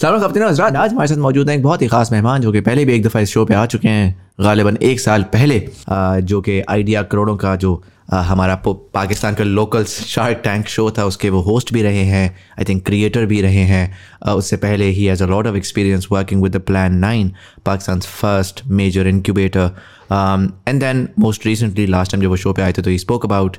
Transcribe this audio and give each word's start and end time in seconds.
सलाम 0.00 0.20
खफ्तीन 0.20 0.42
हजरात 0.42 0.76
आज 0.76 0.92
हमारे 0.92 1.08
साथ 1.08 1.16
मौजूद 1.20 1.48
हैं 1.48 1.56
एक 1.56 1.62
बहुत 1.62 1.82
ही 1.82 1.86
खास 1.88 2.12
मेहमान 2.12 2.40
जो 2.40 2.52
कि 2.52 2.60
पहले 2.60 2.84
भी 2.84 2.92
एक 2.94 3.02
दफ़ा 3.02 3.20
इस 3.20 3.30
शो 3.30 3.44
पे 3.44 3.54
आ 3.54 3.64
चुके 3.66 3.88
हैं। 3.88 4.28
गालिबा 4.40 4.70
एक 4.82 5.00
साल 5.00 5.22
पहले 5.32 5.58
जो 6.24 6.40
कि 6.40 6.60
आइडिया 6.70 7.02
करोड़ों 7.12 7.36
का 7.36 7.54
जो 7.56 7.82
हमारा 8.10 8.54
पाकिस्तान 8.66 9.34
का 9.34 9.44
लोकल 9.44 9.84
शार्क 9.84 10.40
टैंक 10.44 10.66
शो 10.68 10.90
था, 10.90 11.04
उसके 11.04 11.30
वो 11.30 11.40
होस्ट 11.40 11.72
भी 11.74 11.82
रहे 11.82 12.04
हैं 12.04 12.24
आई 12.58 12.64
थिंक 12.68 12.84
क्रिएटर 12.86 13.26
भी 13.26 13.40
रहे 13.42 13.64
हैं। 13.72 14.32
उससे 14.34 14.56
पहले 14.56 14.84
ही 14.90 15.06
as 15.08 15.22
a 15.22 15.26
lot 15.26 15.46
of 15.46 15.56
experience 15.56 16.08
working 16.12 16.42
with 16.42 16.56
the 16.56 16.60
plan 16.62 16.94
nine 16.98 17.32
Pakistan 17.66 18.00
first 18.00 18.62
major 18.80 19.06
incubator 19.06 19.70
and 20.12 20.80
then 20.80 21.06
most 21.18 21.46
recently 21.46 21.86
last 21.86 22.12
time 22.12 22.22
जब 22.22 22.28
वो 22.28 22.36
शो 22.36 22.52
पे 22.52 22.62
आए 22.62 22.72
थे 22.72 22.82
तो 22.82 22.90
he 22.90 22.98
spoke 22.98 23.24
about 23.26 23.56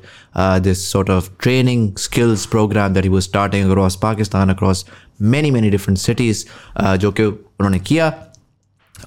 this 0.64 0.92
sort 0.92 1.10
of 1.10 1.30
training 1.42 1.92
skills 2.00 2.46
programme 2.56 2.94
that 2.94 3.04
he 3.04 3.10
was 3.10 3.24
starting 3.24 3.70
across 3.70 4.00
Pakistan 4.02 4.50
across 4.50 4.86
many 5.22 5.52
many 5.52 5.70
different 5.70 5.98
cities 6.00 6.46
जो 6.98 7.12
कि 7.12 7.24
उन्होंने 7.24 7.80
किया 7.80 8.14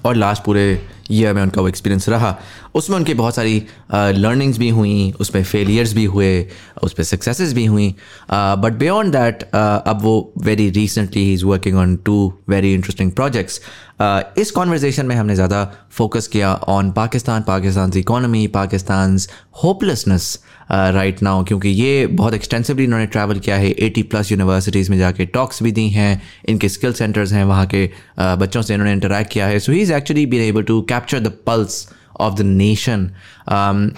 और 0.05 0.15
लास्ट 0.15 0.43
पूरे 0.43 0.65
ईयर 1.11 1.33
में 1.33 1.41
उनका 1.41 1.61
वो 1.61 1.67
एक्सपीरियंस 1.67 2.09
रहा। 2.09 2.35
उसमें 2.75 2.97
उनकी 2.97 3.13
बहुत 3.13 3.35
सारी 3.35 3.61
लर्निंग्स 3.93 4.57
भी 4.57 4.69
हुई 4.69 5.13
उसमें 5.19 5.43
फेलियर्स 5.43 5.93
भी 5.93 6.05
हुए 6.05 6.29
उस 6.83 6.93
पर 6.93 7.03
सक्सेसेस 7.03 7.53
भी 7.53 7.65
हुई। 7.65 7.89
बट 8.31 8.77
बियॉन्ड 8.79 9.13
दैट 9.13 9.43
अब 9.53 9.99
वो 10.01 10.15
very 10.45 10.69
recently 10.71 11.23
he 11.23 11.33
is 11.33 11.45
working 11.45 11.77
on 11.77 11.95
two 12.05 12.33
very 12.49 12.73
interesting 12.73 13.11
projects 13.11 13.61
इस 14.37 14.51
कॉन्वर्जेसन 14.51 15.05
में 15.05 15.15
हमने 15.15 15.35
ज़्यादा 15.35 15.63
फोकस 15.97 16.27
किया 16.27 16.53
on 16.69 16.91
Pakistan 16.91 17.41
Pakistan 17.41 17.91
economy 17.97 18.45
Pakistan 18.55 19.17
hopelessness 19.63 20.39
right 20.71 21.21
now 21.23 21.43
क्योंकि 21.43 21.69
ये 21.69 22.05
बहुत 22.07 22.33
एक्सटेंसिवली 22.33 22.83
इन्होंने 22.83 23.05
ट्रैवल 23.07 23.39
किया 23.39 23.55
है। 23.55 23.69
एटी 23.87 24.01
प्लस 24.03 24.31
यूनिवर्सिटीज़ 24.31 24.89
में 24.91 24.97
जाके 24.97 25.25
टॉक्स 25.35 25.63
भी 25.63 25.71
दी 25.71 25.87
हैं 25.89 26.21
इनके 26.49 26.69
स्किल 26.69 26.93
सेंटर्स 26.93 27.33
हैं 27.33 27.43
वहाँ 27.45 27.65
के 27.65 27.85
uh, 27.87 28.37
बच्चों 28.41 28.61
से 28.61 28.73
इन्होंने 28.73 28.93
इंटरेक्ट 28.93 29.31
किया 29.31 29.47
है। 29.47 29.59
So 29.59 29.71
he 29.71 29.81
is 29.81 29.93
actually 29.93 30.25
been 30.25 30.41
able 30.41 30.63
to 30.63 30.81
capture 30.95 31.19
the 31.19 31.33
pulse 31.45 31.87
of 32.19 32.33
the 32.35 32.41
nation 32.55 33.11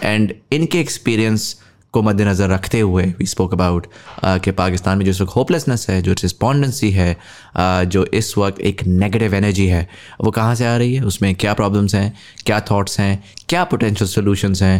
and 0.03 0.33
इनके 0.51 0.79
एक्सपीरियंस 0.79 1.55
को 1.93 2.01
मद्देनज़र 2.03 2.49
रखते 2.49 2.79
हुए 2.79 3.03
वी 3.19 3.25
स्पोक 3.25 3.53
अबाउट 3.53 3.87
कि 4.25 4.51
पाकिस्तान 4.51 4.97
में 4.97 5.05
जो 5.05 5.11
इस 5.11 5.21
वक्त 5.21 5.35
होपलेसनेस 5.35 5.85
है 5.89 6.01
जो 6.01 6.11
रिस्पॉन्डेंसी 6.11 6.89
है 6.91 7.15
uh, 7.15 7.83
जो 7.85 8.05
इस 8.13 8.37
वक्त 8.37 8.59
एक 8.61 8.83
नेगेटिव 8.87 9.35
एनर्जी 9.35 9.67
है 9.67 9.87
वो 10.23 10.31
कहाँ 10.31 10.55
से 10.55 10.65
आ 10.65 10.75
रही 10.77 10.95
है? 10.95 11.03
उसमें 11.03 11.33
क्या 11.35 11.53
प्रॉब्लम्स 11.53 11.95
हैं? 11.95 12.13
क्या 12.45 12.59
थाट्स 12.71 12.99
हैं? 12.99 13.23
क्या 13.49 13.63
पोटेंशियल 13.63 14.09
सोल्यूशंस 14.09 14.61
हैं? 14.61 14.77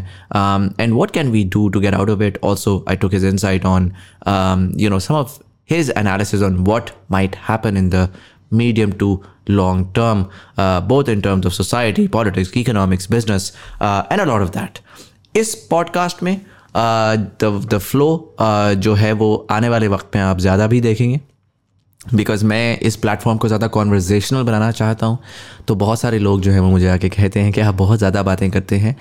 And 0.80 0.94
what 0.94 1.12
can 1.12 1.31
we 1.31 1.44
do 1.56 1.68
to 1.70 1.80
get 1.80 1.94
out 1.94 2.09
of 2.09 2.24
it 2.24 2.40
also 2.44 2.84
I 2.90 2.96
took 2.96 3.14
his 3.14 3.26
insight 3.26 3.66
on 3.66 3.92
you 4.80 4.90
know 4.90 5.00
some 5.00 5.14
of 5.14 5.40
his 5.70 5.90
analysis 5.90 6.42
on 6.42 6.64
what 6.64 6.92
might 7.09 7.36
happen 7.48 7.78
in 7.78 7.90
the 7.90 8.09
medium 8.52 8.92
to 8.94 9.09
long 9.50 9.86
term, 9.94 10.26
uh, 10.58 10.81
both 10.81 11.09
in 11.09 11.22
terms 11.22 11.45
of 11.45 11.53
society, 11.53 12.08
politics, 12.08 12.56
economics, 12.56 13.08
business, 13.08 13.52
uh, 13.81 14.03
and 14.12 14.22
a 14.22 14.26
lot 14.26 14.42
of 14.42 14.52
that. 14.52 14.81
इस 15.36 15.56
podcast 15.72 16.23
में 16.23 16.40
the 16.75 17.78
flow 17.81 18.36
जो 18.78 18.94
है 18.95 19.12
वो 19.14 19.48
आने 19.52 19.70
वाले 19.70 19.88
वक्त 19.88 20.16
में 20.16 20.22
आप 20.23 20.40
ज़्यादा 20.40 20.68
भी 20.68 20.81
देखेंगे। 20.81 21.20
बिकॉज़ 22.16 22.45
मैं 22.45 22.78
इस 22.80 22.95
प्लेटफॉर्म 22.95 23.38
को 23.38 23.48
ज़्यादा 23.48 23.68
कॉन्वर्जेशनल 23.68 24.44
बनाना 24.44 24.72
चाहता 24.72 25.06
हूँ 25.06 25.18
तो 25.68 25.75
बहुत 25.75 26.00
सारे 26.00 26.20
लोग 26.20 26.42
जो 26.42 26.52
है 26.52 26.59
वो 26.59 26.70
मुझे 26.70 26.88
आके 26.90 27.09
कहते 27.09 27.40
हैं 27.40 27.52
कि 27.53 27.62
आप 27.62 27.75
बहुत 27.75 27.98
ज़्यादा 27.98 28.23
बातें 28.23 28.50
करते 28.52 28.75
हैं। 28.78 28.95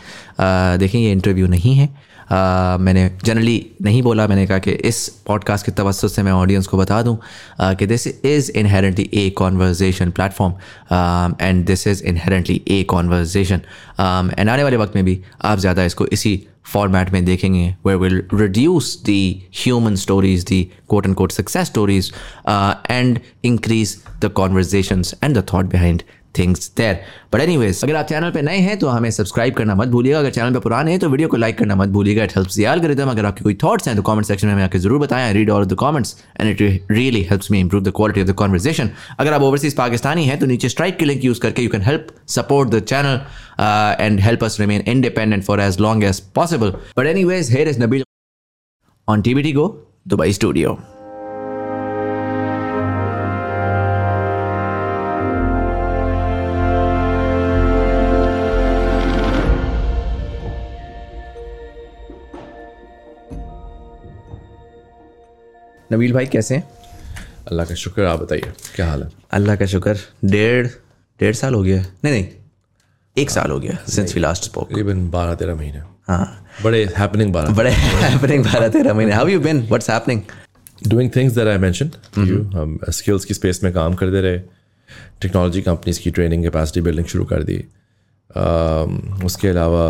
देखें 0.78 0.98
ये 0.98 1.12
इंटरव्यू 1.12 1.46
नहीं 1.46 1.74
है। 1.74 1.88
मैंने 2.32 3.10
जनरली 3.24 3.66
नहीं 3.82 4.02
बोला, 4.02 4.26
मैंने 4.26 4.46
कहा 4.46 4.58
कि 4.58 4.70
इस 4.70 5.08
पॉडकास्ट 5.26 5.66
के 5.66 5.72
तवसत 5.72 6.08
से 6.08 6.22
मैं 6.22 6.32
ऑडियंस 6.32 6.66
को 6.66 6.78
बता 6.78 7.02
दूँ 7.02 7.18
कि 7.62 7.86
this 7.86 8.06
is 8.06 8.50
inherently 8.50 9.10
a 9.14 9.28
conversation 9.30 10.10
platform 10.10 11.34
and 11.42 11.64
this 11.66 11.86
is 11.86 12.02
inherently 12.04 12.60
a 12.68 12.82
conversation 12.82 13.60
and 14.38 14.50
आने 14.50 14.62
वाले 14.62 14.76
वक्त 14.76 14.96
में 14.96 15.04
भी 15.04 15.20
आप 15.42 15.58
ज़्यादा 15.58 15.84
इसको 15.84 16.06
इसी 16.06 16.40
फॉर्मेट 16.72 17.10
में 17.10 17.24
देखेंगे 17.24 17.74
where 17.86 17.96
will 17.96 18.22
reduce 18.34 19.02
the 19.06 19.10
human 19.54 19.94
stories 19.94 20.44
the 20.44 20.62
quote 20.88 21.06
end 21.06 21.14
quote 21.14 21.32
success 21.32 21.66
stories 21.66 22.12
and 22.90 23.18
increase 23.44 23.96
the 24.20 24.28
conversations 24.28 25.14
and 25.24 25.38
the 25.38 25.44
thought 25.54 25.64
behind 25.64 26.02
things 26.38 26.70
there 26.76 27.00
but 27.32 27.40
any 27.40 27.56
अगर 27.56 27.96
आप 27.96 28.06
चैनल 28.06 28.30
पर 28.30 28.42
नए 28.42 28.58
हैं 28.60 28.78
तो 28.78 28.88
हमें 28.88 29.10
सब्सक्राइब 29.10 29.54
करना 29.54 29.74
मत 29.74 29.88
भूलिएगा। 29.88 30.18
अगर 30.18 30.30
चैनल 30.30 30.54
पर 30.54 30.60
पुराने 30.60 30.90
हैं 30.90 31.00
तो 31.00 31.08
वीडियो 31.08 31.28
को 31.28 31.36
लाइक 31.36 31.58
करना 31.58 31.76
मत 31.76 31.88
भूलिएगा। 31.88 32.24
इट 32.24 32.36
हेल्प्स 32.36 32.58
यार 32.58 32.76
एल्गोरिदम 32.76 33.10
अगर 33.10 33.26
आपके 33.26 33.44
कोई 33.44 33.54
थॉट्स 33.62 33.88
हैं 33.88 33.96
तो 33.96 34.02
कमेंट 34.02 34.26
सेक्शन 34.26 34.46
में 34.46 34.54
हमें 34.54 34.78
ज़रूर 34.78 34.98
बताएँ। 35.00 35.32
Read 35.34 35.50
all 35.50 35.66
the 35.66 35.76
comments 35.80 36.16
and 36.40 36.50
it 36.50 36.90
really 36.90 37.22
helps 37.30 37.50
me 37.50 37.60
improve 37.60 37.82
the 37.82 37.92
quality 37.96 38.20
of 38.20 38.28
the 38.28 38.34
conversation 38.38 38.90
अगर 39.18 39.32
आप 39.32 39.42
ओवरसीज 39.42 39.76
पाकिस्तानी 39.76 40.24
हैं 40.26 40.38
तो 40.38 40.46
नीचे 40.46 40.68
स्ट्राइक 40.68 40.98
के 40.98 41.04
लिंक 41.04 41.24
यूज़ 41.24 41.40
करके 41.40 41.62
you 41.62 41.70
can 41.70 41.82
help 41.82 42.08
support 42.30 42.70
the 42.70 42.80
channel 42.82 43.20
and 44.00 44.20
help 44.20 44.44
us 44.44 44.60
remain 44.60 44.84
independent 44.88 45.44
for 45.44 45.60
as 45.60 45.80
long 45.80 46.04
as 46.04 46.20
possible 46.34 46.74
but 46.98 47.06
any 47.06 47.24
ways 47.24 47.50
here 47.52 47.68
is 47.68 47.82
Nabeel 47.82 48.04
on 49.08 49.22
TBT 49.22 49.52
go 49.52 49.68
Dubai 50.08 50.32
studio 50.32 50.78
Nabeel 65.92 66.12
भाई 66.12 66.26
कैसे 66.26 66.54
हैं? 66.54 66.68
अल्लाह 67.48 67.66
का 67.66 67.74
शुक्र 67.74 68.04
आप 68.04 68.20
बताइए 68.20 68.52
क्या 68.74 68.86
हाल 68.88 69.02
है? 69.02 69.10
अल्लाह 69.32 69.56
का 69.56 69.66
शुक्र 69.66 69.96
डेढ़ 70.24 70.66
डेढ़ 71.20 71.34
साल 71.34 71.54
हो 71.54 71.62
गया। 71.62 71.80
नहीं 72.04 72.12
नहीं 72.12 72.26
एक 73.16 73.30
साल 73.30 73.50
हो 73.50 73.58
गया 73.60 73.78
सिंस 73.88 74.14
वी 74.14 74.20
लास्ट 74.20 74.44
स्पोक 74.44 74.70
तकरीबन 74.70 75.08
बारह 75.10 75.34
तेरह 75.34 75.54
महीने। 75.54 75.82
हाँ। 76.08 76.46
बड़े 76.64 76.84
हैपनिंग 76.96 77.32
बारह 77.32 77.54
बड़े 77.54 77.70
हैपनिंग 77.70 78.44
बारह 78.44 78.68
तेरह 78.68 78.94
महीने। 78.94 79.12
How 79.12 79.28
you 79.28 79.40
been 79.40 79.62
what's 79.68 79.90
happening 79.90 80.20
doing 80.88 81.10
things 81.16 81.34
that 81.34 81.48
I 81.48 81.58
mention 81.58 81.90
you 82.18 82.42
हम 82.58 82.78
स्किल्स 82.90 83.24
की 83.24 83.34
स्पेस 83.34 83.62
में 83.64 83.72
काम 83.72 83.94
करते 83.94 84.20
रहे। 84.20 84.38
टेक्नोलॉजी 85.22 85.62
कंपनीज़ 85.62 86.00
की 86.00 86.10
ट्रेनिंग 86.10 86.42
कैपेसिटी 86.44 86.80
बिल्डिंग 86.80 87.06
शुरू 87.06 87.24
कर 87.24 87.42
दी। 87.42 87.64
Um, 88.30 89.24
उसके 89.24 89.48
अलावा 89.48 89.84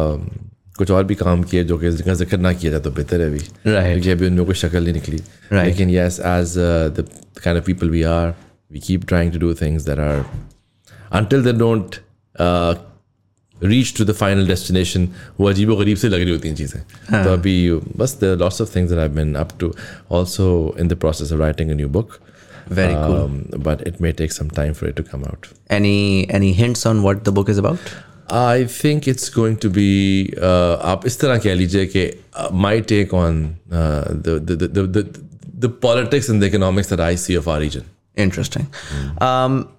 कुछ 0.78 0.90
और 0.90 1.04
भी 1.04 1.14
काम 1.14 1.42
किए 1.50 1.64
जो 1.64 1.78
कि 1.78 1.90
जिनका 1.90 2.14
ज़िक्र 2.14 2.38
ना 2.38 2.52
किया 2.52 2.70
जाए 2.72 2.80
तो 2.80 2.90
बेहतर 2.90 3.20
है 3.20 3.26
अभी. 3.30 3.38
क्योंकि 3.66 4.10
अभी 4.10 4.26
उनमें 4.26 4.44
कोई 4.46 4.54
शक्ल 4.62 4.82
नहीं 4.82 4.92
निकली. 4.92 5.20
लेकिन 5.52 5.90
yes 5.90 6.20
as 6.20 6.54
the 6.98 7.06
kind 7.44 7.58
of 7.58 7.66
people 7.66 7.90
we 7.90 8.02
are 8.16 8.34
we 8.72 8.80
keep 8.86 9.06
trying 9.08 9.32
to 9.32 9.38
do 9.38 9.54
things 9.62 9.84
that 9.88 9.98
are 9.98 10.24
they 11.44 11.52
don't 11.62 11.96
uh, 12.44 12.74
reach 13.58 13.90
to 13.98 14.04
the 14.04 14.14
final 14.22 14.46
destination 14.52 15.06
वो 15.40 15.48
अजीब 15.48 15.72
गरीब 15.78 15.96
से 15.96 16.08
लग 16.08 16.20
रही 16.20 16.32
होती 16.32 16.48
हैं 16.48 16.56
चीज़ें 16.56 16.82
तो 17.24 17.32
अभी 17.32 17.54
बस 18.02 18.18
lots 18.42 18.60
of 18.64 18.72
things 18.76 18.90
that 18.92 19.02
I've 19.04 19.14
been 19.18 19.36
up 19.42 19.54
to 19.62 19.70
also 20.18 20.48
in 20.84 20.90
the 20.92 20.98
process 21.04 21.30
of 21.36 21.44
writing 21.44 21.70
a 21.76 21.78
new 21.82 21.92
book 21.98 22.20
Very 22.76 22.94
cool. 22.94 23.16
um, 23.16 23.34
but 23.66 23.82
it 23.88 23.98
may 24.04 24.10
take 24.20 24.32
some 24.36 24.48
time 24.54 24.72
for 24.78 24.86
it 24.90 24.96
to 25.00 25.02
come 25.08 25.24
out 25.30 25.44
Any 25.74 25.98
any 26.38 26.52
hints 26.60 26.84
on 26.90 27.02
what 27.06 27.20
the 27.28 27.34
book 27.38 27.52
is 27.54 27.60
about? 27.64 27.92
I 28.29 28.65
think 28.65 29.07
it's 29.07 29.29
going 29.29 29.57
to 29.63 29.69
be 29.69 29.89
uh, 30.37 30.77
आप 30.91 31.05
इस 31.05 31.19
तरह 31.19 31.37
कह 31.45 31.53
लीजिए 31.53 31.85
कि 31.95 32.05
uh, 32.33 32.49
my 32.65 32.79
take 32.91 33.13
on 33.13 33.41
uh, 33.71 34.03
the, 34.27 34.39
the, 34.39 34.55
the, 34.55 34.67
the, 34.67 34.83
the, 34.97 35.03
the 35.65 35.69
politics 35.69 36.29
and 36.29 36.41
the 36.41 36.47
economics 36.47 36.87
that 36.87 36.99
I 36.99 37.15
see 37.15 37.35
of 37.35 37.47
our 37.47 37.59
region. 37.59 37.83
Interesting. 38.15 38.67
Um, 39.19 39.69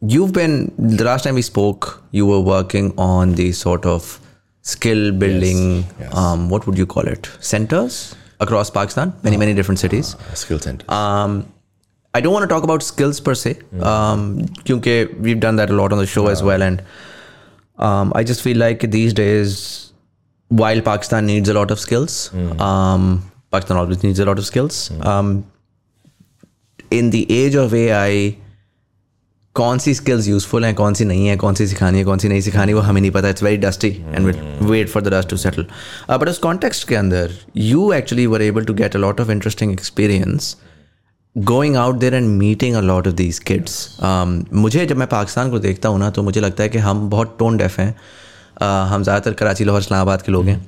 you've 0.00 0.32
been 0.32 0.72
the 0.78 1.04
last 1.04 1.24
time 1.24 1.34
we 1.34 1.42
spoke, 1.42 2.02
you 2.12 2.26
were 2.26 2.40
working 2.40 2.92
on 2.96 3.34
the 3.34 3.52
sort 3.52 3.86
of 3.86 4.18
skill 4.62 5.12
building. 5.12 5.84
yes. 6.00 6.14
Um, 6.14 6.48
what 6.48 6.66
would 6.66 6.78
you 6.78 6.86
call 6.86 7.06
it? 7.16 7.30
Centers 7.40 8.14
across 8.40 8.70
Pakistan, 8.70 9.12
many 9.22 9.36
many 9.36 9.54
different 9.54 9.78
cities. 9.78 10.16
Skill 10.34 10.58
center. 10.58 10.90
Um, 10.90 11.46
I 12.14 12.20
don't 12.20 12.32
want 12.32 12.42
to 12.44 12.48
talk 12.48 12.64
about 12.64 12.82
skills 12.82 13.20
per 13.20 13.34
se, 13.34 13.56
um, 13.80 14.24
क्योंकि 14.66 15.20
we've 15.26 15.40
done 15.40 15.56
that 15.56 15.70
a 15.70 15.76
lot 15.82 15.92
on 15.92 15.98
the 15.98 16.06
show 16.06 16.26
as 16.28 16.42
well, 16.42 16.62
and 16.62 16.82
um, 17.77 18.11
I 18.15 18.23
just 18.23 18.41
feel 18.41 18.57
like 18.57 18.89
these 18.91 19.13
days, 19.13 19.93
while 20.51 20.81
Pakistan 20.81 21.25
needs 21.25 21.49
a 21.49 21.53
lot 21.53 21.71
of 21.71 21.79
skills, 21.79 22.33
um, 22.59 23.29
Pakistan 23.51 23.77
always 23.77 24.03
needs 24.03 24.19
a 24.19 24.25
lot 24.25 24.39
of 24.39 24.45
skills. 24.45 24.91
Um, 25.01 25.45
in 26.91 27.09
the 27.09 27.25
age 27.29 27.55
of 27.55 27.73
AI, 27.73 28.35
कौन 29.55 29.77
सी 29.79 29.93
skills 29.95 30.27
useful 30.27 30.65
हैं 30.65 30.73
कौन 30.75 30.93
सी 30.93 31.05
नहीं 31.05 31.27
है 31.27 31.35
कौन 31.37 31.53
सी 31.55 31.65
सिखानी 31.67 31.97
है 31.97 32.03
कौन 32.05 32.17
सी 32.19 32.27
नहीं 32.29 32.41
सिखानी 32.41 32.73
वो 32.73 32.81
हमें 32.87 32.99
नहीं 33.01 33.11
पता 33.11 33.29
it's 33.29 33.43
very 33.43 33.57
dusty 33.57 33.89
and 33.89 34.27
wait 34.69 34.89
for 34.89 35.01
the 35.03 35.13
dust 35.13 35.29
to 35.29 35.37
settle 35.37 35.65
but 36.09 36.29
उस 36.29 36.37
कॉन्टेक्स्ट 36.39 36.87
के 36.87 36.95
अंदर 36.95 37.31
you 37.57 37.91
actually 37.93 38.25
were 38.33 38.41
able 38.41 38.65
to 38.65 38.73
get 38.73 38.95
a 38.95 38.99
lot 38.99 39.21
of 39.21 39.31
interesting 39.31 39.71
experience 39.71 40.55
going 41.37 41.75
out 41.77 41.95
there 41.95 42.13
and 42.13 42.27
meeting 42.29 42.75
a 42.75 42.81
lot 42.81 43.07
of 43.07 43.15
these 43.15 43.39
kids 43.39 43.97
मुझे 44.53 44.85
जब 44.85 44.97
मैं 44.97 45.07
पाकिस्तान 45.07 45.49
को 45.51 45.59
देखता 45.59 45.89
हूँ 45.89 45.99
ना 45.99 46.09
तो 46.09 46.23
मुझे 46.23 46.41
लगता 46.41 46.63
है 46.63 46.69
कि 46.69 46.77
हम 46.79 47.09
बहुत 47.09 47.35
टोन 47.39 47.57
डेफ 47.57 47.79
हैं। 47.79 47.95
Uh, 48.57 48.87
हम 48.89 49.03
ज़्यादातर 49.03 49.33
कराची 49.33 49.63
लाहौर 49.63 49.81
इस्लामाबाद 49.81 50.21
के 50.21 50.31
लोग 50.31 50.45
हैं। 50.45 50.65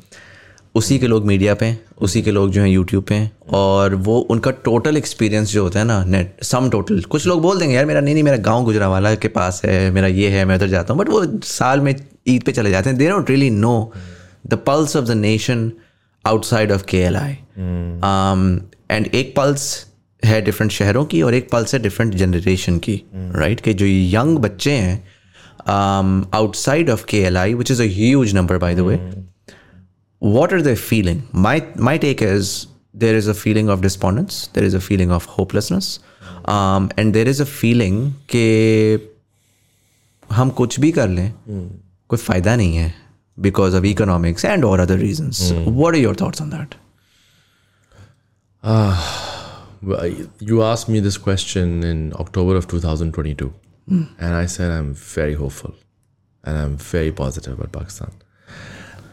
उसी 0.76 0.98
के 1.00 1.08
लोग 1.08 1.26
मीडिया 1.26 1.54
पे 1.56 1.66
हैं, 1.66 1.80
उसी 1.98 2.22
के 2.22 2.32
लोग 2.32 2.52
जो 2.52 2.62
हैं 2.62 2.68
यूट्यूब 2.70 3.04
पे 3.04 3.16
हैं 3.16 3.32
और 3.54 3.96
वो 3.98 4.18
उनका 4.32 4.52
टोटल 4.66 4.98
एक्सपीरियंस 4.98 5.52
जो 5.52 5.64
होता 5.64 5.80
है 5.80 5.86
ना 5.86 6.04
नेट 6.06 6.44
सम 6.44 6.70
टोटल 6.70 7.02
कुछ 7.04 7.26
लोग 7.28 7.42
बोल 7.42 7.60
देंगे 7.60 7.76
यार 7.76 7.86
मेरा 7.86 8.02
नहीं 8.02 8.14
नहीं 8.14 8.24
मेरा 8.24 8.38
गाँव 8.38 8.64
गुजरा 8.66 8.88
वाला 8.90 9.14
के 9.16 9.28
पास 9.30 9.62
है 9.66 9.90
मेरा 9.92 10.08
ये 10.08 10.30
है 10.30 10.46
मैं 10.46 10.56
उधर 10.56 10.68
जाता 10.68 10.94
हूँ। 10.94 11.02
बट 11.02 11.10
वो 11.10 11.26
साल 11.46 11.80
में 11.82 11.94
ईद 12.28 12.44
पे 12.44 12.52
चले 12.52 12.72
जाते 12.72 12.90
हैं। 12.90 12.98
They 12.98 13.10
don't 13.10 13.30
really 13.30 13.50
know 13.50 13.92
the 14.48 14.60
pulse 14.68 14.96
of 14.98 15.06
the 15.06 15.18
nation 15.18 15.72
outside 16.26 16.72
of 16.72 16.84
K 16.90 16.98
L 17.00 17.18
I 17.18 17.32
and 18.92 19.08
एक 19.08 19.34
पल्स 19.38 19.68
है 20.24 20.42
डिफरेंट 20.42 20.72
शहरों 20.72 21.06
की 21.06 21.22
और 21.22 21.34
एक 21.34 21.50
पल्स 21.52 21.74
है 21.74 21.80
डिफरेंट 21.82 22.14
जनरेशन 22.14 22.78
की 22.80 22.96
hmm. 22.96 23.36
राइट 23.36 23.62
के 23.62 23.74
जो 23.74 23.86
यंग 23.86 24.38
बच्चे 24.38 24.72
हैं 24.72 25.04
outside 25.68 26.90
of 26.90 27.06
K 27.06 27.18
L 27.18 27.38
I 27.38 27.54
which 27.54 27.72
is 27.72 27.82
as 27.82 28.34
number 28.36 28.58
by 28.58 28.76
the 28.76 28.80
way 28.80 29.00
what 30.22 30.54
are 30.54 30.62
the 30.62 30.76
feeling 30.76 31.22
my 31.36 31.62
my 31.80 31.98
take 31.98 32.24
is 32.24 32.52
there 32.98 33.18
is 33.18 33.30
a 33.30 33.34
feeling 33.34 33.70
of 33.70 33.82
despondence 33.82 34.50
there 34.56 34.66
is 34.66 34.76
a 34.76 34.80
feeling 34.80 35.12
of 35.12 35.28
hopelessness 35.38 36.00
and 37.00 37.14
there 37.14 37.30
is 37.30 37.42
a 37.42 37.46
feeling 37.46 38.12
के 38.30 39.00
हम 40.30 40.50
कुछ 40.50 40.80
भी 40.80 40.92
कर 40.92 41.10
लें 41.10 41.32
कोई 42.10 42.18
फ़ायदा 42.18 42.56
नहीं 42.56 42.76
है 42.76 42.94
बिकॉज़ 43.38 43.76
ऑफ़ 43.76 43.86
इकोनॉमिक्स 43.86 44.46
एंड 44.46 44.66
और 44.66 44.80
other 44.80 44.98
reasons 44.98 45.52
what 45.52 45.96
are 45.96 46.00
your 46.02 46.16
thoughts 46.22 46.42
on 46.42 46.50
that 46.50 46.76
You 49.82 50.64
asked 50.64 50.90
me 50.90 51.00
this 51.00 51.18
question 51.18 51.84
in 51.84 52.14
October 52.16 52.56
of 52.56 52.68
2022, 52.68 53.54
and 53.88 54.36
I 54.36 54.46
said 54.46 54.72
I'm 54.72 54.94
very 54.94 55.34
hopeful 55.34 55.74
and 56.44 56.58
I'm 56.58 56.78
very 56.78 57.12
positive 57.12 57.54
about 57.54 57.72
Pakistan. 57.72 58.12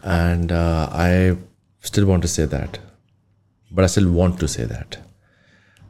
And 0.02 0.52
uh, 0.52 0.88
I 0.92 1.36
still 1.80 2.06
want 2.06 2.22
to 2.22 2.28
say 2.28 2.44
that, 2.46 2.78
but 3.70 3.84
I 3.84 3.86
still 3.86 4.10
want 4.10 4.38
to 4.40 4.48
say 4.48 4.64
that. 4.64 4.98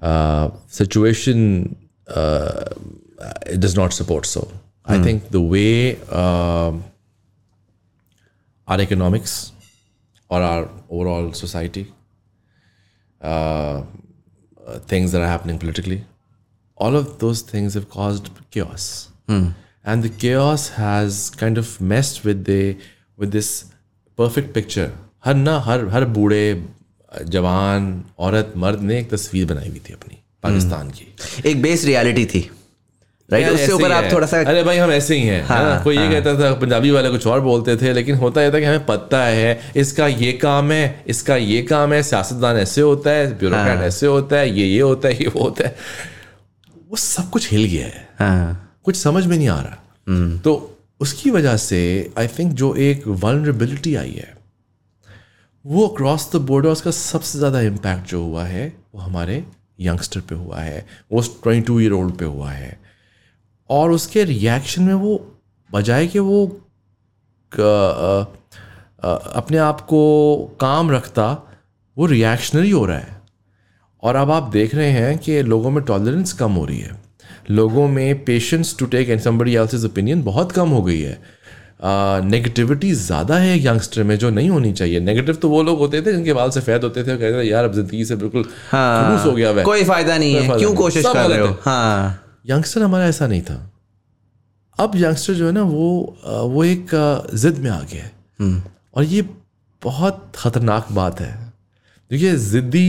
Uh, 0.02 0.50
situation 0.66 1.76
uh, 2.08 2.64
it 3.46 3.60
does 3.60 3.76
not 3.76 3.92
support 3.92 4.26
so. 4.26 4.50
I 4.84 5.02
think 5.02 5.30
the 5.30 5.40
way 5.40 5.96
um 6.22 6.84
our 8.68 8.80
economics 8.80 9.52
or 10.28 10.40
our 10.42 10.68
overall 10.88 11.32
society 11.32 11.92
uh, 13.20 13.82
things 14.87 15.11
that 15.11 15.21
are 15.21 15.27
happening 15.27 15.57
politically. 15.59 16.03
All 16.77 16.95
of 16.95 17.19
those 17.19 17.41
things 17.41 17.73
have 17.75 17.89
caused 17.89 18.29
chaos, 18.51 19.09
and 19.85 20.03
the 20.03 20.09
chaos 20.23 20.69
has 20.69 21.29
kind 21.43 21.57
of 21.57 21.79
messed 21.93 22.23
with 22.25 22.45
the 22.45 22.77
with 23.17 23.31
this 23.31 23.51
perfect 24.17 24.53
picture. 24.53 24.91
हर 25.25 25.35
ना 25.35 25.57
हर 25.65 25.87
हर 25.93 26.05
बूढ़े 26.13 26.45
जवान 27.33 27.83
औरत 28.19 28.53
मर्द 28.57 28.81
ने 28.81 28.97
एक 28.99 29.09
तस्वीर 29.09 29.45
बनाई 29.47 29.69
हुई 29.69 29.81
थी 29.89 29.93
अपनी 29.93 30.17
पाकिस्तान 30.43 30.89
की 30.97 31.07
एक 31.49 31.61
बेस 31.61 31.83
रियलिटी 31.85 32.25
थी 32.33 32.41
राइट 33.28 33.48
उससे 33.48 33.72
ऊपर 33.72 33.92
आप 33.92 34.04
थोड़ा 34.12 34.26
सा 34.26 34.40
अरे 34.40 34.62
भाई 34.62 34.76
हम 34.76 34.90
ऐसे 34.92 35.16
ही 35.16 35.22
हैं 35.22 35.42
है 35.44 35.62
ना? 35.64 35.78
कोई 35.84 35.96
ये 35.98 36.08
कहता 36.10 36.34
था 36.40 36.52
पंजाबी 36.60 36.90
वाले 36.90 37.10
कुछ 37.10 37.26
और 37.26 37.40
बोलते 37.40 37.76
थे 37.76 37.92
लेकिन 37.92 38.16
होता 38.16 38.42
यह 38.42 38.52
था 38.52 38.58
कि 38.58 38.64
हमें 38.64 38.84
पता 38.86 39.24
है 39.24 39.72
इसका 39.76 40.06
ये 40.06 40.32
काम 40.32 40.70
है 40.72 41.04
इसका 41.08 41.36
ये 41.36 41.62
काम 41.62 41.92
है 41.92 42.02
सियासतदान 42.02 42.56
ऐसे 42.56 42.80
होता 42.80 43.10
है 43.10 43.26
ब्यूरोक्रेट 43.38 43.80
ऐसे 43.80 44.06
होता 44.06 44.36
है 44.36 44.50
ये 44.50 44.66
ये 44.66 44.80
होता 44.80 45.08
है 45.08 45.14
ये 45.14 45.28
वो 45.28 45.42
होता 45.42 45.66
है। 45.68 45.74
वो 46.90 46.96
सब 46.96 47.30
कुछ 47.30 47.50
हिल 47.52 47.64
गया 47.64 47.86
है। 47.86 48.08
हाँ। 48.18 48.78
कुछ 48.84 48.96
समझ 48.96 49.24
में 49.26 49.36
नहीं 49.36 49.48
आ 49.48 49.60
रहा। 49.60 50.38
तो 50.40 50.54
उसकी 51.00 51.30
वजह 51.30 51.56
से 51.56 51.80
आई 52.18 52.28
थिंक 52.28 52.52
जो 52.52 52.74
एक 52.74 53.06
वनरेबिलिटी 53.06 53.94
आई 53.96 54.12
है 54.12 54.34
वो 55.64 55.86
अक्रॉस 55.86 56.30
द 56.32 56.36
बॉर्डर 56.46 56.68
उसका 56.68 56.90
सबसे 56.90 57.38
ज़्यादा 57.38 57.60
इम्पैक्ट 57.60 58.08
जो 58.08 58.22
हुआ 58.22 58.44
है 58.44 58.72
वो 58.94 59.00
हमारे 59.00 59.44
यंगस्टर 59.80 60.20
पे 60.20 60.34
हुआ 60.34 60.60
है 60.60 60.86
वो 61.12 61.20
ट्वेंटी 61.42 61.66
टू 61.66 61.80
ईयर 61.80 61.92
ओल्ड 61.92 62.14
पे 62.14 62.24
हुआ 62.24 62.50
है। 62.50 62.85
और 63.70 63.90
उसके 63.90 64.24
रिएक्शन 64.24 64.82
में 64.82 64.94
वो 64.94 65.16
बजाय 65.70 66.06
कि 66.06 66.18
वो 66.18 66.44
अपने 69.36 69.58
आप 69.58 69.80
को 69.82 70.00
काम 70.60 70.90
रखता 70.90 71.30
वो 71.96 72.06
रिएक्शनरी 72.06 72.70
हो 72.70 72.84
रहा 72.86 72.98
है। 72.98 73.14
और 74.02 74.16
अब 74.16 74.30
आप 74.30 74.50
देख 74.52 74.74
रहे 74.74 74.90
हैं 74.90 75.16
कि 75.18 75.42
लोगों 75.44 75.70
में 75.70 75.82
टॉलरेंस 75.84 76.32
कम 76.32 76.52
हो 76.52 76.64
रही 76.64 76.78
है। 76.78 76.96
लोगों 77.50 77.86
में 77.88 78.24
patience 78.24 78.74
to 78.78 78.86
take 78.86 79.08
and 79.10 79.20
somebody 79.20 79.54
else's 79.56 79.84
opinion 79.84 80.22
बहुत 80.22 80.52
कम 80.52 80.68
हो 80.68 80.82
गई 80.82 81.00
है। 81.00 81.18
नेगेटिविटी 82.24 82.92
ज़्यादा 82.94 83.36
है 83.36 83.58
यंगस्टर 83.58 84.02
में 84.02 84.16
जो 84.18 84.30
नहीं 84.30 84.50
होनी 84.50 84.72
चाहिए। 84.72 85.00
नेगेटिव 85.00 85.34
तो 85.34 85.48
वो 85.48 85.62
लोग 85.62 85.78
होते 85.78 86.02
थे 86.02 86.12
जिनके 86.12 86.32
बाल 86.32 86.50
सफ़ेद 86.50 86.84
होते 86.84 87.04
थे 87.04 87.10
और 87.12 87.18
कहते 87.18 87.40
थे 87.40 87.48
यार 87.48 87.64
अब 87.64 87.72
ज़िंदगी 87.74 88.04
से 88.04 88.16
बिल्कुल 88.16 88.42
खलूस 88.42 89.24
हो 89.26 89.32
गया 89.32 89.62
कोई 89.62 89.84
फ़ायदा 89.84 90.16
नहीं 90.18 90.34
है। 90.34 90.58
क्यों 90.58 90.74
कोशिश 90.74 91.04
कर 91.06 91.26
रहे 91.26 91.38
हो। 91.38 91.56
है। 91.66 92.25
यंगस्टर 92.46 92.82
हमारा 92.82 93.06
ऐसा 93.06 93.26
नहीं 93.26 93.42
था। 93.42 93.58
अब 94.78 94.96
यंगस्टर 94.96 95.34
जो 95.34 95.46
है 95.46 95.52
ना 95.52 95.62
वो 95.62 96.18
वो 96.52 96.64
एक 96.64 96.90
जिद 97.34 97.58
में 97.58 97.70
आ 97.70 97.80
गया 97.82 98.04
है। 98.04 98.62
और 98.94 99.04
ये 99.04 99.22
बहुत 99.82 100.32
ख़तरनाक 100.36 100.92
बात 100.92 101.20
है। 101.20 101.34
देखिए 102.10 102.34
ज़िद्दी 102.36 102.88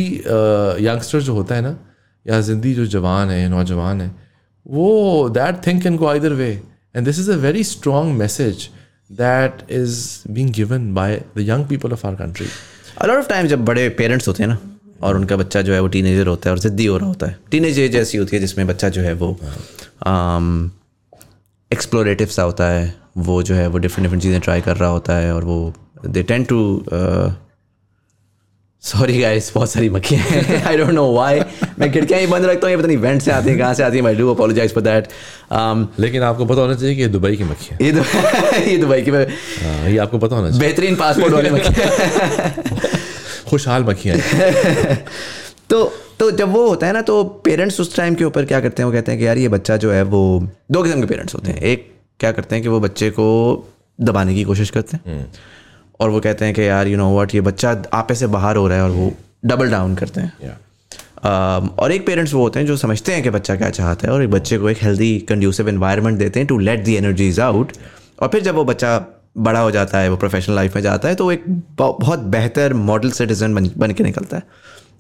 यंगस्टर 0.86 1.21
जो 1.21 1.33
होता 1.33 1.56
है 1.56 1.62
ना 1.62 1.77
या 2.25 2.39
ज़िद्दी 2.42 2.74
जो 2.74 2.86
जवान 2.88 3.30
है 3.30 3.48
नौजवान 3.50 4.01
है 4.01 4.12
वो 4.65 5.30
that 5.30 5.65
think 5.68 5.81
can 5.83 5.98
go 5.98 6.07
either 6.07 6.33
way 6.33 6.50
and 6.95 7.06
this 7.06 7.19
is 7.19 7.31
a 7.31 7.36
very 7.38 7.63
strong 7.63 8.18
message 8.18 8.69
that 9.12 9.71
is 9.71 10.00
being 10.31 10.51
given 10.54 10.94
by 10.94 11.21
the 11.38 11.50
young 11.50 11.65
people 11.68 11.92
of 11.92 12.07
our 12.07 12.15
country 12.15 12.48
a lot 13.01 13.18
of 13.18 13.30
time 13.30 13.48
जब 13.48 13.65
बड़े 13.65 13.88
पेरेंट्स 13.98 14.27
होते 14.27 14.44
हैं 14.44 14.50
ना 14.50 14.57
और 15.03 15.15
उनका 15.15 15.35
बच्चा 15.38 15.61
जो 15.61 15.73
है 15.73 15.79
वो 15.79 15.88
टीनेजर 15.88 16.27
होता 16.27 16.49
है 16.49 16.51
और 16.51 16.59
ज़िद्दी 16.59 16.85
हो 16.85 16.97
रहा 16.97 17.07
होता 17.07 17.27
है। 17.27 17.38
टीनेज 17.51 17.79
एज 17.79 17.95
ऐसी 17.95 18.17
होती 18.17 18.35
है 18.35 18.41
जिसमें 18.41 18.67
बच्चा 18.67 18.89
जो 18.89 19.01
है 19.01 19.13
वो 19.13 19.31
एक्सप्लोरेटिव 21.71 22.27
सा 22.27 22.44
होता 22.44 22.69
है 22.69 22.94
वो 23.17 23.41
जो 23.44 23.55
है 23.55 23.67
वो 23.67 23.77
डिफरेंट 23.77 24.03
डिफरेंट 24.03 24.23
चीज़ें 24.23 24.39
ट्राई 24.41 24.61
कर 24.61 24.77
रहा 24.77 24.89
होता 24.89 25.17
है 25.17 25.33
और 25.33 25.44
वो 25.44 25.73
they 26.05 26.23
tend 26.23 26.44
to 26.44 26.59
sorry 28.83 29.19
guys 29.21 29.51
बहुत 29.55 29.71
सारी 29.71 29.89
मक्खियाँ 29.89 30.23
हैं। 30.23 30.63
आई 30.65 30.77
डोंट 30.77 30.89
नो 30.89 31.11
व्हाई 31.13 31.39
मैं 31.79 31.91
खिड़कियाँ 31.91 32.19
ही 32.21 32.27
बंद 32.27 32.45
रखता 32.45 32.67
हूँ 32.67 32.71
ये 32.71 32.77
पता 32.77 32.88
नहीं 32.88 32.97
वेंट 32.97 33.21
से 33.21 33.31
आती 33.31 33.49
हैं 33.49 33.57
कहाँ 33.59 33.73
से 33.73 33.83
आती 33.83 33.97
हैं 33.97 34.05
I 34.05 34.15
do 34.15 34.29
apologise 34.33 34.73
for 34.73 34.83
that 34.83 35.07
लेकिन 35.99 36.23
आपको 36.23 36.45
पता 36.45 36.61
होना 36.61 36.73
चाहिए 36.73 36.95
कि 36.95 37.01
ये 37.01 37.07
दुबई 37.07 37.35
की 37.35 37.44
मक्खी 37.44 37.67
है। 37.71 37.77
ये 38.69 38.77
दुबई 38.77 39.01
की 39.01 39.11
हाँ, 39.11 39.89
ये 39.89 39.97
आपको 39.97 40.17
पता 40.17 40.35
होना 40.35 40.49
चाहिए। 40.49 40.61
बेहतरीन 40.61 40.95
पासपोर्ट 40.95 41.33
वाली 41.33 41.49
मक्खियाँ 41.49 42.95
खुशहाल 43.49 43.83
मक्खियाँ 43.83 44.17
हैं। 44.17 45.05
तो 45.69 45.94
तो 46.19 46.31
जब 46.31 46.49
वो 46.49 46.69
होता 46.69 46.88
है 46.88 46.94
ना 46.94 47.01
तो 47.01 47.23
पेरेंट्स 47.23 47.81
उस 47.81 47.95
टाइम 47.95 48.15
के 48.15 48.23
ऊपर 48.23 48.45
क्या 48.45 48.59
करते 48.59 48.83
हैं? 48.83 48.88
वो 48.88 48.94
कहते 48.94 49.11
हैं 49.11 49.19
कि 49.21 49.27
यार 49.27 49.38
ये 49.38 49.47
बच्चा 49.47 49.77
जो 49.77 49.91
है 49.91 50.03
वो 50.03 50.47
दो 50.71 50.83
किस्म 50.83 51.01
के 51.01 51.07
पेरेंट्स 51.07 51.35
होते 51.35 51.51
हैं। 51.51 51.57
एक 51.57 51.95
क्या 52.19 52.31
करते 52.31 52.55
हैं 52.55 52.63
कि 52.63 52.69
वो 52.69 52.80
बच्चे 52.80 53.09
को 53.09 53.27
दबाने 54.01 54.35
की 54.35 54.44
कोशिश 54.44 54.69
करते 54.69 54.97
हैं। 54.97 55.31
और 55.99 56.09
वो 56.09 56.19
कहते 56.19 56.45
हैं 56.45 56.54
कि 56.54 56.68
यार 56.68 56.87
यू 56.87 56.97
नो 56.97 57.13
व्हाट 57.13 57.35
ये 57.35 57.42
बच्चा 57.42 57.83
आपे 57.94 58.16
से 58.16 58.27
बाहर 58.27 58.56
हो 58.56 58.68
रहा 58.68 58.77
है 58.77 58.83
और 58.83 58.89
वो 58.89 59.13
डबल 59.45 59.71
डाउन 59.71 59.95
करते 59.95 60.21
हैं। 60.21 60.33
Yeah. 60.37 60.56
Um, 61.18 61.77
और 61.80 61.92
एक 61.92 62.06
पेरेंट्स 62.06 62.33
वो 62.33 62.42
होते 62.42 62.59
हैं 62.59 62.68
जो 62.68 62.77
समझते 62.77 63.13
हैं 63.13 63.23
कि 63.23 63.30
बच्चा 63.30 63.56
क्या 63.56 63.69
चाहता 63.69 64.07
है 64.07 64.13
और 64.13 64.23
एक 64.23 64.31
बच्चे 64.31 64.57
को 64.57 64.69
एक 64.69 64.77
हेल्दी 64.81 65.19
कंड्यूसिव 65.19 65.69
एनवायरनमेंट 65.69 66.19
देते 66.19 66.39
हैं 66.39 66.47
to 66.47 66.59
let 66.59 66.80
the 66.80 66.95
energies 66.95 67.39
out 67.39 67.71
और 68.21 68.27
फिर 68.27 68.42
जब 68.42 68.56
वो 68.56 68.66
बच्चा 68.66 69.17
बड़ा 69.39 69.59
हो 69.59 69.71
जाता 69.71 69.99
है, 69.99 70.09
वो 70.09 70.17
प्रोफेशनल 70.17 70.56
लाइफ 70.56 70.75
में 70.75 70.81
जाता 70.83 71.09
है 71.09 71.15
तो 71.15 71.31
एक 71.31 71.44
बहुत 71.79 72.19
बेहतर 72.19 72.73
मॉडल 72.73 73.11
सिटीजन 73.11 73.56
बन 73.56 73.69
बन 73.77 73.91
के 73.91 74.03
निकलता 74.03 74.37
है। 74.37 74.44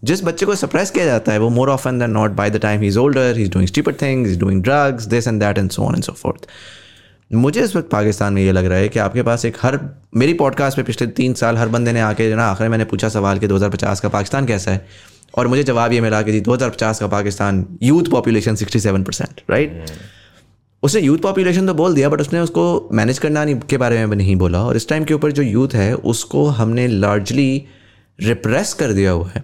जिस 0.03 0.23
बच्चे 0.23 0.45
को 0.45 0.55
सप्रेस 0.55 0.91
किया 0.91 1.05
जाता 1.05 1.31
है, 1.31 1.39
वो 1.39 1.49
more 1.49 1.69
often 1.69 1.99
than 1.99 2.11
not 2.11 2.31
by 2.31 2.49
the 2.49 2.57
time 2.57 2.81
he 2.81 2.87
is 2.87 2.99
older 2.99 3.37
he 3.37 3.43
is 3.43 3.51
doing 3.51 3.67
stupid 3.67 4.01
things 4.01 4.29
is 4.29 4.39
doing 4.39 4.63
drugs 4.63 5.03
this 5.03 5.27
and 5.27 5.39
that 5.39 5.57
and 5.57 5.69
so 5.69 5.83
on 5.83 5.95
and 5.95 6.03
so 6.03 6.11
forth 6.11 6.47
मुझे 7.33 7.61
इस 7.61 7.75
वक्त 7.75 7.89
पाकिस्तान 7.89 8.33
में 8.33 8.41
ये 8.41 8.51
लग 8.51 8.65
रहा 8.65 8.77
है 8.77 8.89
कि 8.89 8.99
आपके 8.99 9.23
पास 9.23 9.45
एक 9.45 9.57
हर, 9.61 9.79
मेरी 10.15 10.33
पॉडकास्ट 10.33 10.77
में 10.77 10.85
पिछले 10.85 11.07
तीन 11.07 11.33
साल 11.33 11.57
हर 11.57 11.67
बंदे 11.67 11.91
ने 11.91 12.01
आके 12.01 12.29
जो 12.29 12.35
ना, 12.35 12.45
आखिर 12.45 12.69
मैंने 12.69 12.85
पूछा 12.85 13.09
सवाल 13.09 13.39
कि 13.39 13.47
2050 13.47 13.99
का 13.99 14.09
पाकिस्तान 14.09 14.45
कैसा 14.45 14.71
है? 14.71 14.85
और 15.37 15.47
मुझे 15.47 15.63
जवाब 15.63 15.93
ये 15.93 16.01
मिला 16.01 16.21
कि 16.21 16.31
जी 16.31 16.41
2050 16.41 16.99
का 16.99 17.07
Pakistan 17.07 17.65
youth 17.83 18.03
population 18.11 18.55
67 18.55 19.05
percent 19.05 19.41
right 19.49 19.85
उसने 20.83 21.01
यूथ 21.01 21.17
पॉपुलेशन 21.17 21.67
तो 21.67 21.73
बोल 21.73 21.93
दिया 21.95 22.09
बट 22.09 22.21
उसने 22.21 22.39
उसको 22.39 22.89
मैनेज 22.93 23.19
करना 23.19 23.45
के 23.45 23.77
बारे 23.77 24.05
में 24.05 24.17
नहीं 24.17 24.35
बोला। 24.35 24.63
और 24.63 24.75
इस 24.75 24.87
टाइम 24.89 25.03
के 25.03 25.13
ऊपर 25.13 25.31
जो 25.31 25.43
यूथ 25.43 25.73
है, 25.73 25.93
उसको 25.95 26.45
हमने 26.47 26.87
लार्जली 26.87 27.63
रिप्रेस 28.19 28.73
कर 28.73 28.93
दिया 28.93 29.11
हुआ 29.11 29.29
है। 29.35 29.43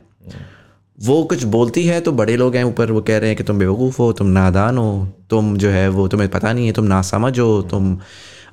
वो 0.98 1.24
कुछ 1.24 1.44
बोलती 1.44 1.84
है 1.84 2.00
तो 2.02 2.12
बड़े 2.12 2.36
लोग 2.38 2.56
हैं 2.56 2.64
ऊपर, 2.64 2.92
वो 2.92 3.02
कह 3.02 3.18
रहे 3.18 3.30
हैं 3.30 3.38
कि 3.38 3.44
तुम 3.44 3.60
बेवकूफ़ 3.60 3.98
हो, 3.98 4.12
तुम 4.14 4.28
नादान 4.28 4.78
हो, 4.78 5.08
तुम 5.30 5.56
जो 5.58 5.70
है 5.70 5.88
वो 5.90 6.08
तुम्हें 6.08 6.30
पता 6.30 6.54
नहीं 6.54 6.66
है, 6.68 6.74
तुम 6.74 6.86
नासमझ 6.86 7.40
हो, 7.40 7.62
तुम 7.62 7.98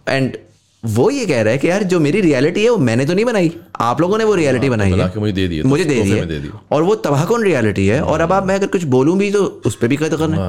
एंड 0.09 0.37
वो 0.85 1.11
ये 1.11 1.25
कह 1.27 1.41
रहा 1.43 1.53
है 1.53 1.59
कि 1.59 1.69
यार 1.69 1.83
जो 1.85 1.99
मेरी 2.01 2.21
रियलिटी 2.21 2.63
है 2.65 2.71
वो 2.71 2.77
मैंने 2.79 3.05
तो 3.07 3.15
नहीं 3.15 3.25
बनाई। 3.25 3.51
आप 3.81 4.01
लोगों 4.01 4.19
ने 4.19 4.25
वो 4.25 4.35
रियलिटी 4.35 4.71
बनाई 4.71 4.91
है। 4.91 5.19
मुझे 5.19 5.33
दे 5.33 5.47
दी 5.49 5.63
मुझे 5.63 5.85
दे 5.85 6.03
दी 6.03 6.11
है 6.11 6.51
और 6.73 6.83
वो 6.83 6.95
तबाहकुन 6.97 7.43
रियलिटी 7.45 7.87
है? 7.87 8.01
और 8.03 8.21
अब 8.21 8.33
आप 8.33 8.47
मैं 8.47 8.55
अगर 8.55 8.67
कुछ 8.67 8.85
बोलूँ 8.95 9.17
भी 9.19 9.31
तो 9.31 9.45
उस 9.67 9.77
पर 9.77 9.89
भी 9.89 9.97
कदर 9.97 10.17
करना। 10.17 10.49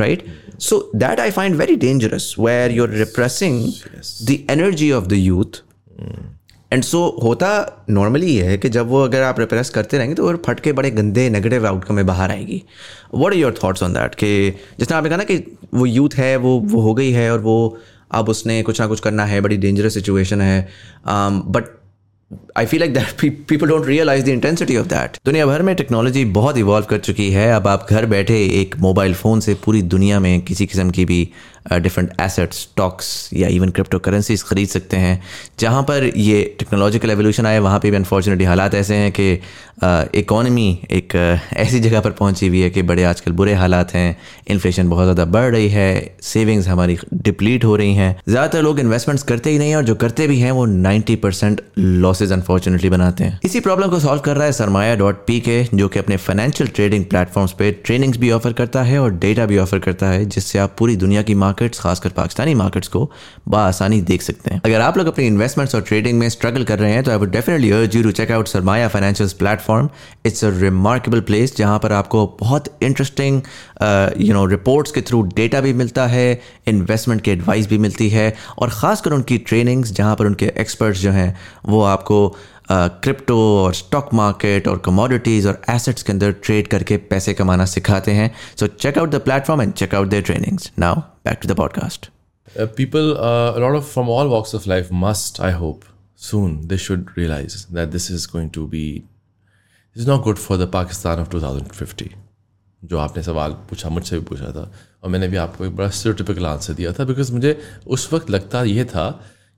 Right 0.00 0.24
so 0.60 0.90
that 0.96 1.20
I 1.20 1.30
find 1.30 1.56
very 1.56 1.76
dangerous 1.76 2.34
where 2.38 2.72
you 2.72 2.84
are 2.84 2.90
repressing 2.98 3.64
the 4.22 4.38
energy 4.50 4.90
of 4.92 5.06
the 5.06 5.12
youth 5.12 5.62
and 6.72 6.82
so 6.82 6.98
होता 7.22 7.48
नॉर्मली 7.90 8.26
ये 8.26 8.44
है 8.44 8.56
कि 8.58 8.68
जब 8.68 8.88
वो 8.88 9.02
अगर 9.04 9.22
आप 9.22 9.40
रिप्रेस 9.40 9.70
करते 9.70 9.98
रहेंगे 9.98 10.14
तो 10.14 10.26
वो 10.26 10.36
फट 10.46 10.60
के 10.60 10.72
बड़े 10.72 10.90
गंदे 10.90 11.28
नेगेटिव 11.30 11.66
आउटकम 11.66 11.94
में 11.94 12.06
बाहर 12.06 12.30
आएगी। 12.30 12.62
What 13.14 13.32
are 13.32 13.38
your 13.38 13.54
thoughts 13.54 13.82
on 13.82 13.92
that 13.92 14.14
कि 14.14 14.50
जिसने 14.78 14.96
आपने 14.96 15.08
कहा 15.08 15.18
ना 15.18 15.24
कि 15.24 15.36
वो 15.74 15.86
यूथ 15.86 16.14
है 16.16 16.36
वो 16.36 16.58
वो 16.64 16.80
हो 16.80 16.94
गई 16.94 17.10
है 17.10 17.30
और 17.32 17.40
वो 17.40 17.56
अब 18.12 18.28
उसने 18.28 18.62
कुछ 18.62 18.80
ना 18.80 18.86
कुछ 18.86 19.00
करना 19.00 19.24
है, 19.24 19.40
बड़ी 19.40 19.56
डेंजरस 19.58 19.94
सिचुएशन 19.94 20.40
है। 20.40 20.68
But 21.06 21.78
I 22.56 22.66
feel 22.66 22.80
like 22.80 22.92
that 22.94 23.20
people 23.48 23.68
don't 23.68 23.86
realise 23.86 24.24
the 24.24 24.28
intensity 24.28 24.76
of 24.76 24.86
that 24.86 25.16
दुनिया 25.26 25.46
भर 25.46 25.62
में 25.62 25.74
टेक्नोलॉजी 25.76 26.24
बहुत 26.34 26.58
इवॉल्व 26.58 26.86
कर 26.86 26.98
चुकी 26.98 27.30
है। 27.30 27.50
अब 27.52 27.66
आप 27.68 27.86
घर 27.90 28.06
बैठे 28.06 28.38
एक 28.60 28.76
मोबाइल 28.80 29.14
फ़ोन 29.14 29.40
से 29.40 29.54
पूरी 29.64 29.82
दुनिया 29.84 30.20
में 30.20 30.40
किसी 30.40 30.66
किस्म 30.66 30.90
की 30.90 31.04
भी 31.04 31.28
डिफरेंट 31.72 32.12
एसेट्स 32.20 32.60
स्टॉक्स 32.60 33.28
या 33.32 33.48
इवन 33.48 33.68
क्रिप्टो 33.70 33.98
करेंसीज 33.98 34.42
ख़रीद 34.44 34.68
सकते 34.68 34.96
हैं। 34.96 35.20
जहाँ 35.60 35.82
पर 35.82 36.10
ये 36.16 36.42
टेक्नोलॉजिकल 36.58 37.10
एवोल्यूशन 37.10 37.46
आए 37.46 37.58
वहाँ 37.60 37.78
पे 37.80 37.90
भी 37.90 37.96
अनफॉर्चुनेटली 37.96 38.44
हालात 38.44 38.74
ऐसे 38.74 38.94
हैं 38.94 39.12
कि 39.12 39.32
इकॉनमी 40.18 40.66
एक 40.90 41.14
ऐसी 41.56 41.80
जगह 41.80 42.00
पर 42.00 42.10
पहुँची 42.12 42.48
हुई 42.48 42.60
है 42.60 42.70
कि 42.70 42.82
बड़े 42.82 43.04
आजकल 43.04 43.32
बुरे 43.32 43.54
हालात 43.54 43.92
हैं 43.94 44.16
इन्फ्लेशन 44.50 44.88
बहुत 44.88 45.04
ज़्यादा 45.04 45.24
बढ़ 45.32 45.50
रही 45.52 45.68
है 45.68 46.16
सेविंग्स 46.22 46.68
हमारी 46.68 46.96
डिप्लीट 47.14 47.64
हो 47.64 47.76
रही 47.76 47.94
हैं। 47.94 48.14
ज़्यादातर 48.28 48.62
लोग 48.62 48.80
इन्वेस्टमेंट्स 48.80 49.22
करते 49.22 49.50
ही 49.50 49.58
नहीं 49.58 49.70
हैं 49.70 49.76
और 49.76 49.84
जो 49.84 49.94
करते 49.94 50.26
भी 50.26 50.38
हैं, 50.38 50.50
वो 50.52 50.64
नाइन्टी 50.66 51.16
परसेंट 51.16 51.60
लॉसेज 51.78 52.32
अनफॉर्चुनेटली 52.32 52.90
बनाते 52.90 53.24
हैं। 53.24 53.38
इसी 53.44 53.60
प्रॉब्लम 53.60 53.88
को 53.90 54.00
सॉल्व 54.00 54.22
कर 54.22 54.36
रहा 54.36 54.46
है 54.46 54.52
सरमाया 54.52 54.94
डॉट 54.96 55.24
पी 55.26 55.40
के, 55.40 55.62
जो 55.74 55.88
कि 55.88 55.98
अपने 55.98 56.16
फाइनेंशियल 56.18 56.70
ट्रेडिंग 56.70 57.04
प्लेटफॉर्म्स 57.04 57.52
पर 57.52 57.74
ट्रेनिंग्स 57.84 58.18
भी 58.18 58.30
ऑफ़र 58.32 58.52
करता 58.52 58.82
है 58.82 58.98
और 58.98 59.14
डेटा 59.16 59.46
भी 59.46 59.58
ऑफ़र 59.58 59.78
करता 59.78 60.08
है, 60.08 60.24
जिससे 60.26 60.58
आप 60.58 60.74
पूरी 60.78 60.96
दुनिया 60.96 61.22
की 61.22 61.34
मार्केट्स 61.52 61.80
खासकर 61.80 62.10
पाकिस्तानी 62.10 62.54
मार्केट्स 62.54 62.88
को 62.88 63.04
बसानी 63.48 64.00
देख 64.02 64.22
सकते 64.22 64.50
हैं। 64.50 64.60
अगर 64.64 64.80
आप 64.80 64.98
लोग 64.98 65.06
अपनी 65.06 65.26
इन्वेस्टमेंट्स 65.26 65.74
और 65.74 65.80
ट्रेडिंग 65.82 66.18
में 66.18 66.28
स्ट्रगल 66.28 66.64
कर 66.64 66.78
रहे 66.78 66.92
हैं 66.92 67.02
तो 67.04 67.10
I 67.10 67.16
would 67.16 67.30
definitely 67.30 67.70
urge 67.70 67.96
you 67.96 68.02
to 68.02 68.10
check 68.12 68.30
out 68.32 68.48
Sarmaya 68.48 68.88
financial 68.88 69.30
platform 69.38 69.88
it's 70.26 70.44
a 70.44 70.50
remarkable 70.60 71.20
place 71.30 71.56
जहाँ 71.56 71.78
पर 71.78 71.92
आपको 71.92 72.26
बहुत 72.40 72.68
इंटरेस्टिंग 72.82 73.40
यू 74.20 74.34
नो 74.34 74.44
रिपोर्ट्स 74.46 74.92
के 74.92 75.00
थ्रू 75.02 75.22
डेटा 75.36 75.60
भी 75.60 75.72
मिलता 75.72 76.06
है 76.06 76.40
इन्वेस्टमेंट 76.68 77.20
की 77.20 77.30
एडवाइस 77.30 77.68
भी 77.68 77.78
मिलती 77.78 78.08
है, 78.08 78.34
और 78.58 78.70
ख़ासकर 78.70 79.12
उनकी 79.12 79.38
ट्रेनिंग्स 79.38 79.92
जहाँ 79.92 80.16
पर 80.16 80.26
उनके 80.26 80.46
एक्सपर्ट्स 80.58 81.00
जो 81.00 81.10
हैं, 81.10 81.36
वो 81.68 81.82
आपको 81.84 82.18
क्रिप्टो 82.70 83.38
और 83.64 83.74
स्टॉक 83.74 84.14
मार्केट 84.14 84.68
और 84.68 84.78
कमोडिटीज़ 84.78 85.48
और 85.48 85.62
एसेट्स 85.70 86.02
के 86.02 86.12
अंदर 86.12 86.32
ट्रेड 86.32 86.68
करके 86.68 86.96
पैसे 86.96 87.34
कमाना 87.34 87.64
सिखाते 87.64 88.12
हैं। 88.12 88.34
So 88.60 88.66
check 88.66 88.98
out 88.98 89.10
the 89.10 89.14
platform 89.14 89.62
and 89.62 89.72
check 89.72 89.94
out 89.94 90.08
their 90.08 90.22
trainings 90.22 90.72
now 90.78 90.94
back 90.94 91.38
to 91.42 91.48
the 91.48 91.56
podcast 91.56 92.10
people, 92.78 93.06
uh, 93.16 93.80
from 93.80 94.08
all 94.08 94.30
walks 94.30 94.54
of 94.54 94.64
life 94.66 94.88
must, 95.02 95.38
I 95.40 95.50
hope, 95.60 95.84
soon 96.16 96.56
they 96.70 96.78
should 96.86 97.04
realize 97.18 97.54
that 97.76 97.92
this 97.92 98.08
is 98.10 98.26
going 98.32 98.50
to 98.56 98.66
be, 98.68 99.02
this 99.96 100.02
is 100.02 100.08
not 100.08 100.24
good 100.26 100.38
for 100.38 100.58
the 100.62 100.68
Pakistan 100.74 101.22
of 101.22 101.30
2050. 101.34 102.08
जो 102.84 102.98
आपने 102.98 103.22
सवाल 103.22 103.52
पूछा 103.52 103.88
मुझसे 103.88 104.18
भी 104.18 104.24
पूछा 104.24 104.44
था 104.44 104.72
और 105.02 105.10
मैंने 105.10 105.28
भी 105.28 105.36
आपको 105.36 105.64
एक 105.64 105.76
बड़ा 105.76 105.88
स्टेरियोटिपिकल 105.90 106.46
आंसर 106.46 106.72
दिया 106.72 106.92
था 106.92 107.04
बिकॉज़ 107.04 107.32
मुझे 107.32 107.60
उस 107.86 108.12
वक्त 108.12 108.30
लगता 108.30 108.62
यह 108.62 108.84
था 108.84 109.10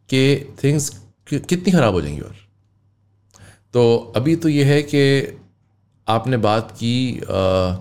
कि 0.09 0.49
थिंग्स 0.65 0.89
कितनी 1.35 1.73
ख़राब 1.73 1.95
हो 1.95 2.01
जाएँगी 2.01 2.21
और। 2.21 2.37
तो 3.75 4.13
अभी 4.17 4.37
तो 4.37 4.49
ये 4.49 4.65
है 4.65 4.83
कि 4.83 5.37
आपने 6.09 6.37
बात 6.37 6.71
की 6.71 7.21
आ, 7.31 7.77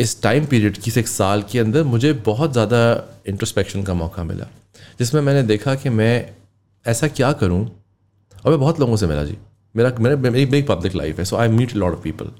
इस 0.00 0.22
टाइम 0.22 0.46
पीरियड 0.46 0.76
की 0.76 1.00
एक 1.00 1.08
साल 1.08 1.42
के 1.42 1.58
अंदर 1.58 1.82
मुझे 1.82 2.12
बहुत 2.12 2.52
ज़्यादा 2.52 3.08
इंट्रोस्पेक्शन 3.28 3.82
का 3.82 3.94
मौका 3.94 4.24
मिला 4.24 4.46
जिसमें 4.98 5.22
मैंने 5.22 5.42
देखा 5.42 5.74
कि 5.74 5.88
मैं 5.88 6.30
ऐसा 6.86 7.08
क्या 7.08 7.32
करूँ। 7.32 7.84
और 8.44 8.50
मैं 8.50 8.60
बहुत 8.60 8.80
लोगों 8.80 8.96
से 8.96 9.06
मिला 9.06 9.24
जी। 9.24 9.38
मेरा 9.76 9.92
मेरा 10.00 10.16
मेरी 10.16 10.46
मेरी 10.46 10.62
पब्लिक 10.62 10.94
लाइफ 10.94 11.18
है 11.18 11.24
so 11.24 11.36
I 11.36 11.48
meet 11.48 11.76
lot 11.76 11.92
of 11.92 12.02
people 12.02 12.30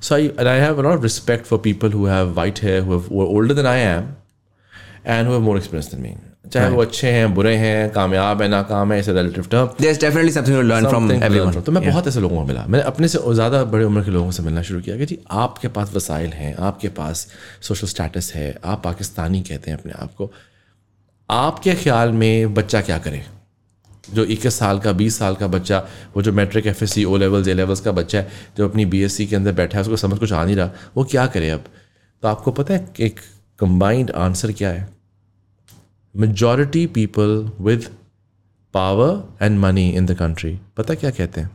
so 0.00 0.14
I 0.14 0.26
and 0.26 0.46
I 0.48 0.58
have 0.58 0.82
lot 0.82 0.96
of 0.96 1.02
respect 1.02 1.46
for 1.46 1.58
people 1.58 1.92
who 1.92 2.06
have 2.06 2.34
wait 2.34 2.64
who 2.64 3.24
older 3.24 3.54
than 3.54 3.66
I 3.66 3.80
am 3.80 4.08
and 5.06 5.26
who 5.26 5.32
have 5.32 5.40
more 5.40 5.56
experience 5.56 5.94
than 5.94 6.02
me 6.02 6.29
चाहे 6.52 6.68
वो 6.68 6.82
अच्छे 6.82 7.10
हैं 7.10 7.34
बुरे 7.34 7.54
हैं 7.56 7.90
कामयाब 7.92 8.42
है 8.42 8.48
नाकाम 8.48 8.92
है 8.92 8.98
इसे 9.00 9.12
relative 9.12 9.46
term 9.50 9.66
to 9.66 10.62
learn 10.62 10.84
from 10.84 10.94
Something 10.94 11.08
to 11.08 11.14
learn 11.14 11.22
everyone. 11.22 11.52
from. 11.52 11.64
तो 11.66 11.72
मैं 11.72 11.90
बहुत 11.90 12.08
ऐसे 12.08 12.20
लोगों 12.20 12.36
को 12.36 12.44
मिला। 12.44 12.64
मैंने 12.68 12.84
अपने 12.84 13.08
से 13.08 13.18
ज़्यादा 13.34 13.64
बड़े 13.64 13.84
उम्र 13.84 14.04
के 14.04 14.10
लोगों 14.10 14.30
से 14.30 14.42
मिलना 14.42 14.62
शुरू 14.62 14.80
किया 14.80 14.96
कि 14.96 15.06
जी 15.06 15.18
आपके 15.30 15.68
पास 15.68 15.92
वसाइल 15.94 16.32
हैं 16.32 16.54
आपके 16.68 16.88
पास 16.88 17.26
सोशल 17.62 17.86
स्टेटस 17.86 18.32
है 18.34 18.58
आप 18.64 18.82
पाकिस्तानी 18.84 19.40
कहते 19.40 19.70
हैं 19.70 19.78
अपने 19.78 19.92
आप 19.92 20.14
को। 20.14 20.30
आपके 21.30 21.74
ख्याल 21.74 22.12
में 22.12 22.54
बच्चा 22.54 22.80
क्या 22.80 22.98
करे? 22.98 23.22
जो 24.14 24.24
इक्कीस 24.24 24.54
साल 24.54 24.78
का 24.78 24.92
बीस 24.92 25.18
साल 25.18 25.34
का 25.34 25.46
बच्चा 25.46 25.78
वो 26.16 26.22
जो 26.22 26.32
matric 26.32 26.66
F 26.66 26.84
S 26.84 26.92
C 26.92 27.04
O 27.04 27.16
levels 27.16 27.48
A 27.48 27.54
levels 27.54 27.80
का 27.80 27.92
बच्चा 27.92 28.18
है 28.18 28.28
जो 28.58 28.68
अपनी 28.68 28.84
बी 28.86 29.02
एस 29.02 29.16
सी 29.16 29.26
के 29.26 29.36
अंदर 29.36 29.52
बैठा 29.52 29.78
है 29.78 29.82
उसको 29.82 29.96
समझ 29.96 30.18
कुछ 30.18 30.32
आ 30.32 30.44
नहीं 30.44 30.56
रहा 30.56 30.70
वो 30.96 31.04
क्या 31.04 31.26
करे 31.26 31.50
अब? 31.50 31.64
तो 32.22 32.28
आपको 32.28 32.50
पता 32.52 32.74
है 32.74 32.88
एक 33.00 33.20
कंबाइंड 33.60 34.10
आंसर 34.10 34.52
क्या 34.52 34.70
है? 34.70 34.88
Majority 36.14 36.86
people 36.86 37.50
with 37.60 37.88
power 38.74 39.44
and 39.44 39.58
money 39.58 39.88
in 39.90 40.06
the 40.06 40.14
country 40.14 40.58
पता 40.76 40.94
क्या 40.94 41.10
कहते 41.10 41.40
हैं? 41.40 41.50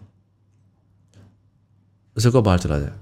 उसे 2.18 2.30
को 2.32 2.42
बाहर 2.42 2.60
चला 2.60 2.80
जाए। 2.80 2.94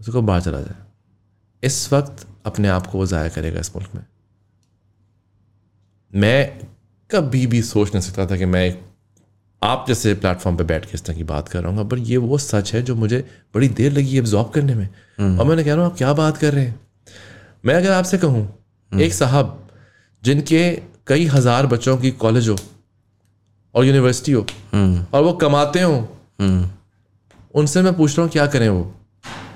उसे 0.00 0.12
को 0.12 0.22
बाहर 0.22 0.40
चला 0.40 0.60
जाए। 0.60 0.76
इस 1.62 1.92
वक्त 1.92 2.26
अपने 2.46 2.68
आप 2.68 2.86
को 2.86 2.98
वो 2.98 3.06
ज़ाया 3.06 3.28
करेगा 3.28 3.60
इस 3.60 3.74
मुल्क 3.76 3.94
में। 3.94 4.04
मैं 6.12 6.60
कभी 7.10 7.46
भी 7.46 7.62
सोच 7.62 7.88
नहीं 7.88 8.00
सकता 8.00 8.26
था 8.26 8.36
कि 8.36 8.44
मैं 8.46 8.78
आप 9.62 9.84
जैसे 9.88 10.14
प्लेटफॉर्म 10.14 10.56
पे 10.56 10.64
बैठ 10.64 10.84
के 10.84 10.94
इस 10.94 11.04
तरह 11.04 11.16
की 11.16 11.24
बात 11.24 11.48
कर 11.48 11.62
रहा 11.62 11.72
हूँ 11.72 11.88
पर 11.90 11.98
ये 11.98 12.16
वो 12.16 12.38
सच 12.38 12.72
है 12.74 12.82
जो 12.82 12.94
मुझे 12.96 13.20
बड़ी 13.54 13.68
देर 13.70 13.92
लगी 13.92 14.18
एब्जॉर्ब 14.18 14.50
करने 14.50 14.74
में। 14.74 14.86
और 15.38 15.44
मैंने 15.46 15.64
कह 15.64 15.74
रहा 15.74 15.84
हूँ 15.84 15.90
आप 15.92 15.98
क्या 15.98 16.12
बात 16.14 16.36
कर 16.36 16.52
रहे 16.54 16.64
हैं? 16.64 16.80
मैं 17.64 17.74
अगर 17.74 17.90
आपसे 17.92 18.18
कहूँ 18.18 18.46
एक 18.92 19.12
साहब 19.12 19.68
जिनके 20.22 20.60
कई 21.06 21.24
हज़ार 21.26 21.66
बच्चों 21.66 21.96
की 21.98 22.10
कॉलेज 22.22 22.48
हो 22.48 22.56
और 23.74 23.84
यूनिवर्सिटी 23.84 24.32
हो 24.32 24.46
और 25.12 25.22
वो 25.22 25.32
कमाते 25.42 25.80
हो 25.80 25.96
उनसे 27.54 27.82
मैं 27.82 27.94
पूछ 27.96 28.16
रहा 28.16 28.22
हूँ 28.22 28.30
क्या 28.32 28.46
करें 28.46 28.68
वो 28.68 28.94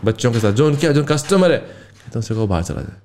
बच्चों 0.05 0.33
के 0.33 0.41
साथ? 0.41 0.53
जो 0.53 0.67
उनके 0.67 0.93
जो 0.93 1.05
कस्टमर 1.05 1.53
है 1.53 1.59
कहते 1.59 2.19
उनसे 2.19 2.35
को 2.35 2.47
बाहर 2.47 2.62
चला 2.62 2.81
जाए। 2.83 3.01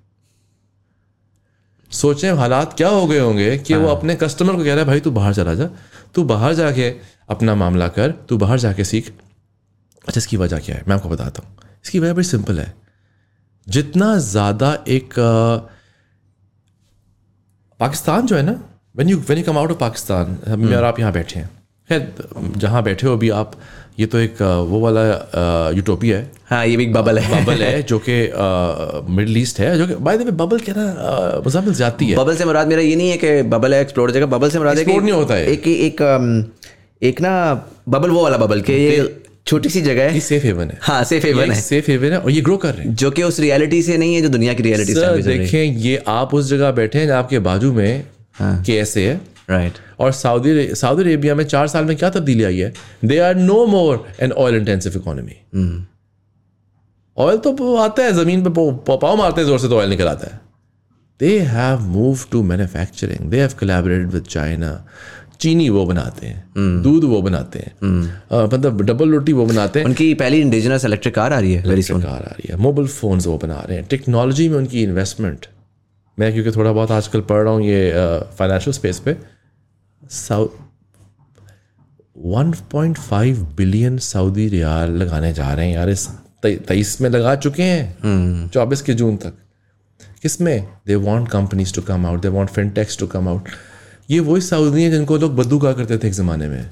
सोचें 1.91 2.31
हालात 2.34 2.74
क्या 2.77 2.88
हो 2.89 3.05
गए 3.07 3.19
होंगे 3.19 3.57
कि 3.57 3.75
वो 3.75 3.88
अपने 3.88 4.15
कस्टमर 4.15 4.55
को 4.55 4.63
कह 4.63 4.65
रहा 4.65 4.79
है 4.79 4.86
भाई 4.86 5.00
तू 5.00 5.12
बाहर 5.12 5.34
चला 5.34 5.53
जा। 5.53 5.69
तू 6.15 6.24
बाहर 6.25 6.53
जाके 6.53 6.89
अपना 7.29 7.55
मामला 7.55 7.88
कर। 7.89 8.12
तू 8.29 8.38
बाहर 8.38 8.60
जाके 8.60 8.84
सीख। 8.84 9.12
अच्छा 10.05 10.17
इसकी 10.17 10.38
वजह 10.38 10.60
क्या 10.60 10.75
है? 10.75 10.84
मैं 10.88 10.96
आपको 10.96 11.10
बताता 11.10 11.41
हूँ। 11.43 11.55
इसकी 11.86 12.00
वजह 12.00 12.13
बड़ी 12.13 12.27
सिंपल 12.27 12.60
है। 12.60 12.74
जितना 13.67 14.17
ज़्यादा 14.17 14.77
एक 14.88 15.19
आ, 15.19 15.69
पाकिस्तान 17.79 18.25
जो 18.27 18.36
है 18.36 18.43
ना 18.43 18.51
when 18.51 19.10
you 19.10 19.17
when 19.17 19.38
you 19.39 19.43
come 19.46 19.57
out 19.57 19.72
of 19.72 19.77
Pakistan 19.79 20.38
मैं 20.50 20.75
और 20.75 20.84
आप 20.84 21.00
यहाँ 21.00 21.12
बैठे 21.13 21.39
हैं। 21.39 21.50
खैर 21.89 22.13
जहाँ 22.57 22.81
बैठे 22.84 23.07
हो 23.07 23.13
अभी 23.13 23.29
आप 23.31 23.51
ये 24.00 24.05
तो 24.05 24.19
एक 24.19 24.41
वो 24.69 24.79
वाला 24.79 25.03
यूटोपिया 25.75 26.17
है। 26.17 26.31
हाँ 26.50 26.65
ये 26.65 26.75
भी 26.77 26.84
एक 26.84 26.93
बबल 26.93 27.19
है। 27.19 27.43
बबल 27.43 27.62
है 27.63 27.81
जो 27.84 28.00
कि 28.07 28.17
मिडल 29.12 29.38
ईस्ट 29.38 29.60
है 29.60 29.77
जो 29.77 29.88
कि 29.88 29.96
बाय 30.07 30.17
द 30.17 30.22
वे 30.22 30.31
बबल 30.41 30.60
क्या 30.60 30.75
ना 30.77 30.86
मुजामिल 31.46 31.74
जाती 31.74 32.10
है। 32.10 32.17
बबल 32.17 32.36
से 32.36 32.46
मुराद 32.46 32.67
मेरा 32.67 32.81
ये 32.81 32.96
नहीं 32.96 33.10
है 33.10 33.17
कि 33.17 33.41
बबल 33.53 33.74
है 33.74 33.81
एक्सप्लोर 33.81 34.12
जगह 34.12 34.25
बबल 34.36 34.50
से 34.50 34.60
मुराद 34.60 34.77
है 34.77 35.00
नहीं 35.00 35.12
होता 35.12 35.34
है। 35.34 35.46
एक 35.48 35.67
एक 35.67 36.01
एक 37.03 37.22
ना 37.22 37.31
बबल 37.89 38.10
वो 38.10 38.24
वाला 38.24 38.38
बबल 38.38 38.62
के 38.62 38.77
ये 38.77 39.01
छोटी 39.48 39.70
सी 39.70 39.82
जगह 39.82 40.10
है। 40.12 40.20
सेफ़ 40.20 40.44
हेवन 40.44 40.70
है। 40.70 40.77
हाँ 40.82 41.04
सेफ़ 41.04 41.25
हेवन 41.25 41.51
है। 41.51 41.62
सेफ़ 41.62 41.92
हेवन 41.92 42.12
है 42.12 42.20
और 42.20 42.32
ये 42.32 42.42
ग्रो 42.42 42.58
कर 42.58 42.74
रहे 42.75 42.88
हैं। 42.88 42.96
जो 42.96 43.12
कि 43.12 43.24
उस 43.24 43.39
रियलिटी 43.39 43.82
से 43.84 43.98
नहीं 43.98 44.16
है 44.16 44.22
जो 44.22 44.30
दुनिया 44.30 44.54
की 44.54 44.63
रियलिटी 44.63 44.94
से 44.94 45.06
है। 45.06 45.22
देखें 45.22 45.63
ये 45.63 46.04
आप 46.08 46.34
उस 46.34 46.50
जगह 46.50 46.72
बैठे 46.72 47.00
हैं 47.00 47.12
आपके 47.12 47.39
बाजू 47.39 47.74
में 47.74 48.08
के 48.42 48.77
ऐसे 48.77 49.08
है। 49.10 49.22
राइट 49.50 49.74
और 50.00 50.12
सऊदी 50.12 50.75
सऊदी 50.75 51.04
अरेबिया 51.04 51.36
में 51.36 51.44
चार 51.44 51.68
साल 51.68 51.86
में 51.86 51.96
क्या 51.98 52.10
तब्दीली 52.10 52.44
आई 52.44 52.58
है? 52.58 52.74
They 53.06 53.18
are 53.20 53.36
no 53.36 53.66
more 53.66 54.08
an 54.20 54.32
oil 54.32 54.56
intensive 54.56 54.94
economy 54.96 55.36
oil 57.18 57.38
तो 57.38 57.75
आता 57.75 58.04
है 58.04 58.12
ज़मीन 58.13 58.44
पे 58.44 58.50
पो- 58.50 59.00
पाँव 59.01 59.18
मारते 59.18 59.42
हैं 59.42 59.48
ज़ोर 59.48 59.60
से 59.60 59.68
तो 59.68 59.77
ऑयल 59.80 59.89
निकल 59.89 60.08
आता 60.08 60.27
है। 60.34 60.39
They 61.20 61.39
have 61.39 61.80
move 61.80 62.20
to 62.32 62.44
manufacturing 62.44 63.30
they 63.32 63.39
have 63.39 63.50
collaborated 63.60 64.08
with 64.08 64.24
China 64.24 64.88
चीनी 65.39 65.67
वो 65.70 65.86
बनाते 65.86 66.27
हैं 66.27 66.82
दूध 66.84 67.03
वो 67.03 67.22
बनाते 67.22 67.60
हैं 67.60 67.74
मतलब 68.46 68.82
डबल 68.82 69.12
रोटी 69.12 69.34
वो 69.34 69.46
बनाते 69.46 69.79
हैं। 69.79 69.86
उनकी 69.86 70.13
पहली 70.13 70.39
इंडिजिनस 70.41 70.86
इलेक्ट्रिक 70.86 71.15
कार 71.15 71.34
आ 71.34 71.39
रही 71.39 71.53
है 71.53 71.63
वेरी 71.63 71.82
सुन 71.84 72.01
कार 72.01 72.24
आ 72.24 72.32
रही 72.32 72.51
है 72.51 72.58
मोबाइल 72.60 72.88
फोन्स 72.89 73.27
वो 73.27 73.38
बना 73.38 73.60
रहे 73.60 73.77
हैं। 73.77 73.86
टेक्नोलॉजी 73.88 74.48
में 74.50 74.58
उनकी 74.58 74.84
इन्वेस्टमेंट 74.84 75.46
मैं 76.17 76.32
क्योंकि 76.34 76.51
थोड़ा 76.51 76.72
बहुत 76.72 76.91
आजकल 76.91 77.22
पढ़ 77.24 77.41
रहा 77.44 77.53
हूँ 77.53 77.63
ये 77.63 77.91
फाइनेंशियल 78.38 78.74
स्पेस 78.74 79.00
पे 79.00 79.15
साउ 80.12 80.48
1.5 82.34 83.38
बिलियन 83.58 83.98
सऊदी 84.03 84.48
रियाल 84.50 84.91
लगाने 84.94 85.34
जा 85.34 85.53
रहे 85.53 85.67
हैं 85.67 85.75
यार 85.75 85.89
इस 85.89 86.08
तेईस 86.46 87.00
में 87.01 87.10
लगा 87.10 87.36
चुके 87.38 87.63
हैं 87.63 88.50
चौबीस 88.53 88.82
के 88.82 88.94
जून 88.94 89.17
तक। 89.17 89.34
किसमें? 90.22 90.67
They 90.88 90.96
want 90.98 91.29
companies 91.29 91.74
to 91.74 91.82
come 91.82 92.06
out 92.06 92.22
they 92.22 92.27
want 92.29 92.50
fintechs 92.50 92.98
to 93.00 93.08
come 93.08 93.27
out 93.29 93.50
ये 94.09 94.19
वही 94.19 94.41
सऊदी 94.41 94.83
हैं 94.83 94.91
जिनको 94.91 95.17
लोग 95.17 95.35
बद्दू 95.35 95.59
कहा 95.59 95.73
करते 95.73 95.97
थे 95.97 96.07
एक 96.07 96.13
ज़माने 96.13 96.47
में। 96.47 96.69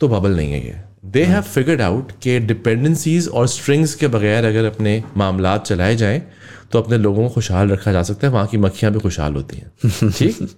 तो 0.00 0.08
बबल 0.08 0.36
नहीं 0.36 0.52
है 0.52 0.66
ये। 0.66 0.76
दे 1.04 1.24
हैव 1.24 1.42
फिगर्ड 1.42 1.80
आउट 1.80 2.12
कि 2.22 2.40
डिपेंडेंसीज 2.40 3.28
और 3.28 3.46
स्ट्रिंग्स 3.46 3.94
के 3.94 4.08
बगैर 4.08 4.44
अगर 4.44 4.64
अपने 4.64 5.04
मामला 5.16 5.58
चलाए 5.58 5.96
जाएँ 5.96 6.22
तो 6.72 6.82
अपने 6.82 6.98
लोगों 6.98 7.28
को 7.28 7.34
खुशहाल 7.34 7.68
रखा 7.68 7.92
जा 7.92 8.02
सकता 8.02 8.26
है 8.26 8.32
वहाँ 8.32 8.46
की 8.46 8.56
मक्खियाँ 8.56 8.92
भी 8.92 9.00
खुशहाल 9.00 9.34
होती 9.34 9.56
हैं। 9.56 10.10
ठीक? 10.10 10.56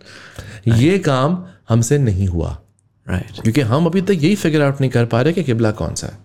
ये 0.68 0.98
काम 0.98 1.44
हमसे 1.68 1.98
नहीं 1.98 2.26
हुआ। 2.26 2.62
Right 3.08 3.26
right. 3.26 3.42
क्योंकि 3.42 3.60
हम 3.60 3.86
अभी 3.86 4.02
तक 4.02 4.10
यही 4.10 4.34
फिगर 4.34 4.62
आउट 4.62 4.80
नहीं 4.80 4.90
कर 4.90 5.04
पा 5.04 5.22
रहे 5.22 5.32
कि 5.32 5.44
किबला 5.44 5.70
कौन 5.70 5.94
सा 5.94 6.06
है। 6.06 6.18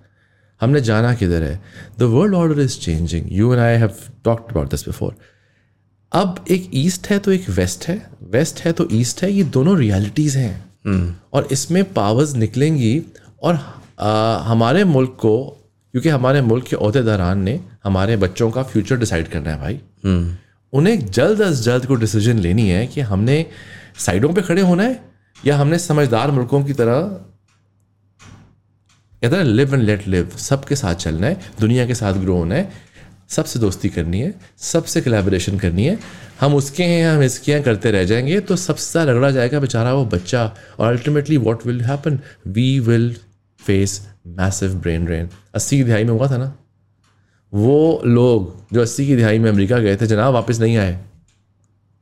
हमने 0.61 0.81
जाना 0.81 1.13
किधर 1.13 1.43
है। 1.43 1.61
The 1.99 2.03
world 2.03 2.35
order 2.35 2.61
is 2.61 2.79
changing 2.79 3.25
you 3.31 3.53
and 3.53 3.61
I 3.61 3.77
have 3.77 3.91
talked 4.25 4.51
about 4.51 4.71
this 4.71 4.85
before 4.85 5.15
अब 6.13 6.45
एक 6.51 6.69
ईस्ट 6.75 7.07
है 7.07 7.17
तो 7.19 7.31
एक 7.31 7.49
वेस्ट 7.49 7.87
है 7.87 7.95
वेस्ट 8.31 8.59
है 8.61 8.71
तो 8.71 8.87
ईस्ट 8.91 9.21
है 9.23 9.31
ये 9.31 9.43
दोनों 9.53 9.77
रियलिटीज़ 9.77 10.37
हैं। 10.37 10.55
और 11.33 11.47
इसमें 11.51 11.83
पावर्स 11.93 12.33
निकलेंगी 12.35 13.01
और 13.43 13.55
आ, 13.99 14.37
हमारे 14.37 14.83
मुल्क 14.83 15.17
को 15.19 15.35
क्योंकि 15.93 16.09
हमारे 16.09 16.41
मुल्क 16.41 16.65
के 16.67 16.75
अहदेदारान 16.75 17.39
ने 17.39 17.59
हमारे 17.83 18.17
बच्चों 18.17 18.49
का 18.51 18.63
फ्यूचर 18.63 18.97
डिसाइड 18.97 19.27
करना 19.27 19.51
है 19.51 19.59
भाई। 19.59 19.79
उन्हें 20.73 21.05
जल्द 21.11 21.41
अज 21.41 21.61
जल्द 21.61 21.85
को 21.85 21.95
डिसीज़न 21.95 22.39
लेनी 22.39 22.69
है 22.69 22.85
कि 22.87 23.01
हमने 23.01 23.45
साइडों 24.05 24.33
पे 24.33 24.41
खड़े 24.41 24.61
होना 24.61 24.83
है 24.83 24.99
या 25.45 25.57
हमने 25.57 25.79
समझदार 25.79 26.31
मुल्कों 26.31 26.63
की 26.63 26.73
तरह 26.73 27.01
कहते 29.21 29.35
हैं 29.35 29.43
लिव 29.43 29.73
एंड 29.73 29.83
लेट 29.83 30.07
लिव 30.07 30.29
सबके 30.37 30.75
साथ 30.75 30.95
चलना 30.95 31.27
है 31.27 31.39
दुनिया 31.59 31.85
के 31.85 31.95
साथ 31.95 32.13
ग्रो 32.13 32.37
होना 32.37 32.55
है 32.55 32.92
सबसे 33.33 33.59
दोस्ती 33.59 33.89
करनी 33.89 34.21
है, 34.21 34.39
सबसे 34.57 35.01
कोलेबोरेशन 35.01 35.59
करनी 35.59 35.85
है। 35.85 35.99
हम 36.41 36.55
उसके 36.55 36.83
हैं, 36.83 37.07
हम 37.07 37.23
इसके 37.23 37.53
हैं, 37.53 37.63
करते 37.63 37.91
रह 37.91 38.03
जाएँगे 38.03 38.39
तो 38.39 38.55
सबसे 38.55 39.05
रगड़ा 39.05 39.31
जाएगा 39.31 39.59
बेचारा 39.59 39.93
वो 39.93 40.05
बच्चा। 40.05 40.55
और 40.79 40.91
ultimately 40.91 41.37
what 41.37 41.65
will 41.65 41.81
happen 41.81 42.19
we 42.47 42.79
will 42.79 43.15
face 43.59 44.07
massive 44.27 44.75
brain 44.75 45.05
drain 45.05 45.29
अस्सी 45.55 45.77
की 45.77 45.83
दिहाई 45.83 46.03
में 46.03 46.11
हुआ 46.11 46.29
था 46.29 46.37
ना? 46.37 46.57
वो 47.53 48.01
लोग 48.05 48.65
जो 48.73 48.81
अस्सी 48.81 49.07
की 49.07 49.15
दिहाई 49.15 49.39
में 49.39 49.49
अमेरिका 49.49 49.79
गए 49.79 49.95
थे, 49.95 50.07
जनाब 50.07 50.33
वापस 50.33 50.59
नहीं 50.59 50.77
आए। 50.77 51.05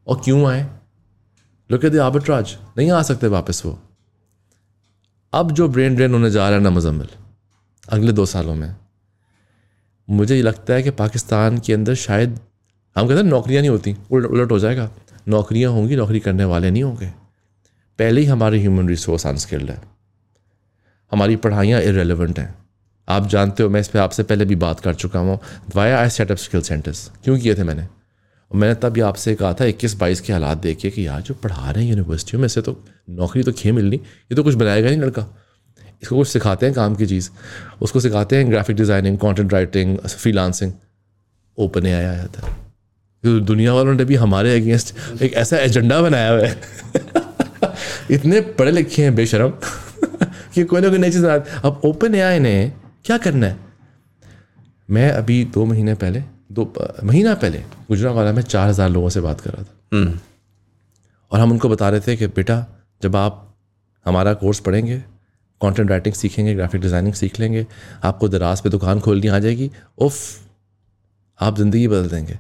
और 0.08 0.22
क्यों 0.24 0.46
आए? 0.46 0.68
लोग 1.72 1.82
कहते 1.82 1.98
आर्बिट्राज 1.98 2.58
नहीं 2.78 2.92
आ 2.92 3.02
सकते 3.02 3.28
वापस 3.28 3.66
वो। 3.66 3.80
अब 5.34 5.52
जो 5.52 5.68
ब्रेन 5.68 5.96
ड्रेन 5.96 6.14
होने 6.14 6.32
जा 6.32 6.50
रहा 6.50 6.58
है 6.58 6.64
ना, 6.64 6.70
मुजम्मिल, 6.70 7.08
अगले 7.90 8.12
दो 8.12 8.26
सालों 8.26 8.56
में 8.56 8.76
मुझे 10.12 10.36
ये 10.36 10.42
लगता 10.42 10.74
है 10.74 10.84
कि 10.84 10.92
पाकिस्तान 10.92 11.58
के 11.58 11.74
अंदर 11.74 11.96
शायद, 11.96 12.40
हम 12.96 13.08
कहते 13.08 13.20
हैं 13.20 13.24
नौकरियाँ 13.24 13.62
नहीं 13.62 13.70
होती, 13.70 13.96
उलट 14.12 14.26
उलट 14.26 14.52
हो 14.52 14.60
जाएगा। 14.60 14.90
नौकरियाँ 15.28 15.72
होंगी, 15.72 15.96
नौकरी 15.96 16.20
करने 16.20 16.46
वाले 16.46 16.72
नहीं 16.72 16.84
होंगे। 16.84 17.08
पहले 18.00 18.22
ही 18.22 18.28
हमारे 18.28 18.60
ह्यूमन 18.60 18.88
रिसोर्स 18.90 19.26
अनस्किल्ड 19.28 19.70
है। 19.72 19.82
हमारी 21.12 21.36
पढ़ाइयाँ 21.36 21.82
इरेलीवेंट 21.82 22.40
हैं। 22.40 22.54
आप 23.08 23.28
जानते 23.28 23.64
हो, 23.64 23.70
मैं 23.70 23.82
इस 23.82 23.88
पर 23.88 24.00
आपसे 24.00 24.24
पहले 24.24 24.46
भी 24.46 24.56
बात 24.56 24.80
कर 24.80 24.94
चुका 24.94 25.20
हूँ 25.20 25.40
why 25.76 26.00
I 26.00 26.10
set up 26.10 26.38
skill 26.38 26.62
centres 26.62 27.12
क्यों 27.24 27.38
किए 27.40 27.56
थे 27.56 27.64
मैंने? 27.64 27.88
मैंने 28.52 28.76
तब 28.76 28.98
ये 28.98 29.04
आपसे 29.04 29.36
कहा 29.36 29.54
था, 29.54 29.66
इक्कीस 29.66 29.94
बाईस 29.96 30.22
के 30.22 30.34
हालात 30.34 30.58
देखिए 30.58 30.92
कि 30.92 31.08
यार, 31.08 31.22
जो 31.22 31.34
पढ़ा 31.34 31.72
रहे 31.72 31.84
हैं 31.84 31.90
यूनिवर्सिटियों 31.92 32.42
में 32.42 32.48
से 32.48 32.62
तो 32.62 32.84
नौकरी 33.10 33.44
तो 33.44 33.52
खे 33.52 33.72
मिलनी 33.72 33.96
ये 33.96 34.36
तो 34.36 34.44
कुछ 34.44 34.56
बनाएगा 34.56 34.90
नहीं 34.90 35.00
लड़का। 35.00 35.26
इसको 36.02 36.16
कुछ 36.16 36.28
सिखाते 36.28 36.66
हैं 36.66 36.76
काम 36.76 36.96
की 36.96 37.06
चीज़। 37.06 37.30
उसको 37.82 38.00
सिखाते 38.00 38.36
हैं 38.36 38.50
graphic 38.52 38.76
designing 38.76 39.18
content 39.18 39.54
writing 39.54 39.98
freelancing 40.32 40.74
OpenAI 41.86 41.94
आया 41.94 42.26
था 42.28 42.50
तो 43.24 43.40
दुनिया 43.40 43.74
वालों 43.74 43.94
ने 43.94 44.06
भी 44.06 44.16
हमारे 44.16 44.56
अगेंस्ट 44.56 45.22
एक 45.22 45.34
ऐसा 45.34 45.58
एजेंडा 45.58 46.02
बनाया 46.02 46.30
हुआ 46.30 46.48
है। 46.48 46.62
इतने 48.12 48.40
पढ़े 48.42 48.72
लिखे 48.72 49.04
हैं 49.04 49.16
बेशरम। 49.16 49.50
कि 50.54 50.64
कोई 50.64 50.82
ना 50.82 50.90
कोई 50.90 50.98
नई 50.98 51.12
चीज़ 51.12 51.26
अब 51.26 51.82
ओपन 51.86 52.16
ए 52.16 52.40
ने 52.40 52.72
क्या 53.06 53.18
करना 53.18 53.48
है? 53.48 53.58
मैं 54.90 55.12
अभी 55.12 55.44
दो 55.46 55.66
महीने 55.66 55.94
पहले 55.96 56.24
दो 56.52 56.74
महीना 57.04 57.34
पहले 57.36 57.60
गुजरा 57.88 58.12
वाला 58.12 58.32
में 58.32 58.42
चार 58.42 58.70
हज़ार 58.70 58.90
लोगों 58.90 59.10
से 59.10 59.22
बात 59.22 59.42
कर 59.42 59.52
रहा 59.52 59.64
था। 59.64 60.20
और 61.32 61.40
हम 61.40 61.52
उनको 61.52 61.70
बता 61.70 61.90
रहे 61.90 62.00
थे 62.00 62.16
कि 62.18 62.28
बेटा 62.28 62.66
जब 63.02 63.16
आप 63.16 63.48
हमारा 64.06 64.34
कोर्स 64.34 64.60
पढ़ेंगे 64.60 65.02
कंटेंट 65.62 65.90
राइटिंग 65.90 66.16
सीखेंगे 66.16 66.54
ग्राफिक 66.56 66.82
डिज़ाइनिंग 66.82 67.14
सीख 67.14 67.40
लेंगे, 67.40 67.66
आपको 68.04 68.28
दराज 68.30 68.62
पे 68.62 68.70
दुकान 68.70 69.00
खोलनी 69.00 69.28
आ 69.28 69.40
जाएगी, 69.40 69.70
उफ, 69.98 70.16
आप 71.40 71.58
ज़िंदगी 71.58 71.88
बदल 71.88 72.10
देंगे। 72.10 72.40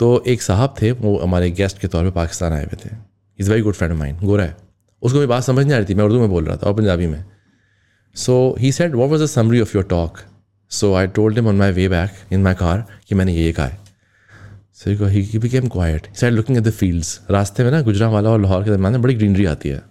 तो 0.00 0.22
एक 0.26 0.42
साहब 0.42 0.74
थे, 0.82 0.90
वो 0.92 1.18
हमारे 1.18 1.50
गेस्ट 1.52 1.78
के 1.78 1.88
तौर 1.88 2.04
पे 2.04 2.10
पाकिस्तान 2.12 2.52
आए 2.52 2.64
हुए 2.64 2.84
थे। 2.84 2.94
Is 3.38 3.50
very 3.50 3.62
good 3.62 3.74
friend 3.74 3.94
mind 3.94 4.20
गोरा 4.20 4.44
है। 4.44 4.56
उसको 5.02 5.18
मेरी 5.18 5.28
बात 5.28 5.42
समझ 5.42 5.64
नहीं 5.64 5.74
आ 5.74 5.78
रही 5.78 5.88
थी, 5.88 5.94
मैं 5.94 6.04
उर्दू 6.04 6.20
में 6.20 6.28
बोल 6.30 6.44
रहा 6.44 6.56
था 6.56 6.66
और 6.66 6.74
पंजाबी 6.74 7.06
में। 7.06 7.24
So 8.16 8.54
he 8.58 8.72
said 8.72 8.94
what 8.94 9.10
was 9.10 9.22
the 9.22 9.26
summary 9.28 9.60
of 9.60 9.76
your 9.76 9.84
talk 9.86 10.18
so 10.70 10.94
I 10.94 11.06
told 11.08 11.38
him 11.38 11.48
on 11.48 11.56
my 11.56 11.72
way 11.72 11.88
back 11.88 12.32
in 12.32 12.42
my 12.42 12.54
car 12.54 12.84
कि 13.08 13.14
मैंने 13.14 13.32
ये 13.34 13.52
कहा 13.52 13.66
है। 13.66 13.78
So 14.74 15.06
he 15.06 15.38
became 15.38 15.68
quiet 15.68 16.06
side 16.16 16.34
looking 16.34 16.58
at 16.58 16.64
the 16.64 16.70
fields 16.72 17.20
रास्ते 17.30 17.64
में 17.64 17.70
ना 17.70 17.80
गुजरा 17.82 18.08
वाला 18.08 18.30
और 18.30 18.40
लाहौर 18.40 18.64
के 18.64 18.70
दरमियान 18.70 18.92
में 18.92 19.02
बड़ी 19.02 19.14
ग्रीनरी 19.14 19.44
आती 19.46 19.68
है। 19.68 19.82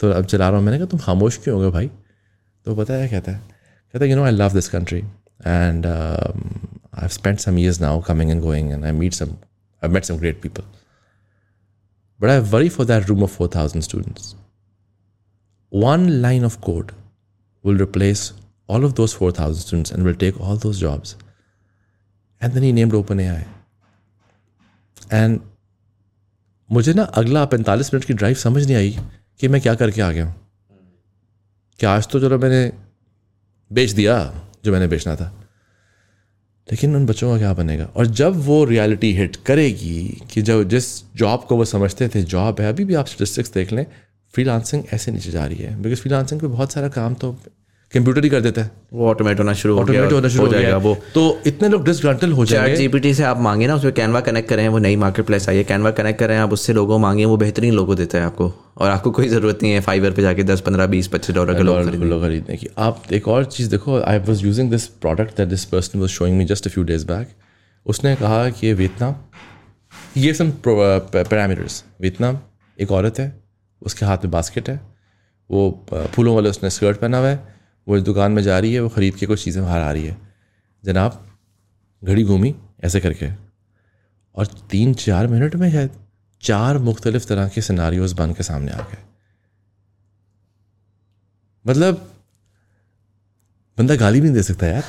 तो 0.00 0.10
अब 0.10 0.24
चला 0.24 0.48
रहा 0.48 0.58
हूँ। 0.58 0.66
मैंने 0.66 0.78
कहा 0.78 0.86
तुम 0.86 1.00
खामोश 1.00 1.36
क्यों 1.36 1.56
हो 1.56 1.62
गए 1.62 1.70
भाई? 1.70 1.88
तो 2.64 2.74
है 2.80 3.08
कहता 3.08 3.32
है? 3.32 3.38
कहता 3.92 4.04
है 4.04 4.10
you 4.10 4.16
know 4.16 4.24
I 4.24 4.30
love 4.30 4.52
this 4.52 4.68
country 4.68 4.98
and 5.46 5.86
I 5.86 7.08
spend 7.08 7.38
some 7.38 7.58
years 7.58 7.80
now 7.80 8.00
coming 8.00 8.30
and 8.30 8.40
going 8.40 8.70
and 8.70 8.84
I 8.84 8.92
meet 8.92 9.12
some 9.12 9.30
I 9.84 9.88
met 9.88 10.04
some 10.04 10.16
great 10.16 10.42
people 10.42 10.62
but 12.20 12.28
I 12.28 12.38
worry 12.38 12.68
for 12.68 12.86
that 12.86 13.06
room 13.06 13.22
of 13.22 13.30
four 13.30 13.50
thousand 13.54 13.82
students 13.82 14.34
one 15.72 16.04
line 16.22 16.44
of 16.46 16.54
code 16.60 16.88
will 17.64 17.80
replace 17.80 18.22
all 18.68 18.84
of 18.86 18.94
those 18.94 19.12
4,000 19.14 19.54
students 19.54 19.92
and 19.92 20.04
will 20.04 20.16
take 20.22 20.40
all 20.40 20.56
those 20.56 20.78
jobs. 20.80 21.14
And 22.42 22.52
then 22.54 22.64
he 22.64 22.72
named 22.72 22.92
OpenAI. 22.92 23.44
And 25.12 25.38
मुझे 26.72 26.92
ना 26.94 27.02
अगला 27.02 27.44
पैंतालीस 27.44 27.94
minute 27.94 28.04
की 28.04 28.14
drive 28.14 28.34
समझ 28.34 28.66
नहीं 28.66 28.76
आई। 28.76 28.98
कि 29.40 29.48
मैं 29.48 29.60
क्या 29.60 29.74
करके 29.74 30.02
आ 30.02 30.12
गया 30.12 30.26
हूँ? 30.26 30.34
कि 31.80 31.86
आज 31.86 32.08
तो 32.08 32.20
चलो 32.20 32.38
मैंने 32.38 32.72
बेच 33.72 33.90
दिया 33.90 34.42
जो 34.64 34.72
मैंने 34.72 34.86
बेचना 34.86 35.16
था। 35.16 35.48
लेकिन 36.72 36.96
उन 36.96 37.06
बच्चों 37.06 37.32
का 37.32 37.38
क्या 37.38 37.52
बनेगा? 37.52 37.84
और 37.84 38.06
जब 38.06 38.32
वो 38.36 38.64
रियलिटी 38.64 39.12
हिट 39.12 39.36
करेगी 39.36 40.22
कि 40.30 40.42
जब 40.42 40.68
जिस 40.68 41.14
जॉब 41.14 41.44
को 41.44 41.56
वो 41.56 41.64
समझते 41.64 42.08
थे 42.08 42.22
जॉब 42.22 42.60
है, 42.60 42.68
अभी 42.68 42.84
भी 42.84 42.94
आप 42.94 43.06
स्टेटिस्टिक्स 43.06 43.52
देख 43.52 43.72
लें 43.72 43.86
फ्रीलांसिंग 44.34 44.84
ऐसे 44.92 45.12
नीचे 45.12 45.30
जा 45.30 45.46
रही 45.46 45.58
है। 45.58 45.82
बिकॉज़ 45.82 46.00
फ्रीलांसिंग 46.00 46.40
पे 46.40 46.46
बहुत 46.46 46.72
सारा 46.72 46.88
काम 46.88 47.14
तो 47.14 47.36
कंप्यूटर 47.92 48.24
ही 48.24 48.28
कर 48.30 48.40
देता 48.40 48.62
है। 48.62 48.70
वो 48.92 49.08
ऑटोमेट 49.10 49.38
होना 49.38 49.52
शुरू 49.52 49.74
हो 49.74 49.80
ऑटोमेट 49.80 50.12
होना 50.12 50.28
शुरू 50.28 50.46
हो 50.46 50.52
जाएगा 50.52 50.76
वो। 50.76 50.94
तो 51.14 51.22
इतने 51.46 51.68
लोग 51.68 51.84
डिसग्रंटल 51.84 52.32
हो 52.32 52.44
जाएँगे। 52.46 52.76
जीपीटी 52.76 53.12
से 53.14 53.24
आप 53.24 53.38
मांगे 53.40 53.66
ना 53.66 53.74
उसमें 53.74 53.92
कैनवा 53.92 54.20
कनेक्ट 54.20 54.48
करें 54.48 54.68
वो 54.68 54.78
नई 54.78 54.96
मार्केट 54.96 55.26
प्लेस 55.26 55.48
आई 55.48 55.56
है 55.56 55.64
कैनवा 55.64 55.90
कनेक्ट 55.90 56.18
करें 56.20 56.36
आप 56.38 56.52
उससे 56.52 56.72
लोगों 56.72 56.98
मांगे 56.98 57.24
वो 57.24 57.36
बेहतरीन 57.36 57.74
लोगों 57.74 57.96
देता 57.96 58.18
है 58.18 58.24
आपको। 58.24 58.52
और 58.76 58.90
आपको 58.90 59.10
कोई 59.10 59.28
ज़रूरत 59.28 59.62
नहीं 59.62 59.72
है 59.72 59.80
फाइवर 59.80 60.10
पे 60.10 60.22
जाके 60.22 60.42
दस 60.44 60.60
पंद्रह 60.60 60.86
बीस 60.86 61.06
पच्चीस 61.08 61.34
डॉलर 61.34 61.54
के 61.54 61.62
लोग 61.62 61.82
खरीदें 61.84 62.20
खरीदने 62.20 62.56
की 62.56 62.68
आप 62.78 63.02
एक 63.12 63.28
और 63.28 63.44
चीज़ 63.46 63.70
देखो 63.70 64.00
I 64.02 64.18
was 64.28 64.44
using 64.44 64.70
this 64.70 64.86
product 65.02 65.36
that 65.36 65.48
this 65.48 65.64
person 65.64 65.98
was 65.98 66.10
showing 66.10 66.38
me 66.38 66.44
just 66.44 66.66
a 66.66 66.70
few 66.70 66.84
days 66.84 67.06
back 67.06 67.28
उसने 67.86 68.14
कहा 68.16 68.48
कि 68.50 68.66
ये 68.66 68.72
वियतनाम 68.74 69.14
ये 70.16 70.34
सम 70.34 70.52
पैरामीटर्स 70.66 71.84
वियतनाम 72.00 72.38
एक 72.78 72.92
औरत 72.92 73.18
है 73.18 73.32
उसके 73.82 74.06
हाथ 74.06 74.18
में 74.18 74.30
बास्केट 74.30 74.68
है 74.68 74.80
वो 75.50 75.86
फूलों 75.92 76.34
वाले 76.34 76.50
उसने 76.50 76.70
स्कर्ट 76.70 76.96
पहना 76.96 77.18
हुआ 77.18 77.28
है। 77.28 77.49
वो 77.90 77.96
इस 77.96 78.02
दुकान 78.02 78.32
में 78.32 78.42
जा 78.42 78.58
रही 78.58 78.74
है 78.74 78.80
वो 78.80 78.88
ख़रीद 78.88 79.14
के 79.14 79.26
कुछ 79.26 79.44
चीज़ें 79.44 79.64
बाहर 79.64 79.80
आ 79.80 79.92
रही 79.92 80.04
है। 80.04 80.16
जनाब 80.84 81.38
घड़ी 82.04 82.24
घूमी 82.24 82.56
ऐसे 82.84 83.00
करके। 83.00 83.30
और 84.34 84.46
तीन 84.46 84.94
चार 84.94 85.26
मिनट 85.26 85.56
में 85.56 85.72
शायद 85.72 85.90
चार 86.42 86.78
मुख्तलिफ़ 86.78 87.26
तरह 87.26 87.48
के 87.48 87.60
सिनारियोज 87.60 88.12
बन 88.12 88.32
के 88.32 88.42
सामने 88.42 88.72
आ 88.72 88.78
गए। 88.78 88.98
मतलब 91.66 92.14
बंदा 93.78 93.96
गाली 93.96 94.20
भी 94.20 94.24
नहीं 94.24 94.36
दे 94.36 94.42
सकता 94.42 94.66
यार। 94.66 94.84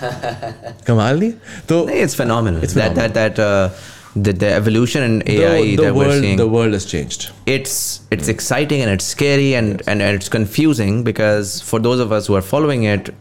कमाल 0.88 1.20
नहीं? 1.20 1.32
तो 1.70 1.86
phenomenal. 1.86 2.74
that 2.74 2.96
that 2.96 3.14
that 3.14 3.36
uh, 3.36 3.70
the, 4.16 4.34
the 4.34 4.52
evolution 4.52 5.04
in 5.04 5.24
AI 5.28 5.62
the, 5.62 5.76
the 5.76 5.84
that 5.84 5.96
world, 5.96 6.08
we're 6.08 6.22
seeing. 6.22 6.38
the 6.38 6.48
world 6.48 6.74
has 6.74 6.86
changed 6.86 7.32
it's 7.46 8.02
it's 8.12 8.28
mm. 8.28 8.30
exciting 8.30 8.82
and 8.82 8.92
it's 8.92 9.06
scary 9.06 9.56
and, 9.56 9.80
yes. 9.80 9.88
and 9.88 10.02
and 10.02 10.16
it's 10.16 10.30
confusing 10.30 11.04
because 11.04 11.62
for 11.62 11.80
those 11.80 12.00
of 12.00 12.12
us 12.12 12.28
who 12.28 12.36
are 12.36 12.42
following 12.42 12.84
it 12.84 13.14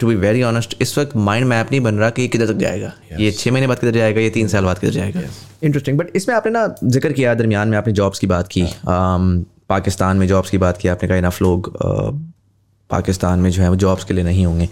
to 0.00 0.08
be 0.08 0.14
very 0.14 0.42
honest 0.42 0.74
इस 0.80 0.96
वक्त 0.98 1.16
mind 1.16 1.46
map 1.46 1.70
नहीं 1.70 1.80
बन 1.80 1.94
रहा 1.94 2.10
कि 2.10 2.22
ये 2.22 2.28
किधर 2.28 2.46
तक 2.46 2.58
जाएगा 2.58 2.92
ये 3.20 3.30
छः 3.32 3.52
महीने 3.52 3.66
बाद 3.66 3.78
किधर 3.78 3.92
जाएगा 3.92 4.20
ये 4.20 4.30
तीन 4.30 4.48
साल 4.48 4.64
बाद 4.64 4.78
किधर 4.78 4.92
जाएगा 4.92 5.20
इंटरेस्टिंग 5.62 5.98
बट 5.98 6.16
इसमें 6.16 6.34
आपने 6.34 6.52
ना 6.52 6.66
ज़िक्र 6.82 7.12
किया 7.12 7.34
दरमियान 7.34 7.68
में 7.68 7.78
आपने 7.78 7.92
जॉब्स 7.92 8.18
की 8.18 8.26
बात 8.26 8.48
की 8.48 8.62
um, 8.64 9.44
पाकिस्तान 9.68 10.16
में 10.16 10.26
जॉब्स 10.26 10.50
की 10.50 10.58
बात 10.58 10.78
की 10.78 10.88
आपने 10.88 11.08
कहा 11.08 11.16
इनफ 11.18 11.42
लोग 11.42 11.72
uh, 11.76 12.12
पाकिस्तान 12.90 13.38
में 13.38 13.50
जो 13.50 13.62
है 13.62 13.68
वो 13.68 13.76
जॉब्स 13.76 14.04
के 14.04 14.14
लिए 14.14 14.24
नहीं 14.24 14.46
होंगे। 14.46 14.68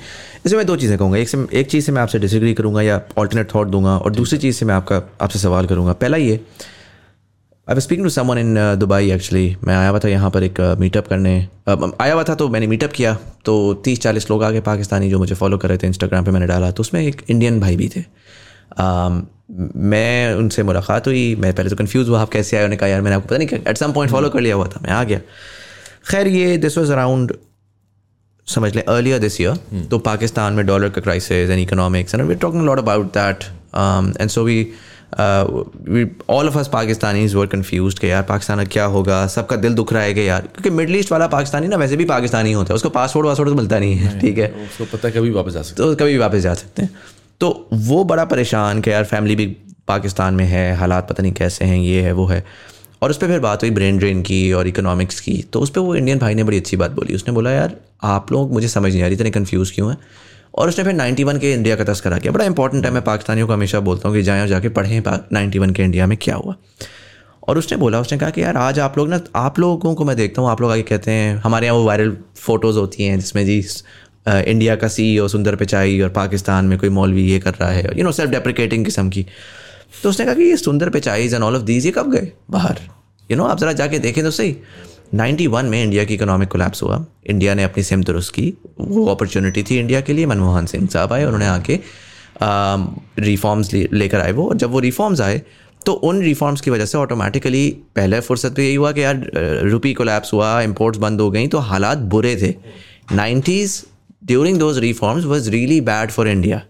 इसमें 0.46 0.56
मैं 0.58 0.66
दो 0.66 0.76
चीज़ें 0.76 0.96
कहूँगा। 0.98 1.18
एक 1.18 1.28
से 1.28 1.46
एक 1.52 1.70
चीज़ 1.70 1.84
से 1.84 1.92
मैं 1.92 2.02
आपसे 2.02 2.18
डिसग्री 2.18 2.54
करूँगा 2.54 2.82
या 2.82 3.00
ऑल्टरनेट 3.18 3.54
थॉट 3.54 3.68
दूँगा 3.68 3.96
और 3.98 4.12
दूसरी 4.12 4.38
चीज़ 4.38 4.56
से 4.56 4.66
मैं 4.66 4.74
आपका 4.74 5.02
आपसे 5.20 5.38
सवाल 5.38 5.66
करूँगा। 5.66 5.92
पहला 5.92 6.16
ये 6.16 6.40
I 7.68 7.76
to 7.76 8.10
someone 8.14 8.38
in 8.38 8.50
uh, 8.56 8.76
Dubai 8.76 9.10
actually 9.10 9.56
मैं 9.64 9.76
आया 9.76 9.88
हुआ 9.88 9.98
था 9.98 10.08
यहाँ 10.08 10.30
पर 10.30 10.42
एक 10.42 10.60
मीटअप 10.80 11.04
uh, 11.04 11.10
करने। 11.10 11.36
आया 12.00 12.12
हुआ 12.14 12.22
था 12.22 12.34
तो 12.34 12.48
मैंने 12.48 12.66
मीटअप 12.66 12.92
किया। 12.92 13.16
तो 13.44 13.74
तीस 13.74 14.00
चालीस 14.00 14.30
लोग 14.30 14.44
आगे 14.44 14.60
पाकिस्तानी 14.60 15.10
जो 15.10 15.18
मुझे 15.18 15.34
फॉलो 15.34 15.58
कर 15.58 15.68
रहे 15.68 15.78
थे 15.78 15.86
इंस्टाग्राम 15.86 16.24
पे 16.24 16.30
मैंने 16.30 16.46
डाला। 16.46 16.70
तो 16.70 16.80
उसमें 16.80 17.00
एक 17.02 17.22
इंडियन 17.28 17.60
भाई 17.60 17.76
भी 17.76 17.88
थे। 17.88 18.00
Um, 18.00 19.24
मैं 19.76 20.34
उनसे 20.34 20.62
मुलाकात 20.62 21.06
हुई। 21.06 21.34
मैं 21.36 21.52
पहले 21.54 21.70
तो 21.70 21.76
कन्फ्यूज़ 21.76 22.08
हुआ 22.08 22.20
आप 22.20 22.28
कैसे 22.28 22.56
आए? 22.56 22.62
उन्होंने 22.62 22.76
कहा 22.76 22.88
यार 22.88 23.00
मैंने 23.00 23.16
आपको 23.16 23.28
पता 23.28 23.38
नहीं 23.38 23.58
एट 23.68 23.76
सम 23.76 23.92
पॉइंट 23.92 24.12
फॉलो 24.12 24.28
कर 24.28 24.40
लिया 24.40 24.54
हुआ 24.54 24.66
था। 24.66 24.80
मैं 24.82 24.90
आ 24.90 25.02
गया। 25.04 25.20
खैर 26.10 26.28
ये 26.28 26.56
दिस 26.58 26.78
वॉज़ 26.78 26.92
अराउंड 26.92 27.32
समझ 28.46 28.74
लें 28.76 28.82
अर्लियर 28.82 29.18
दिस 29.18 29.40
ईयर 29.40 29.86
तो 29.90 29.98
पाकिस्तान 30.08 30.52
में 30.52 30.66
डॉलर 30.66 30.88
का 30.88 31.00
crisis 31.00 31.50
and 31.50 31.60
economics 31.60 32.14
and 32.14 32.24
we 32.24 32.34
talking 32.44 32.64
lot 32.66 32.78
about 32.78 33.06
that 33.16 33.44
and 34.20 34.28
so 34.30 34.44
we 34.44 34.60
all 36.30 36.48
of 36.48 36.58
us 36.58 36.68
Pakistanis 36.72 37.34
were 37.34 37.46
confuse 37.46 37.98
कि 38.00 38.10
यार 38.10 38.22
पाकिस्तान 38.28 38.64
क्या 38.66 38.84
होगा 38.94 39.26
सबका 39.34 39.56
दिल 39.56 39.74
दुख 39.74 39.92
रहा 39.92 40.02
है 40.02 40.14
कि 40.14 40.28
यार 40.28 40.48
क्योंकि 40.54 40.70
मिडल 40.70 40.96
ईस्ट 40.96 41.12
वाला 41.12 41.26
पाकिस्तानी 41.28 41.68
ना 41.68 41.76
वैसे 41.76 41.96
भी 41.96 42.04
पाकिस्तानी 42.04 42.52
होता 42.52 42.72
है 42.72 42.76
उसको 42.76 42.88
पासपोर्ट 42.90 43.26
वासपोर्ट 43.26 43.50
तो 43.50 43.56
मिलता 43.56 43.78
नहीं 43.78 43.94
है 43.94 44.18
ठीक 44.20 44.38
है? 44.38 44.48
उसको 44.64 44.96
पता 44.96 45.10
कभी 45.10 45.30
वापस 45.30 45.52
जा 45.52 45.62
सकते 45.62 45.82
तो 45.82 45.94
कभी 45.94 46.12
भी 46.12 46.18
वापस 46.18 46.38
जा 46.38 46.54
सकते 46.54 46.82
हैं। 46.82 46.90
तो 47.40 47.68
वो 47.72 48.02
बड़ा 48.04 48.24
परेशान 48.24 48.80
कि 48.80 48.90
यार 48.90 49.04
फैमिली 49.04 49.36
भी 49.36 49.46
पाकिस्तान 49.88 50.34
में 50.34 50.44
है 50.44 50.74
हालात 50.76 51.08
पता 51.08 51.22
नहीं 51.22 51.32
कैसे 51.32 51.64
हैं 51.64 51.76
ये 51.78 52.02
है 52.02 52.12
वो 52.12 52.26
है। 52.26 52.44
और 53.02 53.10
उस 53.10 53.16
पर 53.16 53.26
फिर 53.26 53.40
बात 53.40 53.62
हुई 53.62 53.70
ब्रेन 53.70 53.98
ड्रेन 53.98 54.22
की 54.22 54.52
और 54.52 54.68
इकोनॉमिक्स 54.68 55.20
की। 55.20 55.44
तो 55.52 55.60
उस 55.60 55.70
पर 55.70 55.80
वो 55.80 55.94
इंडियन 55.94 56.18
भाई 56.18 56.34
ने 56.34 56.44
बड़ी 56.44 56.56
अच्छी 56.56 56.76
बात 56.76 56.90
बोली। 56.90 57.14
उसने 57.14 57.34
बोला, 57.34 57.50
यार, 57.50 57.76
आप 58.02 58.32
लोग, 58.32 58.52
मुझे 58.52 58.68
समझ 58.68 58.92
नहीं 58.92 59.02
आ 59.02 59.06
रही, 59.06 59.14
इतने 59.14 59.30
कन्फ्यूज़ 59.30 59.74
क्यों 59.74 59.90
हैं? 59.90 59.98
और 60.54 60.68
उसने 60.68 60.84
फिर 60.84 60.92
91 60.92 61.38
के 61.38 61.52
इंडिया 61.52 61.76
का 61.76 61.84
तस्करा 61.84 62.18
किया। 62.18 62.32
बड़ा 62.32 62.44
इंपॉर्टेंट 62.44 62.84
है 62.84 62.90
मैं 62.90 63.02
पाकिस्तानियों 63.02 63.46
को 63.46 63.52
हमेशा 63.52 63.80
बोलता 63.80 64.08
हूँ 64.08 64.16
कि 64.16 64.22
जाएँ 64.22 64.40
और 64.40 64.48
जाके 64.48 64.68
पढ़ें 64.68 65.02
नाइन्टी 65.32 65.58
वन 65.58 65.70
के 65.70 65.82
इंडिया 65.82 66.06
में 66.06 66.18
क्या 66.20 66.34
हुआ। 66.34 66.54
और 67.48 67.58
उसने 67.58 67.78
बोला, 67.78 68.00
उसने 68.00 68.18
कहा 68.18 68.30
कि, 68.30 68.42
यार, 68.42 68.56
आज 68.56 68.78
आप 68.78 68.98
लोग 68.98 69.08
ना, 69.08 69.20
आप 69.36 69.58
लोगों 69.58 69.94
को 69.94 70.04
मैं 70.04 70.16
देखता 70.16 70.42
हूँ, 70.42 70.50
आप 70.50 70.60
लोग 70.60 70.70
आगे 70.70 70.82
कहते 70.82 71.10
हैं, 71.10 71.36
हमारे 71.36 71.66
यहाँ 71.66 71.78
वो 71.78 71.84
वायरल 71.84 72.16
फ़ोटोज़ 72.36 72.78
होती 72.78 73.04
हैं, 73.04 73.20
जिसमें 73.20 73.46
जी 73.46 73.64
इंडिया 74.28 74.76
का 74.76 74.88
सी 74.88 75.18
ओ 75.18 75.28
सुंदर 75.28 75.56
पिचाई 75.56 76.00
और 76.00 76.08
पाकिस्तान 76.08 76.64
में 76.64 76.78
कोई 76.78 76.88
मौलवी 76.88 77.22
ये 77.22 77.38
कर 77.38 77.54
रहा 77.54 77.70
है 77.70 77.98
यू 77.98 78.04
नो 78.04 78.12
सेल्फ 78.12 78.30
डेप्रिकेटिंग 78.30 78.84
किस्म 78.84 79.10
की। 79.10 79.26
तो 79.92 80.08
उसने 80.08 80.26
कहा 80.26 80.34
कि 80.34 80.42
ये 80.42 80.56
Sundar 80.56 80.88
Pichais 80.90 81.34
and 81.34 81.44
all 81.44 81.56
of 81.56 81.62
these 81.62 81.86
ये 81.86 81.92
कब 81.92 82.10
गए? 82.12 82.30
बाहर। 82.50 82.78
यू 83.30 83.36
नो 83.36 83.44
आप 83.44 83.58
ज़रा 83.60 83.72
जाके 83.72 83.98
देखें 83.98 84.22
तो 84.24 84.30
सही। 84.30 84.56
91 85.14 85.64
में 85.64 85.82
इंडिया 85.82 86.04
की 86.04 86.14
इकोनॉमिक 86.14 86.48
कोलैप्स 86.48 86.82
हुआ। 86.82 87.04
इंडिया 87.26 87.54
ने 87.54 87.64
अपनी 87.64 87.82
सिम 87.82 88.02
दुरुस्त 88.04 88.34
की। 88.34 88.52
वो 88.80 89.06
अपॉर्चुनिटी 89.06 89.62
थी 89.62 89.78
इंडिया 89.78 90.00
के 90.00 90.12
लिए। 90.12 90.26
मनमोहन 90.26 90.66
सिंह 90.66 90.86
साहब 90.86 91.12
आए, 91.12 91.24
उन्होंने 91.24 91.46
आके 91.46 91.78
रिफॉर्म्स 93.20 93.72
लेकर 93.74 94.20
आए 94.20 94.32
वो। 94.32 94.48
और 94.48 94.56
जब 94.56 94.70
वो 94.70 94.80
रिफॉर्म्स 94.80 95.20
आए 95.20 95.42
तो 95.86 95.92
उन 95.92 96.20
रिफॉर्म्स 96.22 96.60
की 96.60 96.70
वजह 96.70 96.84
से 96.84 96.98
ऑटोमेटिकली 96.98 97.68
पहले 97.96 98.20
फुर्सत 98.20 98.54
पे 98.56 98.64
यही 98.64 98.74
हुआ 98.74 98.90
कि 98.92 99.02
यार 99.02 99.20
रुपी 99.64 99.92
कोलैप्स 99.94 100.32
हुआ 100.32 100.60
इम्पोर्ट्स 100.60 100.98
बंद 100.98 101.20
हो 101.20 101.30
गई 101.30 101.46
तो 101.46 101.58
हालात 101.58 101.98
बुरे 102.14 102.34
थे। 102.36 102.54
Nineties 103.12 103.82
during 104.24 104.58
those 104.58 104.78
reforms 104.78 105.24
was 105.24 105.50
really 105.50 105.80
bad 105.80 106.10
for 106.10 106.28
India 106.28 106.60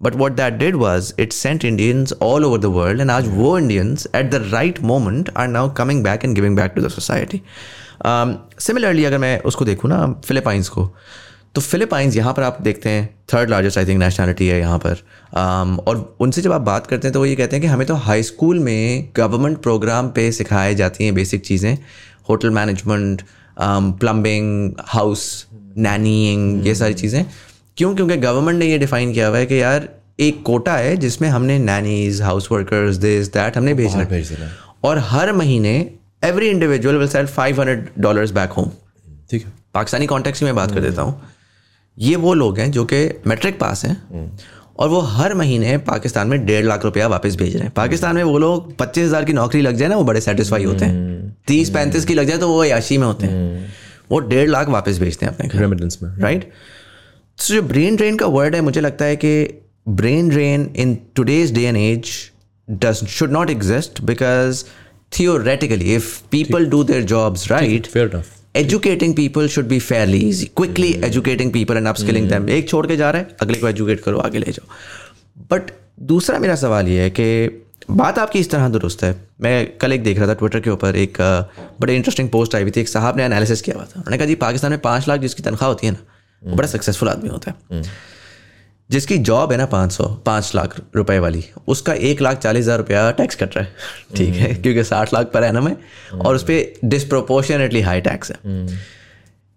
but 0.00 0.16
what 0.16 0.32
that 0.32 0.54
did 0.54 0.76
was 0.76 1.12
it 1.20 1.32
sent 1.32 1.64
Indians 1.64 2.12
all 2.22 2.44
over 2.44 2.58
the 2.58 2.72
world 2.76 3.00
and 3.00 3.10
आज 3.10 3.28
वो 3.28 3.58
Indians 3.58 4.06
at 4.16 4.30
the 4.30 4.42
right 4.52 4.82
moment 4.82 5.30
are 5.36 5.48
now 5.48 5.72
coming 5.74 6.04
back 6.04 6.24
and 6.24 6.34
giving 6.34 6.56
back 6.56 6.72
to 6.76 6.82
the 6.82 6.88
society 6.88 7.42
similarly 8.60 9.04
अगर 9.04 9.18
मैं 9.18 9.38
उसको 9.42 9.64
देखूँ 9.64 9.90
ना 9.90 10.06
Philippines 10.26 10.68
को 10.68 10.90
तो 11.54 11.60
Philippines 11.60 12.16
यहाँ 12.16 12.32
पर 12.34 12.42
आप 12.42 12.58
देखते 12.62 12.88
हैं 12.88 13.08
third 13.32 13.50
largest 13.50 13.78
I 13.78 13.86
think 13.86 13.98
nationality 14.00 14.46
है 14.46 14.58
यहाँ 14.58 14.78
पर। 14.78 14.94
Um, 14.94 15.78
और 15.88 16.16
उनसे 16.20 16.42
जब 16.42 16.52
आप 16.52 16.60
बात 16.60 16.86
करते 16.86 17.06
हैं 17.06 17.12
तो 17.12 17.20
वो 17.20 17.26
ये 17.26 17.36
कहते 17.36 17.56
हैं 17.56 17.60
कि 17.62 17.66
हमें 17.66 17.86
तो 17.86 17.94
हाई 17.94 18.22
स्कूल 18.22 18.58
में 18.58 19.08
गवर्नमेंट 19.16 19.58
प्रोग्राम 19.62 20.08
पे 20.08 20.30
सिखाई 20.32 20.74
जाती 20.74 21.04
हैं 21.04 21.14
बेसिक 21.14 21.44
चीज़ें। 21.46 21.76
Hotel 22.28 22.50
management 22.50 23.22
plumbing 24.00 24.72
house 24.86 25.46
nannying 25.78 26.66
ये 26.66 26.74
सारी 26.74 26.94
चीज़ें। 26.94 27.24
क्यों? 27.78 27.94
क्योंकि 27.94 28.16
गवर्नमेंट 28.18 28.58
ने 28.58 28.66
ये 28.66 28.78
डिफाइन 28.78 29.12
किया 29.12 29.28
हुआ 29.28 29.38
है 29.38 29.46
कि 29.46 29.60
यार 29.60 29.88
एक 30.20 30.42
कोटा 30.42 30.76
है 30.76 30.96
जिसमें 30.96 31.28
हमने 31.28 31.58
nannies 31.60 32.20
house 32.22 32.50
workers 32.52 32.96
this 32.98 33.32
that 33.32 33.56
हमने 33.56 33.74
भेजना 33.74 34.04
भेज 34.06 34.28
देना 34.28 34.50
और 34.84 34.98
हर 35.06 35.32
महीने 35.34 35.74
every 36.24 36.48
individual 36.48 36.96
will 36.96 37.08
sell 37.08 37.26
five 37.28 37.60
hundred 37.60 37.88
dollars 37.98 38.30
back 38.30 38.50
home 38.52 38.70
ठीक 39.30 39.44
है। 39.44 39.52
पाकिस्तानी 39.74 40.06
कॉन्टेक्स्ट 40.06 40.42
में 40.42 40.54
बात 40.54 40.72
कर 40.72 40.80
देता 40.80 41.02
हूँ। 41.02 41.20
ये 41.96 42.16
वो 42.16 42.32
लोग 42.34 42.58
हैं 42.58 42.70
जो 42.70 42.84
कि 42.84 43.08
मैट्रिक 43.26 43.58
पास 43.60 43.84
हैं 43.84 44.30
और 44.78 44.88
वो 44.88 45.00
हर 45.00 45.34
महीने 45.34 45.76
पाकिस्तान 45.86 46.28
में 46.28 46.44
डेढ़ 46.46 46.64
लाख 46.64 46.84
रुपया 46.84 47.06
वापस 47.08 47.36
भेज 47.36 47.54
रहे 47.54 47.64
हैं। 47.64 47.72
पाकिस्तान 47.74 48.16
में 48.16 48.22
वो 48.22 48.38
लोग 48.38 48.76
पच्चीस 48.78 49.04
हज़ार 49.04 49.24
की 49.24 49.32
नौकरी 49.32 49.60
लग 49.60 49.76
जाए 49.76 49.88
ना 49.88 49.96
वो 49.96 50.04
बड़े 50.04 50.20
सेटिस्फाई 50.20 50.64
होते 50.64 50.84
हैं। 50.84 51.36
तीस 51.46 51.70
पैंतीस 51.70 52.04
की 52.04 52.14
लग 52.14 52.26
जाए 52.26 52.38
तो 52.38 52.48
वो 52.48 52.64
याशी 52.64 52.98
में 52.98 53.06
होते 53.06 53.26
हैं। 53.26 53.72
वो 54.10 54.18
डेढ़ 54.28 54.48
लाख 54.48 54.68
वापस 54.70 54.98
भेजते 54.98 55.26
हैं 55.26 55.32
अपने 55.34 55.60
रेमिटेंस 55.60 55.98
में। 56.02 56.10
राइट 56.18 56.50
सो 57.38 57.54
जो 57.54 57.62
ब्रेन 57.62 57.96
ड्रेन 57.96 58.16
का 58.16 58.26
वर्ड 58.26 58.54
है 58.54 58.60
मुझे 58.60 58.80
लगता 58.80 59.04
है 59.04 59.16
कि 59.16 59.62
brain 59.88 60.28
drain 60.28 60.72
in 60.76 60.98
today's 61.14 61.52
day 61.54 61.62
and 61.62 61.76
age 61.76 62.10
does 62.68 63.04
should 63.08 63.32
not 63.32 63.50
exist 63.50 64.00
because 64.00 64.64
theoretically 65.18 65.94
if 65.94 66.08
people 66.30 66.66
do 66.66 66.82
their 66.84 67.02
jobs 67.02 67.50
right 67.50 67.86
fair 67.86 68.22
educating 68.56 69.14
people 69.14 69.48
should 69.48 69.66
be 69.68 69.78
fairly 69.78 70.18
easy 70.28 70.50
quickly 70.56 70.92
educating 71.04 71.52
people 71.52 71.76
and 71.76 71.86
upskilling 71.86 72.28
them 72.28 72.48
एक 72.48 72.68
छोड़ 72.68 72.86
के 72.86 72.96
जा 72.96 73.10
रहे 73.10 73.22
हैं 73.22 73.36
अगले 73.40 73.58
को 73.58 73.68
educate 73.68 74.00
करो 74.00 74.18
आगे 74.18 74.38
ले 74.38 74.52
जाओ। 74.52 75.46
बट 75.52 75.70
दूसरा 76.10 76.38
मेरा 76.38 76.54
सवाल 76.56 76.88
ये 76.88 77.00
है 77.02 77.10
कि 77.10 77.64
बात 77.90 78.18
आपकी 78.18 78.38
इस 78.38 78.50
तरह 78.50 78.68
दुरुस्त 78.68 79.02
है। 79.04 79.14
मैं 79.40 79.66
कल 79.78 79.92
एक 79.92 80.02
देख 80.02 80.18
रहा 80.18 80.28
था 80.28 80.34
ट्विटर 80.34 80.60
के 80.60 80.70
ऊपर 80.70 80.96
एक 80.96 81.18
बड़े 81.80 81.96
इंटरेस्टिंग 81.96 82.28
पोस्ट 82.28 82.54
आई 82.54 82.62
हुई 82.62 82.70
थी। 82.70 82.80
एक 82.80 82.88
साहब 82.88 83.16
ने 83.16 83.24
एनालिसिस 83.24 83.62
किया 83.62 83.76
हुआ 83.76 83.84
था। 83.84 83.92
उन्होंने 83.96 84.18
कहा 84.18 84.26
जी 84.26 84.34
पाकिस्तान 84.34 84.70
में 84.70 84.80
पाँच 84.80 85.08
लाख 85.08 85.20
जिसकी 85.20 85.42
तनख्वाह 85.42 85.68
होती 85.68 85.86
है 85.86 85.92
ना 85.92 85.98
वो 86.42 86.56
बड़ा 86.56 86.68
सक्सेसफुल 86.68 87.08
आदमी 87.08 87.28
होता 87.28 87.50
है। 87.50 87.82
जिसकी 88.90 89.16
जॉब 89.20 89.52
है 89.52 89.56
ना 89.58 89.64
पाँच 89.66 89.92
सौ 89.92 90.04
पाँच 90.26 90.52
लाख 90.54 90.76
रुपए 90.96 91.18
वाली 91.18 91.44
उसका 91.68 91.94
एक 92.10 92.20
लाख 92.20 92.38
चालीस 92.38 92.64
हज़ार 92.64 92.78
रुपया 92.78 93.10
टैक्स 93.12 93.36
कट 93.36 93.56
रहा 93.56 93.64
है। 93.64 93.72
ठीक 94.16 94.34
है 94.34 94.54
क्योंकि 94.54 94.84
साठ 94.84 95.12
लाख 95.14 95.26
पर 95.34 95.44
एनम 95.44 95.68
है 95.68 95.76
और 96.16 96.34
उस 96.34 96.42
पर 96.42 96.88
डिस्प्रोपोर्शनेटली 96.88 97.80
हाई 97.80 98.00
टैक्स 98.00 98.30
है। 98.30 98.66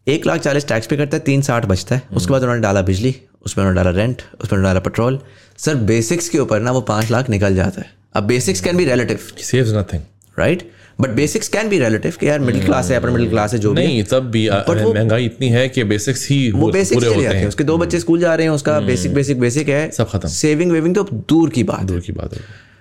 एक 0.07 0.25
लाख 0.27 0.39
चालीस 0.39 0.67
टैक्स 0.67 0.87
पे 0.87 0.97
करता 0.97 1.17
है 1.17 1.23
तीन 1.23 1.41
साठ 1.41 1.65
बचता 1.65 1.95
है। 1.95 2.01
उसके 2.13 2.31
बाद 2.31 2.41
उन्होंने 2.41 2.61
डाला 2.61 2.81
बिजली 2.81 3.15
उसमें 3.45 3.63
उन्होंने 3.63 3.75
डाला 3.75 3.97
रेंट 3.97 4.21
उसमें 4.21 4.57
उन्होंने 4.57 4.63
डाला 4.63 4.79
पेट्रोल 4.79 5.19
सर 5.59 5.75
बेसिक्स 5.87 6.29
के 6.29 6.39
ऊपर 6.39 6.59
ना 6.59 6.71
वो 6.71 6.81
पाँच 6.83 7.11
लाख 7.11 7.29
निकल 7.29 7.55
जाता 7.55 7.81
है। 7.81 7.89
अब 8.15 8.23
basics 8.25 8.61
can 8.61 8.77
be 8.77 8.85
relative 8.85 9.27
saves 9.39 9.73
nothing 9.73 10.01
right 10.37 10.69
but 11.01 11.09
basics 11.09 11.47
can 11.47 11.69
be 11.69 11.79
relative 11.79 12.13
कि 12.19 12.29
यार 12.29 12.39
मिडिल 12.39 12.65
क्लास 12.65 12.91
है 12.91 12.97
अपर 12.97 13.09
मिडिल 13.09 13.29
क्लास 13.29 13.53
है 13.53 13.59
जो 13.59 13.73
भी 13.73 13.83
नहीं 13.83 14.03
तब 14.03 14.19
भी 14.19 14.49
वो- 14.49 14.95
महँगाई 14.95 15.25
इतनी 15.25 15.49
है 15.49 15.69
कि 15.69 15.83
बेसिक्स 15.83 16.29
ही 16.29 16.51
वो 16.51 16.59
पूरे 16.59 16.73
बेसिक्स 16.73 17.01
चले 17.01 17.13
होते 17.13 17.23
जाते 17.23 17.37
हैं। 17.37 17.47
उसके 17.47 17.63
दो 17.63 17.77
बच्चे 17.77 17.99
स्कूल 17.99 18.19
जा 18.19 18.35
रहे 18.35 18.47
हैं 18.47 18.53
उसका 18.53 18.79
बेसिक 18.79 19.13
बेसिक 19.13 19.39
बेसिक 19.39 19.69
है। 19.69 19.91
सब 19.91 20.09
खत्म। 20.09 20.29
सेविंग 20.29 20.71
वेविंग 20.71 20.95
तो 20.95 21.03
दूर 21.03 21.49
की 21.49 21.63
बात 21.63 21.81
दूर 21.81 21.99
की 21.99 22.11
बात 22.11 22.33
है। 22.33 22.71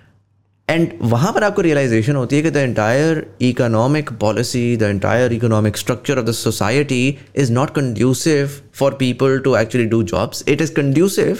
एंड 0.69 0.87
वहाँ 1.01 1.33
पर 1.33 1.43
आपको 1.43 1.61
रियलाइजेशन 1.61 2.15
होती 2.15 2.35
है 2.35 2.41
कि 2.41 2.51
the 2.51 2.57
entire 2.57 3.25
economic 3.41 4.09
policy 4.09 4.77
the 4.77 4.81
entire 4.81 5.33
economic 5.33 5.77
structure 5.77 6.19
of 6.19 6.25
the 6.25 6.31
society 6.31 7.17
is 7.35 7.51
not 7.51 7.69
conducive 7.69 8.49
for 8.73 8.91
people 8.93 9.39
to 9.39 9.55
actually 9.55 9.87
do 9.87 10.03
jobs 10.03 10.43
it 10.47 10.61
is 10.61 10.73
conducive 10.73 11.37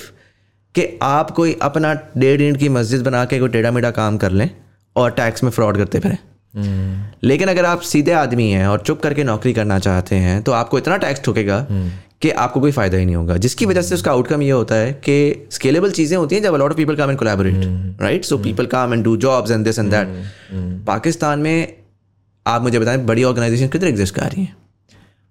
कि 0.76 1.00
आप 1.02 1.32
कोई 1.32 1.58
अपना 1.62 1.94
डेढ़ 2.18 2.42
ईंट 2.42 2.58
की 2.58 2.70
मस्जिद 2.70 3.02
बना 3.02 3.26
के 3.26 3.40
कोई 3.40 3.50
टेढ़ा 3.50 3.72
मेढ़ा 3.72 3.92
काम 3.92 4.18
कर 4.18 4.32
लें 4.32 4.50
और 4.96 5.12
टैक्स 5.12 5.44
में 5.44 5.52
फ्रॉड 5.52 5.78
करते 5.78 6.00
फिरें। 6.00 6.18
लेकिन 7.24 7.48
अगर 7.48 7.66
आप 7.66 7.82
सीधे 7.82 8.12
आदमी 8.12 8.50
हैं 8.52 8.68
और 8.68 8.80
चुप 8.80 9.02
करके 9.02 9.24
नौकरी 9.24 9.54
करना 9.54 9.80
चाहते 9.80 10.16
हैं 10.16 10.42
तो 10.44 10.52
आपको 10.52 10.78
इतना 10.78 10.98
टैक्स 10.98 11.22
ठुकेगा 11.22 11.68
कि 12.22 12.30
आपको 12.30 12.60
कोई 12.62 12.72
फ़ायदा 12.72 12.98
ही 12.98 13.06
नहीं 13.06 13.16
होगा। 13.16 13.38
जिसकी 13.38 13.66
वजह 13.66 13.82
से 13.82 13.96
उसका 13.96 14.12
आउटकम 14.12 14.42
ये 14.42 14.52
होता 14.52 14.76
है 14.76 14.92
कि 14.94 15.48
स्केलेबल 15.52 15.92
चीज़ें 15.92 16.18
होती 16.18 16.36
हैं 16.36 16.44
जब 16.44 16.56
lot 16.56 16.72
of 16.72 16.78
people 16.78 16.96
come 16.96 17.10
and 17.10 17.20
collaborate 17.20 18.02
right 18.02 18.26
so 18.26 18.38
people 18.38 18.66
come 18.66 18.94
and 18.94 19.04
do 19.04 19.18
jobs 19.18 19.52
and 19.52 19.64
this 19.66 19.80
and 19.80 19.92
that 19.92 20.08
Pakistan 20.88 21.40
में 21.40 21.74
आप 22.48 22.62
मुझे 22.62 22.80
बताएँ 22.80 22.98
बड़ी 22.98 23.24
ऑर्गेनाइजेशन 23.24 23.68
किधर 23.68 23.88
एग्जिस्ट 23.88 24.16
कर 24.16 24.22
रही 24.22 24.44
हैं? 24.44 24.56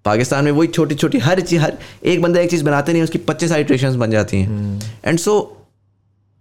पाकिस्तान 0.04 0.44
में 0.44 0.52
वही 0.52 0.68
छोटी 0.68 0.94
छोटी 0.94 1.18
हर 1.18 1.40
चीज़ 1.40 1.60
हर 1.60 1.78
एक 2.04 2.22
बंदा 2.22 2.40
एक 2.40 2.50
चीज़ 2.50 2.64
बनाते 2.64 2.92
नहीं 2.92 3.02
उसकी 3.02 3.18
पच्चीस 3.18 3.52
आइट्रेशन 3.52 3.98
बन 3.98 4.10
जाती 4.10 4.36
हैं। 4.36 4.80
And 5.04 5.18
so 5.18 5.56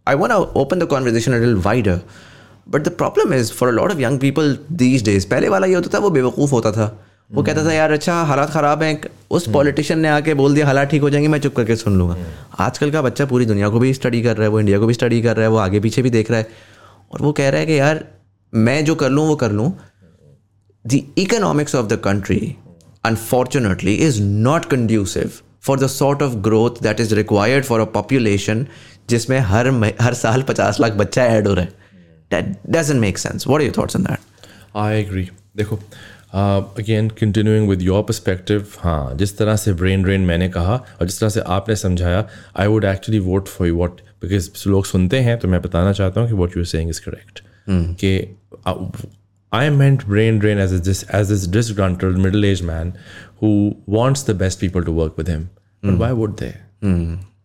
I 0.08 0.14
want 0.16 0.32
to 0.32 0.38
open 0.60 0.80
the 0.82 0.86
conversation 0.92 1.34
a 2.70 2.80
the 2.80 2.90
problem 2.98 3.34
is 3.34 3.52
for 3.54 3.70
a 3.70 3.72
lot 3.72 3.92
of 3.92 4.00
young 4.00 4.20
people 4.20 4.58
these 4.74 5.04
days, 5.06 5.26
पहले 5.26 5.50
वाला 5.50 5.68
ये 5.68 5.76
होता 5.76 5.90
था 5.94 6.00
वो 6.00 6.10
बेवकूफ़ 6.10 6.52
होता 6.52 6.72
था। 6.72 6.86
वो 7.32 7.44
कहता 7.44 7.64
था 7.66 7.74
यार 7.74 7.92
अच्छा 7.92 8.14
हालात 8.24 8.50
ख़राब 8.50 8.84
हैं 8.84 9.00
उस 9.32 9.48
पॉलिटिशियन 9.54 10.00
ने 10.00 10.08
आके 10.10 10.34
बोल 10.34 10.54
दिया 10.54 10.66
हालात 10.66 10.90
ठीक 10.90 11.02
हो 11.02 11.10
जाएँगे 11.10 11.28
मैं 11.28 11.40
चुप 11.40 11.56
करके 11.56 11.76
सुन 11.76 11.98
लूँगा। 11.98 12.16
आजकल 12.60 12.92
का 12.92 13.02
बच्चा 13.02 13.26
पूरी 13.26 13.46
दुनिया 13.46 13.70
को 13.70 13.80
भी 13.80 13.94
स्टडी 13.94 14.22
कर 14.22 14.38
रहा 14.38 14.44
है 14.44 14.50
वो 14.50 14.60
इंडिया 14.60 14.80
को 14.80 14.88
भी 14.88 14.94
स्टडी 14.94 15.22
कर 15.22 15.36
रहा 15.36 15.46
है 15.46 15.52
वो 15.52 15.58
आगे 15.58 15.80
पीछे 15.80 16.02
भी 16.02 16.10
देख 16.10 16.32
रहा 16.32 16.40
है। 16.40 16.48
और 17.12 17.22
वो 17.22 17.32
कह 17.32 17.50
रहा 17.50 17.60
है 17.60 17.66
कि 17.66 17.80
यार 17.80 18.04
मैं 18.54 18.84
जो 18.86 18.96
कर 18.96 19.10
लूँ 19.10 19.28
वो 19.28 19.36
कर 19.36 19.52
लूँ। 19.52 19.72
The 20.86 21.02
economics 21.20 21.76
of 21.76 21.88
the 21.88 22.00
country 22.04 22.56
unfortunately 23.06 23.94
is 23.96 24.22
not 24.22 24.66
conducive 24.74 25.42
for 25.62 25.80
the 25.80 25.88
sort 25.88 26.22
of 26.24 26.36
growth 26.44 26.82
that 26.84 27.00
is 27.00 27.14
required 27.16 27.66
for 27.66 27.80
a 27.80 27.86
population 27.94 28.66
जिसमें 29.10 29.40
हर 29.40 29.68
हर 30.02 30.14
साल 30.16 30.42
पचास 30.44 30.80
लाख 30.80 30.94
बच्चा 30.94 31.26
ऐड 31.26 31.48
हो 31.48 31.54
रहा 31.54 31.66
है। 31.66 31.79
that 32.35 32.55
doesn't 32.77 33.01
make 33.07 33.19
sense 33.25 33.47
what 33.53 33.63
are 33.63 33.69
your 33.69 33.77
thoughts 33.79 34.01
on 34.01 34.07
that 34.11 34.31
I 34.77 35.01
agree 35.01 35.29
देखो 35.57 35.77
again 36.79 37.09
continuing 37.21 37.69
with 37.69 37.83
your 37.83 38.03
perspective 38.03 38.67
हाँ 38.83 39.15
जिस 39.17 39.37
तरह 39.39 39.57
से 39.57 39.73
ब्रेन 39.83 40.03
ड्रेन 40.03 40.21
मैंने 40.31 40.49
कहा 40.57 40.75
और 41.01 41.07
जिस 41.07 41.21
तरह 41.21 41.29
से 41.31 41.41
आपने 41.57 41.77
समझाया 41.77 42.27
I 42.61 42.67
would 42.67 42.85
actually 42.85 43.19
vote 43.29 43.49
for 43.49 43.69
you 43.69 43.77
what 43.77 44.01
because 44.23 44.65
लोग 44.67 44.87
सुनते 44.87 45.21
हैं 45.29 45.39
तो 45.39 45.49
मैं 45.49 45.61
बताना 45.63 45.93
चाहता 45.93 46.21
हूँ 46.21 46.29
कि 46.29 46.35
what 46.35 46.57
you 46.57 46.65
saying 46.73 46.91
is 46.91 47.01
correct 47.05 47.43
कि 48.01 48.19
I 49.53 49.67
meant 49.71 50.05
brain 50.11 50.39
drain 50.43 50.61
as 50.63 50.73
a, 50.73 50.79
this 50.87 51.01
as 51.17 51.29
this 51.33 51.43
disgruntled 51.57 52.17
middle-aged 52.23 52.65
man 52.71 52.89
who 53.41 53.51
wants 53.97 54.25
the 54.31 54.35
best 54.41 54.61
people 54.63 54.87
to 54.89 54.95
work 54.97 55.21
with 55.21 55.29
him. 55.33 55.45
But 55.83 56.01
why 56.01 56.09
would 56.21 56.35
they? 56.39 56.51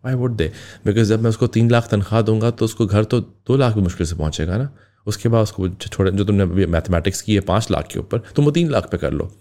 Why 0.05 0.15
would 0.15 0.33
they? 0.37 0.49
Because 0.87 1.07
जब 1.09 1.21
मैं 1.21 1.29
उसको 1.29 1.47
तीन 1.47 1.69
लाख 1.71 1.87
तनख्वाह 1.87 2.21
दूँगा 2.21 2.51
तो 2.51 2.65
उसको 2.65 2.85
घर 2.85 3.03
तो 3.03 3.19
दो 3.21 3.55
लाख 3.57 3.75
भी 3.75 3.81
मुश्किल 3.81 4.07
से 4.07 4.15
पहुंचेगा 4.15 4.57
ना? 4.57 4.69
उसके 5.07 5.29
बाद 5.29 5.43
उसको 5.43 5.67
छोड़े 5.69 6.11
जो 6.11 6.23
तुमने 6.25 6.43
अभी 6.43 6.65
मैथमेटिक्स 6.65 7.21
की 7.21 7.35
है 7.35 7.41
पाँच 7.41 7.71
लाख 7.71 7.87
के 7.87 7.99
ऊपर, 7.99 8.21
तुम 8.35 8.45
वो 8.45 8.51
तीन 8.51 8.69
लाख 8.69 8.89
पे 8.91 8.97
कर 8.97 9.11
लो। 9.13 9.31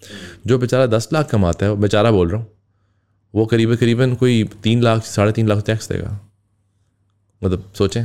जो 0.46 0.58
बेचारा 0.58 0.86
दस 0.86 1.08
लाख 1.12 1.30
कमाता 1.30 1.66
है, 1.66 1.72
वो 1.72 1.76
बेचारा 1.76 2.10
बोल 2.10 2.28
रहा 2.30 2.40
हूँ, 2.40 2.46
वो 3.34 3.46
करीब, 3.46 3.74
करीबन 3.76 4.14
कोई 4.14 4.42
तीन 4.62 4.82
लाख, 4.82 5.02
साढ़े 5.04 5.32
तीन 5.32 5.48
लाख 5.48 5.64
टैक्स 5.66 5.88
देगा। 5.88 6.18
मतलब 7.42 7.72
सोचें 7.78 8.04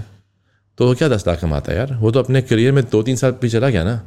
तो 0.78 0.88
वो 0.88 0.93
क्या 0.95 1.08
दस 1.10 1.28
लाख 1.28 1.41
कमाता 1.41 1.72
है 1.72 1.78
यार? 1.78 1.93
वो 1.93 2.12
तो 2.12 2.19
अपने 2.19 2.41
करियर 2.41 2.72
में 2.72 2.84
दो 2.91 3.04
तीन 3.04 3.15
साल 3.15 3.32
भी 3.32 3.50
चला 3.50 3.69
गया 3.69 3.84
ना? 3.84 4.02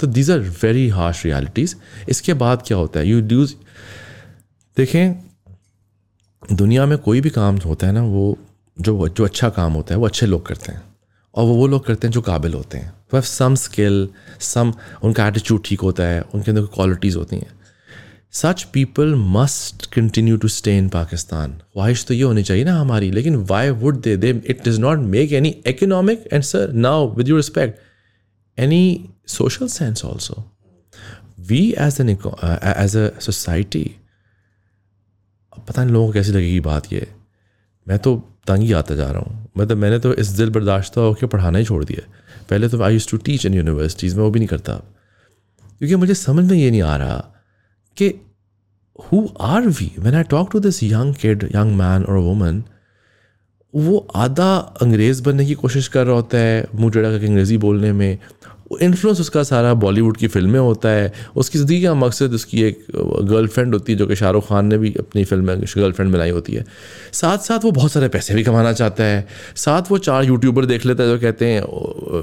तो 0.00 0.06
these 0.06 0.30
are 0.30 0.38
very 0.62 0.88
harsh 0.88 1.24
realities 1.24 1.74
इसके 2.08 2.34
बाद 2.34 2.62
क्या 2.66 2.76
होता 2.78 3.00
है? 3.00 3.08
यू 3.08 3.20
ड्यूज 3.22 3.54
देखें 4.76 5.33
दुनिया 6.52 6.86
में 6.86 6.98
कोई 6.98 7.20
भी 7.20 7.30
काम 7.30 7.56
होता 7.56 7.86
है 7.86 7.92
ना 7.92 8.02
वो 8.02 8.38
जो 8.80 9.08
जो 9.08 9.24
अच्छा 9.24 9.48
काम 9.48 9.72
होता 9.72 9.94
है 9.94 10.00
वो 10.00 10.06
अच्छे 10.06 10.26
लोग 10.26 10.46
करते 10.46 10.72
हैं। 10.72 10.82
और 11.34 11.44
वो 11.44 11.54
वो 11.54 11.66
लोग 11.66 11.86
करते 11.86 12.06
हैं 12.06 12.12
जो 12.12 12.20
काबिल 12.20 12.54
होते 12.54 12.78
हैं। 12.78 12.92
वो 13.14 13.20
सम 13.20 13.54
स्किल 13.54 14.08
सम 14.40 14.72
उनका 15.04 15.28
एटीट्यूड 15.28 15.62
ठीक 15.64 15.80
होता 15.80 16.04
है 16.04 16.20
उनके 16.34 16.50
अंदर 16.50 16.62
क्वालिटीज़ 16.62 17.16
होती 17.16 17.36
हैं। 17.36 17.52
Such 18.32 18.62
people 18.62 19.14
must 19.14 19.86
continue 19.86 20.36
to 20.36 20.48
stay 20.48 20.76
in 20.78 20.88
Pakistan 20.88 21.52
ख्वाहिश 21.52 22.04
तो 22.04 22.14
ये 22.14 22.22
होनी 22.22 22.42
चाहिए 22.42 22.64
ना 22.64 22.78
हमारी 22.80 23.10
लेकिन 23.10 23.36
why 23.36 23.70
would 23.70 24.00
they 24.00 24.16
they 24.16 24.30
it 24.46 24.68
does 24.68 24.78
not 24.78 24.98
make 24.98 25.32
any 25.32 25.48
economic 25.66 26.24
and 26.32 26.42
sir 26.42 26.72
now 26.72 27.14
with 27.14 27.28
you 27.28 27.36
respect 27.36 27.78
any 28.58 29.08
social 29.26 29.68
sense 29.68 30.04
also 30.04 30.44
we 31.40 31.74
as 31.78 32.00
uh, 32.00 32.58
as 32.84 32.96
a 32.96 33.06
society 33.30 33.88
पता 35.68 35.84
नहीं 35.84 35.94
लोगों 35.94 36.06
को 36.06 36.12
कैसी 36.12 36.32
लगेगी 36.32 36.60
बात 36.60 36.92
ये। 36.92 37.06
मैं 37.88 37.98
तो 37.98 38.16
तंग 38.46 38.58
ही 38.58 38.72
आता 38.72 38.94
जा 38.94 39.10
रहा 39.10 39.20
हूँ। 39.20 39.48
मतलब 39.58 39.76
मैंने 39.76 39.98
तो 39.98 40.14
इस 40.14 40.26
दिल 40.26 40.50
बर्दाश्त 40.50 40.96
होकर 40.96 41.26
पढ़ाना 41.26 41.58
ही 41.58 41.64
छोड़ 41.64 41.84
दिया। 41.84 42.12
पहले 42.50 42.68
तो 42.68 42.82
I 42.82 42.92
used 42.92 43.10
to 43.10 43.16
teach 43.16 43.46
in 43.46 43.54
universities 43.54 44.16
में 44.16 44.22
वो 44.22 44.30
भी 44.30 44.40
नहीं 44.40 44.48
करता। 44.48 44.74
क्योंकि 45.78 45.96
मुझे 45.96 46.14
समझ 46.14 46.50
में 46.50 46.58
ये 46.58 46.70
नहीं 46.70 46.82
आ 46.82 46.96
रहा 46.96 47.16
कि 47.96 48.14
who 48.98 49.28
are 49.40 49.62
we 49.62 49.92
when 49.98 50.14
I 50.14 50.22
talk 50.22 50.52
to 50.52 50.60
this 50.60 50.82
young 50.82 51.14
kid 51.14 51.44
young 51.44 51.76
man 51.76 52.04
और 52.04 52.16
वुमन 52.16 52.64
वो 53.74 54.08
आधा 54.14 54.56
अंग्रेज़ 54.56 55.22
बनने 55.22 55.46
की 55.46 55.54
कोशिश 55.54 55.88
कर 55.88 56.06
रहा 56.06 56.14
होता 56.14 56.38
है, 56.38 56.66
मुँह 56.74 56.92
टेढ़ा 56.92 57.10
करके 57.10 57.26
अंग्रेज़ी 57.26 57.58
बोलने 57.58 57.92
में। 57.92 58.18
इन्फ्लुएंस 58.82 59.20
उसका 59.20 59.42
सारा 59.42 59.72
बॉलीवुड 59.76 60.16
की 60.16 60.26
फ़िल्में 60.28 60.58
होता 60.60 60.88
है। 60.88 61.12
उसकी 61.36 61.58
ज़िंदगी 61.58 61.82
का 61.82 61.94
मकसद 61.94 62.32
उसकी 62.34 62.62
एक 62.62 62.84
गर्लफ्रेंड 62.92 63.74
होती 63.74 63.92
है, 63.92 63.98
जो 63.98 64.06
कि 64.06 64.16
शाहरुख 64.16 64.48
खान 64.48 64.66
ने 64.66 64.78
भी 64.78 64.92
अपनी 64.98 65.24
फ़िल्म 65.24 65.44
में 65.44 65.60
गर्लफ्रेंड 65.60 66.12
बनाई 66.12 66.30
होती 66.30 66.52
है। 66.52 66.64
साथ 67.12 67.38
साथ 67.40 67.64
वो 67.64 67.70
बहुत 67.72 67.92
सारे 67.92 68.08
पैसे 68.08 68.34
भी 68.34 68.44
कमाना 68.44 68.72
चाहता 68.72 69.04
है। 69.04 69.26
साथ 69.56 69.90
वो 69.90 69.98
चार 70.00 70.24
यूट्यूबर 70.24 70.64
देख 70.64 70.86
लेता 70.86 71.02
है, 71.02 71.08
जो 71.08 71.18
कहते 71.18 71.46
हैं 71.46 71.62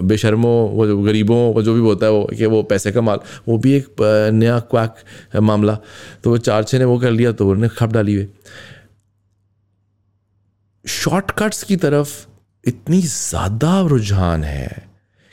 बेशर्मों, 0.07 0.69
वो 0.69 0.87
जो 0.87 0.97
गरीबों, 1.01 1.53
वो 1.53 1.63
जो 1.63 1.73
भी 1.73 1.81
होता 1.81 2.05
है, 2.05 2.11
वो, 2.11 2.23
कि 2.37 2.45
वो 2.45 2.63
पैसे 2.63 2.91
कमा, 2.91 3.15
वो 3.47 3.57
भी 3.57 3.73
एक 3.73 4.01
नया 4.33 4.59
क्वैक 4.71 5.39
मामला। 5.41 5.77
तो 6.23 6.29
वो 6.29 6.37
चार 6.39 6.63
छः 6.63 6.79
ने 6.79 6.85
वो 6.85 6.97
कर 6.99 7.11
लिया 7.11 7.31
तो 7.31 7.49
उन्होंने 7.49 7.69
खप 7.77 7.93
डाली 7.93 8.15
हुई। 8.15 8.27
शॉर्टकट्स 10.85 11.63
की 11.63 11.75
तरफ़ 11.77 12.09
इतनी 12.65 13.01
ज़्यादा 13.01 13.79
रुझान 13.81 14.43
है। 14.43 14.90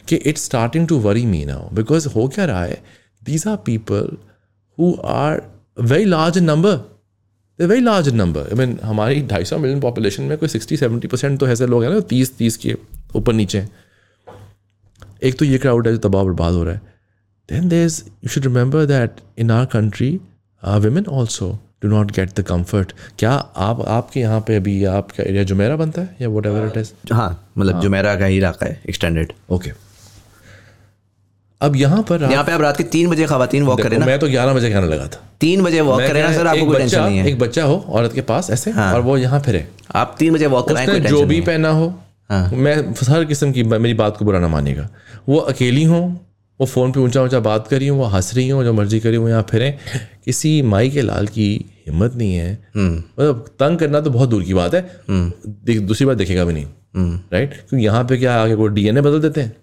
कि 0.09 0.17
it's 0.17 0.45
starting 0.45 0.89
to 0.89 0.99
worry 1.01 1.25
me 1.27 1.45
now 1.45 1.69
because 1.75 2.09
हो 2.09 2.29
क्या 2.29 2.45
रहा 2.45 2.65
है? 2.65 2.83
These 3.25 3.47
are 3.49 3.57
people 3.57 4.17
who 4.79 4.93
are 5.05 5.43
very 5.81 6.05
large 6.05 6.39
number 6.39 6.77
they 7.59 7.67
very 7.67 7.81
large 7.81 8.09
number 8.09 8.43
I 8.43 8.55
mean 8.59 8.79
हमारी 8.85 9.23
ढाई 9.23 9.45
सौ 9.45 9.59
मिलियन 9.59 9.81
पॉपुलेशन 9.81 10.23
में 10.23 10.37
कोई 10.39 10.49
सिक्सटी 10.49 10.77
सेवेंटी 10.77 11.09
परसेंट 11.09 11.39
तो 11.41 11.49
ऐसे 11.49 11.67
लोग 11.67 11.85
हैं 11.85 11.91
ना 11.91 12.01
तीस 12.11 12.37
तीस 12.37 12.57
के 12.57 12.77
ऊपर 13.17 13.33
नीचे। 13.33 13.67
एक 15.23 15.39
तो 15.39 15.45
ये 15.45 15.59
क्राउड 15.59 15.87
है 15.87 15.93
जो 15.93 15.99
तबाह 16.09 16.25
बर्बाद 16.25 16.55
हो 16.55 16.65
रहा 16.65 16.75
है। 16.75 16.81
Then 17.49 17.69
there 17.69 17.87
is 17.87 18.03
you 18.07 18.29
should 18.29 18.45
remember 18.45 18.85
that 18.87 19.21
in 19.39 19.51
our 19.51 19.65
country 19.65 20.11
women 20.63 21.05
also 21.09 21.51
do 21.83 21.89
not 21.89 22.11
get 22.13 22.41
the 22.41 22.43
comfort 22.43 22.93
क्या 23.19 23.33
आप 23.67 23.81
आपके 23.89 24.21
यहाँ 24.21 24.41
पे 24.47 24.57
अभी 24.57 24.85
आपका 24.85 25.23
एरिया 25.25 25.43
जुमेरा 25.45 25.77
बनता 25.77 26.03
है 26.03 26.17
या 26.21 26.29
वट 26.29 26.47
एवर 26.47 26.67
इट 26.67 26.77
इज़ 26.77 26.93
हाँ 27.13 27.51
मतलब 27.59 27.75
हाँ. 27.75 27.83
जुमेरा 27.83 28.15
का 28.17 28.25
ही 28.25 28.37
इलाका 28.37 28.67
है 28.67 28.81
एक्सटेंडेड 28.89 29.33
ओके 29.51 29.88
अब 31.61 31.77
यहाँ 31.77 32.03
पर 32.03 32.23
यहाँ 32.23 32.45
पे 32.45 32.53
आप 32.53 32.61
रात 32.61 32.77
के 32.77 32.85
तीन 32.85 33.09
बजे 33.11 33.27
खातन 33.27 33.63
वॉक 33.63 33.81
करें 33.81 33.97
ना। 33.99 34.07
मैं 34.07 34.19
तो 34.19 34.29
ग्यारह 34.29 34.55
बजे 34.55 34.71
कहने 34.71 34.89
लगा 34.89 35.07
था। 35.07 35.21
तीन 35.41 35.63
बजे 35.63 35.81
वॉक 35.81 36.01
करें 36.01 36.23
ना 36.23 36.33
सर 36.33 36.47
आपको 36.47 36.67
कोई 36.67 36.77
टेंशन 36.77 37.01
नहीं 37.01 37.19
है। 37.19 37.27
एक 37.29 37.39
बच्चा 37.39 37.65
हो 37.65 37.77
औरत 37.91 38.13
के 38.13 38.21
पास 38.23 38.51
ऐसे 38.51 38.71
हाँ। 38.71 38.93
और 38.95 39.01
वो 39.01 39.17
यहाँ 39.17 39.41
फिरे। 39.41 39.67
आप 39.95 40.15
तीन 40.19 40.35
बजे 40.35 40.47
वॉक 40.47 40.69
करें 40.69 41.03
जो 41.05 41.25
भी 41.25 41.41
पहना 41.41 41.71
हो 41.71 41.93
हाँ। 42.31 42.51
मैं 42.53 42.77
हर 43.09 43.25
किस्म 43.25 43.53
की 43.53 43.63
मेरी 43.65 43.95
बात 43.95 44.17
को 44.17 44.25
बुरा 44.25 44.39
ना 44.39 44.49
मानेगा। 44.49 44.89
वो 45.29 45.39
अकेली 45.53 45.85
हो 45.85 46.01
वो 46.61 46.67
फ़ोन 46.67 46.93
पे 46.93 47.01
ऊँचा 47.01 47.23
ऊँचा 47.23 47.41
बात 47.41 47.67
करी 47.69 47.89
हूँ 47.89 47.99
वो 47.99 48.05
हंस 48.07 48.35
रही 48.35 48.49
हूँ 48.49 48.63
जो 48.65 48.73
मर्ज़ी 48.73 49.01
करी 49.01 49.17
हूँ 49.17 49.29
यहाँ 49.31 49.47
फिरें। 49.51 49.79
किसी 50.25 50.61
माई 50.65 50.91
के 50.91 51.03
लाल 51.03 51.27
की 51.29 51.49
हिम्मत 51.87 52.15
नहीं 52.15 52.35
है। 52.35 52.53
हम्म। 52.77 52.97
मतलब 52.97 53.45
तंग 53.61 53.79
करना 53.79 54.01
तो 54.01 54.11
बहुत 54.11 54.29
दूर 54.29 54.43
की 54.45 54.55
बात 54.55 54.75
है। 54.75 54.81
हम्म। 55.09 55.87
दूसरी 55.87 56.07
बात 56.07 56.17
देखेगा 56.17 56.45
भी 56.45 56.53
नहीं। 56.53 56.65
Right 56.65 57.51
hmm. 57.51 57.69
क्योंकि 57.69 57.85
यहाँ 57.85 58.05
पे 58.05 58.17
क्या 58.17 58.35
आगे 58.43 58.55
वो 58.55 58.67
डीएनए 58.69 59.01
बदल 59.01 59.21
देते 59.21 59.41
हैं? 59.41 59.57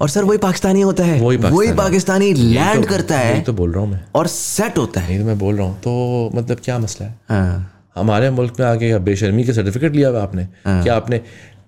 और 0.00 0.08
सर 0.08 0.24
वही 0.24 0.38
पाकिस्तानी 0.38 0.80
होता 0.80 1.04
है। 1.04 1.20
वही 1.20 1.36
पाकिस्तानी, 1.36 1.56
वही 1.56 1.72
पाकिस्तानी। 1.76 2.32
लैंड 2.34 2.82
तो, 2.84 2.88
करता 2.90 3.18
है 3.18 3.40
तो 3.40 3.52
बोल 3.52 3.72
रहा 3.72 3.82
हूँ 3.82 3.90
मैं। 3.90 4.00
और 4.14 4.26
सेट 4.26 4.78
होता 4.78 5.00
है। 5.00 5.08
नहीं 5.08 5.18
तो 5.20 5.26
मैं 5.26 5.38
बोल 5.38 5.56
रहा 5.56 5.66
हूँ 5.66 5.78
तो 5.80 6.30
मतलब 6.34 6.60
क्या 6.64 6.78
मसला 6.78 7.06
है? 7.06 7.14
हाँ। 7.28 7.92
हमारे 7.96 8.30
मुल्क 8.30 8.60
में 8.60 8.66
आगे 8.66 8.98
बेशर्मी 8.98 9.44
के 9.44 9.52
सर्टिफिकेट 9.52 9.92
लिया 9.92 10.08
हुआ 10.08 10.22
आपने 10.22 10.42
हाँ। 10.64 10.82
क्या 10.82 10.96
आपने? 10.96 11.20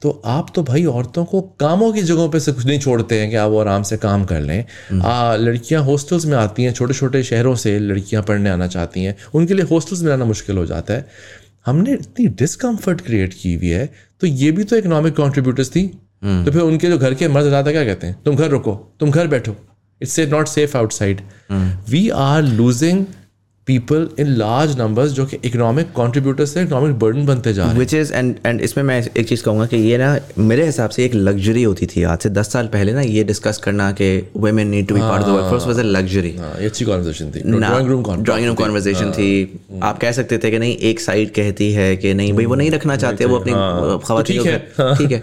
तो 0.02 0.10
आप 0.24 0.52
तो 0.54 0.62
भाई 0.62 0.84
औरतों 0.84 1.24
को 1.24 1.40
कामों 1.60 1.92
की 1.92 2.02
जगहों 2.02 2.28
पे 2.28 2.40
से 2.40 2.52
कुछ 2.52 2.66
नहीं 2.66 2.78
छोड़ते 2.80 3.18
हैं 3.20 3.28
कि 3.30 3.36
आप 3.36 3.50
वो 3.50 3.58
आराम 3.60 3.82
से 3.82 3.96
काम 3.96 4.24
कर 4.24 4.40
लें। 4.40 4.64
हम्म। 4.90 5.44
लड़कियाँ 5.44 5.82
हॉस्टल्स 5.84 6.24
में 6.26 6.36
आती 6.36 6.64
हैं 6.64 6.72
छोटे 6.72 6.94
छोटे 6.94 7.22
शहरों 7.22 7.54
से 7.54 7.78
लड़कियाँ 7.78 8.22
पढ़ने 8.22 8.50
आना 8.50 8.66
चाहती 8.66 9.04
हैं 9.04 9.16
उनके 9.34 9.54
लिए 9.54 9.64
हॉस्टल्स 9.64 10.02
में 10.02 10.12
आना 10.12 10.24
मुश्किल 10.24 10.58
हो 10.58 10.66
जाता 10.66 10.94
है। 10.94 11.06
हमने 11.66 11.92
इतनी 11.92 12.26
डिसकम्फर्ट 12.38 13.00
क्रिएट 13.00 13.34
की 13.34 13.54
हुई 13.54 13.68
है 13.68 13.86
तो 14.20 14.26
ये 14.26 14.50
भी 14.52 14.64
तो 14.64 14.76
इकोनॉमिक 14.76 15.16
कॉन्ट्रीब्यूटर्स 15.16 15.70
थी। 15.70 15.90
तो 16.22 16.52
फिर 16.52 16.60
उनके 16.62 16.88
जो 16.88 16.98
घर 16.98 17.14
के 17.14 17.28
मर्द 17.28 17.46
ज़्यादा 17.48 17.72
क्या 17.72 17.84
कहते 17.84 18.06
हैं? 18.06 18.16
तुम 18.24 18.36
घर 18.36 18.48
रुको 18.50 18.74
तुम 19.00 19.10
घर 19.10 19.26
बैठो। 19.28 19.56
It's 20.00 20.18
not 20.30 20.48
safe 20.48 20.76
outside 20.78 21.20
we 21.90 22.08
are 22.18 22.42
losing 22.42 23.04
people 23.66 24.08
in 24.18 24.26
large 24.36 24.78
numbers 24.78 25.10
जो 25.12 25.24
कि 25.26 25.36
इकोनॉमिक 25.44 25.90
कॉन्ट्रीब्यूटर 25.94 26.46
से 26.46 26.62
इकोनॉमिक 26.62 26.98
बर्डन 26.98 27.26
बनते 27.26 27.52
जा 27.52 27.62
रहे 27.62 27.72
हैं। 27.72 27.78
विच 27.78 27.94
इज़ 27.94 28.12
एंड 28.12 28.34
एंड 28.46 28.60
इसमें 28.60 28.82
मैं 28.84 28.98
एक 29.16 29.28
चीज़ 29.28 29.42
कहूँगा 29.44 29.66
कि 29.66 29.76
ये 29.76 29.98
ना 29.98 30.16
मेरे 30.38 30.64
हिसाब 30.66 30.90
से 30.90 31.04
एक 31.04 31.14
लग्जरी 31.14 31.62
होती 31.62 31.86
थी 31.86 32.02
आज 32.04 32.18
से 32.18 32.28
दस 32.30 32.52
साल 32.52 32.66
पहले 32.68 32.92
ना 32.92 33.00
ये 33.00 33.24
डिस्कस 33.24 33.58
करना 33.64 33.90
कि 33.92 34.08
women 34.36 34.68
need 34.68 34.88
to 34.88 34.94
be 34.94 35.00
part 35.00 35.22
of 35.22 35.30
the 35.30 35.34
workforce 35.34 35.66
was 35.66 35.78
a 35.78 35.82
luxury 35.82 36.30
अच्छी 36.38 36.84
कन्वर्सेशन 36.84 37.30
थी। 37.30 37.42
Drawing 37.50 37.88
room 37.88 38.22
drawing 38.22 38.46
room 38.46 38.56
conversation 38.56 39.12
थी। 39.12 39.30
हम्म। 39.70 39.82
आप 39.82 39.98
कह 39.98 40.12
सकते 40.12 40.38
थे 40.38 40.50
कि 40.50 40.58
नहीं 40.58 40.76
एक 40.90 41.00
साइड 41.00 41.34
कहती 41.34 41.70
है 41.72 41.94
कि 41.96 42.14
नहीं 42.14 42.32
भाई 42.32 42.46
वो 42.46 42.54
नहीं 42.54 42.70
रखना 42.70 42.96
चाहते 42.96 43.24
वो 43.24 43.38
अपनी 43.38 43.52
हाँ, 43.52 43.98
खवातीन 44.06 44.96
ठीक 44.96 45.12
है। 45.12 45.22